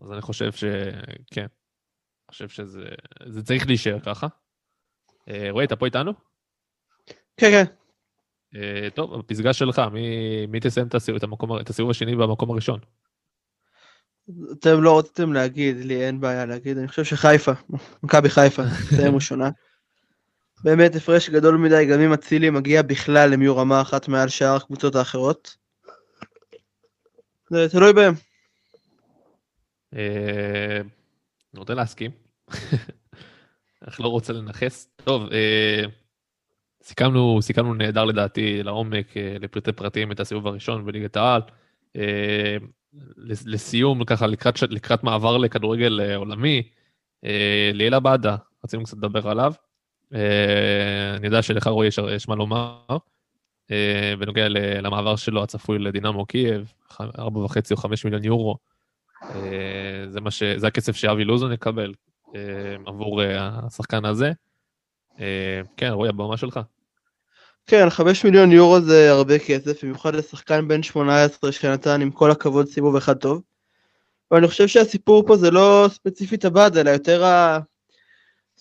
אז 0.00 0.12
אני 0.12 0.20
חושב 0.20 0.52
ש... 0.52 0.64
כן. 1.30 1.40
אני 1.40 2.30
חושב 2.30 2.48
שזה 2.48 2.88
זה 3.26 3.42
צריך 3.42 3.66
להישאר 3.66 4.00
ככה. 4.00 4.26
אה, 5.28 5.46
רועי, 5.50 5.66
אתה 5.66 5.76
פה 5.76 5.86
איתנו? 5.86 6.12
כן, 7.36 7.50
כן. 7.50 7.64
אה, 8.54 8.88
טוב, 8.94 9.14
הפסגה 9.14 9.52
שלך, 9.52 9.78
מי, 9.92 10.46
מי 10.46 10.60
תסיים 10.60 10.86
את 10.86 10.94
הסיבוב, 10.94 11.16
את, 11.16 11.22
המקום, 11.22 11.60
את 11.60 11.70
הסיבוב 11.70 11.90
השני 11.90 12.16
במקום 12.16 12.50
הראשון? 12.50 12.80
אתם 14.58 14.82
לא 14.82 14.98
רציתם 14.98 15.32
להגיד, 15.32 15.76
לי 15.76 16.06
אין 16.06 16.20
בעיה 16.20 16.46
להגיד, 16.46 16.78
אני 16.78 16.88
חושב 16.88 17.04
שחיפה, 17.04 17.52
מכבי 18.02 18.30
חיפה, 18.30 18.62
תסיים 18.90 19.14
ראשונה. 19.14 19.50
באמת 20.64 20.96
הפרש 20.96 21.30
גדול 21.30 21.56
מדי, 21.56 21.86
גם 21.86 22.00
אם 22.00 22.12
אצילי 22.12 22.50
מגיע 22.50 22.82
בכלל 22.82 23.30
למי 23.30 23.48
רמה 23.48 23.80
אחת 23.80 24.08
מעל 24.08 24.28
שאר 24.28 24.56
הקבוצות 24.56 24.94
האחרות. 24.94 25.56
זה 27.50 27.68
תלוי 27.68 27.92
בהם. 27.92 28.14
אה, 29.94 30.80
אני 31.54 31.58
רוצה 31.58 31.74
להסכים. 31.74 32.10
אך 33.88 34.00
לא 34.00 34.08
רוצה 34.08 34.32
לנכס. 34.32 34.88
טוב, 34.96 35.22
אה, 35.32 35.82
סיכמנו, 36.82 37.38
סיכמנו 37.42 37.74
נהדר 37.74 38.04
לדעתי 38.04 38.62
לעומק, 38.62 39.16
אה, 39.16 39.36
לפרטי 39.40 39.72
פרטים 39.72 40.12
את 40.12 40.20
הסיבוב 40.20 40.46
הראשון 40.46 40.86
בליגת 40.86 41.16
העל. 41.16 41.42
לסיום, 43.24 44.04
ככה 44.04 44.26
לקראת, 44.26 44.62
לקראת 44.62 45.04
מעבר 45.04 45.38
לכדורגל 45.38 46.14
עולמי, 46.14 46.62
אה, 47.24 47.70
ליאל 47.74 47.94
עבאדה, 47.94 48.36
רצינו 48.64 48.84
קצת 48.84 48.96
לדבר 48.96 49.28
עליו. 49.28 49.52
אה, 50.14 51.16
אני 51.16 51.26
יודע 51.26 51.42
שלך 51.42 51.66
רועי 51.66 51.88
יש, 51.88 52.28
מה 52.28 52.34
לומר. 52.34 52.76
אה, 53.70 54.14
בנוגע 54.18 54.48
למעבר 54.82 55.16
שלו 55.16 55.42
הצפוי 55.42 55.78
לדינמו 55.78 56.26
קייב, 56.26 56.72
4.5 56.90 57.00
או 57.70 57.76
5 57.76 58.04
מיליון 58.04 58.24
יורו. 58.24 58.56
אה, 59.22 60.04
זה, 60.08 60.20
ש... 60.30 60.42
זה 60.42 60.66
הכסף 60.66 60.96
שאבי 60.96 61.24
לוזון 61.24 61.52
יקבל 61.52 61.94
עבור 62.86 63.22
השחקן 63.22 64.04
הזה. 64.04 64.32
כן, 65.76 65.90
רועי, 65.90 66.08
הבמה 66.08 66.36
שלך. 66.36 66.60
כן, 67.66 67.90
5 67.90 68.24
מיליון 68.24 68.52
יורו 68.52 68.80
זה 68.80 69.10
הרבה 69.10 69.38
כסף, 69.38 69.84
במיוחד 69.84 70.14
לשחקן 70.14 70.68
בן 70.68 70.82
18 70.82 71.52
שנתן 71.52 72.00
עם 72.00 72.10
כל 72.10 72.30
הכבוד 72.30 72.66
סיבוב 72.66 72.96
אחד 72.96 73.14
טוב. 73.14 73.42
ואני 74.30 74.48
חושב 74.48 74.68
שהסיפור 74.68 75.26
פה 75.26 75.36
זה 75.36 75.50
לא 75.50 75.86
ספציפית 75.90 76.44
הבד, 76.44 76.76
אלא 76.76 76.90
יותר 76.90 77.24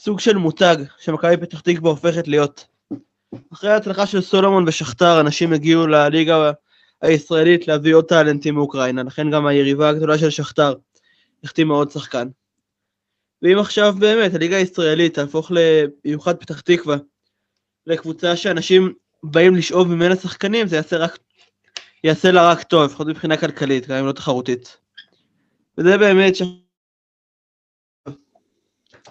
הסוג 0.02 0.20
של 0.20 0.38
מותג 0.38 0.76
שמכבי 1.00 1.38
פתח 1.38 1.60
תקווה 1.60 1.90
הופכת 1.90 2.28
להיות. 2.28 2.68
אחרי 3.54 3.72
ההצלחה 3.72 4.06
של 4.06 4.22
סולומון 4.22 4.68
ושכתר, 4.68 5.22
אנשים 5.22 5.54
הגיעו 5.54 5.88
לליגה 5.88 6.52
הישראלית 7.02 7.68
להביא 7.68 7.96
עוד 7.96 8.06
טאלנטים 8.06 8.56
מאוקראינה, 8.56 9.04
לכן 9.04 9.32
גם 9.32 9.46
היריבה 9.46 9.90
הגדולה 9.90 10.18
של 10.18 10.30
שכתר 10.30 10.74
החתימה 11.44 11.74
עוד 11.74 11.92
שחקן. 11.92 12.28
ואם 13.42 13.58
עכשיו 13.60 13.96
באמת 14.00 14.34
הליגה 14.34 14.58
הישראלית 14.58 15.14
תהפוך 15.14 15.52
במיוחד 16.06 16.38
פתח 16.38 16.60
תקווה 16.60 16.98
לקבוצה 17.88 18.36
שאנשים 18.36 18.94
באים 19.24 19.56
לשאוב 19.56 19.88
ממנה 19.88 20.16
שחקנים, 20.16 20.68
זה 20.68 20.76
יעשה, 20.76 20.98
רק, 20.98 21.18
יעשה 22.04 22.32
לה 22.32 22.52
רק 22.52 22.64
טוב, 22.64 22.84
לפחות 22.84 23.08
מבחינה 23.08 23.38
כלכלית, 23.38 23.88
גם 23.88 23.98
אם 23.98 24.06
לא 24.06 24.12
תחרותית. 24.12 24.78
וזה 25.78 25.98
באמת. 25.98 26.34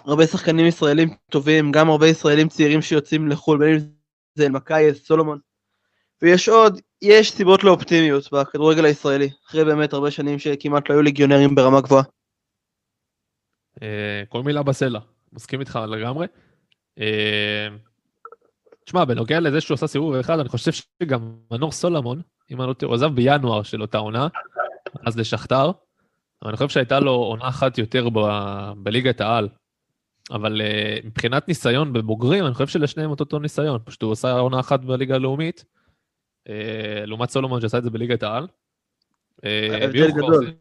הרבה 0.05 0.27
שחקנים 0.27 0.65
ישראלים 0.65 1.09
טובים, 1.29 1.71
גם 1.71 1.89
הרבה 1.89 2.07
ישראלים 2.07 2.47
צעירים 2.47 2.81
שיוצאים 2.81 3.27
לחו"ל, 3.27 3.57
בין 3.57 3.73
אם 3.73 3.79
זה 4.35 4.45
אלמקאייס, 4.45 5.05
סולומון. 5.05 5.39
ויש 6.21 6.49
עוד, 6.49 6.81
יש 7.01 7.31
סיבות 7.31 7.63
לאופטימיות 7.63 8.33
בכדורגל 8.33 8.85
הישראלי, 8.85 9.29
אחרי 9.47 9.65
באמת 9.65 9.93
הרבה 9.93 10.11
שנים 10.11 10.39
שכמעט 10.39 10.89
לא 10.89 10.95
היו 10.95 11.01
ליגיונרים 11.01 11.55
ברמה 11.55 11.81
גבוהה. 11.81 12.03
אה, 13.81 14.23
כל 14.29 14.43
מילה 14.43 14.63
בסלע, 14.63 14.99
מסכים 15.33 15.59
איתך 15.59 15.79
לגמרי. 15.87 16.27
אה, 16.99 17.67
תשמע, 18.85 19.05
בנוגע 19.05 19.39
לזה 19.39 19.61
שהוא 19.61 19.75
עשה 19.75 19.87
סיבוב 19.87 20.13
אחד, 20.15 20.39
אני 20.39 20.49
חושב 20.49 20.71
שגם 20.71 21.35
מנור 21.51 21.71
סולומון, 21.71 22.21
אם 22.51 22.61
אני 22.61 22.69
לא 22.69 22.73
טועה, 22.73 22.89
הוא 22.89 22.95
עזב 22.95 23.15
בינואר 23.15 23.63
של 23.63 23.81
אותה 23.81 23.97
עונה, 23.97 24.27
אז 25.05 25.17
לשכתר, 25.17 25.71
אבל 26.41 26.49
אני 26.49 26.57
חושב 26.57 26.69
שהייתה 26.69 26.99
לו 26.99 27.11
עונה 27.11 27.47
אחת 27.47 27.77
יותר 27.77 28.09
ב- 28.09 28.71
בליגת 28.77 29.21
העל. 29.21 29.49
אבל 30.29 30.61
uh, 30.61 31.05
מבחינת 31.05 31.47
ניסיון 31.47 31.93
בבוגרים, 31.93 32.45
אני 32.45 32.53
חושב 32.53 32.67
שלשניהם 32.67 33.09
אותו 33.09 33.23
אותו 33.23 33.39
ניסיון. 33.39 33.79
פשוט 33.85 34.01
הוא 34.01 34.11
עשה 34.11 34.31
עונה 34.31 34.59
אחת 34.59 34.79
בליגה 34.79 35.15
הלאומית, 35.15 35.65
uh, 36.47 36.51
לעומת 37.05 37.29
סולומון 37.29 37.61
שעשה 37.61 37.77
את 37.77 37.83
זה 37.83 37.89
בליגת 37.89 38.23
העל. 38.23 38.47
אה, 39.45 39.85
הבדל 39.85 40.11
גדול. 40.11 40.53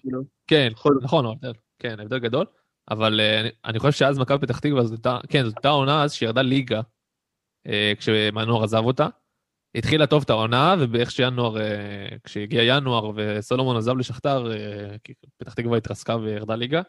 כאילו. 0.00 0.22
כן, 0.46 0.72
נכון, 1.02 1.36
כן, 1.78 2.00
הבדל 2.00 2.18
גדול. 2.18 2.46
אבל 2.90 3.20
uh, 3.20 3.50
אני 3.64 3.78
חושב 3.78 3.98
שאז 3.98 4.18
מכבי 4.18 4.38
פתח 4.38 4.58
תקווה, 4.58 4.82
כן, 5.28 5.44
זאת 5.44 5.56
הייתה 5.56 5.68
עונה 5.68 6.02
אז 6.02 6.12
שירדה 6.12 6.42
ליגה, 6.42 6.80
uh, 7.68 7.70
כשמנור 7.98 8.64
עזב 8.64 8.84
אותה. 8.84 9.08
התחילה 9.74 10.06
טוב 10.06 10.22
את 10.22 10.30
העונה, 10.30 10.74
ובאיך 10.80 11.10
שינואר, 11.10 11.56
uh, 11.56 11.60
כשהגיע 12.24 12.62
ינואר 12.62 13.10
וסולומון 13.14 13.76
עזב 13.76 13.96
לשכתר, 13.96 14.52
uh, 14.52 15.12
פתח 15.36 15.54
תקווה 15.54 15.78
התרסקה 15.78 16.16
וירדה 16.16 16.54
ליגה. 16.54 16.82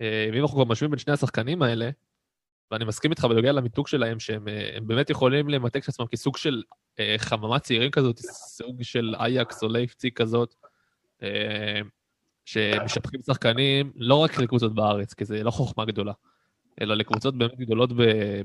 אה, 0.00 0.28
ואם 0.32 0.42
אנחנו 0.42 0.56
כבר 0.56 0.64
משווים 0.64 0.90
בין 0.90 0.98
שני 0.98 1.12
השחקנים 1.12 1.62
האלה, 1.62 1.90
ואני 2.70 2.84
מסכים 2.84 3.10
איתך 3.10 3.24
בנוגע 3.24 3.52
למיתוג 3.52 3.88
שלהם, 3.88 4.20
שהם 4.20 4.48
אה, 4.48 4.78
באמת 4.82 5.10
יכולים 5.10 5.48
למתג 5.48 5.80
את 5.82 5.88
עצמם 5.88 6.06
כסוג 6.06 6.36
של 6.36 6.62
אה, 7.00 7.14
חממת 7.18 7.62
צעירים 7.62 7.90
כזאת, 7.90 8.18
סוג 8.18 8.82
של 8.82 9.14
אייקס 9.18 9.62
או 9.62 9.68
לייפצי 9.68 10.10
כזאת, 10.10 10.54
שמטפחים 12.44 13.20
שחקנים 13.26 13.92
לא 13.96 14.14
רק 14.14 14.38
לקבוצות 14.38 14.74
בארץ, 14.74 15.14
כי 15.14 15.24
זה 15.24 15.42
לא 15.42 15.50
חוכמה 15.50 15.84
גדולה, 15.84 16.12
אלא 16.80 16.94
לקבוצות 16.94 17.38
באמת 17.38 17.58
גדולות 17.58 17.90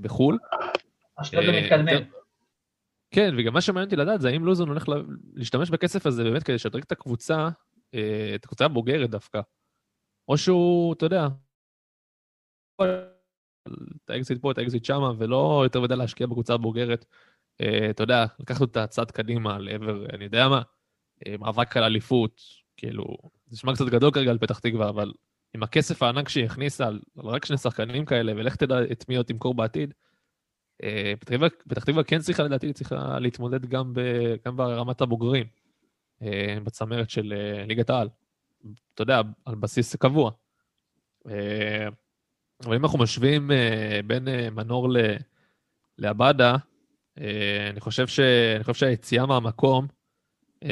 בחו"ל. 0.01 0.37
זה 1.23 1.61
מתקדמים. 1.61 2.03
כן, 3.11 3.33
וגם 3.37 3.53
מה 3.53 3.61
שמעניין 3.61 3.85
אותי 3.85 3.95
לדעת 3.95 4.21
זה 4.21 4.29
האם 4.29 4.45
לוזון 4.45 4.69
הולך 4.69 4.85
להשתמש 5.35 5.69
בכסף 5.69 6.05
הזה 6.05 6.23
באמת 6.23 6.43
כדי 6.43 6.55
לשדרג 6.55 6.81
את 6.81 6.91
הקבוצה, 6.91 7.49
את 8.35 8.43
הקבוצה 8.43 8.65
הבוגרת 8.65 9.09
דווקא. 9.09 9.41
או 10.31 10.37
שהוא, 10.37 10.93
אתה 10.93 11.05
יודע, 11.05 11.27
את 14.05 14.09
האקזיט 14.09 14.41
פה, 14.41 14.51
את 14.51 14.57
האקזיט 14.57 14.85
שמה, 14.85 15.11
ולא 15.17 15.61
יותר 15.63 15.81
מדי 15.81 15.95
להשקיע 15.95 16.27
בקבוצה 16.27 16.53
הבוגרת. 16.53 17.05
אה, 17.61 17.89
אתה 17.89 18.03
יודע, 18.03 18.25
לקחנו 18.39 18.65
את 18.65 18.77
הצעד 18.77 19.11
קדימה 19.11 19.59
לעבר, 19.59 20.05
אני 20.13 20.23
יודע 20.23 20.47
מה, 20.49 20.61
אה, 21.27 21.35
מאבק 21.39 21.77
על 21.77 21.83
אליפות, 21.83 22.41
כאילו, 22.77 23.17
זה 23.47 23.53
נשמע 23.53 23.73
קצת 23.73 23.85
גדול 23.85 24.11
כרגע 24.11 24.31
על 24.31 24.37
פתח 24.37 24.59
תקווה, 24.59 24.89
אבל 24.89 25.11
עם 25.53 25.63
הכסף 25.63 26.03
הענק 26.03 26.29
שהיא 26.29 26.45
הכניסה 26.45 26.87
על, 26.87 26.99
רק 27.17 27.45
שני 27.45 27.57
שחקנים 27.57 28.05
כאלה, 28.05 28.31
ולך 28.35 28.55
תדע 28.55 28.75
את 28.91 29.09
מי 29.09 29.15
עוד 29.15 29.25
תמכור 29.25 29.53
בעתיד, 29.53 29.93
אה, 30.83 31.13
פתח 31.67 31.83
תקווה 31.83 32.03
כן 32.03 32.19
צריכה 32.19 32.43
לדעתי, 32.43 32.73
צריכה 32.73 33.19
להתמודד 33.19 33.65
גם, 33.65 33.93
ב, 33.93 33.99
גם 34.45 34.57
ברמת 34.57 35.01
הבוגרים, 35.01 35.45
בצמרת 36.63 37.09
של 37.09 37.33
ליגת 37.67 37.89
העל. 37.89 38.09
אתה 38.93 39.01
יודע, 39.01 39.21
על 39.45 39.55
בסיס 39.55 39.95
קבוע. 39.95 40.31
אה, 41.27 41.87
אבל 42.65 42.75
אם 42.75 42.83
אנחנו 42.85 42.99
משווים 42.99 43.51
אה, 43.51 43.99
בין 44.07 44.27
אה, 44.27 44.49
מנור 44.49 44.89
לעבדה, 45.97 46.55
אני 47.69 47.79
חושב, 47.79 48.07
ש... 48.07 48.19
אני 48.55 48.63
חושב 48.63 48.79
שהיציאה 48.79 49.25
מהמקום, 49.25 49.87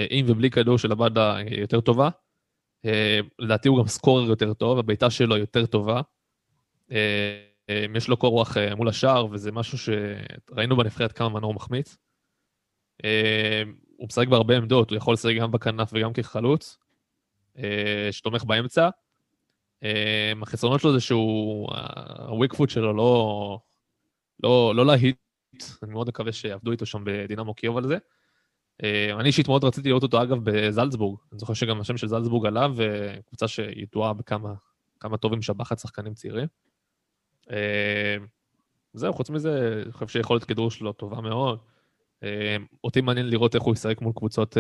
עם 0.10 0.26
ובלי 0.30 0.50
כדור 0.50 0.78
של 0.78 0.92
עבדה, 0.92 1.36
היא 1.36 1.60
יותר 1.60 1.82
טובה. 1.82 2.10
לדעתי 3.40 3.68
הוא 3.68 3.80
גם 3.80 3.88
סקורר 3.88 4.30
יותר 4.30 4.54
טוב, 4.54 4.80
הבעיטה 4.80 5.10
שלו 5.10 5.38
יותר 5.38 5.66
טובה. 5.66 6.02
יש 7.96 8.08
לו 8.08 8.18
קור 8.18 8.30
רוח 8.30 8.58
מול 8.78 8.90
השער, 8.90 9.28
וזה 9.32 9.52
משהו 9.52 9.78
שראינו 9.78 10.78
בנבחרת 10.78 11.12
כמה 11.12 11.30
מנור 11.30 11.54
מחמיץ. 11.54 11.98
הוא 13.98 14.08
משחק 14.08 14.28
בהרבה 14.28 14.58
עמדות, 14.58 14.90
הוא 14.90 14.98
יכול 14.98 15.14
לשחק 15.14 15.36
גם 15.40 15.52
בכנף 15.52 15.90
וגם 15.94 16.14
כחלוץ. 16.14 16.78
אה, 17.58 18.08
שתומך 18.12 18.44
באמצע. 18.44 18.90
אה, 19.84 20.34
החסרונות 20.42 20.82
שלו 20.82 20.94
זה 20.94 21.00
שהוא, 21.00 21.70
הוויק 22.28 22.54
פוט 22.54 22.70
שלו 22.70 22.94
לא, 22.94 23.60
לא, 24.44 24.74
לא 24.76 24.86
להיט, 24.86 25.18
אני 25.84 25.92
מאוד 25.92 26.08
מקווה 26.08 26.32
שיעבדו 26.32 26.72
איתו 26.72 26.86
שם 26.86 27.04
בדינמו 27.06 27.54
קיוב 27.54 27.78
על 27.78 27.88
זה. 27.88 27.98
אה, 28.84 29.14
אני 29.20 29.28
אישית 29.28 29.48
מאוד 29.48 29.64
רציתי 29.64 29.90
לראות 29.90 30.04
אותו 30.04 30.24
אגב 30.24 30.38
בזלצבורג, 30.44 31.20
אני 31.32 31.40
זוכר 31.40 31.54
שגם 31.54 31.82
השם 31.82 31.98
של 31.98 32.08
זלצבורג 32.08 32.46
עלה, 32.46 32.68
וקבוצה 32.76 33.48
שידועה 33.48 34.14
בכמה 34.14 34.54
כמה 35.00 35.18
טוב 35.18 35.42
שבחת 35.42 35.80
שחקנים 35.80 36.14
צעירים. 36.14 36.48
זהו, 38.94 39.14
חוץ 39.14 39.30
מזה, 39.30 39.82
אני 39.84 39.92
חושב 39.92 40.08
שיכולת 40.08 40.44
כדרור 40.44 40.72
שלו 40.72 40.94
טובה 40.94 41.22
מאוד. 41.22 41.60
אותי 42.84 43.02
מעניין 43.02 43.30
לראות 43.30 43.56
איך 43.56 43.64
הוא 43.64 43.74
ישחק 43.74 44.02
מול 44.02 44.14
קבוצות, 44.14 44.58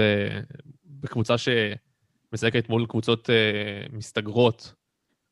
בקבוצה 0.85 1.37
ש... 1.37 1.49
משחקת 2.33 2.69
מול 2.69 2.85
קבוצות 2.85 3.29
uh, 3.29 3.95
מסתגרות. 3.95 4.73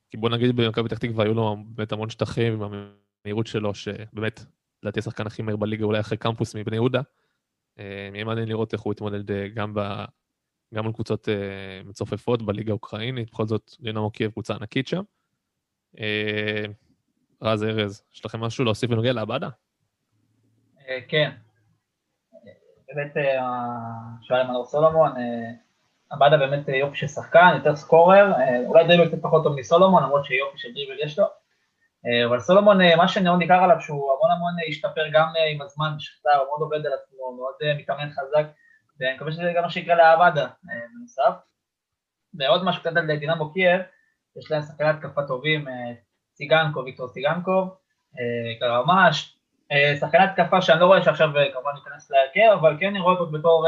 כי 0.10 0.18
בוא 0.18 0.30
נגיד 0.30 0.56
במכבי 0.56 0.90
פתח 0.90 0.98
תקווה 0.98 1.26
היו 1.26 1.34
לו 1.34 1.58
באמת 1.68 1.92
המון 1.92 2.10
שטחים 2.10 2.64
עם 2.64 2.74
המהירות 3.26 3.48
שלו, 3.48 3.76
שבאמת, 3.76 4.40
לדעתי 4.84 5.00
השחקן 5.00 5.28
הכי 5.28 5.42
מהיר 5.42 5.58
בליגה, 5.58 5.86
אולי 5.86 6.00
אחרי 6.00 6.18
קמפוס 6.18 6.56
מבני 6.56 6.76
יהודה. 6.76 7.02
אה, 7.80 8.10
יהיה 8.14 8.26
מעניין 8.26 8.48
לראות 8.48 8.74
איך 8.74 8.82
הוא 8.82 8.94
יתמודד 8.94 9.32
אה, 9.32 9.48
גם, 9.48 9.74
ב, 9.74 9.80
גם 10.74 10.84
מול 10.84 10.94
קבוצות 10.94 11.28
uh, 11.28 11.88
מצופפות 11.88 12.42
בליגה 12.42 12.72
האוקראינית, 12.72 13.32
בכל 13.32 13.46
זאת 13.46 13.72
דינמו 13.80 14.12
קייב 14.12 14.32
קבוצה 14.32 14.56
ענקית 14.56 14.88
שם. 14.88 15.02
Uh, 15.96 16.00
רז 17.42 17.64
ארז, 17.64 18.04
יש 18.14 18.26
לכם 18.26 18.40
משהו 18.40 18.66
להוסיף 18.66 18.90
בנוגע 18.90 19.14
לעבדה? 19.14 19.50
כן. 21.08 21.32
באמת, 22.88 23.14
שואל 24.22 24.48
מנור 24.48 24.66
סולומון, 24.66 25.12
עבדה 26.10 26.38
באמת 26.38 26.68
יופי 26.68 26.98
של 26.98 27.08
שחקן, 27.08 27.54
יותר 27.56 27.76
scorer, 27.76 28.34
אולי 28.66 28.88
דריבל 28.88 29.08
קצת 29.08 29.22
פחות 29.22 29.44
טוב 29.44 29.56
מסולומון, 29.56 30.04
למרות 30.04 30.26
שיופי 30.26 30.58
של 30.58 30.74
דריבל 30.74 31.00
יש 31.04 31.20
לו. 31.20 31.26
אבל 32.28 32.40
סולומון, 32.40 32.78
מה 32.98 33.08
שמאוד 33.08 33.40
ניכר 33.40 33.64
עליו, 33.64 33.82
שהוא 33.82 34.14
המון 34.14 34.32
המון 34.32 34.54
השתפר 34.70 35.08
גם 35.12 35.28
עם 35.52 35.62
הזמן 35.62 35.90
בשכתר, 35.98 36.30
הוא 36.30 36.48
מאוד 36.48 36.62
עובד 36.62 36.86
על 36.86 36.94
עצמו, 36.94 37.36
מאוד 37.38 37.76
מתאמן 37.78 38.10
חזק, 38.10 38.46
ואני 39.00 39.16
מקווה 39.16 39.32
שזה 39.32 39.54
גם 39.56 39.64
מה 39.64 39.70
שיקרה 39.70 39.96
לעבדה 39.96 40.48
בנוסף. 40.64 41.34
ועוד 42.40 42.64
משהו 42.64 42.82
קצת 42.82 42.98
על 42.98 43.16
דינמו 43.16 43.54
קייב, 43.54 43.82
יש 44.38 44.52
להם 44.52 44.62
שחקני 44.62 44.88
התקפה 44.88 45.24
טובים, 45.24 45.66
ציגנקוב, 46.36 46.86
ויקטור 46.86 47.08
ציגנקוב, 47.08 47.76
ממש, 48.86 49.38
שחקני 50.00 50.24
התקפה 50.24 50.62
שאני 50.62 50.80
לא 50.80 50.86
רואה 50.86 51.04
שעכשיו 51.04 51.30
כמובן 51.54 51.72
ניכנס 51.76 52.12
להרכב, 52.12 52.58
אבל 52.60 52.78
כן 52.80 52.88
אני 52.88 53.00
רואה 53.00 53.14
אותו 53.14 53.32
בתור 53.32 53.66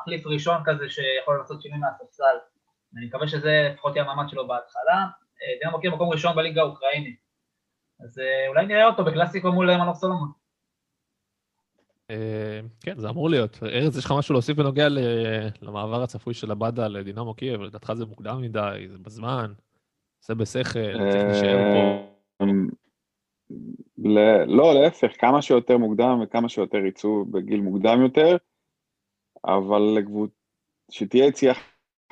מחליף 0.00 0.26
ראשון 0.26 0.62
כזה 0.64 0.88
שיכול 0.88 1.38
לעשות 1.38 1.62
שינוי 1.62 1.78
מהספסל. 1.78 2.24
אני 2.96 3.06
מקווה 3.06 3.28
שזה 3.28 3.70
לפחות 3.74 3.96
יהיה 3.96 4.04
המעמד 4.04 4.28
שלו 4.28 4.48
בהתחלה. 4.48 5.06
דינמו 5.62 5.80
קייב 5.80 5.94
מקום 5.94 6.10
ראשון 6.10 6.36
בליגה 6.36 6.60
האוקראינית. 6.60 7.16
אז 8.04 8.20
אולי 8.48 8.66
נראה 8.66 8.86
אותו 8.86 9.04
בקלאסיקו 9.04 9.52
מול 9.52 9.76
מנור 9.76 9.94
סולומון. 9.94 10.28
כן, 12.80 12.98
זה 12.98 13.08
אמור 13.08 13.30
להיות. 13.30 13.58
ארז, 13.62 13.98
יש 13.98 14.04
לך 14.04 14.14
משהו 14.18 14.32
להוסיף 14.32 14.56
בנוגע 14.56 14.88
למעבר 15.62 16.02
הצפוי 16.02 16.34
של 16.34 16.50
עבדה 16.50 16.88
לדינמו 16.88 17.34
קייב? 17.34 17.60
לדעתך 17.60 17.92
זה 17.92 18.06
מוקדם 18.06 18.40
מדי, 18.40 18.86
זה 18.88 18.98
בזמן, 18.98 19.52
זה 20.20 20.34
בשכל, 20.34 21.10
צריך 21.10 21.24
להישאר 21.24 21.58
פה. 21.72 22.06
לא, 24.46 24.74
להפך, 24.74 25.12
כמה 25.18 25.42
שיותר 25.42 25.78
מוקדם 25.78 26.20
וכמה 26.22 26.48
שיותר 26.48 26.78
יצאו 26.78 27.24
בגיל 27.24 27.60
מוקדם 27.60 28.02
יותר, 28.02 28.36
אבל 29.44 29.98
שתהיה 30.90 31.26
יציאה 31.26 31.54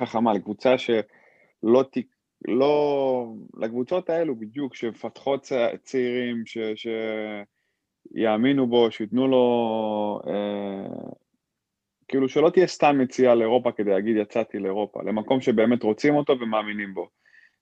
חכמה 0.01 0.33
לקבוצה 0.33 0.77
שלא 0.77 1.83
ת... 1.91 1.97
לא... 2.47 3.33
לקבוצות 3.57 4.09
האלו 4.09 4.35
בדיוק, 4.35 4.75
שמפתחות 4.75 5.47
צעירים, 5.83 6.45
ש... 6.45 6.57
שיאמינו 8.15 8.67
בו, 8.67 8.91
שייתנו 8.91 9.27
לו... 9.27 10.21
אה... 10.27 11.11
כאילו 12.07 12.29
שלא 12.29 12.49
תהיה 12.49 12.67
סתם 12.67 13.01
יציאה 13.01 13.35
לאירופה 13.35 13.71
כדי 13.71 13.89
להגיד 13.89 14.17
יצאתי 14.17 14.59
לאירופה, 14.59 15.03
למקום 15.03 15.41
שבאמת 15.41 15.83
רוצים 15.83 16.15
אותו 16.15 16.39
ומאמינים 16.39 16.93
בו. 16.93 17.09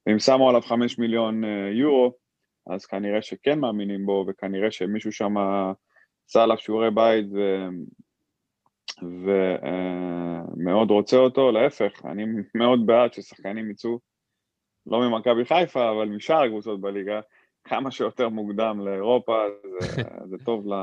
ואם 0.07 0.19
שמו 0.19 0.49
עליו 0.49 0.61
חמש 0.61 0.99
מיליון 0.99 1.43
יורו, 1.71 2.13
אז 2.67 2.85
כנראה 2.85 3.21
שכן 3.21 3.59
מאמינים 3.59 4.05
בו, 4.05 4.25
וכנראה 4.27 4.71
שמישהו 4.71 5.11
שם 5.11 5.33
עשה 6.29 6.43
עליו 6.43 6.57
שיעורי 6.57 6.91
בית 6.91 7.25
ו... 7.33 7.67
ומאוד 9.01 10.91
רוצה 10.91 11.17
אותו, 11.17 11.51
להפך, 11.51 12.05
אני 12.05 12.25
מאוד 12.55 12.85
בעד 12.85 13.13
ששחקנים 13.13 13.71
יצאו 13.71 13.99
לא 14.85 15.09
ממכבי 15.09 15.45
חיפה, 15.45 15.89
אבל 15.89 16.09
משאר 16.09 16.43
הקבוצות 16.43 16.81
בליגה, 16.81 17.19
כמה 17.63 17.91
שיותר 17.91 18.29
מוקדם 18.29 18.79
לאירופה, 18.79 19.37
זה, 19.63 20.03
זה, 20.29 20.37
טוב, 20.45 20.67
ל, 20.67 20.73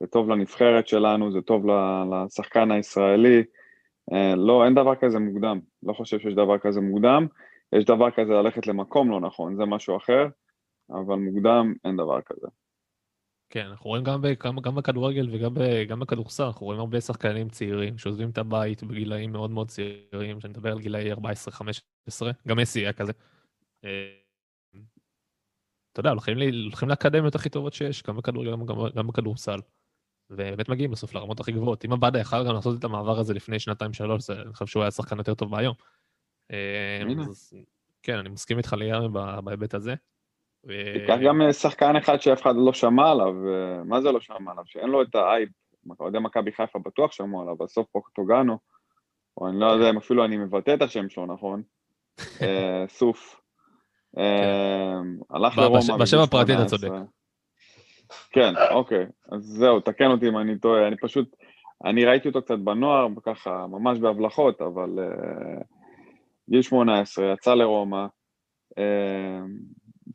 זה 0.00 0.06
טוב 0.06 0.28
לנבחרת 0.28 0.88
שלנו, 0.88 1.32
זה 1.32 1.40
טוב 1.40 1.64
לשחקן 2.12 2.70
הישראלי. 2.70 3.42
לא, 4.36 4.64
אין 4.64 4.74
דבר 4.74 4.94
כזה 4.94 5.18
מוקדם, 5.18 5.60
לא 5.82 5.92
חושב 5.92 6.18
שיש 6.18 6.34
דבר 6.34 6.58
כזה 6.58 6.80
מוקדם. 6.80 7.26
יש 7.72 7.84
דבר 7.84 8.10
כזה 8.10 8.32
ללכת 8.32 8.66
למקום 8.66 9.10
לא 9.10 9.20
נכון, 9.20 9.56
זה 9.56 9.64
משהו 9.64 9.96
אחר, 9.96 10.26
אבל 10.90 11.14
מוקדם 11.14 11.74
אין 11.84 11.96
דבר 11.96 12.20
כזה. 12.22 12.46
כן, 13.50 13.66
אנחנו 13.66 13.90
רואים 13.90 14.04
גם, 14.04 14.22
גם, 14.44 14.60
גם 14.60 14.74
בכדורגל 14.74 15.28
וגם 15.32 16.00
בכדורסל, 16.00 16.42
אנחנו 16.42 16.66
רואים 16.66 16.80
הרבה 16.80 17.00
שחקנים 17.00 17.48
צעירים 17.48 17.98
שעוזבים 17.98 18.30
את 18.30 18.38
הבית 18.38 18.82
בגילאים 18.82 19.32
מאוד 19.32 19.50
מאוד 19.50 19.68
צעירים, 19.68 20.40
שאני 20.40 20.52
מדבר 20.52 20.72
על 20.72 20.80
גילאי 20.80 21.12
14-15, 21.12 21.16
גם 22.48 22.56
מסי 22.58 22.80
היה 22.80 22.92
כזה. 22.92 23.12
אתה 25.92 26.00
יודע, 26.00 26.10
הולכים, 26.10 26.38
הולכים 26.64 26.88
לאקדמיות 26.88 27.34
הכי 27.34 27.48
טובות 27.48 27.72
שיש, 27.72 28.02
גם 28.02 28.16
בכדורגל, 28.16 28.50
גם, 28.50 28.66
גם 28.94 29.06
בכדורסל. 29.06 29.58
ובאמת 30.30 30.68
מגיעים 30.68 30.90
בסוף 30.90 31.14
לרמות 31.14 31.40
הכי 31.40 31.52
גבוהות. 31.52 31.84
אם 31.84 31.92
עבדה 31.92 32.18
יכל 32.18 32.46
גם 32.48 32.54
לעשות 32.54 32.78
את 32.78 32.84
המעבר 32.84 33.18
הזה 33.18 33.34
לפני 33.34 33.58
שנתיים-שלוש, 33.58 34.30
אני 34.30 34.52
חושב 34.52 34.66
שהוא 34.66 34.82
היה 34.82 34.90
שחקן 34.90 35.18
יותר 35.18 35.34
טוב 35.34 35.50
מהיום. 35.50 35.74
אז, 37.28 37.54
כן, 38.02 38.18
אני 38.18 38.28
מסכים 38.28 38.58
איתך 38.58 38.76
לגמרי 38.78 39.08
בהיבט 39.44 39.74
הזה. 39.74 39.94
תיקח 40.66 41.16
גם 41.24 41.52
שחקן 41.52 41.96
אחד 41.96 42.20
שאף 42.20 42.42
אחד 42.42 42.54
לא 42.56 42.72
שמע 42.72 43.10
עליו, 43.10 43.34
מה 43.84 44.00
זה 44.00 44.12
לא 44.12 44.20
שמע 44.20 44.50
עליו? 44.50 44.64
שאין 44.66 44.88
לו 44.88 45.02
את 45.02 45.14
האייב, 45.14 45.48
אוהדי 46.00 46.18
מכבי 46.18 46.52
חיפה 46.52 46.78
בטוח 46.78 47.12
שמעו 47.12 47.42
עליו, 47.42 47.56
בסוף 47.56 47.86
פוקטוגנו, 47.92 48.58
או 49.36 49.48
אני 49.48 49.60
לא 49.60 49.66
יודע 49.66 49.90
אם 49.90 49.96
אפילו 49.96 50.24
אני 50.24 50.36
מבטא 50.36 50.74
את 50.74 50.82
השם 50.82 51.08
שלו 51.08 51.26
נכון, 51.26 51.62
סוף. 52.98 53.40
הלך 55.30 55.58
לרומא. 55.58 55.96
בשם 56.00 56.18
הפרטי 56.18 56.54
אתה 56.54 56.64
צודק. 56.64 56.88
כן, 58.30 58.52
אוקיי, 58.70 59.06
אז 59.32 59.42
זהו, 59.42 59.80
תקן 59.80 60.06
אותי 60.06 60.28
אם 60.28 60.38
אני 60.38 60.58
טועה, 60.58 60.88
אני 60.88 60.96
פשוט, 60.96 61.36
אני 61.84 62.04
ראיתי 62.04 62.28
אותו 62.28 62.42
קצת 62.42 62.58
בנוער, 62.58 63.06
ככה, 63.22 63.66
ממש 63.66 63.98
בהבלחות, 63.98 64.60
אבל 64.60 64.88
גיל 66.50 66.62
18, 66.62 67.32
יצא 67.32 67.54
לרומא, 67.54 68.06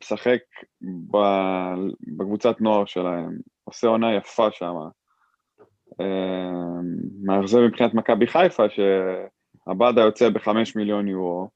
משחק 0.02 0.38
בקבוצת 2.16 2.60
נוער 2.60 2.84
שלהם, 2.84 3.38
עושה 3.64 3.86
עונה 3.86 4.14
יפה 4.14 4.48
שם. 4.50 4.74
מאכזב 7.22 7.58
מבחינת 7.60 7.94
מכבי 7.94 8.26
חיפה, 8.26 8.62
שעבדה 8.68 10.00
יוצא 10.00 10.28
בחמש 10.28 10.76
מיליון 10.76 11.08
יורו, 11.08 11.48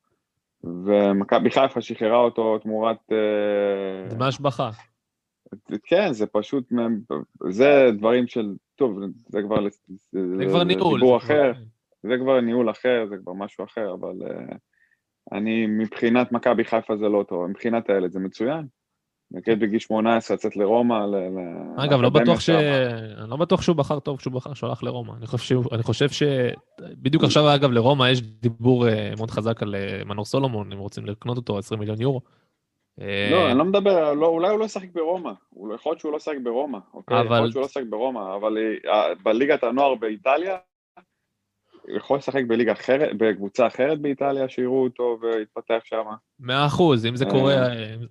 ומכבי 0.64 1.50
חיפה 1.50 1.80
שחררה 1.80 2.18
אותו 2.18 2.58
תמורת... 2.58 2.96
דמי 4.10 4.24
השבחה. 4.24 4.70
כן, 5.82 6.12
זה 6.12 6.26
פשוט, 6.26 6.72
זה 7.50 7.90
דברים 7.98 8.26
של, 8.26 8.54
טוב, 8.76 8.98
זה 9.28 9.42
כבר... 9.42 9.56
זה 10.12 10.44
כבר 10.48 10.64
ניהול. 10.64 11.00
דיבור 11.00 11.16
אחר, 11.16 11.52
זה 12.02 12.14
כבר 12.20 12.40
ניהול 12.40 12.70
אחר, 12.70 13.06
זה 13.08 13.16
כבר 13.16 13.32
משהו 13.32 13.64
אחר, 13.64 13.94
אבל... 13.94 14.12
אני, 15.32 15.66
מבחינת 15.66 16.32
מכבי 16.32 16.64
חיפה 16.64 16.96
זה 16.96 17.08
לא 17.08 17.24
טוב, 17.28 17.46
מבחינת 17.46 17.90
הילד 17.90 18.10
זה 18.12 18.18
מצוין. 18.18 18.66
נגיד 19.30 19.60
בגיל 19.60 19.78
18 19.78 20.34
לצאת 20.34 20.56
לרומא, 20.56 20.98
אגב, 21.76 22.00
לא 22.00 22.10
בטוח 22.10 22.40
ש... 22.40 22.50
אני 22.50 23.30
לא 23.30 23.36
בטוח 23.36 23.62
שהוא 23.62 23.76
בחר 23.76 24.00
טוב 24.00 24.18
כשהוא 24.18 24.32
בחר 24.32 24.54
שהוא 24.54 24.68
הלך 24.68 24.82
לרומא. 24.82 25.12
אני 25.18 25.26
חושב, 25.26 25.44
שהוא... 25.44 25.64
אני 25.72 25.82
חושב 25.82 26.08
ש... 26.08 26.22
בדיוק 26.80 27.24
עכשיו, 27.24 27.54
אגב, 27.54 27.70
לרומא 27.70 28.08
יש 28.10 28.22
דיבור 28.22 28.84
מאוד 29.16 29.30
חזק 29.30 29.62
על 29.62 29.74
מנור 30.06 30.24
סולומון, 30.24 30.72
אם 30.72 30.78
רוצים 30.78 31.06
לקנות 31.06 31.36
אותו, 31.36 31.58
20 31.58 31.80
מיליון 31.80 32.00
יורו. 32.00 32.20
לא, 33.30 33.50
אני 33.50 33.58
לא 33.58 33.64
מדבר, 33.64 34.14
לא, 34.14 34.26
אולי 34.26 34.50
הוא 34.50 34.58
לא 34.58 34.64
ישחק 34.64 34.88
ברומא, 34.94 35.32
יכול 35.74 35.90
להיות 35.90 36.00
שהוא 36.00 36.12
לא 36.12 36.16
ישחק 36.16 36.36
ברומא, 36.42 36.78
אוקיי? 36.94 37.20
אבל... 37.20 37.26
יכול 37.26 37.38
להיות 37.38 37.52
שהוא 37.52 37.60
לא 37.60 37.66
ישחק 37.66 37.84
ברומא, 37.90 38.36
אבל 38.36 38.56
בליגת 39.22 39.64
הנוער 39.64 39.94
באיטליה, 39.94 40.56
יכול 41.96 42.18
לשחק 42.18 42.42
בליגה 42.46 42.72
אחרת, 42.72 43.16
בקבוצה 43.16 43.66
אחרת 43.66 44.00
באיטליה, 44.00 44.48
שיראו 44.48 44.84
אותו 44.84 45.18
ויתפתח 45.22 45.78
שם. 45.84 46.04
מאה 46.40 46.66
אחוז, 46.66 47.06
אם 47.06 47.16
זה 47.16 47.24
קורה, 47.24 47.54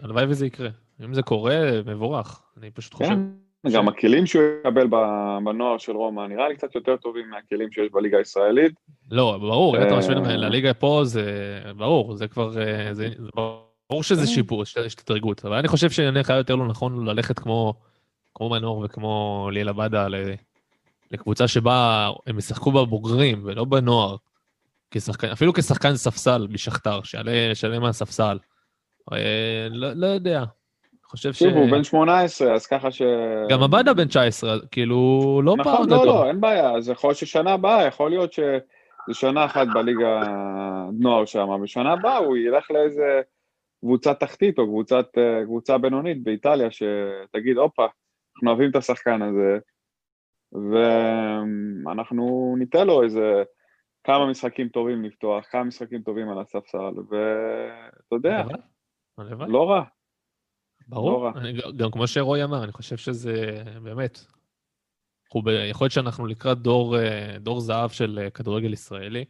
הלוואי 0.02 0.26
וזה 0.30 0.46
יקרה. 0.46 0.70
אם 1.06 1.14
זה 1.14 1.22
קורה, 1.22 1.60
מבורך. 1.86 2.42
אני 2.58 2.72
פשוט 2.72 2.94
חושב... 2.94 3.10
כן, 3.64 3.72
גם 3.74 3.88
הכלים 3.88 4.26
שהוא 4.26 4.44
יקבל 4.60 4.88
בנוער 5.44 5.78
של 5.78 5.92
רומא, 5.92 6.28
נראה 6.28 6.50
לי 6.50 6.56
קצת 6.56 6.76
יותר 6.76 6.98
טובים 6.98 7.30
מהכלים 7.30 7.72
שיש 7.72 7.92
בליגה 7.92 8.18
הישראלית. 8.18 8.74
לא, 9.12 9.38
ברור, 9.40 9.78
אם 9.78 9.88
אתה 9.88 9.98
משווה 9.98 10.38
לליגה 10.38 10.74
פה, 10.74 11.02
זה 11.04 11.62
ברור, 11.78 12.16
זה 12.16 12.28
כבר, 12.28 12.52
זה 12.92 13.10
ברור 13.36 14.04
שזה 14.04 14.28
שיפור, 14.28 14.64
יש 14.64 14.96
את 14.96 15.00
התרגות. 15.00 15.46
אבל 15.46 15.56
אני 15.56 15.68
חושב 15.68 15.90
שנניח 15.90 16.30
היה 16.30 16.38
יותר 16.38 16.56
לא 16.56 16.68
נכון 16.68 17.06
ללכת 17.06 17.40
כמו 17.40 17.74
מנור 18.42 18.84
וכמו 18.86 19.50
ליאל 19.52 19.70
עבדה 19.70 20.08
לקבוצה 21.12 21.48
שבה 21.48 22.10
הם 22.28 22.38
ישחקו 22.38 22.72
בבוגרים 22.72 23.42
ולא 23.44 23.66
בנוער, 23.66 24.16
כשחקן, 24.92 25.28
אפילו 25.28 25.54
כשחקן 25.54 25.96
ספסל 25.96 26.48
משכתר, 26.50 27.04
שיעלה 27.04 27.80
מהספסל. 27.80 28.40
אה, 29.14 29.68
לא, 29.70 29.94
לא 29.94 30.08
יודע. 30.08 30.44
חושב 31.08 31.34
ש... 31.34 31.42
הוא 31.42 31.72
בן 31.72 31.84
18, 31.84 32.54
אז 32.54 32.66
ככה 32.66 32.92
ש... 32.92 33.02
גם 33.50 33.64
עבדה 33.64 33.94
בן 33.94 34.08
19, 34.08 34.58
כאילו, 34.72 35.42
לא 35.44 35.56
נכון, 35.58 35.74
פער 35.74 35.86
גדול. 35.86 35.98
נכון, 35.98 36.08
לא, 36.08 36.14
לא, 36.14 36.28
אין 36.28 36.42
בעיה, 36.42 36.72
אז 36.72 36.90
יכול 36.90 37.08
להיות 37.08 37.18
ששנה 37.18 37.54
הבאה, 37.54 37.88
יכול 37.88 38.10
להיות 38.10 38.34
שזה 38.34 39.14
שנה 39.14 39.46
אחת 39.46 39.68
בליגה 39.74 40.22
נוער 41.00 41.26
שם, 41.26 41.50
ושנה 41.64 41.94
הבאה 41.94 42.18
הוא 42.18 42.38
ילך 42.38 42.72
לאיזה 42.72 43.22
קבוצה 43.80 44.14
תחתית 44.14 44.60
או 44.60 44.66
קבוצת, 44.66 45.06
קבוצה 45.44 45.78
בינונית 45.78 46.24
באיטליה, 46.24 46.68
שתגיד, 46.72 47.58
הופה, 47.58 47.84
אנחנו 47.84 48.50
אוהבים 48.50 48.70
את 48.70 48.76
השחקן 48.76 49.22
הזה, 49.22 49.58
ואנחנו 50.72 52.56
ניתן 52.60 52.88
לו 52.88 53.04
איזה 53.04 53.44
כמה 54.04 54.26
משחקים 54.26 54.70
טובים 54.70 55.04
לפתוח, 55.04 55.46
כמה 55.50 55.64
משחקים 55.64 56.02
טובים 56.02 56.30
על 56.30 56.40
הספסל, 56.40 56.94
ואתה 57.10 58.16
יודע, 58.16 58.44
לא 59.48 59.70
רע. 59.70 59.84
ברור, 60.88 61.24
לא 61.24 61.32
אני, 61.40 61.54
גם 61.78 61.92
כמו 61.92 62.08
שרועי 62.08 62.44
אמר, 62.44 62.64
אני 62.64 62.72
חושב 62.72 62.98
שזה 62.98 63.64
באמת, 63.84 64.20
ב... 65.44 65.48
יכול 65.70 65.86
להיות 65.86 65.94
שאנחנו 65.94 66.28
לקראת 66.28 66.58
דור, 66.58 66.96
דור 67.40 67.60
זהב 67.60 67.90
של 67.90 68.28
כדורגל 68.34 68.74
ישראלי. 68.74 69.26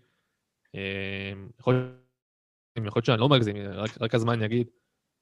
אה, 0.76 1.34
יכול 1.60 1.98
להיות 2.78 3.06
שאני 3.06 3.20
לא 3.20 3.30
מגזים, 3.30 3.56
רק, 3.58 3.90
רק 4.02 4.16
הזמן 4.16 4.42
יגיד. 4.42 4.70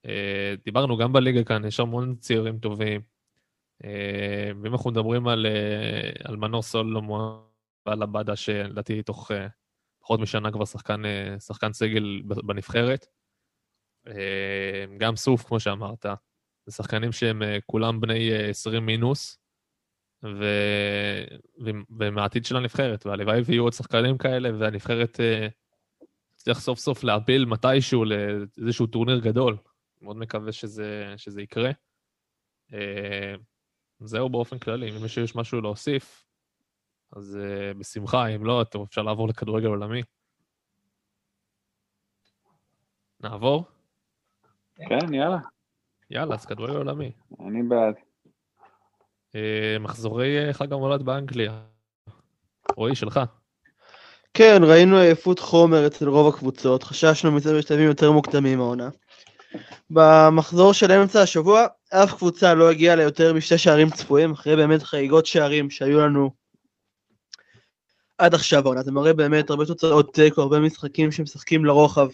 אה, 0.06 0.54
דיברנו 0.66 0.98
גם 0.98 1.14
בליגה 1.14 1.44
כאן, 1.44 1.66
יש 1.66 1.80
המון 1.80 2.16
צעירים 2.16 2.60
טובים. 2.60 3.02
אה, 3.84 4.52
ואם 4.64 4.74
אנחנו 4.74 4.92
מדברים 4.92 5.28
על, 5.28 5.46
אה, 5.46 6.12
על 6.24 6.38
מנור 6.38 6.62
סולומון 6.62 7.42
ועל 7.86 8.04
עבדה, 8.04 8.36
שלדעתי 8.36 9.04
תוך 9.04 9.32
אה, 9.32 9.48
פחות 10.02 10.20
משנה 10.20 10.52
כבר 10.52 10.66
שחקן, 10.66 11.02
שחקן 11.40 11.74
סגל 11.74 12.22
בנבחרת. 12.26 13.06
גם 14.98 15.16
סוף, 15.16 15.44
כמו 15.44 15.60
שאמרת, 15.60 16.06
זה 16.66 16.72
שחקנים 16.72 17.12
שהם 17.12 17.42
כולם 17.66 18.02
בני 18.02 18.32
אה, 18.32 18.50
20 18.50 18.86
מינוס, 18.86 19.40
ו... 20.24 20.46
והם 22.00 22.18
העתיד 22.18 22.46
של 22.46 22.58
הנבחרת, 22.58 23.06
והלוואי 23.06 23.42
ויהיו 23.46 23.64
עוד 23.64 23.74
שחקנים 23.74 24.18
כאלה, 24.18 24.50
והנבחרת 24.60 25.20
תצליח 26.36 26.60
סוף 26.60 26.80
סוף 26.80 27.04
להפיל 27.04 27.46
מתישהו 27.46 28.06
לאיזשהו 28.06 28.88
טורניר 28.88 29.20
גדול. 29.20 29.58
מאוד 30.02 30.18
מקווה 30.18 30.52
שזה, 30.52 31.14
שזה 31.18 31.42
יקרה. 31.42 31.72
אה, 34.02 34.08
זהו 34.08 34.30
באופן 34.30 34.60
כללי, 34.60 34.90
אם 34.90 34.96
למישהו 34.96 35.22
יש 35.22 35.36
משהו 35.36 35.62
להוסיף, 35.62 36.26
אז 37.16 37.38
uh, 37.42 37.78
בשמחה, 37.78 38.28
אם 38.28 38.46
לא, 38.46 38.66
טוב, 38.72 38.86
אפשר 38.90 39.02
לעבור 39.02 39.28
לכדורגל 39.28 39.68
עולמי. 39.68 40.02
נעבור? 43.20 43.66
כן, 44.76 45.14
יאללה, 45.14 45.38
יאללה, 46.10 46.36
אז 46.36 46.46
כדורגל 46.46 46.76
עולמי. 46.76 47.12
אני 47.40 47.64
בעד. 47.64 47.96
Uh, 49.32 49.80
מחזורי 49.80 50.50
uh, 50.50 50.54
חג 50.54 50.74
המולד 50.74 51.04
באנגליה. 51.04 51.66
רועי, 52.76 52.96
שלך. 52.96 53.20
כן, 54.34 54.62
ראינו 54.64 54.98
עייפות 54.98 55.40
חומר 55.40 55.88
אצל 55.88 56.10
רוב 56.10 56.34
הקבוצות, 56.34 56.84
חששנו 56.84 57.32
מזה 57.32 57.58
בשלבים 57.58 57.86
יותר 57.86 58.12
מוקדמים 58.12 58.60
העונה. 58.60 58.90
במחזור 59.90 60.74
של 60.74 60.92
אמצע 60.92 61.22
השבוע, 61.22 61.66
אף 61.90 62.14
קבוצה 62.14 62.54
לא 62.54 62.70
הגיעה 62.70 62.96
ליותר 62.96 63.34
משתי 63.34 63.58
שערים 63.58 63.90
צפויים, 63.90 64.32
אחרי 64.32 64.56
באמת 64.56 64.84
חגיגות 64.84 65.26
שערים 65.26 65.70
שהיו 65.70 66.00
לנו 66.00 66.32
עד 68.18 68.34
עכשיו 68.34 68.66
העונה. 68.66 68.84
זה 68.84 68.92
מראה 68.92 69.14
באמת 69.14 69.50
הרבה 69.50 69.66
תוצאות 69.66 70.14
תיקו, 70.14 70.42
הרבה 70.42 70.60
משחקים 70.60 71.12
שמשחקים 71.12 71.66
לרוחב. 71.66 72.08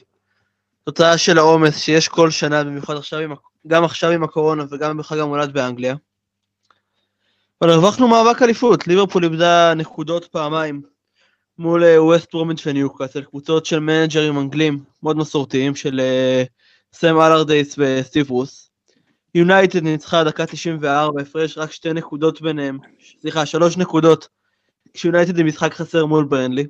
תוצאה 0.83 1.17
של 1.17 1.37
העומס 1.37 1.77
שיש 1.77 2.07
כל 2.07 2.29
שנה, 2.29 2.63
במיוחד 2.63 2.95
עכשיו 2.95 3.19
עם, 3.19 3.33
גם 3.67 3.83
עכשיו 3.83 4.11
עם 4.11 4.23
הקורונה 4.23 4.63
וגם 4.71 4.97
בחג 4.97 5.17
המולד 5.17 5.53
באנגליה. 5.53 5.95
אבל 7.61 7.69
הרווחנו 7.69 8.07
מאבק 8.07 8.41
אליפות, 8.41 8.87
ליברפול 8.87 9.23
איבדה 9.23 9.73
נקודות 9.73 10.25
פעמיים 10.25 10.81
מול 11.57 11.83
ווסט 11.97 12.31
פרומיץ' 12.31 12.67
וניוקאסל, 12.67 13.21
קבוצות 13.21 13.65
של 13.65 13.79
מנג'רים 13.79 14.39
אנגלים 14.39 14.83
מאוד 15.03 15.17
מסורתיים 15.17 15.75
של 15.75 15.99
אה, 15.99 16.60
סם 16.95 17.19
אלרדייס 17.19 17.75
וסטיב 17.77 18.29
ברוס. 18.29 18.71
יונייטד 19.35 19.83
ניצחה 19.83 20.23
דקה 20.23 20.45
94, 20.45 21.21
הפרש 21.21 21.57
רק 21.57 21.71
שתי 21.71 21.93
נקודות 21.93 22.41
ביניהם, 22.41 22.77
סליחה, 23.21 23.45
שלוש 23.45 23.77
נקודות, 23.77 24.27
כשיונייטד 24.93 25.39
עם 25.39 25.47
משחק 25.47 25.73
חסר 25.73 26.05
מול 26.05 26.25
ברנלי. 26.25 26.65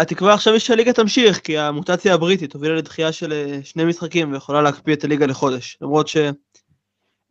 התקווה 0.00 0.34
עכשיו 0.34 0.52
היא 0.52 0.60
שהליגה 0.60 0.92
תמשיך, 0.92 1.38
כי 1.38 1.58
המוטציה 1.58 2.14
הבריטית 2.14 2.54
הובילה 2.54 2.74
לדחייה 2.74 3.12
של 3.12 3.32
אה, 3.32 3.58
שני 3.64 3.84
משחקים 3.84 4.32
ויכולה 4.32 4.62
להקפיא 4.62 4.94
את 4.94 5.04
הליגה 5.04 5.26
לחודש, 5.26 5.78
למרות 5.80 6.08
שהם 6.08 6.34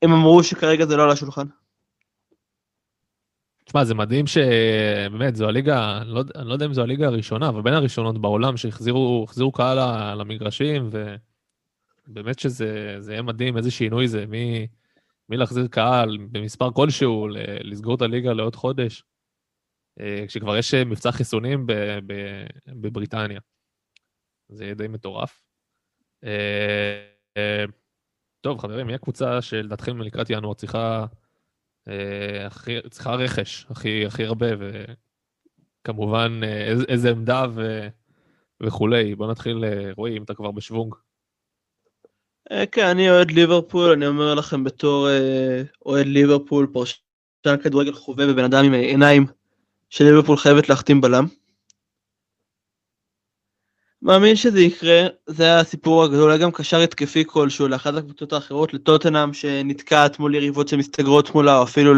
אמרו 0.03 0.43
שכרגע 0.43 0.85
זה 0.85 0.97
לא 0.97 1.03
על 1.03 1.11
השולחן. 1.11 1.45
תשמע, 3.69 3.83
זה 3.83 3.95
מדהים 3.95 4.27
שבאמת, 4.27 5.35
זו 5.35 5.47
הליגה, 5.47 6.03
לא, 6.05 6.23
אני 6.35 6.47
לא 6.47 6.53
יודע 6.53 6.65
אם 6.65 6.73
זו 6.73 6.81
הליגה 6.81 7.07
הראשונה, 7.07 7.49
אבל 7.49 7.61
בין 7.61 7.73
הראשונות 7.73 8.21
בעולם 8.21 8.57
שהחזירו 8.57 9.51
קהל 9.53 9.77
למגרשים, 10.19 10.89
ובאמת 12.07 12.39
שזה 12.39 13.11
יהיה 13.11 13.21
מדהים 13.21 13.57
איזה 13.57 13.71
שינוי 13.71 14.07
זה, 14.07 14.25
מי, 14.25 14.67
מי 15.29 15.37
להחזיר 15.37 15.67
קהל 15.67 16.17
במספר 16.31 16.71
כלשהו, 16.71 17.27
לסגור 17.63 17.95
את 17.95 18.01
הליגה 18.01 18.33
לעוד 18.33 18.55
חודש, 18.55 19.03
אה, 19.99 20.25
כשכבר 20.27 20.57
יש 20.57 20.73
מבצע 20.73 21.11
חיסונים 21.11 21.65
בבריטניה. 22.67 23.39
זה 24.49 24.63
יהיה 24.63 24.75
די 24.75 24.87
מטורף. 24.87 25.41
אה, 26.23 27.09
אה, 27.37 27.65
טוב, 28.41 28.59
חברים, 28.59 28.87
מי 28.87 28.93
הקבוצה 28.93 29.41
שלדעתכם 29.41 30.01
לקראת 30.01 30.29
ינואר 30.29 30.53
צריכה... 30.53 31.05
הכי, 32.45 32.75
צריכה 32.89 33.15
רכש 33.15 33.65
הכי, 33.69 34.05
הכי 34.05 34.25
הרבה, 34.25 34.47
וכמובן 35.81 36.39
איזה, 36.43 36.85
איזה 36.87 37.09
עמדה 37.09 37.45
ו, 37.55 37.87
וכולי. 38.61 39.15
בוא 39.15 39.31
נתחיל, 39.31 39.63
רועי, 39.97 40.17
אם 40.17 40.23
אתה 40.23 40.33
כבר 40.33 40.51
בשוונג. 40.51 40.95
כן, 42.71 42.85
אני 42.85 43.09
אוהד 43.09 43.31
ליברפול, 43.31 43.91
אני 43.91 44.07
אומר 44.07 44.33
לכם 44.33 44.63
בתור 44.63 45.07
אוהד 45.85 46.05
ליברפול, 46.05 46.67
פרשן 46.73 47.57
כדורגל 47.63 47.93
חובב 47.93 48.27
ובן 48.29 48.43
אדם 48.43 48.65
עם 48.65 48.73
עיניים 48.73 49.25
של 49.89 50.05
ליברפול 50.05 50.37
חייבת 50.37 50.69
להחתים 50.69 51.01
בלם. 51.01 51.25
מאמין 54.01 54.35
שזה 54.35 54.59
יקרה, 54.59 55.07
זה 55.27 55.59
הסיפור 55.59 56.03
הגדול, 56.03 56.23
אולי 56.23 56.37
גם 56.37 56.51
קשר 56.51 56.77
התקפי 56.77 57.23
כלשהו 57.27 57.67
לאחת 57.67 57.93
הקבוצות 57.93 58.33
האחרות, 58.33 58.73
לטוטנאם 58.73 59.33
שנתקעת 59.33 60.19
מול 60.19 60.35
יריבות 60.35 60.67
שמסתגרות 60.67 61.35
מולה, 61.35 61.57
או 61.57 61.63
אפילו 61.63 61.93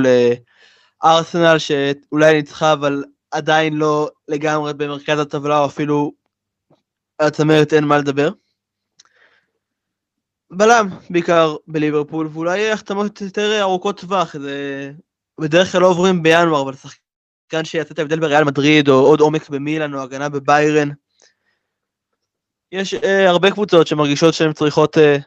לארסנל 1.04 1.58
שאולי 1.58 2.34
ניצחה 2.34 2.74
אבל 2.74 3.04
עדיין 3.32 3.74
לא 3.74 4.10
לגמרי 4.28 4.74
במרכז 4.74 5.20
הטבלה, 5.20 5.60
או 5.60 5.66
אפילו 5.66 6.12
הצמרת 7.20 7.74
אין 7.74 7.84
מה 7.84 7.98
לדבר. 7.98 8.30
בלם, 10.52 10.88
בעיקר 11.10 11.56
בליברפול, 11.68 12.30
ואולי 12.34 12.72
החתמות 12.72 13.22
יותר 13.22 13.62
ארוכות 13.62 14.00
טווח, 14.00 14.38
זה 14.38 14.92
בדרך 15.40 15.72
כלל 15.72 15.82
לא 15.82 15.88
עוברים 15.88 16.24
בינואר, 16.24 16.62
אבל 16.62 16.74
שחקן 16.74 17.66
שיעשה 17.66 17.94
את 17.94 18.00
ההבדל 18.00 18.20
בריאל 18.20 18.44
מדריד, 18.44 18.90
או 18.90 18.94
עוד 18.94 19.20
עומק 19.20 19.50
במילאן, 19.50 19.94
או 19.94 20.02
הגנה 20.02 20.30
בביירן. 20.30 20.90
יש 22.72 22.94
אה, 22.94 23.30
הרבה 23.30 23.52
קבוצות 23.52 23.88
שמרגישות 23.88 24.34
שהן 24.34 24.54
צריכות 24.54 24.98
אה, 24.98 25.18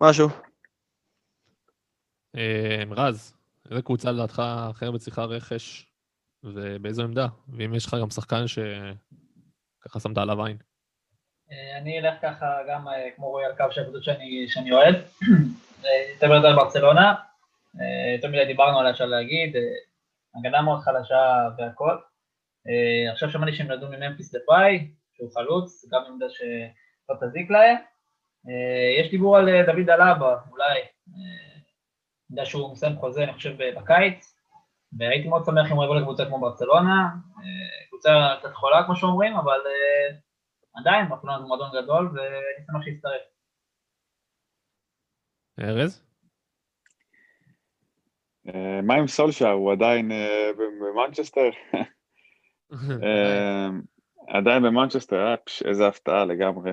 משהו. 0.00 0.28
אה, 2.36 2.82
רז, 2.90 3.34
איזה 3.70 3.82
קבוצה 3.82 4.12
לדעתך 4.12 4.42
אחרת 4.70 5.00
צריכה 5.00 5.24
רכש, 5.24 5.86
ובאיזו 6.44 7.02
עמדה? 7.02 7.26
ואם 7.48 7.74
יש 7.74 7.86
לך 7.86 7.96
גם 8.00 8.10
שחקן 8.10 8.44
שככה 8.46 10.00
שמת 10.00 10.18
עליו 10.18 10.44
עין. 10.44 10.56
אה, 11.52 11.78
אני 11.78 11.98
אלך 11.98 12.14
ככה 12.22 12.46
גם 12.68 12.88
אה, 12.88 13.08
כמו 13.16 13.26
רועי 13.26 13.46
על 13.46 13.56
קו 13.56 13.64
של 13.70 13.80
הקבוצות 13.80 14.04
שאני, 14.04 14.46
שאני 14.48 14.72
אוהד. 14.72 14.94
יותר 16.14 16.30
ויותר 16.30 16.56
ברצלונה, 16.56 17.14
יותר 18.14 18.28
מדי 18.28 18.44
דיברנו 18.44 18.78
עליה 18.78 18.92
אפשר 18.92 19.06
להגיד, 19.06 19.56
הגנה 20.34 20.62
מאוד 20.62 20.80
חלשה 20.80 21.48
והכל. 21.58 21.96
עכשיו 23.12 23.30
שמעתי 23.30 23.52
שהם 23.52 23.72
נדעו 23.72 23.88
מממפיס 23.88 24.34
לפאי, 24.34 24.90
שהוא 25.18 25.32
חלוץ, 25.34 25.84
גם 25.92 26.02
עמדה 26.06 26.26
שלא 26.28 27.16
תזיק 27.20 27.50
להם. 27.50 27.76
יש 29.00 29.10
דיבור 29.10 29.36
על 29.36 29.62
דוד 29.66 29.90
אלאבה, 29.90 30.36
אולי, 30.50 30.80
עמדה 32.30 32.44
שהוא 32.44 32.72
מסיים 32.72 32.96
חוזה, 32.96 33.24
אני 33.24 33.32
חושב, 33.32 33.78
בקיץ, 33.78 34.34
והייתי 34.98 35.28
מאוד 35.28 35.44
שמח 35.44 35.72
אם 35.72 35.76
הוא 35.76 35.84
יבוא 35.84 35.96
לקבוצה 35.96 36.24
כמו 36.24 36.40
ברצלונה, 36.40 37.08
קבוצה 37.88 38.34
קצת 38.38 38.54
חולה 38.54 38.84
כמו 38.86 38.96
שאומרים, 38.96 39.36
אבל 39.36 39.60
עדיין, 40.74 41.08
ברצלונה 41.08 41.38
זה 41.38 41.44
מועדון 41.44 41.70
גדול, 41.82 42.10
ואני 42.14 42.66
שמח 42.66 42.84
שיצטרף. 42.84 43.22
ארז? 45.60 46.04
מה 48.82 48.94
עם 48.94 49.06
סולשאר? 49.06 49.50
הוא 49.50 49.72
עדיין 49.72 50.10
במנצ'סטר? 50.58 51.50
עדיין 54.28 54.62
במנצ'סטר, 54.62 55.16
אה, 55.16 55.34
איזה 55.64 55.86
הפתעה 55.86 56.24
לגמרי. 56.24 56.72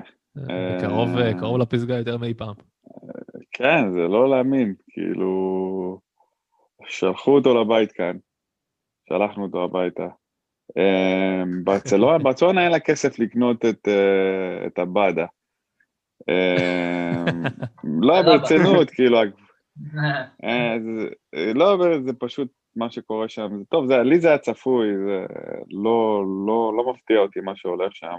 קרוב 1.40 1.58
לפסגה 1.58 1.94
יותר 1.94 2.16
מאי 2.16 2.34
פעם. 2.34 2.54
כן, 3.52 3.92
זה 3.92 4.00
לא 4.00 4.30
להאמין, 4.30 4.74
כאילו... 4.88 5.66
שלחו 6.88 7.34
אותו 7.34 7.60
לבית 7.60 7.92
כאן, 7.92 8.16
שלחנו 9.08 9.44
אותו 9.44 9.64
הביתה. 9.64 10.08
ברצלונה, 11.64 12.18
ברצלונה 12.18 12.62
אין 12.62 12.72
לה 12.72 12.80
כסף 12.80 13.18
לקנות 13.18 13.64
את, 13.64 13.88
את 14.66 14.78
הבאדה. 14.78 15.26
לא, 18.02 18.22
ברצינות, 18.22 18.90
כאילו, 18.90 19.18
לא, 21.54 21.78
זה 22.06 22.12
פשוט 22.18 22.52
מה 22.76 22.90
שקורה 22.90 23.28
שם. 23.28 23.64
טוב, 23.70 23.86
זה, 23.86 23.96
לי 23.96 24.20
זה 24.20 24.28
היה 24.28 24.38
צפוי, 24.38 24.86
זה 25.06 25.26
לא, 25.70 26.24
לא, 26.46 26.72
לא 26.76 26.92
מפתיע 26.92 27.18
אותי 27.18 27.40
מה 27.40 27.56
שהולך 27.56 27.96
שם. 27.96 28.18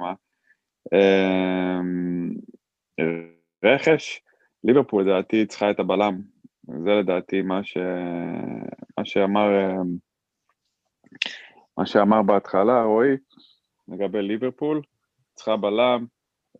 רכש, 3.65 4.21
ליברפול 4.63 5.03
לדעתי 5.03 5.45
צריכה 5.45 5.71
את 5.71 5.79
הבלם, 5.79 6.21
זה 6.63 6.91
לדעתי 6.91 7.41
מה, 7.41 7.63
ש... 7.63 7.77
מה 8.97 9.05
שאמר 9.05 9.47
מה 11.77 11.85
שאמר 11.85 12.21
בהתחלה, 12.21 12.83
רועי, 12.83 13.17
לגבי 13.87 14.21
ליברפול, 14.21 14.81
צריכה 15.33 15.57
בלם, 15.57 16.05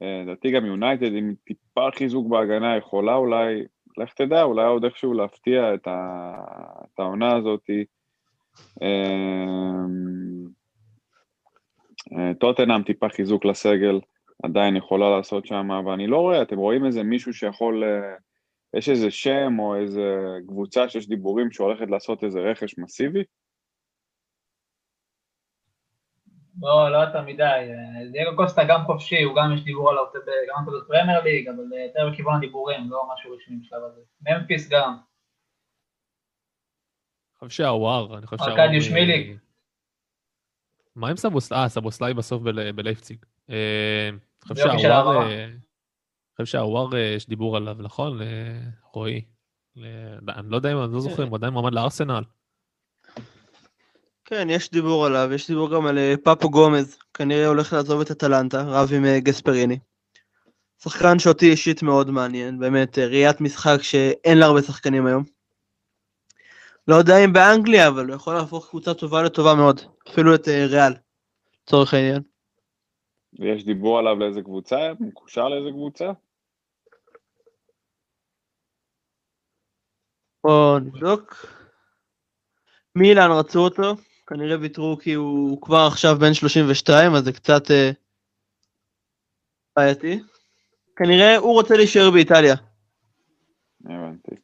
אה, 0.02 0.22
לדעתי 0.24 0.52
גם 0.52 0.65
יונייטד 0.65 1.14
עם 1.14 1.34
טיפה 1.44 1.90
חיזוק 1.95 2.28
בהגנה 2.28 2.78
יכולה 2.78 3.15
אולי, 3.15 3.65
לך 3.98 4.14
תדע, 4.14 4.44
אולי 4.44 4.65
עוד 4.65 4.86
איכשהו 4.86 5.14
להפתיע 5.14 5.74
את, 5.74 5.88
ה, 5.88 6.34
את 6.94 6.99
העונה 6.99 7.36
הזאתי. 7.36 7.86
טוטנאם 12.40 12.84
טיפה 12.84 13.10
חיזוק 13.10 13.45
לסגל, 13.45 13.99
עדיין 14.44 14.76
יכולה 14.76 15.18
לעשות 15.18 15.45
שם, 15.45 15.69
ואני 15.86 16.07
לא 16.07 16.18
רואה, 16.18 16.41
אתם 16.41 16.57
רואים 16.57 16.86
איזה 16.86 17.03
מישהו 17.03 17.34
שיכול, 17.34 17.84
אה, 17.84 18.15
יש 18.78 18.90
איזה 18.90 19.11
שם 19.11 19.60
או 19.60 19.76
איזה 19.76 20.15
קבוצה 20.48 20.90
שיש 20.90 21.10
דיבורים 21.10 21.52
שהולכת 21.52 21.90
לעשות 21.90 22.24
איזה 22.24 22.40
רכש 22.40 22.78
מסיבי? 22.78 23.24
לא, 26.61 26.91
לא 26.91 26.97
יותר 26.97 27.21
מדי. 27.21 27.69
דייגו 28.11 28.35
קוסטה 28.35 28.63
גם 28.63 28.85
חופשי, 28.85 29.23
הוא 29.23 29.35
גם 29.35 29.53
יש 29.53 29.63
דיבור 29.63 29.89
עליו 29.89 30.03
גם 30.49 30.65
בפרמייר 30.65 31.23
ליג, 31.23 31.47
אבל 31.47 31.63
יותר 31.88 32.09
בכיוון 32.11 32.35
הדיבורים, 32.35 32.89
לא 32.89 33.09
משהו 33.13 33.31
רשמי 33.31 33.57
בשלב 33.57 33.84
הזה. 33.84 34.01
ממפיס 34.21 34.69
גם. 34.69 34.97
אני 37.41 37.49
חושב 37.49 37.63
שהוואר, 37.63 38.17
אני 38.17 38.27
חושב 38.27 38.45
שהוואר... 38.45 38.61
ארכדיוש 38.61 38.91
מיליק. 38.91 39.38
מה 40.97 41.09
עם 41.09 41.17
סבוסלאי? 41.17 41.59
אה, 41.59 41.69
סבוסלאי 41.69 42.13
בסוף 42.13 42.43
בלייפציג. 42.75 43.17
אה, 43.49 44.09
אני 44.09 44.19
חושב 46.38 46.45
שהוואר, 46.45 46.95
אה, 46.95 46.99
יש 46.99 47.27
דיבור 47.27 47.57
עליו, 47.57 47.77
נכון? 47.79 48.19
רועי. 48.93 49.25
אני 50.27 50.49
לא 50.49 50.55
יודע 50.55 50.71
אם, 50.71 50.84
אני 50.84 50.93
לא 50.93 50.99
זוכר 50.99 51.23
אם 51.23 51.27
הוא 51.27 51.38
עדיין 51.38 51.53
מועמד 51.53 51.73
לארסנל. 51.73 52.23
כן, 54.29 54.49
יש 54.49 54.71
דיבור 54.71 55.05
עליו, 55.05 55.29
יש 55.33 55.47
דיבור 55.47 55.71
גם 55.75 55.85
על 55.85 55.97
אה, 55.97 56.13
פאפו 56.23 56.49
גומז, 56.49 56.97
כנראה 57.13 57.47
הולך 57.47 57.73
לעזוב 57.73 58.01
את 58.01 58.11
אטלנטה, 58.11 58.61
רב 58.61 58.89
עם 58.95 59.05
גספריני. 59.19 59.79
שחקן 60.83 61.19
שאותי 61.19 61.51
אישית 61.51 61.83
מאוד 61.83 62.09
מעניין, 62.09 62.59
באמת 62.59 62.97
ראיית 62.97 63.41
משחק 63.41 63.81
שאין 63.81 64.37
לה 64.37 64.45
הרבה 64.45 64.61
שחקנים 64.61 65.05
היום. 65.05 65.23
לא 66.87 66.95
יודע 66.95 67.13
אם 67.25 67.33
באנגליה, 67.33 67.87
אבל 67.87 68.07
הוא 68.07 68.15
יכול 68.15 68.33
להפוך 68.35 68.69
קבוצה 68.69 68.93
טובה 68.93 69.23
לטובה 69.23 69.55
מאוד, 69.55 69.81
אפילו 70.09 70.35
את 70.35 70.47
ריאל, 70.47 70.93
לצורך 71.63 71.93
העניין. 71.93 72.21
ויש 73.39 73.65
דיבור 73.65 73.99
עליו 73.99 74.19
לאיזה 74.19 74.41
קבוצה? 74.41 74.91
מקושר 74.99 75.47
לאיזה 75.47 75.69
קבוצה? 75.71 76.11
בואו 80.43 80.79
נבדוק. 80.79 81.45
מילאן 82.95 83.31
רצו 83.31 83.59
אותו, 83.59 83.95
כנראה 84.27 84.59
ויתרו 84.59 84.97
כי 85.01 85.13
הוא 85.13 85.61
כבר 85.61 85.87
עכשיו 85.91 86.15
בן 86.19 86.33
32, 86.33 87.15
אז 87.15 87.23
זה 87.23 87.33
קצת 87.33 87.71
אה, 87.71 87.91
בעייתי. 89.75 90.19
כנראה 90.95 91.37
הוא 91.37 91.53
רוצה 91.53 91.75
להישאר 91.75 92.11
באיטליה. 92.11 92.55
הבנתי. 93.85 94.35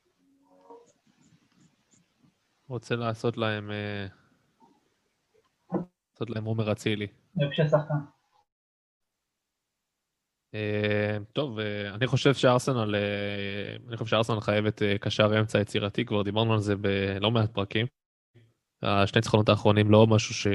רוצה 2.67 2.95
לעשות 2.95 3.37
להם... 3.37 3.71
אה, 3.71 4.07
לעשות 6.13 6.29
להם 6.29 6.45
עומר 6.45 6.71
אצילי. 6.71 7.07
אה, 10.55 11.17
טוב, 11.33 11.59
אה, 11.59 11.95
אני 11.95 12.07
חושב 12.07 12.33
שארסנל, 12.33 12.95
אה, 12.95 13.75
אני 13.87 13.97
חושב 13.97 14.09
שארסנל 14.09 14.39
חייבת 14.39 14.81
קשר 15.01 15.39
אמצע 15.39 15.59
יצירתי, 15.59 16.05
כבר 16.05 16.23
דיברנו 16.23 16.53
על 16.53 16.59
זה 16.59 16.75
בלא 16.75 17.31
מעט 17.31 17.53
פרקים. 17.53 17.85
השני 18.83 19.19
ניצחונות 19.19 19.49
האחרונים 19.49 19.91
לא 19.91 20.07
משהו 20.07 20.49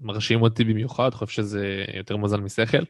שמרשים 0.00 0.42
אותי 0.42 0.64
במיוחד, 0.64 1.10
חושב 1.14 1.32
שזה 1.32 1.84
יותר 1.94 2.16
מזל 2.16 2.40
משכל. 2.40 2.82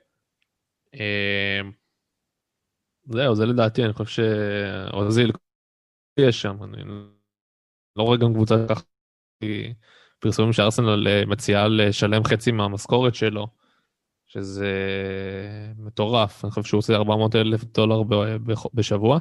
זהו, 3.05 3.35
זה 3.35 3.47
לדעתי, 3.47 3.85
אני 3.85 3.93
חושב 3.93 4.23
שאוזיל 4.23 5.33
יש 6.17 6.43
שם, 6.43 6.57
אני 6.63 6.83
לא 7.97 8.03
רואה 8.03 8.17
גם 8.17 8.35
קבוצה 8.35 8.55
ככה, 8.69 8.83
פרסומים 10.19 10.53
שארסנל 10.53 11.25
מציעה 11.25 11.69
לשלם 11.69 12.25
חצי 12.25 12.53
מהמשכורת 12.53 13.15
שלו. 13.15 13.47
שזה 14.27 14.73
מטורף, 15.79 16.45
אני 16.45 16.51
חושב 16.51 16.69
שהוא 16.69 16.79
עושה 16.79 16.95
400 16.95 17.37
אלף 17.37 17.65
דולר 17.65 18.03
בשבוע. 18.75 19.19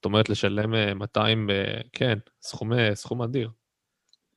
זאת 0.00 0.04
אומרת, 0.04 0.28
לשלם 0.28 0.98
200, 0.98 1.50
אה, 1.50 1.80
כן, 1.92 2.18
סכום, 2.42 2.72
אה, 2.72 2.94
סכום 2.94 3.22
אדיר. 3.22 3.50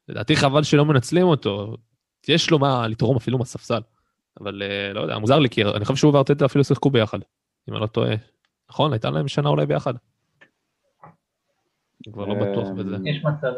לדעתי 0.07 0.35
חבל 0.35 0.63
שלא 0.63 0.85
מנצלים 0.85 1.25
אותו, 1.27 1.77
יש 2.27 2.51
לו 2.51 2.59
מה 2.59 2.87
לתרום 2.87 3.17
אפילו 3.17 3.37
מהספסל. 3.37 3.81
אבל 4.39 4.61
אה, 4.63 4.93
לא 4.93 5.01
יודע, 5.01 5.17
מוזר 5.17 5.39
לי, 5.39 5.49
כי 5.49 5.63
אני 5.65 5.85
חושב 5.85 5.95
שהוא 5.95 6.13
וארטטה 6.13 6.45
אפילו 6.45 6.63
שיחקו 6.63 6.89
ביחד, 6.89 7.19
אם 7.69 7.73
אני 7.73 7.81
לא 7.81 7.87
טועה. 7.87 8.15
נכון, 8.69 8.93
הייתה 8.93 9.09
להם 9.09 9.27
שנה 9.27 9.49
אולי 9.49 9.65
ביחד. 9.65 9.93
אני 12.05 12.13
כבר 12.13 12.25
לא 12.25 12.35
בטוח 12.35 12.67
בזה. 12.77 12.95
יש 13.05 13.23
מצב, 13.23 13.53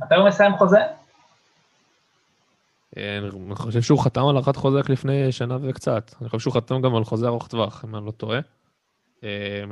מתי 0.00 0.14
הוא 0.14 0.28
מסיים 0.28 0.56
חוזה? 0.56 0.78
אני 2.96 3.54
חושב 3.54 3.82
שהוא 3.82 4.04
חתם 4.04 4.26
על 4.26 4.36
הארכת 4.36 4.56
חוזה 4.56 4.78
רק 4.78 4.88
לפני 4.88 5.32
שנה 5.32 5.58
וקצת. 5.62 6.14
אני 6.20 6.28
חושב 6.28 6.42
שהוא 6.42 6.54
חתם 6.54 6.80
גם 6.82 6.94
על 6.96 7.04
חוזה 7.04 7.26
ארוך 7.26 7.48
טווח, 7.48 7.84
אם 7.84 7.96
אני 7.96 8.06
לא 8.06 8.10
טועה. 8.10 8.40
אה, 9.24 9.64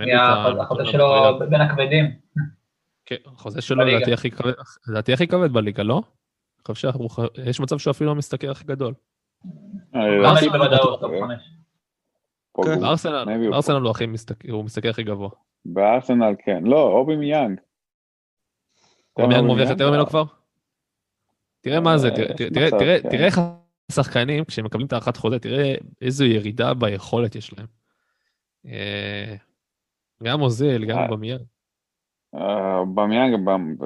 החוזה 0.61 0.85
שלו 0.87 1.39
בין 1.51 1.61
הכבדים. 1.61 2.05
כן, 3.07 3.17
החוזה 3.27 3.61
שלו 3.61 3.85
לדעתי 4.89 5.13
הכי 5.13 5.27
כבד 5.27 5.53
בליגה, 5.53 5.83
לא? 5.83 6.03
שיש 6.75 7.61
מצב 7.61 7.79
שהוא 7.79 7.91
אפילו 7.91 8.11
המשתכר 8.11 8.51
הכי 8.51 8.65
גדול. 8.65 8.95
בארסנל 13.51 13.77
הוא 14.51 14.65
משתכר 14.65 14.91
הכי 14.91 15.03
גבוה. 15.03 15.31
בארסנל 15.65 16.35
כן, 16.39 16.65
לא, 16.65 16.83
אובי 16.83 17.17
מיאנג. 17.17 17.61
אובי 19.17 19.29
מיאנג 19.29 19.47
מרוויח 19.47 19.71
יותר 19.71 19.91
ממנו 19.91 20.07
כבר? 20.07 20.25
תראה 21.61 21.81
מה 21.81 21.99
זה, 21.99 22.11
תראה 22.37 23.01
כן. 23.01 23.25
איך 23.25 23.41
השחקנים, 23.91 24.45
כשהם 24.45 24.65
מקבלים 24.65 24.87
את 24.87 24.93
הארכת 24.93 25.17
חוזה, 25.17 25.39
תראה 25.39 25.75
איזו 26.03 26.25
ירידה 26.25 26.75
ביכולת 26.75 27.35
יש 27.35 27.59
להם. 27.59 27.67
אה, 28.67 29.35
גם 30.23 30.43
אוזל, 30.43 30.85
גם 30.85 30.99
אה. 30.99 31.09
במיאן. 31.09 31.39
אה, 32.35 32.85
במיאן 32.95 33.31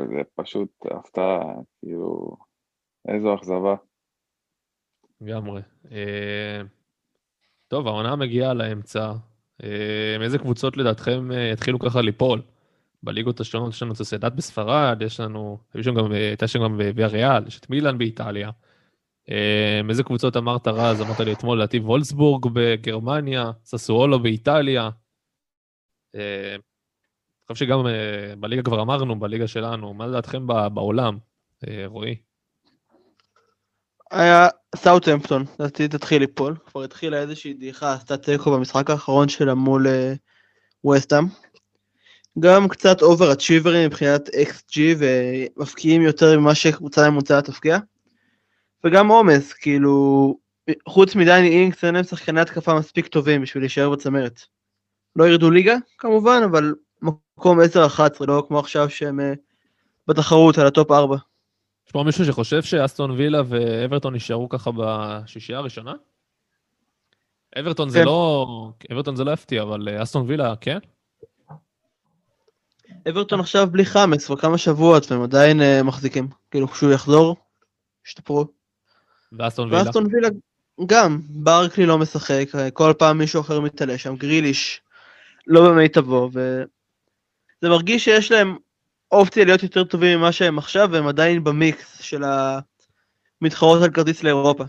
זה 0.09 0.21
פשוט 0.35 0.69
הפתעה, 0.91 1.43
כאילו, 1.79 2.37
איזו 3.09 3.35
אכזבה. 3.35 3.75
לגמרי. 5.21 5.63
טוב, 7.69 7.87
העונה 7.87 8.17
מגיעה 8.17 8.55
לאמצע. 8.55 9.13
איזה 10.23 10.39
קבוצות 10.39 10.77
לדעתכם 10.77 11.29
יתחילו 11.53 11.79
ככה 11.79 12.01
ליפול? 12.01 12.43
בליגות 13.03 13.41
השונות 13.41 13.73
יש 13.73 13.83
לנו 13.83 13.93
את 13.93 14.01
הסדאת 14.01 14.35
בספרד, 14.35 15.03
יש 15.03 15.21
לנו, 15.21 15.59
שם 15.81 15.95
גם, 15.95 16.13
הייתה 16.13 16.49
שם 16.49 16.63
גם 16.63 16.77
בוויה 16.77 17.07
ריאל, 17.07 17.47
יש 17.47 17.59
את 17.59 17.71
מילאן 17.71 17.99
באיטליה. 17.99 18.51
אה, 19.29 19.81
איזה 19.89 20.03
קבוצות 20.03 20.37
אמרת 20.37 20.69
רז? 20.69 21.01
אמרת 21.01 21.21
לי 21.21 21.33
אתמול, 21.33 21.59
לדעתי 21.59 21.79
וולסבורג 21.79 22.47
בגרמניה, 22.53 23.51
ססואלו 23.65 24.23
באיטליה. 24.23 24.91
אה, 26.15 26.55
אני 26.55 27.55
חושב 27.55 27.67
שגם 27.67 27.87
אה, 27.87 28.35
בליגה 28.39 28.63
כבר 28.63 28.83
אמרנו, 28.83 29.21
בליגה 29.21 29.49
שלנו, 29.49 29.95
מה 29.95 30.07
לדעתכם 30.07 30.47
בעולם, 30.47 31.19
רועי? 31.87 32.17
היה 34.11 34.49
סאוטהמפטון, 34.77 35.45
לדעתי 35.61 35.89
תתחיל 35.89 36.23
ליפול, 36.23 36.57
כבר 36.67 36.83
התחילה 36.83 37.21
איזושהי 37.21 37.55
דעיכה, 37.55 37.93
עשתה 37.93 38.17
תיקו 38.17 38.53
במשחק 38.53 38.91
האחרון 38.91 39.29
שלה 39.29 39.55
מול 39.55 39.87
ווסטאם. 40.85 41.25
גם 42.39 42.69
קצת 42.69 43.03
over 43.03 43.33
achiever 43.33 43.76
ים 43.76 43.87
מבחינת 43.87 44.29
XG 44.29 44.79
ומבקיעים 44.99 46.03
יותר 46.03 46.39
ממה 46.39 46.55
שקבוצה 46.55 47.11
ממוצעת 47.11 47.45
תבקיע. 47.45 47.79
וגם 48.85 49.09
עומס, 49.09 49.53
כאילו, 49.53 50.37
חוץ 50.89 51.15
מדייני 51.15 51.49
אינקס 51.49 51.85
אין 51.85 51.95
להם 51.95 52.05
שחקני 52.05 52.41
התקפה 52.41 52.79
מספיק 52.79 53.07
טובים 53.07 53.43
בשביל 53.43 53.63
להישאר 53.63 53.91
בצמרת. 53.91 54.41
לא 55.17 55.25
ירדו 55.25 55.51
ליגה 55.51 55.75
כמובן, 55.99 56.43
אבל 56.51 56.75
מקום 57.03 57.61
10-11, 57.61 57.63
לא 58.29 58.45
כמו 58.49 58.59
עכשיו 58.59 58.91
שהם 58.91 59.21
אה, 59.21 59.39
בתחרות 60.07 60.59
על 60.59 60.67
הטופ 60.67 60.91
4. 60.91 61.17
יש 61.87 61.93
פה 61.93 62.03
מישהו 62.03 62.25
שחושב 62.25 62.63
שאסטון 62.63 63.11
וילה 63.11 63.43
ואברטון 63.49 64.15
יישארו 64.15 64.49
ככה 64.49 64.71
בשישייה 64.77 65.59
הראשונה? 65.59 65.93
אברטון 67.59 67.89
כן. 67.89 67.93
זה 67.93 68.05
לא, 68.05 68.47
אברטון 68.93 69.17
זה 69.17 69.25
לא 69.25 69.31
יפתיע, 69.31 69.63
אבל 69.63 69.89
אה, 69.89 70.03
אסטון 70.03 70.25
וילה 70.27 70.57
כן? 70.57 70.79
אברטון 73.09 73.41
עכשיו 73.41 73.67
בלי 73.71 73.85
חאמס 73.85 74.27
כבר 74.27 74.37
כמה 74.37 74.59
שבועות 74.59 75.13
והם 75.13 75.23
עדיין 75.23 75.61
אה, 75.61 75.83
מחזיקים. 75.83 76.29
כאילו 76.51 76.69
כשהוא 76.69 76.93
יחזור, 76.93 77.37
ישתפרו. 78.07 78.60
ואסטון 79.33 79.69
וילה? 79.69 79.83
ואסטון 79.85 80.07
וילה 80.15 80.29
גם, 80.87 81.21
ברקלי 81.29 81.87
לא 81.87 81.99
משחק, 81.99 82.45
כל 82.73 82.93
פעם 82.99 83.19
מישהו 83.19 83.41
אחר 83.41 83.61
מתעלה 83.61 83.99
שם, 83.99 84.17
גריליש 84.17 84.83
לא 85.47 85.71
במיטבו, 85.71 86.31
וזה 86.33 87.69
מרגיש 87.69 88.05
שיש 88.05 88.33
להם 88.33 88.57
אופציה 89.13 89.45
להיות 89.45 89.63
יותר 89.63 89.85
טובים 89.85 90.19
ממה 90.19 90.33
שהם 90.33 90.59
עכשיו, 90.59 90.89
והם 90.93 91.07
עדיין 91.07 91.45
במיקס 91.45 92.01
של 92.01 92.23
המתחרות 93.43 93.83
על 93.83 93.91
כרטיס 93.91 94.23
לאירופה. 94.23 94.65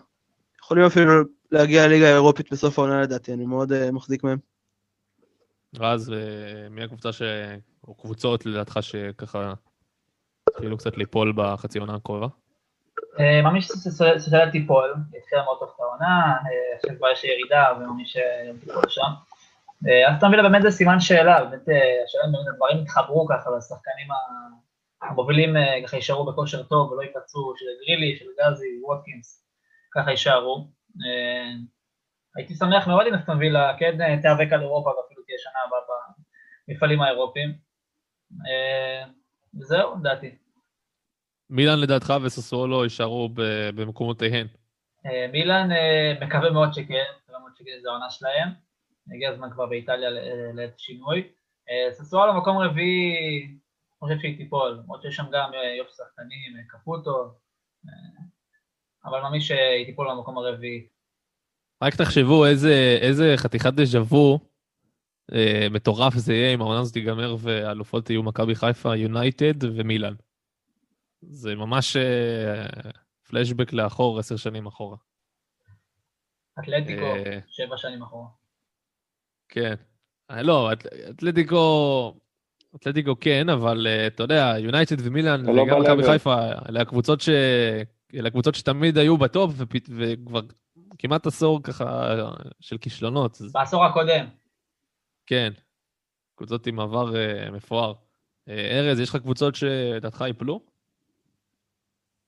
יכולים 0.63 0.85
אפילו 0.85 1.23
להגיע 1.51 1.87
לליגה 1.87 2.07
האירופית 2.07 2.51
בסוף 2.51 2.79
העונה 2.79 3.01
לדעתי, 3.01 3.33
אני 3.33 3.45
מאוד 3.45 3.73
אה, 3.73 3.91
מחזיק 3.91 4.23
מהם. 4.23 4.37
רז, 5.79 6.11
אה, 6.11 6.69
מי 6.69 6.83
הקבוצה 6.83 7.11
ש... 7.11 7.21
או 7.87 7.95
קבוצות 7.95 8.45
לדעתך 8.45 8.77
שככה 8.81 9.53
התחילו 10.49 10.77
קצת 10.77 10.97
ליפול 10.97 11.33
בחצי 11.35 11.79
עונה 11.79 11.95
הקרובה? 11.95 12.27
אה, 13.19 13.41
מאמין 13.41 13.61
שסוסיידד 13.61 14.51
תיפול, 14.51 14.93
התחילה 15.17 15.43
מאוד 15.43 15.59
טוב 15.59 15.71
את 15.75 15.79
העונה, 15.79 16.31
אה, 16.31 16.75
עכשיו 16.75 16.97
כבר 16.97 17.09
יש 17.09 17.23
ירידה 17.23 17.73
ומאמין 17.77 18.05
שהם 18.05 18.57
תיפול 18.59 18.89
שם. 18.89 19.11
אה, 19.87 20.15
אסטון 20.15 20.31
וילה 20.31 20.43
באמת 20.43 20.61
זה 20.61 20.71
סימן 20.71 20.99
שאלה, 20.99 21.43
באמת 21.43 21.61
השאלה 22.05 22.23
אם 22.23 22.53
הדברים 22.53 22.77
יתחברו 22.77 23.27
ככה, 23.27 23.49
והשחקנים 23.49 24.07
המובילים 25.01 25.55
ככה 25.83 25.95
יישארו 25.95 26.25
בכושר 26.25 26.63
טוב 26.63 26.91
ולא 26.91 27.01
ייפצעו, 27.01 27.53
של 27.57 27.65
גרילי, 27.85 28.15
של 28.15 28.25
גזי, 28.39 28.79
ווטקינס, 28.83 29.45
ככה 29.91 30.11
יישארו. 30.11 30.67
הייתי 32.35 32.53
שמח 32.55 32.87
מאוד 32.87 33.07
אם 33.07 33.13
אסטון 33.13 33.37
וילה 33.37 33.77
כן 33.79 34.01
אה, 34.01 34.21
תיאבק 34.21 34.53
על 34.53 34.61
אירופה 34.61 34.89
ואפילו 34.89 35.23
תהיה 35.23 35.37
שנה 35.39 35.59
הבאה 35.67 35.79
במפעלים 36.67 37.01
האירופיים. 37.01 37.53
וזהו, 39.59 39.95
לדעתי. 39.99 40.35
מילאן 41.51 41.79
לדעתך 41.79 42.13
וסוסוולו 42.23 42.83
יישארו 42.83 43.29
במקומותיהן. 43.75 44.47
אה, 45.05 45.27
מילאן 45.31 45.71
אה, 45.71 46.13
מקווה 46.21 46.51
מאוד 46.51 46.73
שכן, 46.73 47.03
מקווה 47.23 47.39
מאוד 47.39 47.51
שכן 47.55 47.71
זו 47.83 47.89
העונה 47.89 48.09
שלהם. 48.09 48.49
הגיע 49.15 49.29
הזמן 49.29 49.49
כבר 49.53 49.65
באיטליה 49.65 50.09
אה, 50.09 50.51
לאיזה 50.53 50.73
שינוי. 50.77 51.27
ססואלו 51.91 52.33
מקום 52.33 52.57
רביעי, 52.57 53.45
אני 53.47 53.99
חושב 53.99 54.19
שהיא 54.21 54.37
תיפול, 54.37 54.79
למרות 54.83 55.01
שיש 55.01 55.15
שם 55.15 55.23
גם 55.31 55.51
יופי 55.77 55.91
שחקנים, 55.91 56.67
קפוטו, 56.67 57.33
אבל 59.05 59.21
מאמין 59.21 59.41
שהיא 59.41 59.85
תיפול 59.85 60.07
במקום 60.11 60.37
הרביעי. 60.37 60.87
רק 61.83 61.95
תחשבו 61.95 62.45
איזה, 62.45 62.97
איזה 63.01 63.33
חתיכת 63.37 63.73
דז'ה 63.73 64.01
וו 64.01 64.39
אה, 65.33 65.67
מטורף 65.71 66.13
זה 66.13 66.33
יהיה 66.33 66.53
אם 66.53 66.61
העונה 66.61 66.79
הזאת 66.79 66.93
תיגמר 66.93 67.35
והאלופות 67.39 68.09
יהיו 68.09 68.23
מכבי 68.23 68.55
חיפה, 68.55 68.95
יונייטד 68.95 69.63
ומילאן. 69.63 70.13
זה 71.21 71.55
ממש 71.55 71.95
אה, 71.97 72.91
פלשבק 73.29 73.73
לאחור, 73.73 74.19
עשר 74.19 74.35
שנים 74.35 74.67
אחורה. 74.67 74.97
אתלטיקו, 76.59 77.05
אה, 77.05 77.39
שבע 77.47 77.77
שנים 77.77 78.01
אחורה. 78.01 78.27
כן. 79.49 79.75
אה, 80.31 80.41
לא, 80.41 80.69
אתלטיקו, 81.09 82.13
אתלטיקו 82.75 83.19
כן, 83.19 83.49
אבל 83.49 83.87
אתה 84.07 84.23
יודע, 84.23 84.53
יונייטד 84.57 84.95
ומילאן, 84.99 85.45
לא 85.45 85.61
וגם 85.61 85.81
מכבי. 85.81 86.03
חיפה, 86.03 86.37
אלה 86.69 86.81
הקבוצות, 86.81 87.21
ש... 87.21 87.29
אלה 88.13 88.27
הקבוצות 88.27 88.55
שתמיד 88.55 88.97
היו 88.97 89.17
בטופ, 89.17 89.51
ופ... 89.57 89.75
וכבר 89.97 90.41
כמעט 90.99 91.27
עשור 91.27 91.63
ככה 91.63 92.15
של 92.59 92.77
כישלונות. 92.77 93.37
בעשור 93.51 93.85
הקודם, 93.85 94.25
כן, 95.25 95.53
קבוצות 96.35 96.67
עם 96.67 96.79
עבר 96.79 97.13
מפואר. 97.51 97.93
ארז, 98.49 98.99
יש 98.99 99.09
לך 99.09 99.15
קבוצות 99.15 99.55
שלדעתך 99.55 100.21
ייפלו? 100.27 100.70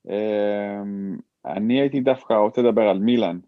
אמ, 0.09 1.17
אני 1.45 1.81
הייתי 1.81 1.99
דווקא 1.99 2.33
רוצה 2.33 2.61
לדבר 2.61 2.81
על 2.81 2.99
מילאן. 2.99 3.39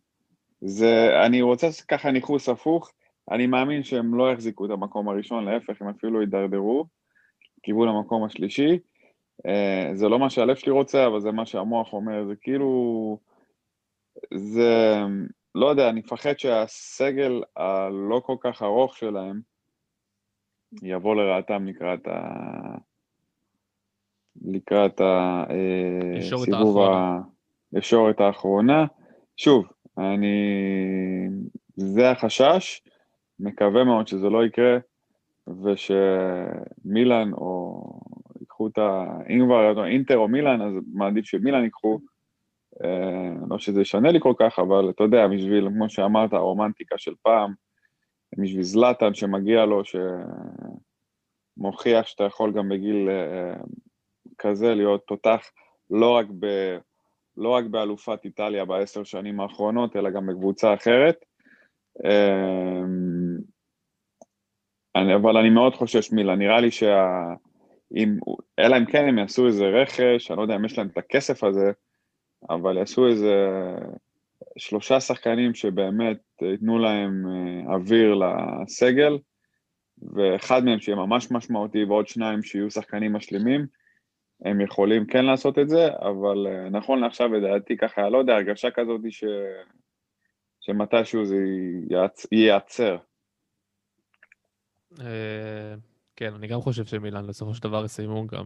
זה, 0.61 1.09
אני 1.25 1.41
רוצה 1.41 1.67
ככה 1.87 2.11
ניחוס 2.11 2.49
הפוך, 2.49 2.91
אני 3.31 3.47
מאמין 3.47 3.83
שהם 3.83 4.15
לא 4.15 4.31
יחזיקו 4.31 4.65
את 4.65 4.71
המקום 4.71 5.09
הראשון, 5.09 5.45
להפך, 5.45 5.81
הם 5.81 5.89
אפילו 5.89 6.21
יידרדרו, 6.21 6.85
כיוון 7.63 7.87
המקום 7.87 8.23
השלישי. 8.23 8.79
אה, 9.45 9.89
זה 9.93 10.09
לא 10.09 10.19
מה 10.19 10.29
שהלב 10.29 10.55
שלי 10.55 10.71
רוצה, 10.71 11.07
אבל 11.07 11.21
זה 11.21 11.31
מה 11.31 11.45
שהמוח 11.45 11.93
אומר, 11.93 12.25
זה 12.27 12.35
כאילו... 12.35 13.19
זה... 14.33 14.95
לא 15.55 15.65
יודע, 15.65 15.89
אני 15.89 15.99
מפחד 15.99 16.39
שהסגל 16.39 17.43
הלא 17.55 18.21
כל 18.25 18.35
כך 18.39 18.61
ארוך 18.61 18.97
שלהם 18.97 19.41
יבוא 20.83 21.15
לרעתם 21.15 21.67
לקראת 21.67 22.07
ה... 22.07 22.19
לקראת 24.41 25.01
הסיבוב 25.01 26.77
האחרונה. 26.77 27.19
ה... 27.73 27.77
ישורת 27.77 28.21
האחרונה. 28.21 28.85
שוב, 29.37 29.65
אני... 29.97 30.37
זה 31.75 32.11
החשש, 32.11 32.81
מקווה 33.39 33.83
מאוד 33.83 34.07
שזה 34.07 34.29
לא 34.29 34.45
יקרה, 34.45 34.77
ושמילאן 35.47 37.33
או 37.33 37.81
ייקחו 38.39 38.67
את 38.67 38.77
ה... 38.77 39.05
אם 39.29 39.45
כבר 39.45 39.85
אינטר 39.85 40.17
או 40.17 40.27
מילאן, 40.27 40.61
אז 40.61 40.73
מעדיף 40.93 41.25
שמילאן 41.25 41.63
ייקחו. 41.63 41.99
אה, 42.83 43.33
לא 43.49 43.59
שזה 43.59 43.81
ישנה 43.81 44.11
לי 44.11 44.19
כל 44.21 44.33
כך, 44.39 44.59
אבל 44.59 44.89
אתה 44.89 45.03
יודע, 45.03 45.27
בשביל, 45.27 45.69
כמו 45.69 45.89
שאמרת, 45.89 46.33
הרומנטיקה 46.33 46.97
של 46.97 47.13
פעם, 47.21 47.53
בשביל 48.37 48.63
זלאטן 48.63 49.13
שמגיע 49.13 49.65
לו, 49.65 49.81
שמוכיח 51.57 52.07
שאתה 52.07 52.23
יכול 52.23 52.53
גם 52.53 52.69
בגיל 52.69 53.09
אה, 53.09 53.53
כזה 54.37 54.75
להיות 54.75 55.03
תותח 55.07 55.51
לא 55.89 56.09
רק, 56.15 56.25
ב, 56.39 56.45
לא 57.37 57.49
רק 57.49 57.65
באלופת 57.65 58.19
איטליה 58.25 58.65
בעשר 58.65 59.03
שנים 59.03 59.39
האחרונות, 59.39 59.95
אלא 59.95 60.09
גם 60.09 60.27
בקבוצה 60.27 60.73
אחרת. 60.73 61.25
אה, 62.05 62.81
אני, 64.95 65.15
אבל 65.15 65.37
אני 65.37 65.49
מאוד 65.49 65.75
חושש 65.75 66.11
מילה, 66.11 66.35
נראה 66.35 66.61
לי 66.61 66.71
שה... 66.71 67.07
אם, 67.95 68.17
אלא 68.59 68.77
אם 68.77 68.85
כן 68.85 69.07
הם 69.07 69.17
יעשו 69.17 69.47
איזה 69.47 69.65
רכש, 69.65 70.31
אני 70.31 70.37
לא 70.37 70.41
יודע 70.41 70.55
אם 70.55 70.65
יש 70.65 70.77
להם 70.77 70.87
את 70.87 70.97
הכסף 70.97 71.43
הזה, 71.43 71.71
אבל 72.49 72.77
יעשו 72.77 73.07
איזה 73.07 73.35
שלושה 74.57 74.99
שחקנים 74.99 75.53
שבאמת 75.53 76.17
ייתנו 76.41 76.79
להם 76.79 77.25
אה, 77.27 77.73
אוויר 77.73 78.15
לסגל, 78.15 79.17
ואחד 80.13 80.65
מהם 80.65 80.79
שיהיה 80.79 80.95
ממש 80.95 81.31
משמעותי 81.31 81.83
ועוד 81.83 82.07
שניים 82.07 82.43
שיהיו 82.43 82.71
שחקנים 82.71 83.13
משלימים, 83.13 83.65
הם 84.41 84.61
יכולים 84.61 85.05
כן 85.05 85.25
לעשות 85.25 85.59
את 85.59 85.69
זה, 85.69 85.87
אבל 85.87 86.47
אה, 86.47 86.69
נכון 86.69 86.99
לעכשיו 86.99 87.27
לדעתי 87.33 87.77
ככה, 87.77 88.09
לא 88.09 88.17
יודע, 88.17 88.33
הרגשה 88.35 88.71
כזאת 88.71 89.01
ש... 89.09 89.23
שמתישהו 90.61 91.25
זה 91.25 91.35
ייעצ... 91.89 92.27
ייעצר. 92.31 92.97
אה, 95.01 95.75
כן, 96.15 96.33
אני 96.33 96.47
גם 96.47 96.61
חושב 96.61 96.85
שמילאן 96.85 97.27
בסופו 97.27 97.53
של 97.53 97.63
דבר 97.63 97.85
יסיימו 97.85 98.27
גם 98.27 98.45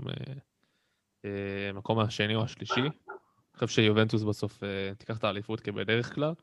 אה, 1.26 1.72
מקום 1.74 2.00
השני 2.00 2.36
או 2.36 2.44
השלישי. 2.44 2.82
אני 2.82 3.68
חושב 3.68 3.82
שיובנטוס 3.82 4.24
בסוף 4.24 4.60
תיקח 4.98 5.18
את 5.18 5.24
האליפות 5.24 5.60
כבדרך 5.60 6.16
כלל. 6.16 6.34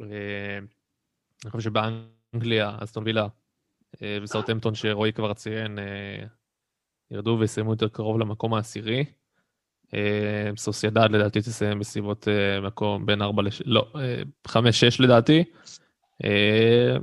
אני 0.00 1.50
חושב 1.50 1.70
שבאנגליה, 1.70 2.76
אסטון 2.82 3.04
וילה 3.04 3.26
וסאוטהמפטון 4.22 4.74
שרועי 4.74 5.12
כבר 5.12 5.34
ציין, 5.34 5.78
ירדו 7.14 7.36
ויסיימו 7.40 7.70
יותר 7.70 7.88
קרוב 7.88 8.18
למקום 8.18 8.54
העשירי. 8.54 9.04
אה, 9.94 10.50
סוסיידד 10.56 11.10
לדעתי 11.10 11.40
תסיים 11.40 11.78
בסביבות 11.78 12.28
אה, 12.28 12.60
מקום 12.60 13.06
בין 13.06 13.22
4 13.22 13.42
ל... 13.42 13.46
לא, 13.64 13.92
5-6 14.48 14.52
לדעתי. 14.98 15.44
אה, 16.24 16.96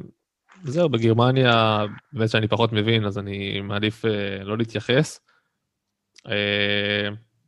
זהו, 0.64 0.90
בגרמניה, 0.90 1.86
באמת 2.14 2.30
שאני 2.30 2.48
פחות 2.48 2.74
מבין, 2.74 3.06
אז 3.06 3.18
אני 3.18 3.62
מעדיף 3.62 4.06
לא 4.44 4.58
להתייחס. 4.58 5.20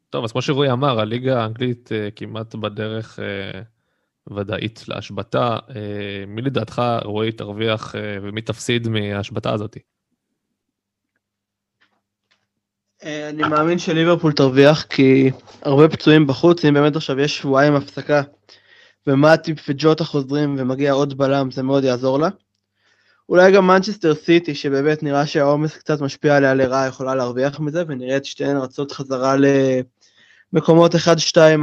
טוב, 0.10 0.24
אז 0.24 0.32
כמו 0.32 0.42
שרועי 0.42 0.72
אמר, 0.72 1.00
הליגה 1.00 1.42
האנגלית 1.42 1.90
כמעט 2.16 2.56
בדרך 2.56 3.20
ודאית 4.36 4.84
להשבתה. 4.88 5.58
מי 6.28 6.42
לדעתך, 6.42 6.82
רועי, 7.04 7.32
תרוויח 7.32 7.96
ומי 8.22 8.42
תפסיד 8.42 8.88
מההשבתה 8.88 9.54
הזאת? 9.54 9.78
אה, 9.78 9.82
אני 13.04 13.44
מאמין 13.44 13.80
שליברפול 13.80 14.32
תרוויח, 14.32 14.84
כי 14.84 15.32
הרבה 15.62 15.90
פצועים 15.90 16.28
בחוץ, 16.28 16.66
אם 16.66 16.74
באמת 16.74 16.96
עכשיו 16.96 17.20
יש 17.20 17.38
שבועיים 17.38 17.76
הפסקה, 17.76 18.22
ומטיפ 19.08 19.58
וג'וטה 19.70 20.04
חוזרים 20.04 20.56
ומגיע 20.60 20.92
עוד 20.92 21.18
בלם, 21.18 21.52
זה 21.52 21.64
מאוד 21.64 21.84
יעזור 21.84 22.20
לה. 22.20 22.30
אולי 23.30 23.52
גם 23.52 23.68
מנצ'סטר 23.68 24.16
סיטי, 24.16 24.56
שבאמת 24.56 25.04
נראה 25.04 25.26
שהעומס 25.26 25.78
קצת 25.78 26.02
משפיע 26.02 26.38
עליה 26.38 26.54
לרעה, 26.54 26.88
יכולה 26.88 27.16
להרוויח 27.16 27.60
מזה, 27.60 27.84
ונראה 27.88 28.18
את 28.18 28.26
שתיהן 28.26 28.58
רצות 28.58 28.92
חזרה 28.92 29.36
למקומות 30.54 30.96
1-2 30.96 30.98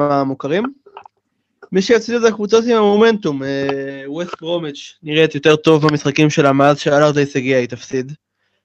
המוכרים. 0.01 0.65
מי 1.73 1.83
שיפסיד 1.83 2.21
זה 2.21 2.29
הקבוצות 2.29 2.65
עם 2.65 2.77
המומנטום, 2.77 3.43
ווסט 4.07 4.39
ברומיץ' 4.39 4.95
נראית 5.03 5.35
יותר 5.35 5.57
טוב 5.57 5.87
במשחקים 5.87 6.31
שלה 6.31 6.53
מאז 6.53 6.79
שאלרדייס 6.79 7.37
הגיע, 7.37 7.59
היא 7.59 7.69
תפסיד. 7.69 8.13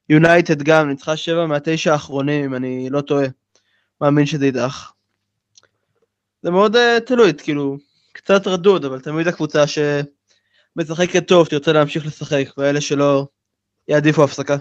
יונייטד 0.10 0.64
גם, 0.64 0.90
ניצחה 0.90 1.18
7 1.18 1.45
מהתשע 1.45 1.91
האחרונים, 1.91 2.44
אם 2.44 2.56
אני 2.56 2.90
לא 2.90 3.02
טועה. 3.02 3.27
מאמין 4.02 4.26
שזה 4.26 4.45
יידח. 4.45 4.94
זה 6.41 6.52
מאוד 6.52 6.76
uh, 6.76 6.99
תלוי, 7.06 7.32
כאילו, 7.44 7.77
קצת 8.14 8.48
רדוד, 8.48 8.86
אבל 8.86 8.99
תמיד 8.99 9.27
הקבוצה 9.27 9.64
שמשחקת 9.68 11.27
טוב 11.27 11.48
תרצה 11.48 11.73
להמשיך 11.73 12.06
לשחק, 12.06 12.45
ואלה 12.57 12.82
שלא 12.82 13.27
יעדיפו 13.88 14.23
הפסקה. 14.23 14.56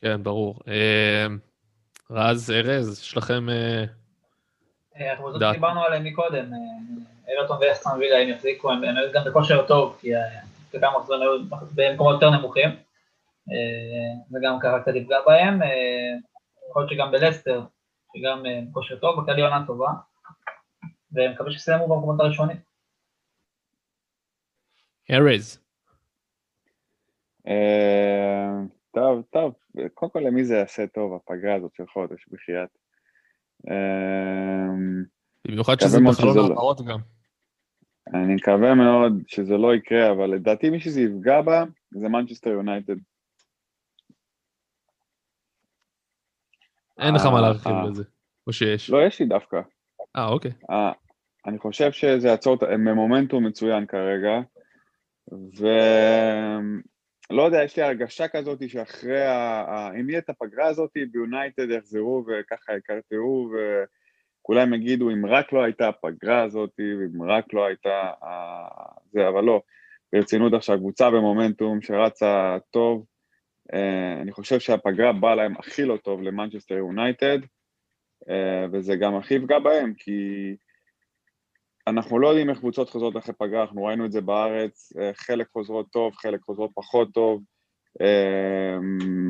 כן, 0.00 0.22
ברור. 0.22 0.60
אה, 0.68 1.26
רז, 2.10 2.50
ארז, 2.50 3.00
יש 3.02 3.16
לכם... 3.16 3.48
אה, 3.48 5.12
הקבוצות. 5.12 5.42
שדיברנו 5.50 5.84
עליהן 5.84 6.06
מקודם, 6.06 6.50
אברטון 7.38 7.58
ואסטרן 7.60 7.98
וילה 7.98 8.18
הם 8.18 8.28
יחזיקו, 8.28 8.70
הם 8.70 8.82
גם 9.14 9.24
בכושר 9.26 9.66
טוב, 9.66 9.98
כי 10.00 10.10
בכמה 10.74 10.98
מחזורים 10.98 11.22
היו 11.22 11.38
במקומות 11.74 12.14
יותר 12.14 12.30
נמוכים, 12.30 12.68
אה, 13.52 14.22
וגם 14.32 14.58
ככה 14.62 14.80
קצת 14.80 14.94
יפגע 14.94 15.18
בהם. 15.26 15.60
יכול 16.70 16.82
להיות 16.82 16.92
שגם 16.92 17.10
בלסטר, 17.10 17.62
שגם 18.16 18.46
אה, 18.46 18.60
בכושר 18.70 18.98
טוב, 18.98 19.20
בכללי 19.20 19.42
עונה 19.42 19.64
טובה, 19.66 19.88
ומקווה 21.12 21.52
שיסיימו 21.52 21.88
במקומות 21.88 22.20
הראשונים. 22.20 22.56
ארז. 25.10 25.60
אה, 27.48 28.50
טוב, 28.94 29.22
טוב, 29.30 29.54
קודם 29.94 30.12
כל 30.12 30.18
למי 30.18 30.44
זה 30.44 30.56
יעשה 30.56 30.86
טוב, 30.86 31.14
הפגרה 31.14 31.54
הזאת 31.54 31.74
של 31.74 31.86
חודש, 31.86 32.28
בחייאת. 32.28 32.68
במיוחד 35.44 35.80
שזה 35.80 35.98
בחלון 35.98 36.14
שזה 36.14 36.38
לא. 36.38 36.44
העברות 36.44 36.80
גם. 36.80 36.98
אני 38.14 38.34
מקווה 38.34 38.74
מאוד 38.74 39.12
שזה 39.26 39.56
לא 39.56 39.74
יקרה, 39.74 40.12
אבל 40.12 40.26
לדעתי 40.26 40.70
מי 40.70 40.80
שזה 40.80 41.00
יפגע 41.00 41.42
בה 41.42 41.64
זה 41.90 42.08
מנצ'סטר 42.08 42.50
יונייטד. 42.50 42.96
אין 46.98 47.14
לך 47.14 47.26
מה 47.26 47.36
אה, 47.36 47.40
להרחיב 47.40 47.72
אה. 47.72 47.86
בזה. 47.86 48.04
או 48.46 48.52
שיש. 48.52 48.90
לא, 48.90 49.06
יש 49.06 49.20
לי 49.20 49.26
דווקא. 49.26 49.60
אה, 50.16 50.28
אוקיי. 50.28 50.52
אה, 50.70 50.92
אני 51.46 51.58
חושב 51.58 51.92
שזה 51.92 52.28
יעצור, 52.28 52.56
במומנטום 52.56 53.46
מצוין 53.46 53.86
כרגע, 53.86 54.40
ולא 55.58 57.42
יודע, 57.42 57.64
יש 57.64 57.76
לי 57.76 57.82
הרגשה 57.82 58.28
כזאת 58.28 58.68
שאחרי, 58.68 59.26
ה... 59.26 59.90
אם 60.00 60.10
יהיה 60.10 60.18
את 60.18 60.30
הפגרה 60.30 60.66
הזאת, 60.66 60.90
ביונייטד 61.12 61.70
יחזרו 61.70 62.24
וככה 62.26 62.76
יקרטעו, 62.76 63.50
וכולם 64.40 64.74
יגידו, 64.74 65.10
אם 65.10 65.26
רק 65.26 65.52
לא 65.52 65.62
הייתה 65.62 65.88
הפגרה 65.88 66.42
הזאת, 66.42 66.70
ואם 66.78 67.22
רק 67.22 67.44
לא 67.52 67.66
הייתה 67.66 68.10
זה, 69.12 69.28
אבל 69.28 69.44
לא, 69.44 69.62
ברצינות 70.12 70.54
עכשיו, 70.54 70.78
קבוצה 70.78 71.10
במומנטום 71.10 71.82
שרצה 71.82 72.56
טוב, 72.70 73.04
אני 74.22 74.32
חושב 74.32 74.60
שהפגרה 74.60 75.12
באה 75.12 75.34
להם 75.34 75.54
הכי 75.58 75.84
לא 75.84 75.96
טוב 75.96 76.22
למנצ'סטר 76.22 76.74
יונייטד, 76.74 77.38
אה, 78.28 78.66
וזה 78.72 78.96
גם 78.96 79.16
הכי 79.16 79.34
יפגע 79.34 79.58
בהם, 79.58 79.94
כי 79.96 80.56
אנחנו 81.86 82.18
לא 82.18 82.28
יודעים 82.28 82.50
איך 82.50 82.58
קבוצות 82.58 82.90
חוזרות 82.90 83.16
אחרי 83.16 83.34
פגרה, 83.38 83.62
אנחנו 83.62 83.84
ראינו 83.84 84.06
את 84.06 84.12
זה 84.12 84.20
בארץ, 84.20 84.92
אה, 85.00 85.10
חלק 85.14 85.48
חוזרות 85.48 85.86
טוב, 85.90 86.14
חלק 86.14 86.40
חוזרות 86.40 86.70
פחות 86.74 87.08
טוב. 87.14 87.42
אה, 88.00 88.76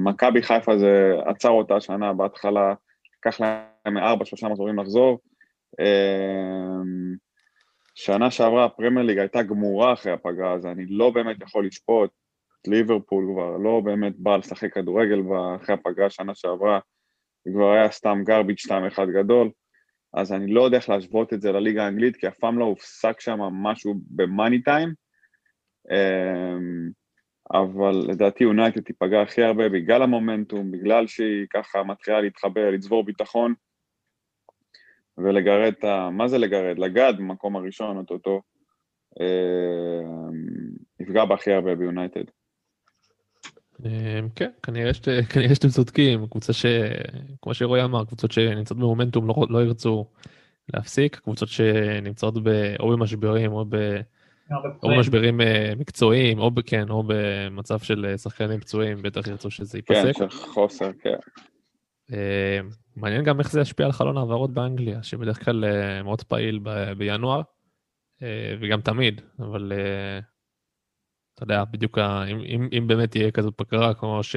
מכבי 0.04 0.42
חיפה 0.42 0.78
זה 0.78 1.12
עצר 1.26 1.48
אותה 1.48 1.76
השנה 1.76 2.12
בהתחלה, 2.12 2.74
לקח 3.18 3.40
להם 3.40 3.98
ארבע, 3.98 4.24
שלושה 4.24 4.48
מחזורים 4.48 4.78
לחזור. 4.78 5.20
אה, 5.80 6.82
שנה 7.94 8.30
שעברה 8.30 8.64
הפרמייר 8.64 9.06
ליג 9.06 9.18
הייתה 9.18 9.42
גמורה 9.42 9.92
אחרי 9.92 10.12
הפגרה, 10.12 10.52
אז 10.52 10.66
אני 10.66 10.86
לא 10.86 11.10
באמת 11.10 11.36
יכול 11.42 11.66
לשפוט. 11.66 12.10
ליברפול 12.66 13.24
כבר 13.32 13.56
לא 13.56 13.80
באמת 13.84 14.12
בא 14.18 14.36
לשחק 14.36 14.74
כדורגל 14.74 15.20
אחרי 15.56 15.74
הפגרה 15.74 16.10
שנה 16.10 16.34
שעברה, 16.34 16.80
זה 17.44 17.50
כבר 17.54 17.72
היה 17.72 17.90
סתם 17.90 18.22
גרביץ' 18.24 18.66
2-1 18.66 18.70
גדול. 19.14 19.50
אז 20.14 20.32
אני 20.32 20.52
לא 20.52 20.62
יודע 20.62 20.76
איך 20.76 20.88
להשוות 20.88 21.32
את 21.32 21.40
זה 21.40 21.52
לליגה 21.52 21.84
האנגלית, 21.84 22.16
כי 22.16 22.28
אף 22.28 22.38
פעם 22.38 22.58
לא 22.58 22.64
הופסק 22.64 23.20
שם 23.20 23.40
משהו 23.40 23.94
במאני 24.10 24.62
טיים. 24.62 24.94
אמ, 25.90 26.90
אבל 27.52 27.94
לדעתי 28.08 28.44
יונייטד 28.44 28.80
תיפגע 28.80 29.22
הכי 29.22 29.42
הרבה 29.42 29.68
בגלל 29.68 30.02
המומנטום, 30.02 30.70
בגלל 30.70 31.06
שהיא 31.06 31.46
ככה 31.50 31.82
מתחילה 31.82 32.20
להתחבר, 32.20 32.70
לצבור 32.70 33.04
ביטחון, 33.04 33.54
ולגרד 35.18 35.72
את 35.78 35.84
ה... 35.84 36.10
מה 36.10 36.28
זה 36.28 36.38
לגרד? 36.38 36.78
לגעת 36.78 37.16
במקום 37.16 37.56
הראשון, 37.56 38.04
אותו 38.10 38.42
יפגע 41.00 41.24
בה 41.24 41.34
הכי 41.34 41.52
הרבה 41.52 41.74
ביונייטד. 41.74 42.24
אמ, 43.84 44.28
כן, 44.34 44.50
כנראה 44.62 44.94
שת- 44.94 45.08
כנראה 45.28 45.54
שאתם 45.54 45.68
צודקים, 45.68 46.26
קבוצה 46.26 46.52
ש... 46.52 46.66
כמו 47.42 47.54
שרועי 47.54 47.84
אמר, 47.84 48.04
קבוצות 48.04 48.32
שנמצאות 48.32 48.78
במומנטום 48.78 49.26
לא- 49.28 49.46
לא 49.50 49.62
ירצו 49.64 50.06
להפסיק, 50.74 51.16
קבוצות 51.16 51.48
שנמצאות 51.48 52.34
ב- 52.42 52.74
או 52.80 52.88
במשברים 52.92 53.52
או 53.52 53.64
ב... 53.68 53.74
הרבה 54.50 54.68
או. 54.82 54.88
במשברים 54.88 55.40
אה, 55.40 55.72
מקצועיים, 55.78 56.38
או 56.38 56.50
בכן, 56.50 56.90
או 56.90 57.02
במצב 57.06 57.78
של 57.78 58.06
אה, 58.08 58.18
שחקנים 58.18 58.60
פצועים, 58.60 59.02
בטח 59.02 59.26
ירצו 59.26 59.50
שזה 59.50 59.82
כן, 59.82 59.94
ייפסק. 59.94 60.18
של 60.18 60.30
חוסר, 60.30 60.90
כן. 61.02 61.14
אה, 62.12 62.58
מעניין 62.96 63.24
גם 63.24 63.38
איך 63.40 63.50
זה 63.52 63.60
ישפיע 63.60 63.86
על 63.86 63.92
חלון 63.92 64.16
העברות 64.16 64.50
באנגליה, 64.54 65.02
שבדרך 65.02 65.44
כלל 65.44 65.64
אה, 65.64 66.02
מאוד 66.02 66.22
פעיל 66.22 66.58
ב- 66.62 66.92
בינואר, 66.92 67.42
אה, 68.22 68.54
וגם 68.60 68.80
תמיד, 68.80 69.20
אבל 69.38 69.72
אה, 69.74 70.18
אתה 71.34 71.42
יודע, 71.42 71.64
בדיוק, 71.64 71.98
אם, 71.98 72.40
אם, 72.40 72.68
אם 72.78 72.86
באמת 72.86 73.10
תהיה 73.10 73.30
כזאת 73.30 73.54
פגרה 73.56 73.94
כמו, 73.94 74.22
ש, 74.22 74.36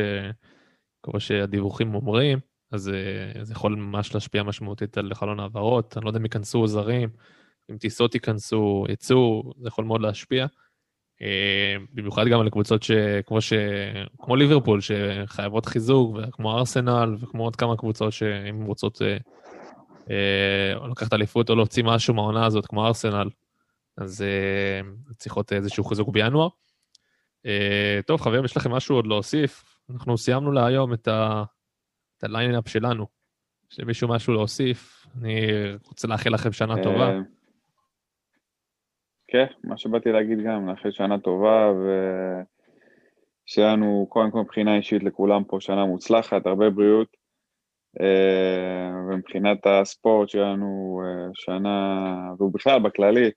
כמו 1.04 1.20
שהדיווחים 1.20 1.96
אומרים, 1.96 2.40
אז 2.72 2.90
אה, 2.90 3.44
זה 3.44 3.54
יכול 3.54 3.76
ממש 3.76 4.14
להשפיע 4.14 4.44
משמעותית 4.44 4.98
על 4.98 5.14
חלון 5.14 5.40
העברות, 5.40 5.98
אני 5.98 6.06
לא 6.06 6.10
יודע 6.10 6.20
אם 6.20 6.26
ייכנסו 6.26 6.68
זרים, 6.68 7.10
אם 7.72 7.78
טיסות 7.78 8.16
ייכנסו, 8.16 8.86
יצאו, 8.90 9.54
זה 9.62 9.68
יכול 9.68 9.86
מאוד 9.86 10.02
להשפיע. 10.02 10.46
אה, 11.22 11.76
במיוחד 11.94 12.28
גם 12.28 12.40
על 12.40 12.50
קבוצות 12.50 12.84
שכמו 12.84 13.42
ש... 13.42 13.54
כמו 14.18 14.36
ליברפול 14.36 14.80
שחייבות 14.82 15.66
חיזוק, 15.66 16.16
וכמו 16.16 16.58
ארסנל 16.58 17.16
וכמו 17.20 17.44
עוד 17.44 17.56
כמה 17.56 17.78
קבוצות 17.78 18.14
שאם 18.14 18.66
רוצות 18.66 19.02
אה, 19.02 19.18
אה, 20.10 20.76
או 20.76 20.88
לקחת 20.88 21.14
אליפות 21.14 21.50
או 21.50 21.56
להוציא 21.56 21.84
משהו 21.84 22.14
מהעונה 22.14 22.46
הזאת, 22.46 22.66
כמו 22.66 22.88
ארסנל, 22.88 23.30
אז 23.98 24.22
אה, 24.22 24.90
צריכות 25.18 25.54
איזשהו 25.54 25.84
חיזוק 25.84 26.10
בינואר. 26.10 26.48
אה, 27.48 28.00
טוב, 28.06 28.22
חברים, 28.22 28.46
יש 28.46 28.58
לכם 28.58 28.72
משהו 28.72 28.96
עוד 28.96 29.08
להוסיף? 29.08 29.80
אנחנו 29.90 30.18
סיימנו 30.18 30.52
להיום 30.52 30.94
את, 30.94 31.08
ה 32.24 32.29
line-up 32.29 32.68
שלנו. 32.68 33.06
יש 33.72 33.80
למישהו 33.80 34.08
משהו 34.08 34.34
להוסיף? 34.34 35.06
אני 35.22 35.48
רוצה 35.88 36.08
לאחל 36.08 36.30
לכם 36.30 36.52
שנה 36.52 36.84
טובה. 36.84 37.10
אה, 37.10 37.20
כן, 39.28 39.46
מה 39.64 39.78
שבאתי 39.78 40.12
להגיד 40.12 40.40
גם, 40.46 40.70
לאחל 40.70 40.92
שנה 40.92 41.20
טובה, 41.20 41.72
ושיהיה 43.48 43.74
לנו, 43.74 44.08
קודם 44.10 44.32
כל 44.32 44.40
מבחינה 44.40 44.78
אישית 44.78 45.04
לכולם 45.04 45.44
פה 45.44 45.58
שנה 45.60 45.86
מוצלחת, 45.86 46.46
הרבה 46.46 46.70
בריאות, 46.70 47.18
אה, 48.02 48.92
ומבחינת 49.10 49.58
הספורט 49.66 50.30
שיהיה 50.30 50.46
לנו 50.46 51.02
שנה, 51.34 52.16
ובכלל 52.40 52.80
בכללי, 52.80 53.32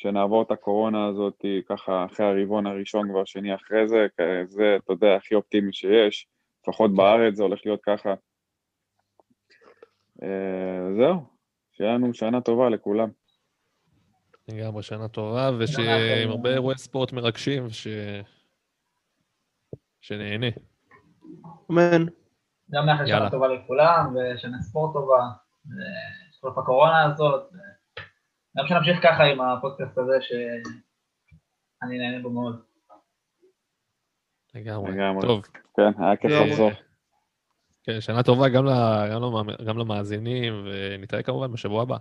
שנעבור 0.00 0.42
את 0.42 0.50
הקורונה 0.50 1.06
הזאת 1.06 1.44
ככה 1.68 2.04
אחרי 2.04 2.26
הרבעון 2.26 2.66
הראשון 2.66 3.08
כבר 3.10 3.24
שני 3.24 3.54
אחרי 3.54 3.88
זה, 3.88 4.06
זה, 4.44 4.76
אתה 4.84 4.92
יודע, 4.92 5.16
הכי 5.16 5.34
אופטימי 5.34 5.72
שיש, 5.72 6.26
לפחות 6.62 6.94
בארץ 6.94 7.34
זה 7.34 7.42
הולך 7.42 7.60
להיות 7.64 7.80
ככה. 7.82 8.14
אה, 10.22 10.94
זהו, 10.96 11.22
שיהיה 11.72 11.94
לנו 11.94 12.14
שנה 12.14 12.40
טובה 12.40 12.68
לכולם. 12.68 13.08
לגמרי 14.48 14.82
שנה 14.82 15.08
טובה, 15.08 15.50
ושעם 15.58 16.30
הרבה 16.30 16.50
אירועי 16.50 16.78
ספורט 16.78 17.12
מרגשים, 17.12 17.70
ש... 17.70 17.88
שנהנה. 20.00 20.46
אמן. 21.70 22.06
גם 22.70 22.88
יאללה. 22.88 23.06
שנה 23.06 23.30
טובה 23.30 23.48
לכולם, 23.48 24.14
ושנה 24.16 24.58
ספורט 24.60 24.92
טובה, 24.92 25.28
ושתחלוף 25.66 26.58
הקורונה 26.58 27.04
הזאת. 27.04 27.50
גם 28.58 28.66
שנמשיך 28.66 29.02
ככה 29.02 29.22
עם 29.24 29.40
הפודקאסט 29.40 29.98
הזה, 29.98 30.18
שאני 30.20 31.98
נהנה 31.98 32.22
בו 32.22 32.30
מאוד. 32.30 32.62
לגמרי. 34.54 34.92
טוב, 35.20 35.42
כן, 35.76 36.02
היה 36.02 36.16
כיף. 36.16 36.30
לחזור. 36.30 36.70
כן, 37.82 38.00
שנה 38.00 38.22
טובה. 38.22 38.48
גם 39.66 39.78
למאזינים, 39.78 40.64
ונתראה 40.64 41.22
כמובן 41.22 41.52
בשבוע 41.52 41.82
הבא. 41.82 41.96